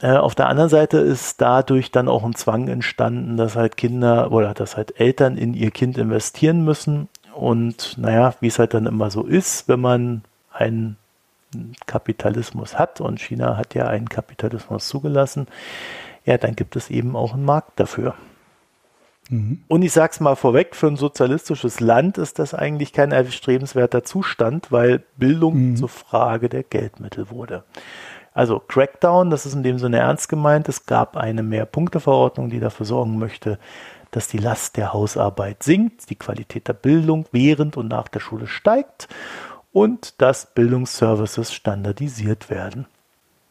Äh, 0.00 0.16
auf 0.16 0.34
der 0.34 0.48
anderen 0.48 0.68
Seite 0.68 0.98
ist 0.98 1.40
dadurch 1.40 1.90
dann 1.90 2.08
auch 2.08 2.24
ein 2.24 2.34
Zwang 2.34 2.68
entstanden, 2.68 3.36
dass 3.36 3.56
halt 3.56 3.76
Kinder 3.76 4.30
oder 4.30 4.52
dass 4.54 4.76
halt 4.76 5.00
Eltern 5.00 5.36
in 5.36 5.54
ihr 5.54 5.70
Kind 5.70 5.98
investieren 5.98 6.64
müssen. 6.64 7.08
Und 7.34 7.96
naja, 7.98 8.34
wie 8.40 8.48
es 8.48 8.58
halt 8.58 8.74
dann 8.74 8.86
immer 8.86 9.10
so 9.10 9.24
ist, 9.24 9.68
wenn 9.68 9.80
man 9.80 10.22
einen 10.52 10.96
Kapitalismus 11.86 12.78
hat 12.78 13.00
und 13.00 13.20
China 13.20 13.56
hat 13.56 13.74
ja 13.74 13.86
einen 13.86 14.08
Kapitalismus 14.08 14.88
zugelassen, 14.88 15.46
ja, 16.24 16.38
dann 16.38 16.56
gibt 16.56 16.76
es 16.76 16.90
eben 16.90 17.16
auch 17.16 17.34
einen 17.34 17.44
Markt 17.44 17.78
dafür. 17.78 18.14
Mhm. 19.28 19.62
Und 19.68 19.82
ich 19.82 19.92
sage 19.92 20.12
es 20.12 20.20
mal 20.20 20.36
vorweg, 20.36 20.76
für 20.76 20.86
ein 20.86 20.96
sozialistisches 20.96 21.80
Land 21.80 22.18
ist 22.18 22.38
das 22.38 22.54
eigentlich 22.54 22.92
kein 22.92 23.12
erstrebenswerter 23.12 24.04
Zustand, 24.04 24.70
weil 24.70 25.02
Bildung 25.16 25.70
mhm. 25.70 25.76
zur 25.76 25.88
Frage 25.88 26.48
der 26.48 26.62
Geldmittel 26.62 27.30
wurde. 27.30 27.64
Also 28.34 28.58
Crackdown, 28.60 29.30
das 29.30 29.46
ist 29.46 29.54
in 29.54 29.62
dem 29.62 29.78
Sinne 29.78 29.98
ernst 29.98 30.28
gemeint. 30.28 30.68
Es 30.68 30.84
gab 30.86 31.16
eine 31.16 31.42
Mehrpunkteverordnung, 31.42 32.50
die 32.50 32.60
dafür 32.60 32.84
sorgen 32.84 33.18
möchte, 33.18 33.58
dass 34.10 34.28
die 34.28 34.38
Last 34.38 34.76
der 34.76 34.92
Hausarbeit 34.92 35.62
sinkt, 35.62 36.10
die 36.10 36.16
Qualität 36.16 36.68
der 36.68 36.74
Bildung 36.74 37.26
während 37.32 37.76
und 37.76 37.88
nach 37.88 38.08
der 38.08 38.20
Schule 38.20 38.46
steigt 38.46 39.08
und 39.72 40.20
dass 40.20 40.54
Bildungsservices 40.54 41.52
standardisiert 41.52 42.50
werden. 42.50 42.86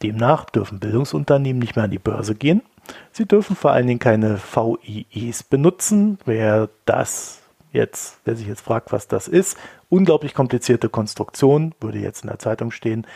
Demnach 0.02 0.44
dürfen 0.46 0.78
Bildungsunternehmen 0.78 1.58
nicht 1.58 1.76
mehr 1.76 1.86
an 1.86 1.90
die 1.90 1.98
Börse 1.98 2.34
gehen 2.34 2.62
Sie 3.12 3.26
dürfen 3.26 3.56
vor 3.56 3.72
allen 3.72 3.86
Dingen 3.86 3.98
keine 3.98 4.38
VIEs 4.38 5.42
benutzen. 5.42 6.18
Wer 6.24 6.68
das 6.84 7.42
jetzt, 7.72 8.18
wer 8.24 8.36
sich 8.36 8.46
jetzt 8.46 8.62
fragt, 8.62 8.92
was 8.92 9.08
das 9.08 9.28
ist, 9.28 9.56
unglaublich 9.88 10.34
komplizierte 10.34 10.88
Konstruktion, 10.88 11.74
würde 11.80 11.98
jetzt 11.98 12.22
in 12.22 12.28
der 12.28 12.38
Zeitung 12.38 12.70
stehen. 12.70 13.06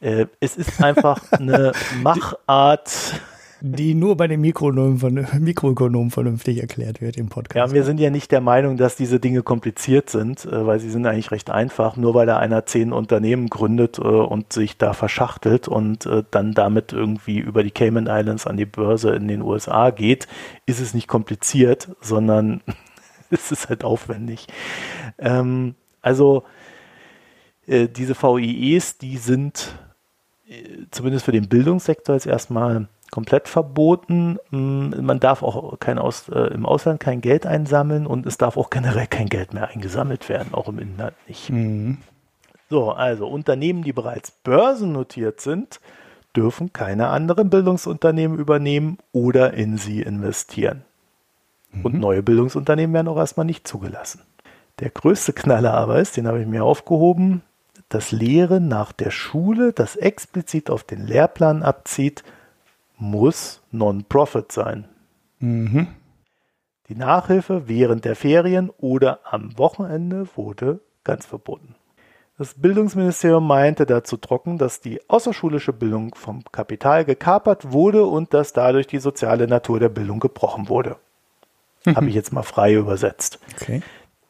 Äh, 0.00 0.26
es 0.40 0.56
ist 0.56 0.82
einfach 0.82 1.20
eine 1.32 1.72
Machart 2.02 3.20
die 3.62 3.94
nur 3.94 4.16
bei 4.16 4.26
den 4.26 4.40
Mikroökonomen 4.40 6.10
vernünftig 6.10 6.60
erklärt 6.60 7.00
wird 7.00 7.16
im 7.16 7.28
Podcast. 7.28 7.70
Ja, 7.70 7.74
wir 7.74 7.84
sind 7.84 8.00
ja 8.00 8.10
nicht 8.10 8.32
der 8.32 8.40
Meinung, 8.40 8.76
dass 8.76 8.96
diese 8.96 9.20
Dinge 9.20 9.42
kompliziert 9.42 10.08
sind, 10.08 10.44
äh, 10.46 10.66
weil 10.66 10.80
sie 10.80 10.90
sind 10.90 11.06
eigentlich 11.06 11.30
recht 11.30 11.50
einfach. 11.50 11.96
Nur 11.96 12.14
weil 12.14 12.26
da 12.26 12.38
einer 12.38 12.64
zehn 12.66 12.92
Unternehmen 12.92 13.48
gründet 13.48 13.98
äh, 13.98 14.02
und 14.02 14.52
sich 14.52 14.78
da 14.78 14.92
verschachtelt 14.92 15.68
und 15.68 16.06
äh, 16.06 16.24
dann 16.30 16.52
damit 16.52 16.92
irgendwie 16.92 17.38
über 17.38 17.62
die 17.62 17.70
Cayman 17.70 18.06
Islands 18.06 18.46
an 18.46 18.56
die 18.56 18.66
Börse 18.66 19.10
in 19.14 19.28
den 19.28 19.42
USA 19.42 19.90
geht, 19.90 20.26
ist 20.66 20.80
es 20.80 20.94
nicht 20.94 21.08
kompliziert, 21.08 21.88
sondern 22.00 22.62
es 23.30 23.52
ist 23.52 23.68
halt 23.68 23.84
aufwendig. 23.84 24.46
Ähm, 25.18 25.74
also 26.02 26.44
diese 27.66 28.20
VIEs, 28.20 28.98
die 28.98 29.16
sind 29.16 29.76
zumindest 30.90 31.24
für 31.24 31.30
den 31.30 31.48
Bildungssektor 31.48 32.16
jetzt 32.16 32.26
erstmal 32.26 32.88
komplett 33.10 33.48
verboten. 33.48 34.38
Mm, 34.50 35.04
man 35.04 35.20
darf 35.20 35.42
auch 35.42 35.78
kein 35.80 35.98
Aus, 35.98 36.28
äh, 36.28 36.52
im 36.54 36.66
Ausland 36.66 37.00
kein 37.00 37.20
Geld 37.20 37.46
einsammeln 37.46 38.06
und 38.06 38.26
es 38.26 38.38
darf 38.38 38.56
auch 38.56 38.70
generell 38.70 39.06
kein 39.06 39.28
Geld 39.28 39.52
mehr 39.52 39.68
eingesammelt 39.68 40.28
werden, 40.28 40.54
auch 40.54 40.68
im 40.68 40.78
Inland 40.78 41.14
nicht. 41.28 41.50
Mhm. 41.50 41.98
So, 42.68 42.92
also 42.92 43.26
Unternehmen, 43.26 43.82
die 43.82 43.92
bereits 43.92 44.30
börsennotiert 44.30 45.40
sind, 45.40 45.80
dürfen 46.36 46.72
keine 46.72 47.08
anderen 47.08 47.50
Bildungsunternehmen 47.50 48.38
übernehmen 48.38 48.98
oder 49.12 49.54
in 49.54 49.76
sie 49.76 50.02
investieren. 50.02 50.84
Mhm. 51.72 51.84
Und 51.84 51.94
neue 51.94 52.22
Bildungsunternehmen 52.22 52.94
werden 52.94 53.08
auch 53.08 53.18
erstmal 53.18 53.46
nicht 53.46 53.66
zugelassen. 53.66 54.22
Der 54.78 54.90
größte 54.90 55.32
Knaller 55.32 55.74
aber 55.74 56.00
ist, 56.00 56.16
den 56.16 56.26
habe 56.26 56.40
ich 56.40 56.46
mir 56.46 56.64
aufgehoben, 56.64 57.42
das 57.88 58.12
Lehren 58.12 58.68
nach 58.68 58.92
der 58.92 59.10
Schule, 59.10 59.72
das 59.72 59.96
explizit 59.96 60.70
auf 60.70 60.84
den 60.84 61.06
Lehrplan 61.06 61.62
abzieht, 61.62 62.22
muss 63.00 63.62
Non-Profit 63.72 64.52
sein. 64.52 64.88
Mhm. 65.38 65.88
Die 66.88 66.94
Nachhilfe 66.94 67.68
während 67.68 68.04
der 68.04 68.16
Ferien 68.16 68.70
oder 68.78 69.20
am 69.24 69.56
Wochenende 69.58 70.26
wurde 70.36 70.80
ganz 71.04 71.26
verboten. 71.26 71.74
Das 72.36 72.54
Bildungsministerium 72.54 73.46
meinte 73.46 73.84
dazu 73.84 74.16
trocken, 74.16 74.56
dass 74.56 74.80
die 74.80 75.00
außerschulische 75.08 75.72
Bildung 75.72 76.14
vom 76.14 76.42
Kapital 76.50 77.04
gekapert 77.04 77.72
wurde 77.72 78.06
und 78.06 78.32
dass 78.32 78.52
dadurch 78.52 78.86
die 78.86 78.98
soziale 78.98 79.46
Natur 79.46 79.78
der 79.78 79.90
Bildung 79.90 80.20
gebrochen 80.20 80.68
wurde. 80.68 80.96
Mhm. 81.84 81.96
Habe 81.96 82.08
ich 82.08 82.14
jetzt 82.14 82.32
mal 82.32 82.42
frei 82.42 82.74
übersetzt. 82.74 83.38
Okay. 83.60 83.82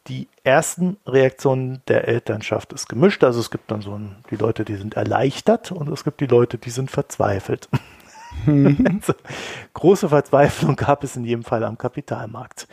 Die 0.08 0.28
ersten 0.42 0.96
Reaktionen 1.06 1.82
der 1.86 2.08
Elternschaft 2.08 2.72
ist 2.72 2.88
gemischt. 2.88 3.22
Also 3.22 3.38
es 3.38 3.50
gibt 3.50 3.70
dann 3.70 3.80
so 3.80 3.94
ein, 3.94 4.16
die 4.30 4.36
Leute, 4.36 4.64
die 4.64 4.74
sind 4.74 4.94
erleichtert 4.94 5.70
und 5.70 5.88
es 5.88 6.04
gibt 6.04 6.20
die 6.20 6.26
Leute, 6.26 6.58
die 6.58 6.70
sind 6.70 6.90
verzweifelt. 6.90 7.68
Also, 8.46 9.14
große 9.74 10.08
Verzweiflung 10.08 10.76
gab 10.76 11.04
es 11.04 11.16
in 11.16 11.24
jedem 11.24 11.44
Fall 11.44 11.62
am 11.64 11.76
Kapitalmarkt 11.76 12.66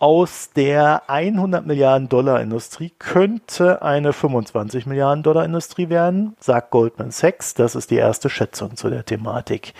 aus 0.00 0.50
der 0.56 1.02
100 1.08 1.66
Milliarden 1.66 2.08
Dollar 2.08 2.40
Industrie 2.40 2.90
könnte 2.98 3.82
eine 3.82 4.14
25 4.14 4.86
Milliarden 4.86 5.22
Dollar 5.22 5.44
Industrie 5.44 5.90
werden, 5.90 6.34
sagt 6.40 6.70
Goldman 6.70 7.10
Sachs. 7.10 7.52
Das 7.52 7.74
ist 7.74 7.90
die 7.90 7.96
erste 7.96 8.30
Schätzung 8.30 8.76
zu 8.76 8.88
der 8.88 9.04
Thematik. 9.04 9.74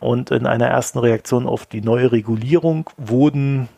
Und 0.00 0.30
in 0.30 0.46
einer 0.46 0.68
ersten 0.68 0.98
Reaktion 0.98 1.46
auf 1.46 1.66
die 1.66 1.82
neue 1.82 2.10
Regulierung 2.10 2.88
wurden 2.96 3.68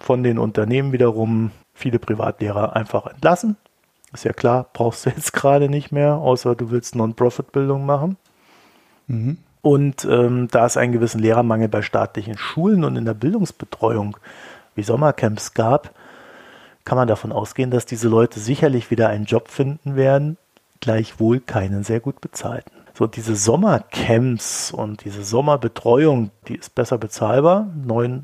von 0.00 0.24
den 0.24 0.40
Unternehmen 0.40 0.92
wiederum 0.92 1.52
viele 1.72 2.00
Privatlehrer 2.00 2.74
einfach 2.74 3.06
entlassen. 3.06 3.56
Ist 4.12 4.24
ja 4.24 4.32
klar, 4.32 4.66
brauchst 4.72 5.06
du 5.06 5.10
jetzt 5.10 5.32
gerade 5.32 5.68
nicht 5.68 5.92
mehr, 5.92 6.16
außer 6.16 6.56
du 6.56 6.72
willst 6.72 6.96
Non-Profit-Bildung 6.96 7.86
machen. 7.86 8.16
Mhm. 9.06 9.38
Und 9.62 10.04
ähm, 10.04 10.48
da 10.50 10.66
es 10.66 10.76
einen 10.76 10.92
gewissen 10.92 11.20
Lehrermangel 11.20 11.68
bei 11.68 11.82
staatlichen 11.82 12.36
Schulen 12.36 12.84
und 12.84 12.96
in 12.96 13.04
der 13.04 13.14
Bildungsbetreuung 13.14 14.16
wie 14.74 14.82
Sommercamps 14.82 15.54
gab, 15.54 15.94
kann 16.84 16.98
man 16.98 17.06
davon 17.06 17.30
ausgehen, 17.30 17.70
dass 17.70 17.86
diese 17.86 18.08
Leute 18.08 18.40
sicherlich 18.40 18.90
wieder 18.90 19.08
einen 19.08 19.24
Job 19.24 19.48
finden 19.48 19.94
werden, 19.94 20.36
gleichwohl 20.80 21.38
keinen 21.38 21.84
sehr 21.84 22.00
gut 22.00 22.20
bezahlten. 22.20 22.72
So, 22.94 23.06
diese 23.06 23.36
Sommercamps 23.36 24.72
und 24.72 25.04
diese 25.04 25.22
Sommerbetreuung, 25.22 26.30
die 26.48 26.56
ist 26.56 26.74
besser 26.74 26.98
bezahlbar, 26.98 27.72
9,30 27.86 28.22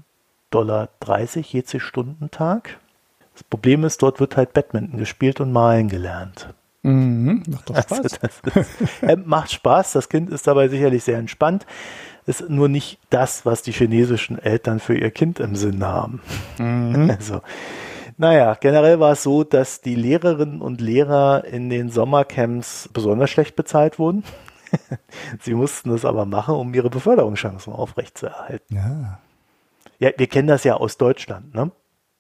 Dollar 0.51 0.89
je 1.06 1.62
10 1.62 1.81
Stunden 1.81 2.31
Tag. 2.32 2.78
Das 3.35 3.44
Problem 3.44 3.85
ist, 3.85 4.02
dort 4.02 4.19
wird 4.19 4.36
halt 4.36 4.52
Badminton 4.52 4.98
gespielt 4.98 5.40
und 5.40 5.52
malen 5.52 5.89
gelernt. 5.89 6.52
Mhm, 6.82 7.42
macht 7.48 7.70
doch 7.70 7.76
Spaß. 7.76 8.00
Also 8.00 8.16
ist, 8.22 9.02
äh, 9.02 9.16
macht 9.16 9.52
Spaß, 9.52 9.92
das 9.92 10.09
Kind 10.09 10.30
ist 10.30 10.46
dabei 10.46 10.68
sicherlich 10.68 11.05
sehr 11.05 11.18
entspannt 11.18 11.66
ist 12.28 12.48
nur 12.50 12.68
nicht 12.68 13.00
das, 13.09 13.46
was 13.46 13.62
die 13.62 13.72
chinesischen 13.72 14.38
Eltern 14.38 14.80
für 14.80 14.94
ihr 14.94 15.10
Kind 15.10 15.40
im 15.40 15.56
Sinn 15.56 15.84
haben. 15.84 16.20
Mhm. 16.59 17.10
Also, 17.18 17.40
naja, 18.18 18.55
generell 18.60 19.00
war 19.00 19.12
es 19.12 19.22
so, 19.22 19.44
dass 19.44 19.80
die 19.80 19.94
Lehrerinnen 19.94 20.60
und 20.60 20.80
Lehrer 20.80 21.44
in 21.44 21.70
den 21.70 21.90
Sommercamps 21.90 22.90
besonders 22.92 23.30
schlecht 23.30 23.56
bezahlt 23.56 23.98
wurden. 23.98 24.24
Sie 25.40 25.55
mussten 25.55 25.90
es 25.90 26.05
aber 26.05 26.26
machen, 26.26 26.55
um 26.55 26.74
ihre 26.74 26.90
Beförderungschancen 26.90 27.72
aufrechtzuerhalten. 27.72 28.76
Ja. 28.76 29.20
ja, 29.98 30.10
wir 30.16 30.26
kennen 30.26 30.48
das 30.48 30.64
ja 30.64 30.74
aus 30.74 30.98
Deutschland, 30.98 31.55
ne? 31.55 31.70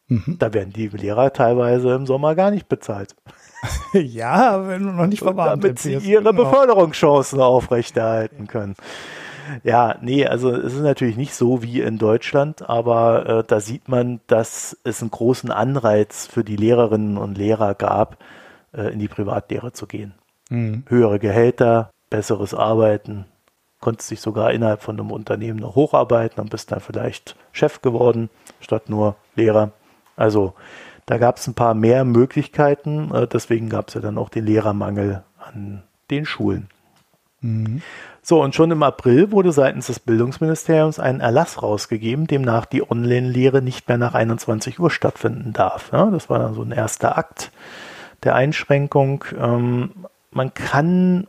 Mhm. 0.06 0.36
Da 0.38 0.54
werden 0.54 0.72
die 0.72 0.88
Lehrer 0.88 1.32
teilweise 1.34 1.94
im 1.94 2.06
Sommer 2.06 2.34
gar 2.34 2.50
nicht 2.50 2.68
bezahlt. 2.68 3.14
ja, 3.92 4.68
wenn 4.68 4.84
du 4.84 4.92
noch 4.92 5.06
nicht 5.06 5.22
verwarnt 5.22 5.64
Damit 5.64 5.78
sie 5.78 5.94
ihre 5.94 6.22
genau. 6.22 6.44
Beförderungschancen 6.44 7.40
aufrechterhalten 7.40 8.46
können. 8.46 8.74
Ja, 9.64 9.96
nee, 10.02 10.26
also 10.26 10.50
es 10.50 10.74
ist 10.74 10.82
natürlich 10.82 11.16
nicht 11.16 11.34
so 11.34 11.62
wie 11.62 11.80
in 11.80 11.98
Deutschland, 11.98 12.68
aber 12.68 13.26
äh, 13.26 13.44
da 13.46 13.60
sieht 13.60 13.88
man, 13.88 14.20
dass 14.26 14.76
es 14.84 15.00
einen 15.00 15.10
großen 15.10 15.50
Anreiz 15.50 16.26
für 16.26 16.44
die 16.44 16.56
Lehrerinnen 16.56 17.16
und 17.16 17.38
Lehrer 17.38 17.74
gab, 17.74 18.18
äh, 18.72 18.92
in 18.92 18.98
die 18.98 19.08
Privatlehre 19.08 19.72
zu 19.72 19.86
gehen. 19.86 20.14
Mhm. 20.50 20.84
Höhere 20.88 21.18
Gehälter, 21.18 21.90
besseres 22.10 22.54
Arbeiten, 22.54 23.24
konntest 23.80 24.10
dich 24.10 24.20
sogar 24.20 24.52
innerhalb 24.52 24.82
von 24.82 24.98
einem 24.98 25.10
Unternehmen 25.10 25.60
noch 25.60 25.76
hocharbeiten 25.76 26.40
und 26.40 26.50
bist 26.50 26.72
dann 26.72 26.80
vielleicht 26.80 27.36
Chef 27.52 27.80
geworden, 27.80 28.28
statt 28.60 28.88
nur 28.88 29.16
Lehrer. 29.34 29.70
Also 30.16 30.54
da 31.08 31.16
gab 31.16 31.38
es 31.38 31.46
ein 31.46 31.54
paar 31.54 31.72
mehr 31.72 32.04
Möglichkeiten, 32.04 33.10
äh, 33.14 33.26
deswegen 33.26 33.70
gab 33.70 33.88
es 33.88 33.94
ja 33.94 34.02
dann 34.02 34.18
auch 34.18 34.28
den 34.28 34.44
Lehrermangel 34.44 35.24
an 35.38 35.82
den 36.10 36.26
Schulen. 36.26 36.68
Mhm. 37.40 37.80
So, 38.22 38.42
und 38.42 38.54
schon 38.54 38.70
im 38.70 38.82
April 38.82 39.32
wurde 39.32 39.52
seitens 39.52 39.86
des 39.86 40.00
Bildungsministeriums 40.00 40.98
ein 40.98 41.20
Erlass 41.20 41.62
rausgegeben, 41.62 42.26
demnach 42.26 42.66
die 42.66 42.88
Online-Lehre 42.88 43.62
nicht 43.62 43.88
mehr 43.88 43.96
nach 43.96 44.12
21 44.12 44.78
Uhr 44.78 44.90
stattfinden 44.90 45.54
darf. 45.54 45.92
Ja, 45.92 46.10
das 46.10 46.28
war 46.28 46.40
dann 46.40 46.52
so 46.52 46.60
ein 46.60 46.72
erster 46.72 47.16
Akt 47.16 47.52
der 48.22 48.34
Einschränkung. 48.34 49.24
Ähm, 49.40 49.92
man 50.30 50.52
kann, 50.52 51.26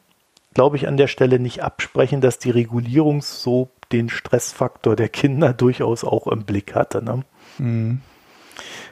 glaube 0.54 0.76
ich, 0.76 0.90
an 0.90 0.98
der 0.98 1.08
Stelle 1.08 1.40
nicht 1.40 1.64
absprechen, 1.64 2.20
dass 2.20 2.38
die 2.38 2.52
Regulierung 2.52 3.22
so 3.22 3.70
den 3.94 4.10
Stressfaktor 4.10 4.98
der 4.98 5.08
Kinder 5.08 5.54
durchaus 5.58 6.04
auch 6.04 6.28
im 6.28 6.44
Blick 6.44 6.76
hatte. 6.76 7.02
Ne? 7.02 7.24
Mhm. 7.60 8.02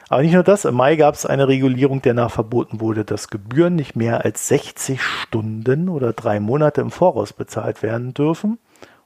Aber 0.08 0.22
nicht 0.22 0.32
nur 0.32 0.42
das, 0.42 0.64
im 0.64 0.74
Mai 0.74 0.96
gab 0.96 1.14
es 1.14 1.26
eine 1.26 1.48
Regulierung, 1.48 2.00
der 2.00 2.14
nach 2.14 2.30
verboten 2.30 2.80
wurde, 2.80 3.04
dass 3.04 3.28
Gebühren 3.28 3.76
nicht 3.76 3.94
mehr 3.94 4.24
als 4.24 4.48
60 4.48 5.02
Stunden 5.02 5.88
oder 5.88 6.12
drei 6.12 6.40
Monate 6.40 6.80
im 6.80 6.90
Voraus 6.90 7.32
bezahlt 7.32 7.82
werden 7.82 8.14
dürfen. 8.14 8.58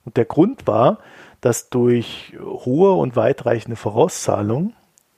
Und 0.05 0.17
der 0.17 0.25
Grund 0.25 0.67
war, 0.67 0.99
dass 1.41 1.71
durch 1.71 2.37
hohe 2.41 2.93
und 2.93 3.17
weitreichende 3.17 3.77
Vorauszahlungen 3.77 4.75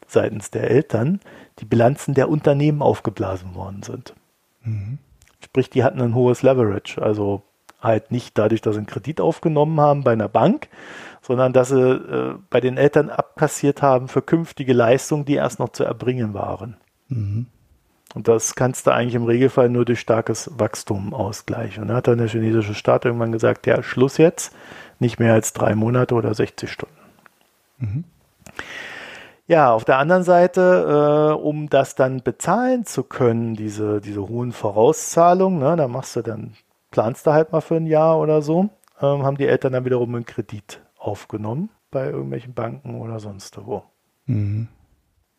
seitens 0.06 0.51
der 0.51 0.70
Eltern 0.70 1.20
die 1.59 1.66
Bilanzen 1.66 2.15
der 2.15 2.28
Unternehmen 2.28 2.82
aufgeblasen 2.82 3.55
worden 3.55 3.82
sind. 3.82 4.15
Mhm. 4.62 4.98
Sprich, 5.43 5.69
die 5.69 5.85
hatten 5.85 6.01
ein 6.01 6.15
hohes 6.15 6.43
Leverage, 6.43 7.01
also 7.01 7.43
halt 7.81 8.11
nicht 8.11 8.39
dadurch, 8.39 8.62
dass 8.62 8.74
sie 8.74 8.78
einen 8.78 8.86
Kredit 8.86 9.20
aufgenommen 9.20 9.78
haben 9.81 10.02
bei 10.02 10.12
einer 10.12 10.28
Bank, 10.28 10.69
sondern 11.26 11.52
dass 11.52 11.70
sie 11.70 11.80
äh, 11.80 12.34
bei 12.51 12.60
den 12.60 12.76
Eltern 12.76 13.09
abkassiert 13.09 13.80
haben 13.82 14.09
für 14.09 14.22
künftige 14.22 14.74
Leistungen, 14.74 15.24
die 15.24 15.34
erst 15.34 15.59
noch 15.59 15.70
zu 15.70 15.84
erbringen 15.84 16.34
waren. 16.34 16.76
Mhm. 17.09 17.46
Und 18.14 18.28
das 18.28 18.55
kannst 18.55 18.86
du 18.86 18.92
eigentlich 18.92 19.14
im 19.14 19.24
Regelfall 19.24 19.68
nur 19.68 19.84
durch 19.84 20.01
starkes 20.01 20.51
Wachstum 20.56 21.14
ausgleichen. 21.14 21.82
Und 21.82 21.88
da 21.88 21.96
hat 21.96 22.06
dann 22.06 22.18
der 22.18 22.28
chinesische 22.28 22.74
Staat 22.74 23.05
irgendwann 23.06 23.32
gesagt, 23.32 23.66
ja, 23.66 23.82
Schluss 23.82 24.18
jetzt, 24.18 24.55
nicht 25.01 25.18
mehr 25.18 25.32
als 25.32 25.52
drei 25.52 25.74
Monate 25.74 26.14
oder 26.14 26.32
60 26.34 26.70
Stunden. 26.70 26.94
Mhm. 27.78 28.05
Ja, 29.46 29.72
auf 29.72 29.84
der 29.84 29.98
anderen 29.98 30.22
Seite, 30.22 31.32
äh, 31.32 31.42
um 31.42 31.68
das 31.68 31.96
dann 31.96 32.22
bezahlen 32.22 32.86
zu 32.86 33.02
können, 33.02 33.56
diese, 33.56 34.01
diese 34.01 34.28
hohen 34.28 34.52
Vorauszahlungen, 34.52 35.59
ne, 35.59 35.76
da 35.76 35.88
machst 35.88 36.16
du 36.16 36.22
dann, 36.22 36.52
planst 36.90 37.26
du 37.26 37.32
halt 37.32 37.52
mal 37.52 37.60
für 37.60 37.76
ein 37.76 37.86
Jahr 37.86 38.18
oder 38.18 38.40
so, 38.40 38.70
ähm, 39.02 39.22
haben 39.24 39.36
die 39.36 39.46
Eltern 39.46 39.72
dann 39.72 39.84
wiederum 39.84 40.14
einen 40.14 40.24
Kredit 40.24 40.80
aufgenommen 41.05 41.70
bei 41.90 42.06
irgendwelchen 42.06 42.55
Banken 42.55 43.01
oder 43.01 43.20
sonst 43.20 43.59
wo. 43.64 43.85
Mhm. 44.26 44.68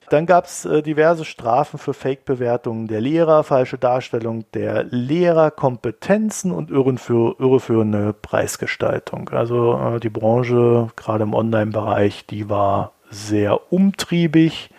Dann 0.10 0.28
gab 0.28 0.46
es 0.46 0.66
äh, 0.66 0.84
diverse 0.84 1.26
Strafen 1.26 1.80
für 1.80 1.94
Fake-Bewertungen 1.94 2.88
der 2.88 3.02
Lehrer, 3.02 3.44
falsche 3.44 3.78
Darstellung 3.78 4.46
der 4.54 4.84
Lehrerkompetenzen 4.84 6.52
und 6.52 6.70
irreführ 6.70 7.36
irreführende 7.40 8.14
Preisgestaltung. 8.14 9.30
Also 9.30 9.78
äh, 9.78 10.00
die 10.00 10.10
Branche, 10.10 10.90
gerade 10.96 11.24
im 11.24 11.34
Online-Bereich, 11.34 12.28
die 12.28 12.50
war 12.50 12.92
sehr 13.10 13.74
umtriebig, 13.74 14.70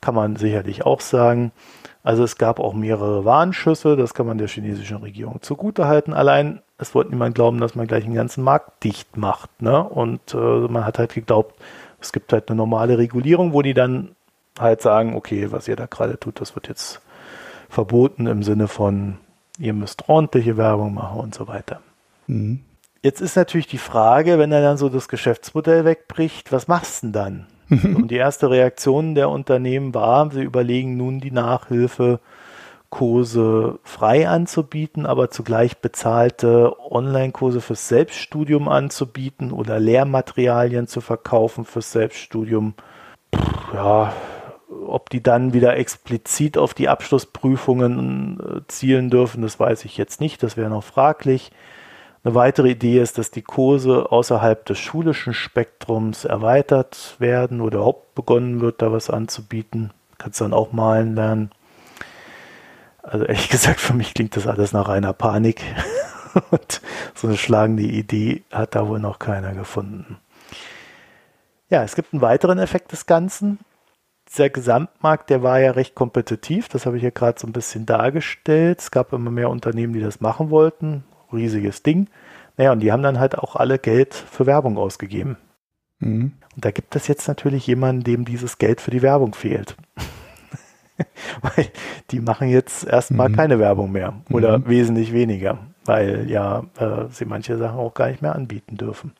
kann 0.00 0.14
man 0.14 0.36
sicherlich 0.36 0.84
auch 0.84 1.00
sagen. 1.00 1.52
Also 2.02 2.24
es 2.24 2.36
gab 2.36 2.58
auch 2.58 2.74
mehrere 2.74 3.24
Warnschüsse, 3.24 3.96
das 3.96 4.14
kann 4.14 4.26
man 4.26 4.38
der 4.38 4.48
chinesischen 4.48 4.96
Regierung 4.98 5.40
zugutehalten. 5.42 6.14
Allein 6.14 6.62
es 6.78 6.94
wollte 6.94 7.10
niemand 7.10 7.34
glauben, 7.34 7.60
dass 7.60 7.74
man 7.74 7.86
gleich 7.86 8.04
einen 8.04 8.14
ganzen 8.14 8.44
Markt 8.44 8.84
dicht 8.84 9.16
macht. 9.16 9.62
Ne? 9.62 9.82
Und 9.82 10.34
äh, 10.34 10.36
man 10.36 10.86
hat 10.86 10.98
halt 10.98 11.14
geglaubt, 11.14 11.56
es 12.00 12.12
gibt 12.12 12.32
halt 12.32 12.48
eine 12.48 12.56
normale 12.56 12.98
Regulierung, 12.98 13.52
wo 13.52 13.62
die 13.62 13.74
dann 13.74 14.14
halt 14.58 14.80
sagen, 14.80 15.14
okay, 15.14 15.50
was 15.50 15.68
ihr 15.68 15.76
da 15.76 15.86
gerade 15.86 16.18
tut, 16.18 16.40
das 16.40 16.54
wird 16.54 16.68
jetzt 16.68 17.00
verboten 17.68 18.26
im 18.26 18.42
Sinne 18.42 18.68
von, 18.68 19.18
ihr 19.58 19.72
müsst 19.72 20.08
ordentliche 20.08 20.56
Werbung 20.56 20.94
machen 20.94 21.20
und 21.20 21.34
so 21.34 21.48
weiter. 21.48 21.80
Mhm. 22.28 22.60
Jetzt 23.02 23.20
ist 23.20 23.36
natürlich 23.36 23.66
die 23.66 23.78
Frage, 23.78 24.38
wenn 24.38 24.52
er 24.52 24.62
dann 24.62 24.76
so 24.76 24.88
das 24.88 25.08
Geschäftsmodell 25.08 25.84
wegbricht, 25.84 26.50
was 26.50 26.68
machst 26.68 27.02
du 27.02 27.08
denn 27.08 27.12
dann? 27.12 27.46
und 27.94 28.10
die 28.10 28.16
erste 28.16 28.50
Reaktion 28.50 29.14
der 29.14 29.28
Unternehmen 29.28 29.94
war, 29.94 30.30
sie 30.30 30.42
überlegen 30.42 30.96
nun 30.96 31.20
die 31.20 31.30
Nachhilfe 31.30 32.20
Kurse 32.90 33.78
frei 33.82 34.28
anzubieten, 34.28 35.04
aber 35.04 35.30
zugleich 35.30 35.78
bezahlte 35.78 36.74
Online-Kurse 36.90 37.60
fürs 37.60 37.88
Selbststudium 37.88 38.68
anzubieten 38.68 39.52
oder 39.52 39.78
Lehrmaterialien 39.78 40.86
zu 40.86 41.00
verkaufen 41.00 41.64
fürs 41.64 41.92
Selbststudium. 41.92 42.74
Puh, 43.30 43.74
ja, 43.74 44.12
ob 44.86 45.10
die 45.10 45.22
dann 45.22 45.52
wieder 45.52 45.76
explizit 45.76 46.56
auf 46.56 46.72
die 46.72 46.88
Abschlussprüfungen 46.88 48.40
äh, 48.40 48.60
zielen 48.68 49.10
dürfen, 49.10 49.42
das 49.42 49.60
weiß 49.60 49.84
ich 49.84 49.96
jetzt 49.96 50.20
nicht, 50.20 50.42
das 50.42 50.56
wäre 50.56 50.70
noch 50.70 50.84
fraglich. 50.84 51.50
Eine 52.24 52.34
weitere 52.34 52.70
Idee 52.70 53.00
ist, 53.00 53.16
dass 53.16 53.30
die 53.30 53.42
Kurse 53.42 54.10
außerhalb 54.10 54.64
des 54.66 54.78
schulischen 54.78 55.34
Spektrums 55.34 56.24
erweitert 56.24 57.16
werden 57.18 57.60
oder 57.60 57.78
überhaupt 57.78 58.14
begonnen 58.14 58.60
wird, 58.60 58.82
da 58.82 58.92
was 58.92 59.08
anzubieten. 59.08 59.92
Kannst 60.18 60.40
dann 60.40 60.52
auch 60.52 60.72
malen 60.72 61.14
lernen. 61.14 61.50
Also 63.08 63.24
ehrlich 63.24 63.48
gesagt, 63.50 63.80
für 63.80 63.94
mich 63.94 64.14
klingt 64.14 64.36
das 64.36 64.46
alles 64.46 64.72
nach 64.72 64.88
reiner 64.88 65.12
Panik. 65.12 65.62
Und 66.50 66.80
so 67.14 67.26
eine 67.26 67.36
schlagende 67.36 67.82
Idee 67.82 68.42
hat 68.52 68.74
da 68.74 68.86
wohl 68.86 69.00
noch 69.00 69.18
keiner 69.18 69.54
gefunden. 69.54 70.18
Ja, 71.70 71.82
es 71.82 71.96
gibt 71.96 72.12
einen 72.12 72.22
weiteren 72.22 72.58
Effekt 72.58 72.92
des 72.92 73.06
Ganzen. 73.06 73.58
Dieser 74.28 74.50
Gesamtmarkt, 74.50 75.30
der 75.30 75.42
war 75.42 75.58
ja 75.58 75.72
recht 75.72 75.94
kompetitiv. 75.94 76.68
Das 76.68 76.86
habe 76.86 76.96
ich 76.96 77.02
ja 77.02 77.10
gerade 77.10 77.40
so 77.40 77.46
ein 77.46 77.52
bisschen 77.52 77.86
dargestellt. 77.86 78.80
Es 78.80 78.90
gab 78.90 79.12
immer 79.12 79.30
mehr 79.30 79.50
Unternehmen, 79.50 79.94
die 79.94 80.00
das 80.00 80.20
machen 80.20 80.50
wollten. 80.50 81.04
Riesiges 81.32 81.82
Ding. 81.82 82.08
Naja, 82.56 82.72
und 82.72 82.80
die 82.80 82.92
haben 82.92 83.02
dann 83.02 83.18
halt 83.18 83.38
auch 83.38 83.56
alle 83.56 83.78
Geld 83.78 84.14
für 84.14 84.46
Werbung 84.46 84.76
ausgegeben. 84.76 85.36
Mhm. 85.98 86.32
Und 86.54 86.64
da 86.64 86.70
gibt 86.70 86.94
es 86.96 87.08
jetzt 87.08 87.28
natürlich 87.28 87.66
jemanden, 87.66 88.04
dem 88.04 88.24
dieses 88.24 88.58
Geld 88.58 88.80
für 88.80 88.90
die 88.90 89.02
Werbung 89.02 89.34
fehlt. 89.34 89.76
weil 91.42 91.68
die 92.10 92.20
machen 92.20 92.48
jetzt 92.48 92.86
erstmal 92.86 93.28
mhm. 93.28 93.36
keine 93.36 93.58
Werbung 93.58 93.92
mehr 93.92 94.14
oder 94.30 94.58
mhm. 94.58 94.68
wesentlich 94.68 95.12
weniger, 95.12 95.58
weil 95.84 96.28
ja 96.30 96.64
äh, 96.78 97.06
sie 97.10 97.24
manche 97.24 97.56
Sachen 97.56 97.78
auch 97.78 97.94
gar 97.94 98.08
nicht 98.08 98.22
mehr 98.22 98.34
anbieten 98.34 98.76
dürfen. 98.76 99.12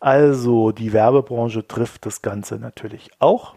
Also 0.00 0.72
die 0.72 0.92
Werbebranche 0.92 1.66
trifft 1.66 2.06
das 2.06 2.22
Ganze 2.22 2.56
natürlich 2.56 3.10
auch. 3.20 3.54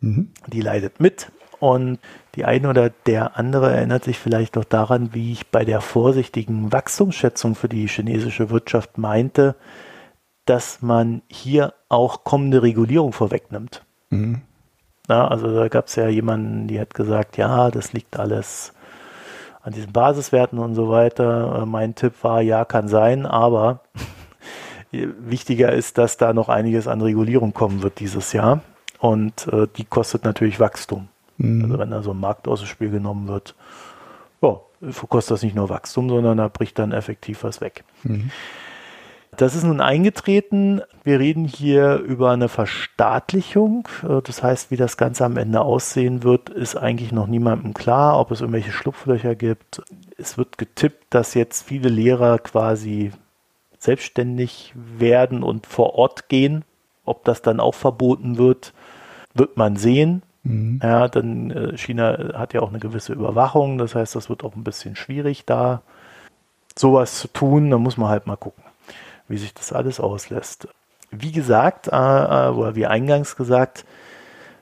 Mhm. 0.00 0.30
Die 0.46 0.60
leidet 0.60 1.00
mit. 1.00 1.32
Und 1.58 1.98
die 2.36 2.44
eine 2.44 2.70
oder 2.70 2.90
der 2.90 3.36
andere 3.36 3.72
erinnert 3.74 4.04
sich 4.04 4.18
vielleicht 4.18 4.54
noch 4.54 4.64
daran, 4.64 5.12
wie 5.12 5.32
ich 5.32 5.48
bei 5.48 5.64
der 5.64 5.80
vorsichtigen 5.80 6.72
Wachstumsschätzung 6.72 7.56
für 7.56 7.68
die 7.68 7.88
chinesische 7.88 8.50
Wirtschaft 8.50 8.96
meinte, 8.98 9.56
dass 10.44 10.80
man 10.80 11.22
hier 11.28 11.74
auch 11.88 12.22
kommende 12.22 12.62
Regulierung 12.62 13.12
vorwegnimmt. 13.12 13.84
Mhm. 14.10 14.42
Na, 15.08 15.26
also 15.26 15.52
da 15.54 15.68
gab 15.68 15.86
es 15.86 15.96
ja 15.96 16.08
jemanden, 16.08 16.68
die 16.68 16.78
hat 16.78 16.92
gesagt, 16.92 17.38
ja, 17.38 17.70
das 17.70 17.94
liegt 17.94 18.18
alles 18.18 18.74
an 19.62 19.72
diesen 19.72 19.92
Basiswerten 19.92 20.58
und 20.58 20.74
so 20.74 20.90
weiter. 20.90 21.62
Äh, 21.62 21.66
mein 21.66 21.94
Tipp 21.94 22.12
war, 22.22 22.42
ja, 22.42 22.64
kann 22.66 22.88
sein, 22.88 23.24
aber 23.24 23.80
wichtiger 24.92 25.72
ist, 25.72 25.98
dass 25.98 26.18
da 26.18 26.34
noch 26.34 26.50
einiges 26.50 26.86
an 26.86 27.00
Regulierung 27.00 27.54
kommen 27.54 27.82
wird 27.82 28.00
dieses 28.00 28.34
Jahr. 28.34 28.60
Und 28.98 29.48
äh, 29.48 29.66
die 29.76 29.84
kostet 29.84 30.24
natürlich 30.24 30.60
Wachstum. 30.60 31.08
Mhm. 31.38 31.64
Also 31.64 31.78
wenn 31.78 31.90
da 31.90 32.02
so 32.02 32.10
ein 32.10 32.20
Markt 32.20 32.46
aus 32.46 32.60
dem 32.60 32.66
Spiel 32.66 32.90
genommen 32.90 33.28
wird, 33.28 33.54
ja, 34.42 34.60
kostet 35.08 35.32
das 35.32 35.42
nicht 35.42 35.56
nur 35.56 35.70
Wachstum, 35.70 36.08
sondern 36.08 36.36
da 36.36 36.48
bricht 36.48 36.78
dann 36.78 36.92
effektiv 36.92 37.44
was 37.44 37.60
weg. 37.60 37.84
Mhm. 38.02 38.30
Das 39.38 39.54
ist 39.54 39.62
nun 39.62 39.80
eingetreten. 39.80 40.82
Wir 41.04 41.20
reden 41.20 41.44
hier 41.44 41.98
über 41.98 42.32
eine 42.32 42.48
Verstaatlichung. 42.48 43.86
Äh, 44.02 44.20
das 44.20 44.42
heißt, 44.42 44.72
wie 44.72 44.76
das 44.76 44.96
Ganze 44.96 45.24
am 45.24 45.36
Ende 45.36 45.60
aussehen 45.60 46.24
wird, 46.24 46.50
ist 46.50 46.74
eigentlich 46.74 47.12
noch 47.12 47.28
niemandem 47.28 47.72
klar, 47.72 48.18
ob 48.18 48.32
es 48.32 48.40
irgendwelche 48.40 48.72
Schlupflöcher 48.72 49.36
gibt. 49.36 49.80
Es 50.18 50.38
wird 50.38 50.58
getippt, 50.58 51.04
dass 51.10 51.34
jetzt 51.34 51.62
viele 51.62 51.88
Lehrer 51.88 52.40
quasi 52.40 53.12
selbstständig 53.78 54.74
werden 54.74 55.44
und 55.44 55.68
vor 55.68 55.94
Ort 55.94 56.28
gehen. 56.28 56.64
Ob 57.04 57.24
das 57.24 57.40
dann 57.40 57.60
auch 57.60 57.76
verboten 57.76 58.38
wird, 58.38 58.72
wird 59.34 59.56
man 59.56 59.76
sehen. 59.76 60.22
Mhm. 60.42 60.80
Ja, 60.82 61.06
dann 61.06 61.52
äh, 61.52 61.78
China 61.78 62.32
hat 62.34 62.54
ja 62.54 62.60
auch 62.60 62.70
eine 62.70 62.80
gewisse 62.80 63.12
Überwachung. 63.12 63.78
Das 63.78 63.94
heißt, 63.94 64.16
das 64.16 64.28
wird 64.28 64.42
auch 64.42 64.56
ein 64.56 64.64
bisschen 64.64 64.96
schwierig 64.96 65.44
da 65.44 65.82
sowas 66.76 67.20
zu 67.20 67.28
tun. 67.28 67.70
Da 67.70 67.78
muss 67.78 67.96
man 67.96 68.08
halt 68.08 68.26
mal 68.26 68.34
gucken 68.34 68.64
wie 69.28 69.38
sich 69.38 69.54
das 69.54 69.72
alles 69.72 70.00
auslässt. 70.00 70.68
Wie 71.10 71.32
gesagt, 71.32 71.88
äh, 71.88 71.90
äh, 71.90 72.50
oder 72.50 72.74
wie 72.74 72.86
eingangs 72.86 73.36
gesagt, 73.36 73.84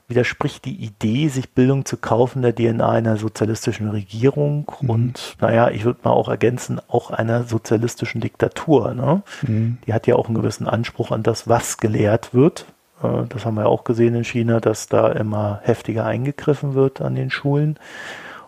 widerspricht 0.09 0.65
die 0.65 0.77
Idee, 0.77 1.29
sich 1.29 1.53
Bildung 1.53 1.85
zu 1.85 1.97
kaufen, 1.97 2.43
der 2.43 2.55
DNA 2.55 2.89
einer 2.89 3.17
sozialistischen 3.17 3.89
Regierung 3.91 4.71
mhm. 4.81 4.91
und, 4.91 5.37
naja, 5.41 5.71
ich 5.71 5.85
würde 5.85 6.01
mal 6.05 6.13
auch 6.13 6.29
ergänzen, 6.29 6.81
auch 6.89 7.11
einer 7.11 7.45
sozialistischen 7.45 8.21
Diktatur. 8.21 8.95
Ne? 8.95 9.23
Mhm. 9.43 9.79
Die 9.87 9.93
hat 9.93 10.07
ja 10.07 10.15
auch 10.15 10.27
einen 10.27 10.37
gewissen 10.37 10.69
Anspruch 10.69 11.11
an 11.11 11.23
das, 11.23 11.49
was 11.49 11.79
gelehrt 11.79 12.35
wird. 12.35 12.67
Äh, 13.03 13.25
das 13.29 13.45
haben 13.45 13.57
wir 13.57 13.67
auch 13.67 13.85
gesehen 13.85 14.15
in 14.15 14.25
China, 14.25 14.61
dass 14.61 14.87
da 14.87 15.09
immer 15.09 15.61
heftiger 15.65 16.05
eingegriffen 16.05 16.75
wird 16.75 17.01
an 17.01 17.17
den 17.17 17.31
Schulen. 17.31 17.79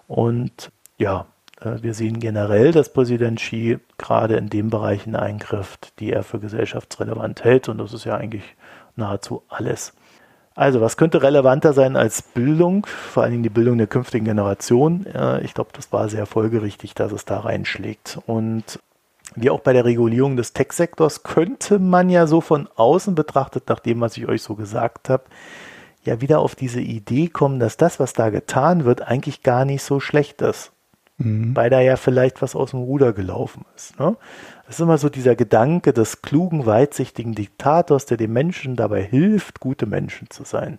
Und 0.06 0.70
ja, 0.96 1.26
wir 1.60 1.94
sehen 1.94 2.20
generell, 2.20 2.72
dass 2.72 2.92
Präsident 2.92 3.40
Xi 3.40 3.78
gerade 3.96 4.36
in 4.36 4.48
den 4.48 4.70
Bereichen 4.70 5.16
eingriff, 5.16 5.76
die 5.98 6.12
er 6.12 6.22
für 6.22 6.38
gesellschaftsrelevant 6.38 7.42
hält. 7.44 7.68
Und 7.68 7.78
das 7.78 7.92
ist 7.92 8.04
ja 8.04 8.16
eigentlich 8.16 8.44
nahezu 8.96 9.42
alles. 9.48 9.92
Also, 10.54 10.80
was 10.80 10.96
könnte 10.96 11.22
relevanter 11.22 11.72
sein 11.72 11.96
als 11.96 12.22
Bildung, 12.22 12.86
vor 12.86 13.22
allen 13.22 13.32
Dingen 13.32 13.42
die 13.44 13.48
Bildung 13.48 13.78
der 13.78 13.86
künftigen 13.86 14.24
Generation? 14.24 15.06
Äh, 15.06 15.40
ich 15.42 15.54
glaube, 15.54 15.70
das 15.72 15.92
war 15.92 16.08
sehr 16.08 16.26
folgerichtig, 16.26 16.94
dass 16.94 17.12
es 17.12 17.24
da 17.24 17.40
reinschlägt. 17.40 18.18
Und 18.26 18.80
wie 19.36 19.50
auch 19.50 19.60
bei 19.60 19.72
der 19.72 19.84
Regulierung 19.84 20.36
des 20.36 20.52
Tech-Sektors 20.52 21.22
könnte 21.22 21.78
man 21.78 22.10
ja 22.10 22.26
so 22.26 22.40
von 22.40 22.68
außen 22.74 23.14
betrachtet, 23.14 23.68
nach 23.68 23.78
dem, 23.78 24.00
was 24.00 24.16
ich 24.16 24.26
euch 24.26 24.42
so 24.42 24.56
gesagt 24.56 25.08
habe, 25.08 25.24
ja 26.04 26.20
wieder 26.20 26.40
auf 26.40 26.56
diese 26.56 26.80
Idee 26.80 27.28
kommen, 27.28 27.60
dass 27.60 27.76
das, 27.76 28.00
was 28.00 28.12
da 28.12 28.30
getan 28.30 28.84
wird, 28.84 29.02
eigentlich 29.02 29.42
gar 29.42 29.64
nicht 29.64 29.82
so 29.82 30.00
schlecht 30.00 30.42
ist 30.42 30.72
mhm. 31.18 31.54
weil 31.54 31.70
da 31.70 31.80
ja 31.80 31.96
vielleicht 31.96 32.40
was 32.42 32.56
aus 32.56 32.70
dem 32.70 32.80
Ruder 32.80 33.12
gelaufen 33.12 33.64
ist. 33.76 33.98
Ne? 33.98 34.16
Das 34.66 34.76
ist 34.76 34.80
immer 34.80 34.98
so 34.98 35.08
dieser 35.08 35.36
Gedanke 35.36 35.92
des 35.92 36.22
klugen, 36.22 36.66
weitsichtigen 36.66 37.34
Diktators, 37.34 38.06
der 38.06 38.16
den 38.16 38.32
Menschen 38.32 38.76
dabei 38.76 39.02
hilft, 39.02 39.60
gute 39.60 39.86
Menschen 39.86 40.30
zu 40.30 40.44
sein. 40.44 40.78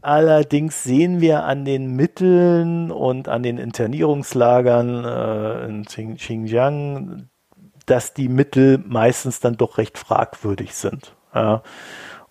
Allerdings 0.00 0.82
sehen 0.82 1.20
wir 1.20 1.44
an 1.44 1.64
den 1.64 1.96
Mitteln 1.96 2.90
und 2.90 3.28
an 3.28 3.42
den 3.42 3.58
Internierungslagern 3.58 5.04
äh, 5.04 5.66
in 5.66 6.16
Xinjiang, 6.16 7.28
dass 7.86 8.12
die 8.12 8.28
Mittel 8.28 8.82
meistens 8.86 9.40
dann 9.40 9.56
doch 9.56 9.78
recht 9.78 9.98
fragwürdig 9.98 10.74
sind. 10.74 11.14
Ja 11.34 11.62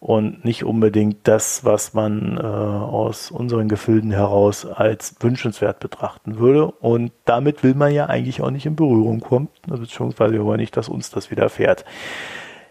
und 0.03 0.43
nicht 0.43 0.65
unbedingt 0.65 1.29
das, 1.29 1.63
was 1.63 1.93
man 1.93 2.37
äh, 2.37 2.41
aus 2.41 3.31
unseren 3.31 3.69
Gefilden 3.69 4.11
heraus 4.11 4.65
als 4.65 5.15
wünschenswert 5.21 5.79
betrachten 5.79 6.39
würde. 6.39 6.65
Und 6.65 7.13
damit 7.23 7.63
will 7.63 7.73
man 7.73 7.93
ja 7.93 8.07
eigentlich 8.07 8.41
auch 8.41 8.51
nicht 8.51 8.65
in 8.65 8.75
Berührung 8.75 9.21
kommen, 9.21 9.47
beziehungsweise 9.65 10.33
wir 10.33 10.43
wollen 10.43 10.59
nicht, 10.59 10.75
dass 10.75 10.89
uns 10.89 11.09
das 11.09 11.31
widerfährt. 11.31 11.85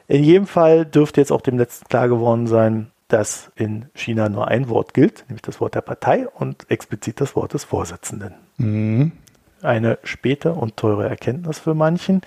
In 0.09 0.25
jedem 0.25 0.47
Fall 0.47 0.85
dürfte 0.85 1.23
jetzt 1.23 1.33
auch 1.33 1.41
dem 1.41 1.57
letzten 1.57 1.89
klar 1.89 2.07
geworden 2.07 2.47
sein, 2.47 2.91
dass 3.09 3.51
in 3.57 3.87
China 3.95 4.29
nur 4.29 4.49
ein 4.49 4.69
Wort 4.69 4.93
gilt, 4.93 5.25
nämlich 5.29 5.41
das 5.41 5.59
Wort 5.59 5.75
der 5.75 5.81
Partei 5.81 6.29
und 6.29 6.71
explizit 6.71 7.19
das 7.19 7.35
Wort 7.35 7.55
des 7.55 7.65
Vorsitzenden. 7.65 8.35
Mhm. 8.59 9.13
Eine 9.63 9.99
späte 10.03 10.53
und 10.53 10.77
teure 10.77 11.09
Erkenntnis 11.09 11.61
für 11.61 11.73
manchen. 11.73 12.21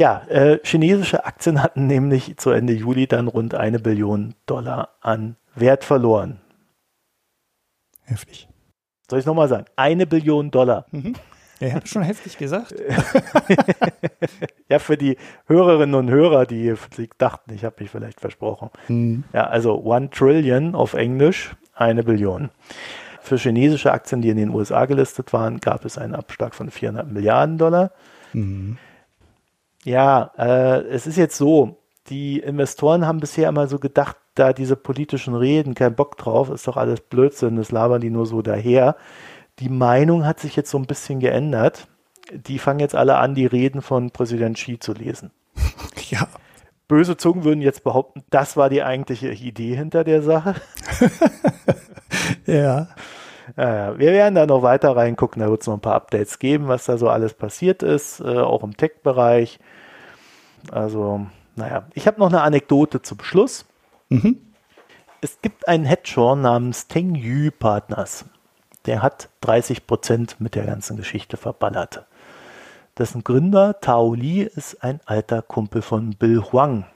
Ja, 0.00 0.22
äh, 0.30 0.60
chinesische 0.64 1.26
Aktien 1.26 1.62
hatten 1.62 1.86
nämlich 1.86 2.38
zu 2.38 2.48
Ende 2.48 2.72
Juli 2.72 3.06
dann 3.06 3.28
rund 3.28 3.54
eine 3.54 3.78
Billion 3.78 4.34
Dollar 4.46 4.96
an 5.02 5.36
Wert 5.54 5.84
verloren. 5.84 6.40
Heftig. 8.04 8.48
Soll 9.10 9.18
ich 9.18 9.24
es 9.24 9.26
nochmal 9.26 9.48
sagen? 9.48 9.66
Eine 9.76 10.06
Billion 10.06 10.50
Dollar. 10.50 10.86
Mhm. 10.90 11.16
Ja, 11.58 11.66
ich 11.66 11.74
habe 11.74 11.86
schon 11.86 12.00
heftig 12.00 12.38
gesagt. 12.38 12.74
ja, 14.70 14.78
für 14.78 14.96
die 14.96 15.18
Hörerinnen 15.44 15.94
und 15.94 16.08
Hörer, 16.08 16.46
die 16.46 16.72
dachten, 17.18 17.52
ich 17.52 17.66
habe 17.66 17.76
mich 17.80 17.90
vielleicht 17.90 18.22
versprochen. 18.22 18.70
Mhm. 18.88 19.24
Ja, 19.34 19.48
also 19.48 19.82
One 19.84 20.08
Trillion 20.08 20.74
auf 20.74 20.94
Englisch, 20.94 21.54
eine 21.74 22.04
Billion. 22.04 22.48
Für 23.20 23.36
chinesische 23.36 23.92
Aktien, 23.92 24.22
die 24.22 24.30
in 24.30 24.38
den 24.38 24.48
USA 24.48 24.86
gelistet 24.86 25.34
waren, 25.34 25.60
gab 25.60 25.84
es 25.84 25.98
einen 25.98 26.14
Abschlag 26.14 26.54
von 26.54 26.70
400 26.70 27.12
Milliarden 27.12 27.58
Dollar. 27.58 27.90
Mhm. 28.32 28.78
Ja, 29.84 30.32
äh, 30.36 30.82
es 30.88 31.06
ist 31.06 31.16
jetzt 31.16 31.36
so, 31.36 31.78
die 32.08 32.38
Investoren 32.38 33.06
haben 33.06 33.20
bisher 33.20 33.48
immer 33.48 33.66
so 33.66 33.78
gedacht, 33.78 34.16
da 34.34 34.52
diese 34.52 34.76
politischen 34.76 35.34
Reden, 35.34 35.74
kein 35.74 35.94
Bock 35.94 36.16
drauf, 36.16 36.50
ist 36.50 36.66
doch 36.66 36.76
alles 36.76 37.00
Blödsinn, 37.00 37.56
das 37.56 37.72
labern 37.72 38.00
die 38.00 38.10
nur 38.10 38.26
so 38.26 38.42
daher. 38.42 38.96
Die 39.58 39.68
Meinung 39.68 40.26
hat 40.26 40.40
sich 40.40 40.56
jetzt 40.56 40.70
so 40.70 40.78
ein 40.78 40.86
bisschen 40.86 41.20
geändert. 41.20 41.88
Die 42.32 42.58
fangen 42.58 42.80
jetzt 42.80 42.94
alle 42.94 43.16
an, 43.16 43.34
die 43.34 43.46
Reden 43.46 43.82
von 43.82 44.10
Präsident 44.10 44.56
Xi 44.56 44.78
zu 44.78 44.92
lesen. 44.92 45.30
Ja. 46.10 46.26
Böse 46.88 47.16
Zungen 47.16 47.44
würden 47.44 47.62
jetzt 47.62 47.84
behaupten, 47.84 48.24
das 48.30 48.56
war 48.56 48.68
die 48.68 48.82
eigentliche 48.82 49.30
Idee 49.30 49.76
hinter 49.76 50.02
der 50.02 50.22
Sache. 50.22 50.56
ja. 52.46 52.88
Ja, 53.56 53.98
wir 53.98 54.12
werden 54.12 54.34
da 54.34 54.46
noch 54.46 54.62
weiter 54.62 54.96
reingucken, 54.96 55.40
da 55.40 55.50
wird 55.50 55.62
es 55.62 55.66
noch 55.66 55.74
ein 55.74 55.80
paar 55.80 55.94
Updates 55.94 56.38
geben, 56.38 56.68
was 56.68 56.84
da 56.84 56.98
so 56.98 57.08
alles 57.08 57.34
passiert 57.34 57.82
ist, 57.82 58.20
äh, 58.20 58.38
auch 58.38 58.62
im 58.62 58.76
Tech-Bereich. 58.76 59.58
Also, 60.70 61.26
naja, 61.56 61.84
ich 61.94 62.06
habe 62.06 62.20
noch 62.20 62.28
eine 62.28 62.42
Anekdote 62.42 63.02
zum 63.02 63.20
Schluss. 63.20 63.64
Mhm. 64.08 64.38
Es 65.20 65.40
gibt 65.42 65.68
einen 65.68 65.84
Hedgefonds 65.84 66.42
namens 66.42 66.88
Tengyu 66.88 67.50
Partners. 67.50 68.24
Der 68.86 69.02
hat 69.02 69.28
30 69.42 69.86
Prozent 69.86 70.40
mit 70.40 70.54
der 70.54 70.64
ganzen 70.64 70.96
Geschichte 70.96 71.36
verballert. 71.36 72.06
Dessen 72.98 73.24
Gründer 73.24 73.80
Tao 73.80 74.14
Li 74.14 74.42
ist 74.42 74.82
ein 74.82 75.00
alter 75.04 75.42
Kumpel 75.42 75.82
von 75.82 76.10
Bill 76.10 76.42
Huang. 76.42 76.86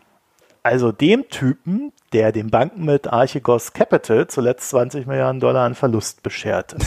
Also 0.65 0.93
dem 0.93 1.29
Typen, 1.29 1.93
der 2.15 2.33
den 2.33 2.49
Banken 2.49 2.87
mit 2.87 3.07
Archegos 3.07 3.75
Capital 3.75 4.29
zuletzt 4.29 4.71
20 4.71 5.07
Milliarden 5.07 5.39
Dollar 5.39 5.67
an 5.67 5.75
Verlust 5.75 6.23
bescherte. 6.23 6.79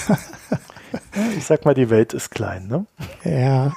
Ich 1.38 1.44
sag 1.44 1.66
mal, 1.66 1.74
die 1.74 1.90
Welt 1.90 2.14
ist 2.14 2.32
klein, 2.32 2.68
ne? 2.68 2.86
Ja. 3.24 3.74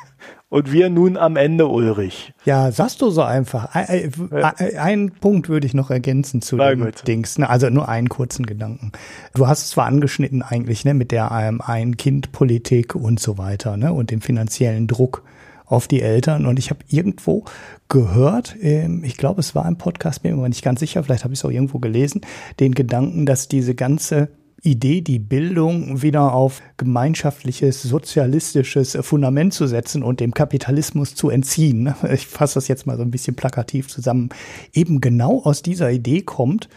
Und 0.48 0.70
wir 0.70 0.90
nun 0.90 1.16
am 1.16 1.34
Ende, 1.36 1.66
Ulrich. 1.66 2.32
Ja, 2.44 2.70
sagst 2.70 3.02
du 3.02 3.10
so 3.10 3.22
einfach. 3.22 3.74
Ein, 3.74 4.12
ein, 4.30 4.78
ein 4.78 5.10
Punkt 5.10 5.48
würde 5.48 5.66
ich 5.66 5.74
noch 5.74 5.90
ergänzen 5.90 6.40
zu 6.40 6.54
Na 6.54 6.70
dem. 6.70 6.88
Dings. 7.06 7.36
Ne? 7.38 7.50
Also 7.50 7.68
nur 7.68 7.88
einen 7.88 8.08
kurzen 8.08 8.46
Gedanken. 8.46 8.92
Du 9.34 9.48
hast 9.48 9.62
es 9.62 9.70
zwar 9.70 9.86
angeschnitten 9.86 10.42
eigentlich, 10.42 10.84
ne, 10.84 10.94
mit 10.94 11.10
der 11.10 11.30
ähm, 11.32 11.60
Ein-Kind-Politik 11.60 12.94
und 12.94 13.18
so 13.18 13.38
weiter, 13.38 13.76
ne, 13.76 13.92
und 13.92 14.12
dem 14.12 14.20
finanziellen 14.20 14.86
Druck 14.86 15.24
auf 15.70 15.88
die 15.88 16.02
Eltern. 16.02 16.46
Und 16.46 16.58
ich 16.58 16.70
habe 16.70 16.80
irgendwo 16.88 17.44
gehört, 17.88 18.56
ich 18.56 19.16
glaube, 19.16 19.40
es 19.40 19.54
war 19.54 19.64
ein 19.64 19.78
Podcast, 19.78 20.22
bin 20.22 20.32
mir 20.32 20.38
aber 20.38 20.48
nicht 20.48 20.64
ganz 20.64 20.80
sicher, 20.80 21.02
vielleicht 21.02 21.24
habe 21.24 21.32
ich 21.32 21.40
es 21.40 21.44
auch 21.44 21.50
irgendwo 21.50 21.78
gelesen, 21.78 22.22
den 22.58 22.74
Gedanken, 22.74 23.24
dass 23.24 23.48
diese 23.48 23.74
ganze 23.74 24.28
Idee, 24.62 25.00
die 25.00 25.18
Bildung 25.18 26.02
wieder 26.02 26.34
auf 26.34 26.60
gemeinschaftliches, 26.76 27.82
sozialistisches 27.82 28.98
Fundament 29.00 29.54
zu 29.54 29.66
setzen 29.66 30.02
und 30.02 30.20
dem 30.20 30.34
Kapitalismus 30.34 31.14
zu 31.14 31.30
entziehen. 31.30 31.84
ne? 31.84 31.96
Ich 32.12 32.26
fasse 32.26 32.56
das 32.56 32.68
jetzt 32.68 32.86
mal 32.86 32.98
so 32.98 33.02
ein 33.02 33.10
bisschen 33.10 33.36
plakativ 33.36 33.88
zusammen. 33.88 34.28
Eben 34.74 35.00
genau 35.00 35.40
aus 35.42 35.62
dieser 35.62 35.90
Idee 35.90 36.20
kommt, 36.20 36.68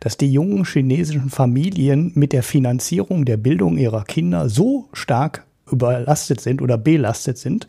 dass 0.00 0.16
die 0.16 0.32
jungen 0.32 0.64
chinesischen 0.64 1.30
Familien 1.30 2.12
mit 2.14 2.32
der 2.32 2.42
Finanzierung 2.42 3.24
der 3.24 3.36
Bildung 3.36 3.78
ihrer 3.78 4.04
Kinder 4.04 4.48
so 4.48 4.88
stark 4.92 5.46
überlastet 5.70 6.40
sind 6.40 6.60
oder 6.60 6.76
belastet 6.76 7.38
sind, 7.38 7.66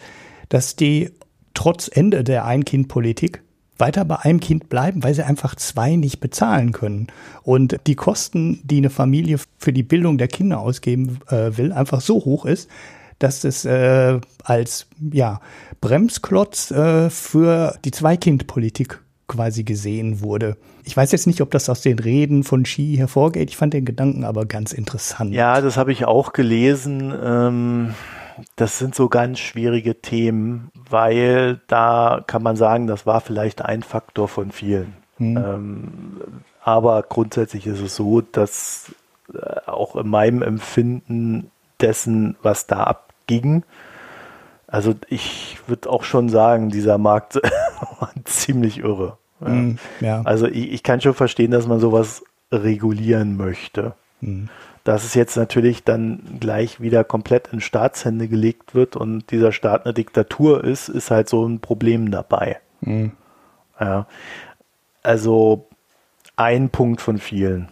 dass 0.49 0.75
die 0.75 1.11
trotz 1.53 1.89
Ende 1.91 2.23
der 2.23 2.45
Ein-Kind-Politik 2.45 3.41
weiter 3.79 4.05
bei 4.05 4.17
einem 4.17 4.39
Kind 4.39 4.69
bleiben, 4.69 5.03
weil 5.03 5.13
sie 5.13 5.25
einfach 5.25 5.55
zwei 5.55 5.95
nicht 5.95 6.19
bezahlen 6.19 6.71
können. 6.71 7.07
Und 7.43 7.79
die 7.87 7.95
Kosten, 7.95 8.61
die 8.63 8.77
eine 8.77 8.89
Familie 8.89 9.39
für 9.57 9.73
die 9.73 9.83
Bildung 9.83 10.17
der 10.17 10.27
Kinder 10.27 10.59
ausgeben 10.59 11.19
äh, 11.27 11.57
will, 11.57 11.71
einfach 11.71 12.01
so 12.01 12.15
hoch 12.25 12.45
ist, 12.45 12.69
dass 13.19 13.43
es 13.43 13.65
äh, 13.65 14.19
als 14.43 14.87
ja, 15.11 15.41
Bremsklotz 15.81 16.71
äh, 16.71 17.09
für 17.09 17.77
die 17.85 17.91
Zwei-Kind-Politik 17.91 19.01
quasi 19.27 19.63
gesehen 19.63 20.21
wurde. 20.21 20.57
Ich 20.83 20.97
weiß 20.97 21.11
jetzt 21.11 21.27
nicht, 21.27 21.41
ob 21.41 21.51
das 21.51 21.69
aus 21.69 21.81
den 21.81 21.99
Reden 21.99 22.43
von 22.43 22.63
Xi 22.63 22.95
hervorgeht. 22.97 23.49
Ich 23.49 23.57
fand 23.57 23.73
den 23.73 23.85
Gedanken 23.85 24.23
aber 24.23 24.45
ganz 24.45 24.73
interessant. 24.73 25.33
Ja, 25.33 25.61
das 25.61 25.77
habe 25.77 25.91
ich 25.91 26.05
auch 26.05 26.33
gelesen. 26.33 27.13
Ähm, 27.23 27.93
das 28.55 28.79
sind 28.79 28.95
so 28.95 29.09
ganz 29.09 29.39
schwierige 29.39 30.01
Themen, 30.01 30.71
weil 30.89 31.61
da 31.67 32.23
kann 32.25 32.43
man 32.43 32.55
sagen, 32.55 32.87
das 32.87 33.05
war 33.05 33.21
vielleicht 33.21 33.63
ein 33.63 33.83
Faktor 33.83 34.27
von 34.27 34.51
vielen. 34.51 34.93
Ähm, 35.37 36.21
aber 36.63 37.03
grundsätzlich 37.03 37.67
ist 37.67 37.81
es 37.81 37.95
so, 37.95 38.21
dass 38.21 38.93
äh, 39.33 39.69
auch 39.69 39.95
in 39.95 40.07
meinem 40.07 40.41
Empfinden 40.41 41.51
dessen, 41.79 42.37
was 42.41 42.67
da 42.67 42.83
abging, 42.83 43.63
also 44.67 44.93
ich 45.07 45.57
würde 45.67 45.89
auch 45.89 46.03
schon 46.03 46.29
sagen, 46.29 46.69
dieser 46.69 46.97
Markt 46.97 47.35
war 47.99 48.11
ziemlich 48.25 48.79
irre. 48.79 49.17
Ja. 49.41 49.47
Hm, 49.47 49.77
ja. 49.99 50.21
Also 50.23 50.47
ich, 50.47 50.71
ich 50.71 50.83
kann 50.83 51.01
schon 51.01 51.13
verstehen, 51.13 51.51
dass 51.51 51.67
man 51.67 51.79
sowas 51.79 52.23
regulieren 52.51 53.35
möchte. 53.35 53.93
Dass 54.83 55.03
es 55.03 55.13
jetzt 55.13 55.35
natürlich 55.35 55.83
dann 55.83 56.37
gleich 56.39 56.79
wieder 56.81 57.03
komplett 57.03 57.49
in 57.51 57.61
Staatshände 57.61 58.27
gelegt 58.27 58.73
wird 58.75 58.95
und 58.95 59.29
dieser 59.31 59.51
Staat 59.51 59.85
eine 59.85 59.93
Diktatur 59.93 60.63
ist, 60.63 60.89
ist 60.89 61.11
halt 61.11 61.29
so 61.29 61.45
ein 61.45 61.59
Problem 61.59 62.11
dabei. 62.11 62.59
Hm, 62.81 63.11
Ja. 63.79 64.07
Also 65.03 65.67
ein 66.35 66.69
Punkt 66.69 67.01
von 67.01 67.17
vielen. 67.17 67.67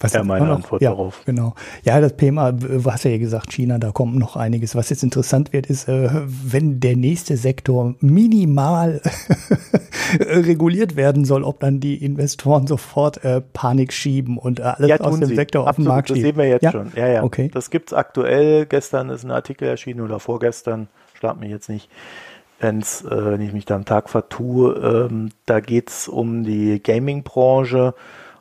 Was 0.00 0.12
Ja, 0.14 0.24
meine 0.24 0.46
noch- 0.46 0.56
Antwort 0.56 0.82
ja, 0.82 0.90
darauf. 0.90 1.22
Genau. 1.26 1.54
Ja, 1.84 2.00
das 2.00 2.16
du 2.16 2.84
hast 2.84 3.04
ja 3.04 3.18
gesagt, 3.18 3.52
China, 3.52 3.78
da 3.78 3.90
kommt 3.90 4.16
noch 4.16 4.36
einiges. 4.36 4.74
Was 4.74 4.90
jetzt 4.90 5.02
interessant 5.02 5.52
wird, 5.52 5.66
ist, 5.66 5.88
äh, 5.88 6.08
wenn 6.26 6.80
der 6.80 6.96
nächste 6.96 7.36
Sektor 7.36 7.94
minimal 8.00 9.00
reguliert 10.20 10.96
werden 10.96 11.24
soll, 11.24 11.44
ob 11.44 11.60
dann 11.60 11.80
die 11.80 12.02
Investoren 12.04 12.66
sofort 12.66 13.24
äh, 13.24 13.40
Panik 13.40 13.92
schieben 13.92 14.38
und 14.38 14.60
äh, 14.60 14.62
alles 14.62 14.88
Ja, 14.88 15.00
aus 15.00 15.18
dem 15.18 15.28
sie. 15.28 15.34
Sektor 15.34 15.62
auf 15.62 15.66
den 15.66 15.70
Absolut, 15.70 15.88
Markt 15.88 16.10
Das 16.10 16.16
schieben. 16.16 16.28
sehen 16.30 16.38
wir 16.38 16.48
jetzt 16.48 16.62
ja? 16.62 16.72
schon. 16.72 16.92
Ja, 16.96 17.06
ja. 17.06 17.22
Okay. 17.22 17.50
Das 17.52 17.70
gibt's 17.70 17.92
aktuell. 17.92 18.66
Gestern 18.66 19.10
ist 19.10 19.24
ein 19.24 19.30
Artikel 19.30 19.68
erschienen 19.68 20.00
oder 20.00 20.18
vorgestern. 20.20 20.88
Schlag 21.14 21.38
mich 21.38 21.50
jetzt 21.50 21.68
nicht, 21.68 21.88
wenn's, 22.60 23.02
äh, 23.04 23.24
wenn 23.32 23.40
ich 23.40 23.52
mich 23.52 23.66
da 23.66 23.76
am 23.76 23.84
Tag 23.84 24.08
vertue. 24.10 25.08
Ähm, 25.10 25.30
da 25.46 25.60
geht's 25.60 26.08
um 26.08 26.44
die 26.44 26.82
Gaming-Branche. 26.82 27.94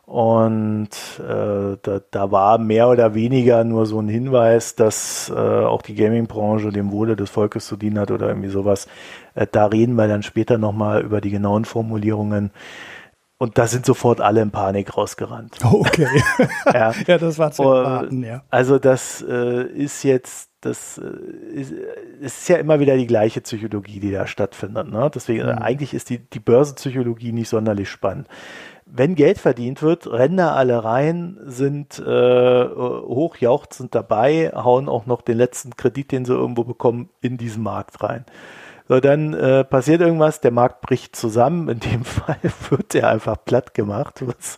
Und 0.10 0.90
äh, 1.19 1.77
da, 1.84 2.02
da 2.10 2.31
war 2.31 2.57
mehr 2.57 2.90
oder 2.90 3.14
weniger 3.14 3.64
nur 3.64 3.86
so 3.86 3.99
ein 4.02 4.07
Hinweis, 4.07 4.73
dass 4.76 5.30
äh, 5.30 5.34
auch 5.38 5.84
die 5.84 5.94
Gaming-Branche 5.94 6.72
dem 6.72 6.91
Wohle 6.91 7.15
des 7.15 7.30
Volkes 7.30 7.68
zu 7.68 7.77
dienen 7.77 7.99
hat 7.99 8.10
oder 8.10 8.27
irgendwie 8.27 8.49
sowas. 8.49 8.88
Äh, 9.36 9.45
da 9.52 9.68
reden 9.68 9.94
wir 9.94 10.07
dann 10.07 10.23
später 10.23 10.57
nochmal 10.57 11.03
über 11.03 11.22
die 11.22 11.30
genauen 11.30 11.64
Formulierungen. 11.64 12.49
Und 13.38 13.57
da 13.60 13.68
sind 13.68 13.86
sofort 13.86 14.19
alle 14.19 14.41
in 14.41 14.52
Panik 14.52 14.98
rausgerannt. 14.98 15.60
Okay. 15.64 16.07
Ja. 16.73 16.91
ja, 17.07 17.18
das 17.19 17.38
war 17.38 17.52
zu 17.52 17.64
Oh, 17.64 17.73
erwarten, 17.73 18.23
ja. 18.23 18.44
Also 18.49 18.80
das 18.80 19.22
äh, 19.27 19.64
ist 19.64 20.03
jetzt, 20.03 20.49
das 20.61 20.98
äh, 20.98 21.53
ist, 21.53 21.72
ist 22.19 22.49
ja 22.49 22.57
immer 22.57 22.80
wieder 22.80 22.98
die 22.98 23.07
gleiche 23.07 23.41
Psychologie, 23.41 23.99
die 23.99 24.11
da 24.11 24.26
stattfindet. 24.27 24.90
Ne? 24.91 25.10
Deswegen, 25.14 25.45
Mhm. 25.45 25.60
eigentlich 25.60 25.94
ist 25.94 26.10
die, 26.10 26.18
die 26.18 26.40
Börsenpsychologie 26.40 27.31
nicht 27.31 27.49
sonderlich 27.49 27.90
spannend. 27.90 28.27
Wenn 28.91 29.16
Geld 29.16 29.38
verdient 29.38 29.82
wird, 29.82 30.07
rennen 30.07 30.38
da 30.38 30.53
alle 30.53 30.84
rein, 30.84 31.38
sind 31.44 31.99
äh, 31.99 32.66
hochjauchzend 32.66 33.94
dabei, 33.94 34.52
hauen 34.56 34.90
auch 34.90 35.06
noch 35.06 35.22
den 35.22 35.38
letzten 35.38 35.76
Kredit, 35.76 36.11
den 36.11 36.26
sie 36.26 36.34
irgendwo 36.34 36.64
bekommen, 36.64 37.10
in 37.22 37.38
diesen 37.38 37.64
Markt 37.64 38.02
rein. 38.02 38.26
So, 38.88 38.99
dann 38.99 39.36
äh, 39.36 39.64
passiert 39.64 40.02
irgendwas, 40.02 40.41
der 40.41 40.52
Markt 40.52 40.82
bricht 40.82 41.16
zusammen. 41.16 41.70
In 41.70 41.80
dem 41.80 42.03
Fall 42.03 42.40
wird 42.70 42.95
er 42.95 43.10
einfach 43.10 43.38
platt 43.45 43.74
gemacht. 43.76 44.26
Was, 44.26 44.57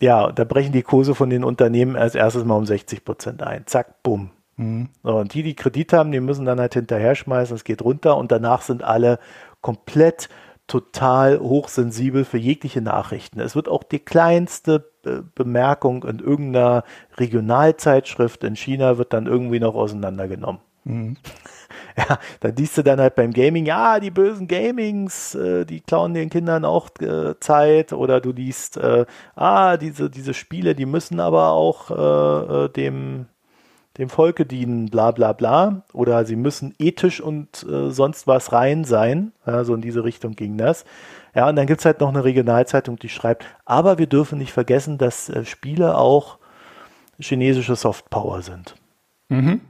ja, 0.00 0.32
da 0.32 0.44
brechen 0.44 0.72
die 0.72 0.82
Kurse 0.82 1.14
von 1.14 1.30
den 1.30 1.44
Unternehmen 1.44 1.96
als 1.96 2.16
erstes 2.16 2.44
mal 2.44 2.56
um 2.56 2.66
60 2.66 3.04
Prozent 3.04 3.42
ein. 3.42 3.66
Zack, 3.66 4.02
bumm. 4.02 4.30
So, 4.56 5.16
und 5.16 5.34
die, 5.34 5.42
die 5.42 5.56
Kredit 5.56 5.92
haben, 5.92 6.12
die 6.12 6.20
müssen 6.20 6.44
dann 6.44 6.60
halt 6.60 6.74
hinterher 6.74 7.16
schmeißen, 7.16 7.56
es 7.56 7.64
geht 7.64 7.82
runter 7.82 8.16
und 8.16 8.30
danach 8.30 8.62
sind 8.62 8.84
alle 8.84 9.18
komplett 9.60 10.28
total 10.66 11.40
hochsensibel 11.40 12.24
für 12.24 12.38
jegliche 12.38 12.80
Nachrichten. 12.80 13.40
Es 13.40 13.54
wird 13.54 13.68
auch 13.68 13.82
die 13.82 13.98
kleinste 13.98 14.90
äh, 15.04 15.20
Bemerkung 15.34 16.04
in 16.04 16.18
irgendeiner 16.18 16.84
Regionalzeitschrift 17.16 18.44
in 18.44 18.56
China 18.56 18.96
wird 18.96 19.12
dann 19.12 19.26
irgendwie 19.26 19.60
noch 19.60 19.74
auseinandergenommen. 19.74 20.60
Ja, 21.96 22.18
da 22.40 22.48
liest 22.48 22.76
du 22.76 22.82
dann 22.82 23.00
halt 23.00 23.14
beim 23.14 23.32
Gaming, 23.32 23.66
ja, 23.66 24.00
die 24.00 24.10
bösen 24.10 24.48
Gamings, 24.48 25.34
äh, 25.34 25.64
die 25.64 25.80
klauen 25.80 26.12
den 26.12 26.28
Kindern 26.28 26.64
auch 26.64 26.90
äh, 27.00 27.38
Zeit 27.38 27.92
oder 27.92 28.20
du 28.20 28.32
liest, 28.32 28.76
äh, 28.76 29.06
ah, 29.36 29.76
diese, 29.76 30.10
diese 30.10 30.34
Spiele, 30.34 30.74
die 30.74 30.86
müssen 30.86 31.20
aber 31.20 31.50
auch 31.50 31.90
äh, 31.90 32.64
äh, 32.64 32.68
dem, 32.68 33.26
dem 33.98 34.08
Volke 34.08 34.44
dienen, 34.44 34.86
bla 34.86 35.10
bla 35.10 35.32
bla. 35.32 35.82
Oder 35.92 36.24
sie 36.24 36.36
müssen 36.36 36.74
ethisch 36.78 37.20
und 37.20 37.64
äh, 37.68 37.90
sonst 37.90 38.26
was 38.26 38.52
rein 38.52 38.84
sein. 38.84 39.32
Ja, 39.46 39.64
so 39.64 39.74
in 39.74 39.80
diese 39.80 40.04
Richtung 40.04 40.32
ging 40.32 40.58
das. 40.58 40.84
Ja, 41.34 41.48
und 41.48 41.56
dann 41.56 41.66
gibt's 41.66 41.84
halt 41.84 42.00
noch 42.00 42.08
eine 42.08 42.24
Regionalzeitung, 42.24 42.98
die 42.98 43.08
schreibt, 43.08 43.44
aber 43.64 43.98
wir 43.98 44.06
dürfen 44.06 44.38
nicht 44.38 44.52
vergessen, 44.52 44.98
dass 44.98 45.28
äh, 45.28 45.44
Spiele 45.44 45.96
auch 45.96 46.38
chinesische 47.18 47.76
Softpower 47.76 48.42
sind. 48.42 48.76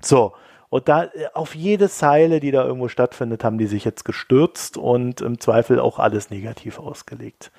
So. 0.01 0.33
Und 0.69 0.89
da 0.89 1.05
äh, 1.05 1.27
auf 1.35 1.55
jede 1.55 1.89
Zeile, 1.89 2.41
die 2.41 2.51
da 2.51 2.65
irgendwo 2.65 2.89
stattfindet, 2.89 3.45
haben 3.45 3.59
die 3.59 3.67
sich 3.67 3.85
jetzt 3.85 4.05
gestürzt 4.05 4.77
und 4.77 5.21
im 5.21 5.39
Zweifel 5.39 5.79
auch 5.79 5.99
alles 5.99 6.31
negativ 6.31 6.79
ausgelegt. 6.79 7.53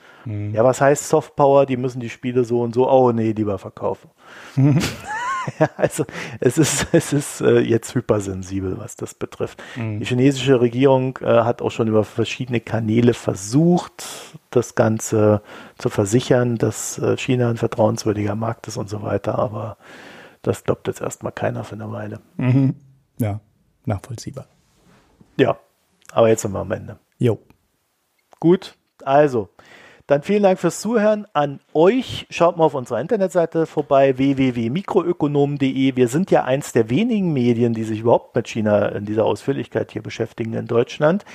Ja, 0.54 0.64
was 0.64 0.82
heißt 0.82 1.08
Softpower? 1.08 1.66
Die 1.66 1.78
müssen 1.78 2.00
die 2.00 2.10
Spiele 2.10 2.44
so 2.44 2.62
und 2.62 2.74
so, 2.74 2.90
oh 2.90 3.12
nee, 3.12 3.32
lieber 3.32 3.58
verkaufen. 3.58 4.10
ja, 4.56 4.64
also 5.77 6.05
es 6.39 6.57
ist, 6.57 6.88
es 6.93 7.13
ist 7.13 7.41
äh, 7.41 7.59
jetzt 7.59 7.95
hypersensibel, 7.95 8.77
was 8.77 8.95
das 8.95 9.13
betrifft. 9.13 9.61
Die 9.76 10.05
chinesische 10.05 10.59
Regierung 10.59 11.17
äh, 11.22 11.26
hat 11.26 11.61
auch 11.61 11.72
schon 11.72 11.88
über 11.88 12.03
verschiedene 12.03 12.59
Kanäle 12.59 13.13
versucht, 13.13 14.05
das 14.49 14.76
Ganze 14.76 15.41
zu 15.77 15.89
versichern, 15.89 16.57
dass 16.57 16.97
äh, 16.99 17.17
China 17.17 17.49
ein 17.49 17.57
vertrauenswürdiger 17.57 18.35
Markt 18.35 18.67
ist 18.67 18.77
und 18.77 18.89
so 18.89 19.01
weiter, 19.01 19.38
aber 19.38 19.77
das 20.41 20.63
glaubt 20.63 20.88
jetzt 20.88 21.01
erstmal 21.01 21.31
keiner 21.31 21.63
für 21.63 21.76
eine 21.76 21.91
Weile. 21.91 22.19
Ja, 23.17 23.39
nachvollziehbar. 23.85 24.47
Ja, 25.38 25.57
aber 26.11 26.30
jetzt 26.30 26.43
sind 26.43 26.51
wir 26.51 26.59
am 26.59 26.72
Ende. 26.72 26.99
Jo. 27.17 27.39
Gut, 28.39 28.76
also, 29.03 29.49
dann 30.07 30.22
vielen 30.22 30.44
Dank 30.44 30.60
fürs 30.60 30.82
Zuhören 30.82 31.26
an 31.34 31.60
euch. 31.73 32.27
Schaut 32.30 32.57
mal 32.57 32.65
auf 32.65 32.76
unserer 32.76 33.02
Internetseite 33.02 33.65
vorbei, 33.65 34.18
www.mikroökonomen.de. 34.18 35.95
Wir 35.95 36.07
sind 36.07 36.30
ja 36.30 36.44
eins 36.44 36.73
der 36.73 36.91
wenigen 36.91 37.34
Medien, 37.34 37.73
die 37.73 37.84
sich 37.84 38.02
überhaupt 38.02 38.36
mit 38.36 38.48
China 38.48 38.90
in 38.90 39.06
dieser 39.06 39.26
Ausführlichkeit 39.26 39.91
hier 39.91 40.03
beschäftigen 40.03 40.53
in 40.53 40.68
Deutschland. 40.68 41.26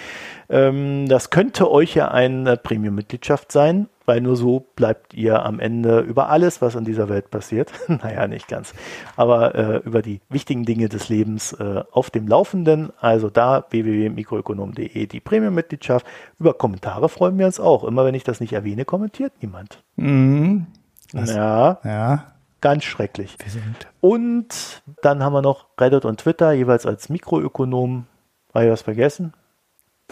Ähm, 0.49 1.09
das 1.09 1.31
könnte 1.31 1.69
euch 1.69 1.97
ja 1.97 2.13
eine 2.13 2.57
Premium-Mitgliedschaft 2.57 3.51
sein, 3.51 3.89
weil 4.11 4.21
nur 4.21 4.37
so 4.37 4.67
bleibt 4.75 5.15
ihr 5.15 5.45
am 5.47 5.61
Ende 5.61 6.01
über 6.01 6.31
alles, 6.31 6.61
was 6.61 6.75
in 6.75 6.85
dieser 6.85 7.09
Welt 7.09 7.31
passiert, 7.31 7.71
naja, 7.87 8.27
nicht 8.27 8.49
ganz, 8.49 8.75
aber 9.15 9.55
äh, 9.55 9.77
über 9.85 10.03
die 10.03 10.21
wichtigen 10.29 10.65
Dinge 10.65 10.89
des 10.89 11.09
Lebens 11.09 11.53
äh, 11.53 11.85
auf 11.93 12.11
dem 12.11 12.27
Laufenden. 12.27 12.93
Also 12.99 13.31
da 13.31 13.65
www.mikroökonom.de 13.71 15.07
die 15.07 15.21
Premium-Mitgliedschaft. 15.21 16.05
Über 16.41 16.55
Kommentare 16.55 17.09
freuen 17.09 17.39
wir 17.39 17.47
uns 17.47 17.61
auch. 17.61 17.85
Immer 17.85 18.05
wenn 18.05 18.17
ich 18.17 18.25
das 18.25 18.41
nicht 18.41 18.53
erwähne, 18.53 18.85
kommentiert 18.85 19.33
niemand. 19.43 19.85
Mhm. 19.95 20.67
ja. 21.13 21.79
Ja. 21.85 22.33
Ganz 22.61 22.83
schrecklich. 22.83 23.37
Wir 23.39 23.53
sind 23.53 23.87
Und 24.01 24.83
dann 25.03 25.23
haben 25.23 25.35
wir 25.35 25.43
noch 25.43 25.67
Reddit 25.79 26.05
und 26.05 26.19
Twitter, 26.19 26.51
jeweils 26.51 26.85
als 26.85 27.11
Mikroökonom. 27.11 28.07
Habe 28.53 28.65
ich 28.65 28.73
was 28.73 28.83
vergessen? 28.83 29.35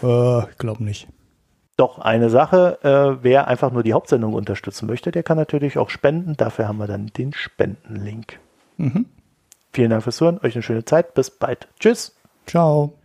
Äh, 0.01 0.49
ich 0.49 0.57
glaube 0.57 0.85
nicht. 0.85 1.09
Doch, 1.79 1.97
eine 1.97 2.29
Sache, 2.29 2.77
äh, 2.83 3.23
wer 3.23 3.47
einfach 3.47 3.71
nur 3.71 3.83
die 3.83 3.93
Hauptsendung 3.93 4.33
unterstützen 4.33 4.85
möchte, 4.85 5.11
der 5.11 5.23
kann 5.23 5.37
natürlich 5.37 5.77
auch 5.77 5.89
spenden. 5.89 6.35
Dafür 6.35 6.67
haben 6.67 6.77
wir 6.77 6.87
dann 6.87 7.07
den 7.17 7.31
Spendenlink. 7.31 8.37
Mhm. 8.75 9.05
Vielen 9.71 9.89
Dank 9.89 10.03
fürs 10.03 10.19
Hören, 10.19 10.41
euch 10.43 10.55
eine 10.55 10.61
schöne 10.61 10.83
Zeit, 10.83 11.13
bis 11.13 11.31
bald. 11.31 11.69
Tschüss. 11.79 12.17
Ciao. 12.45 12.98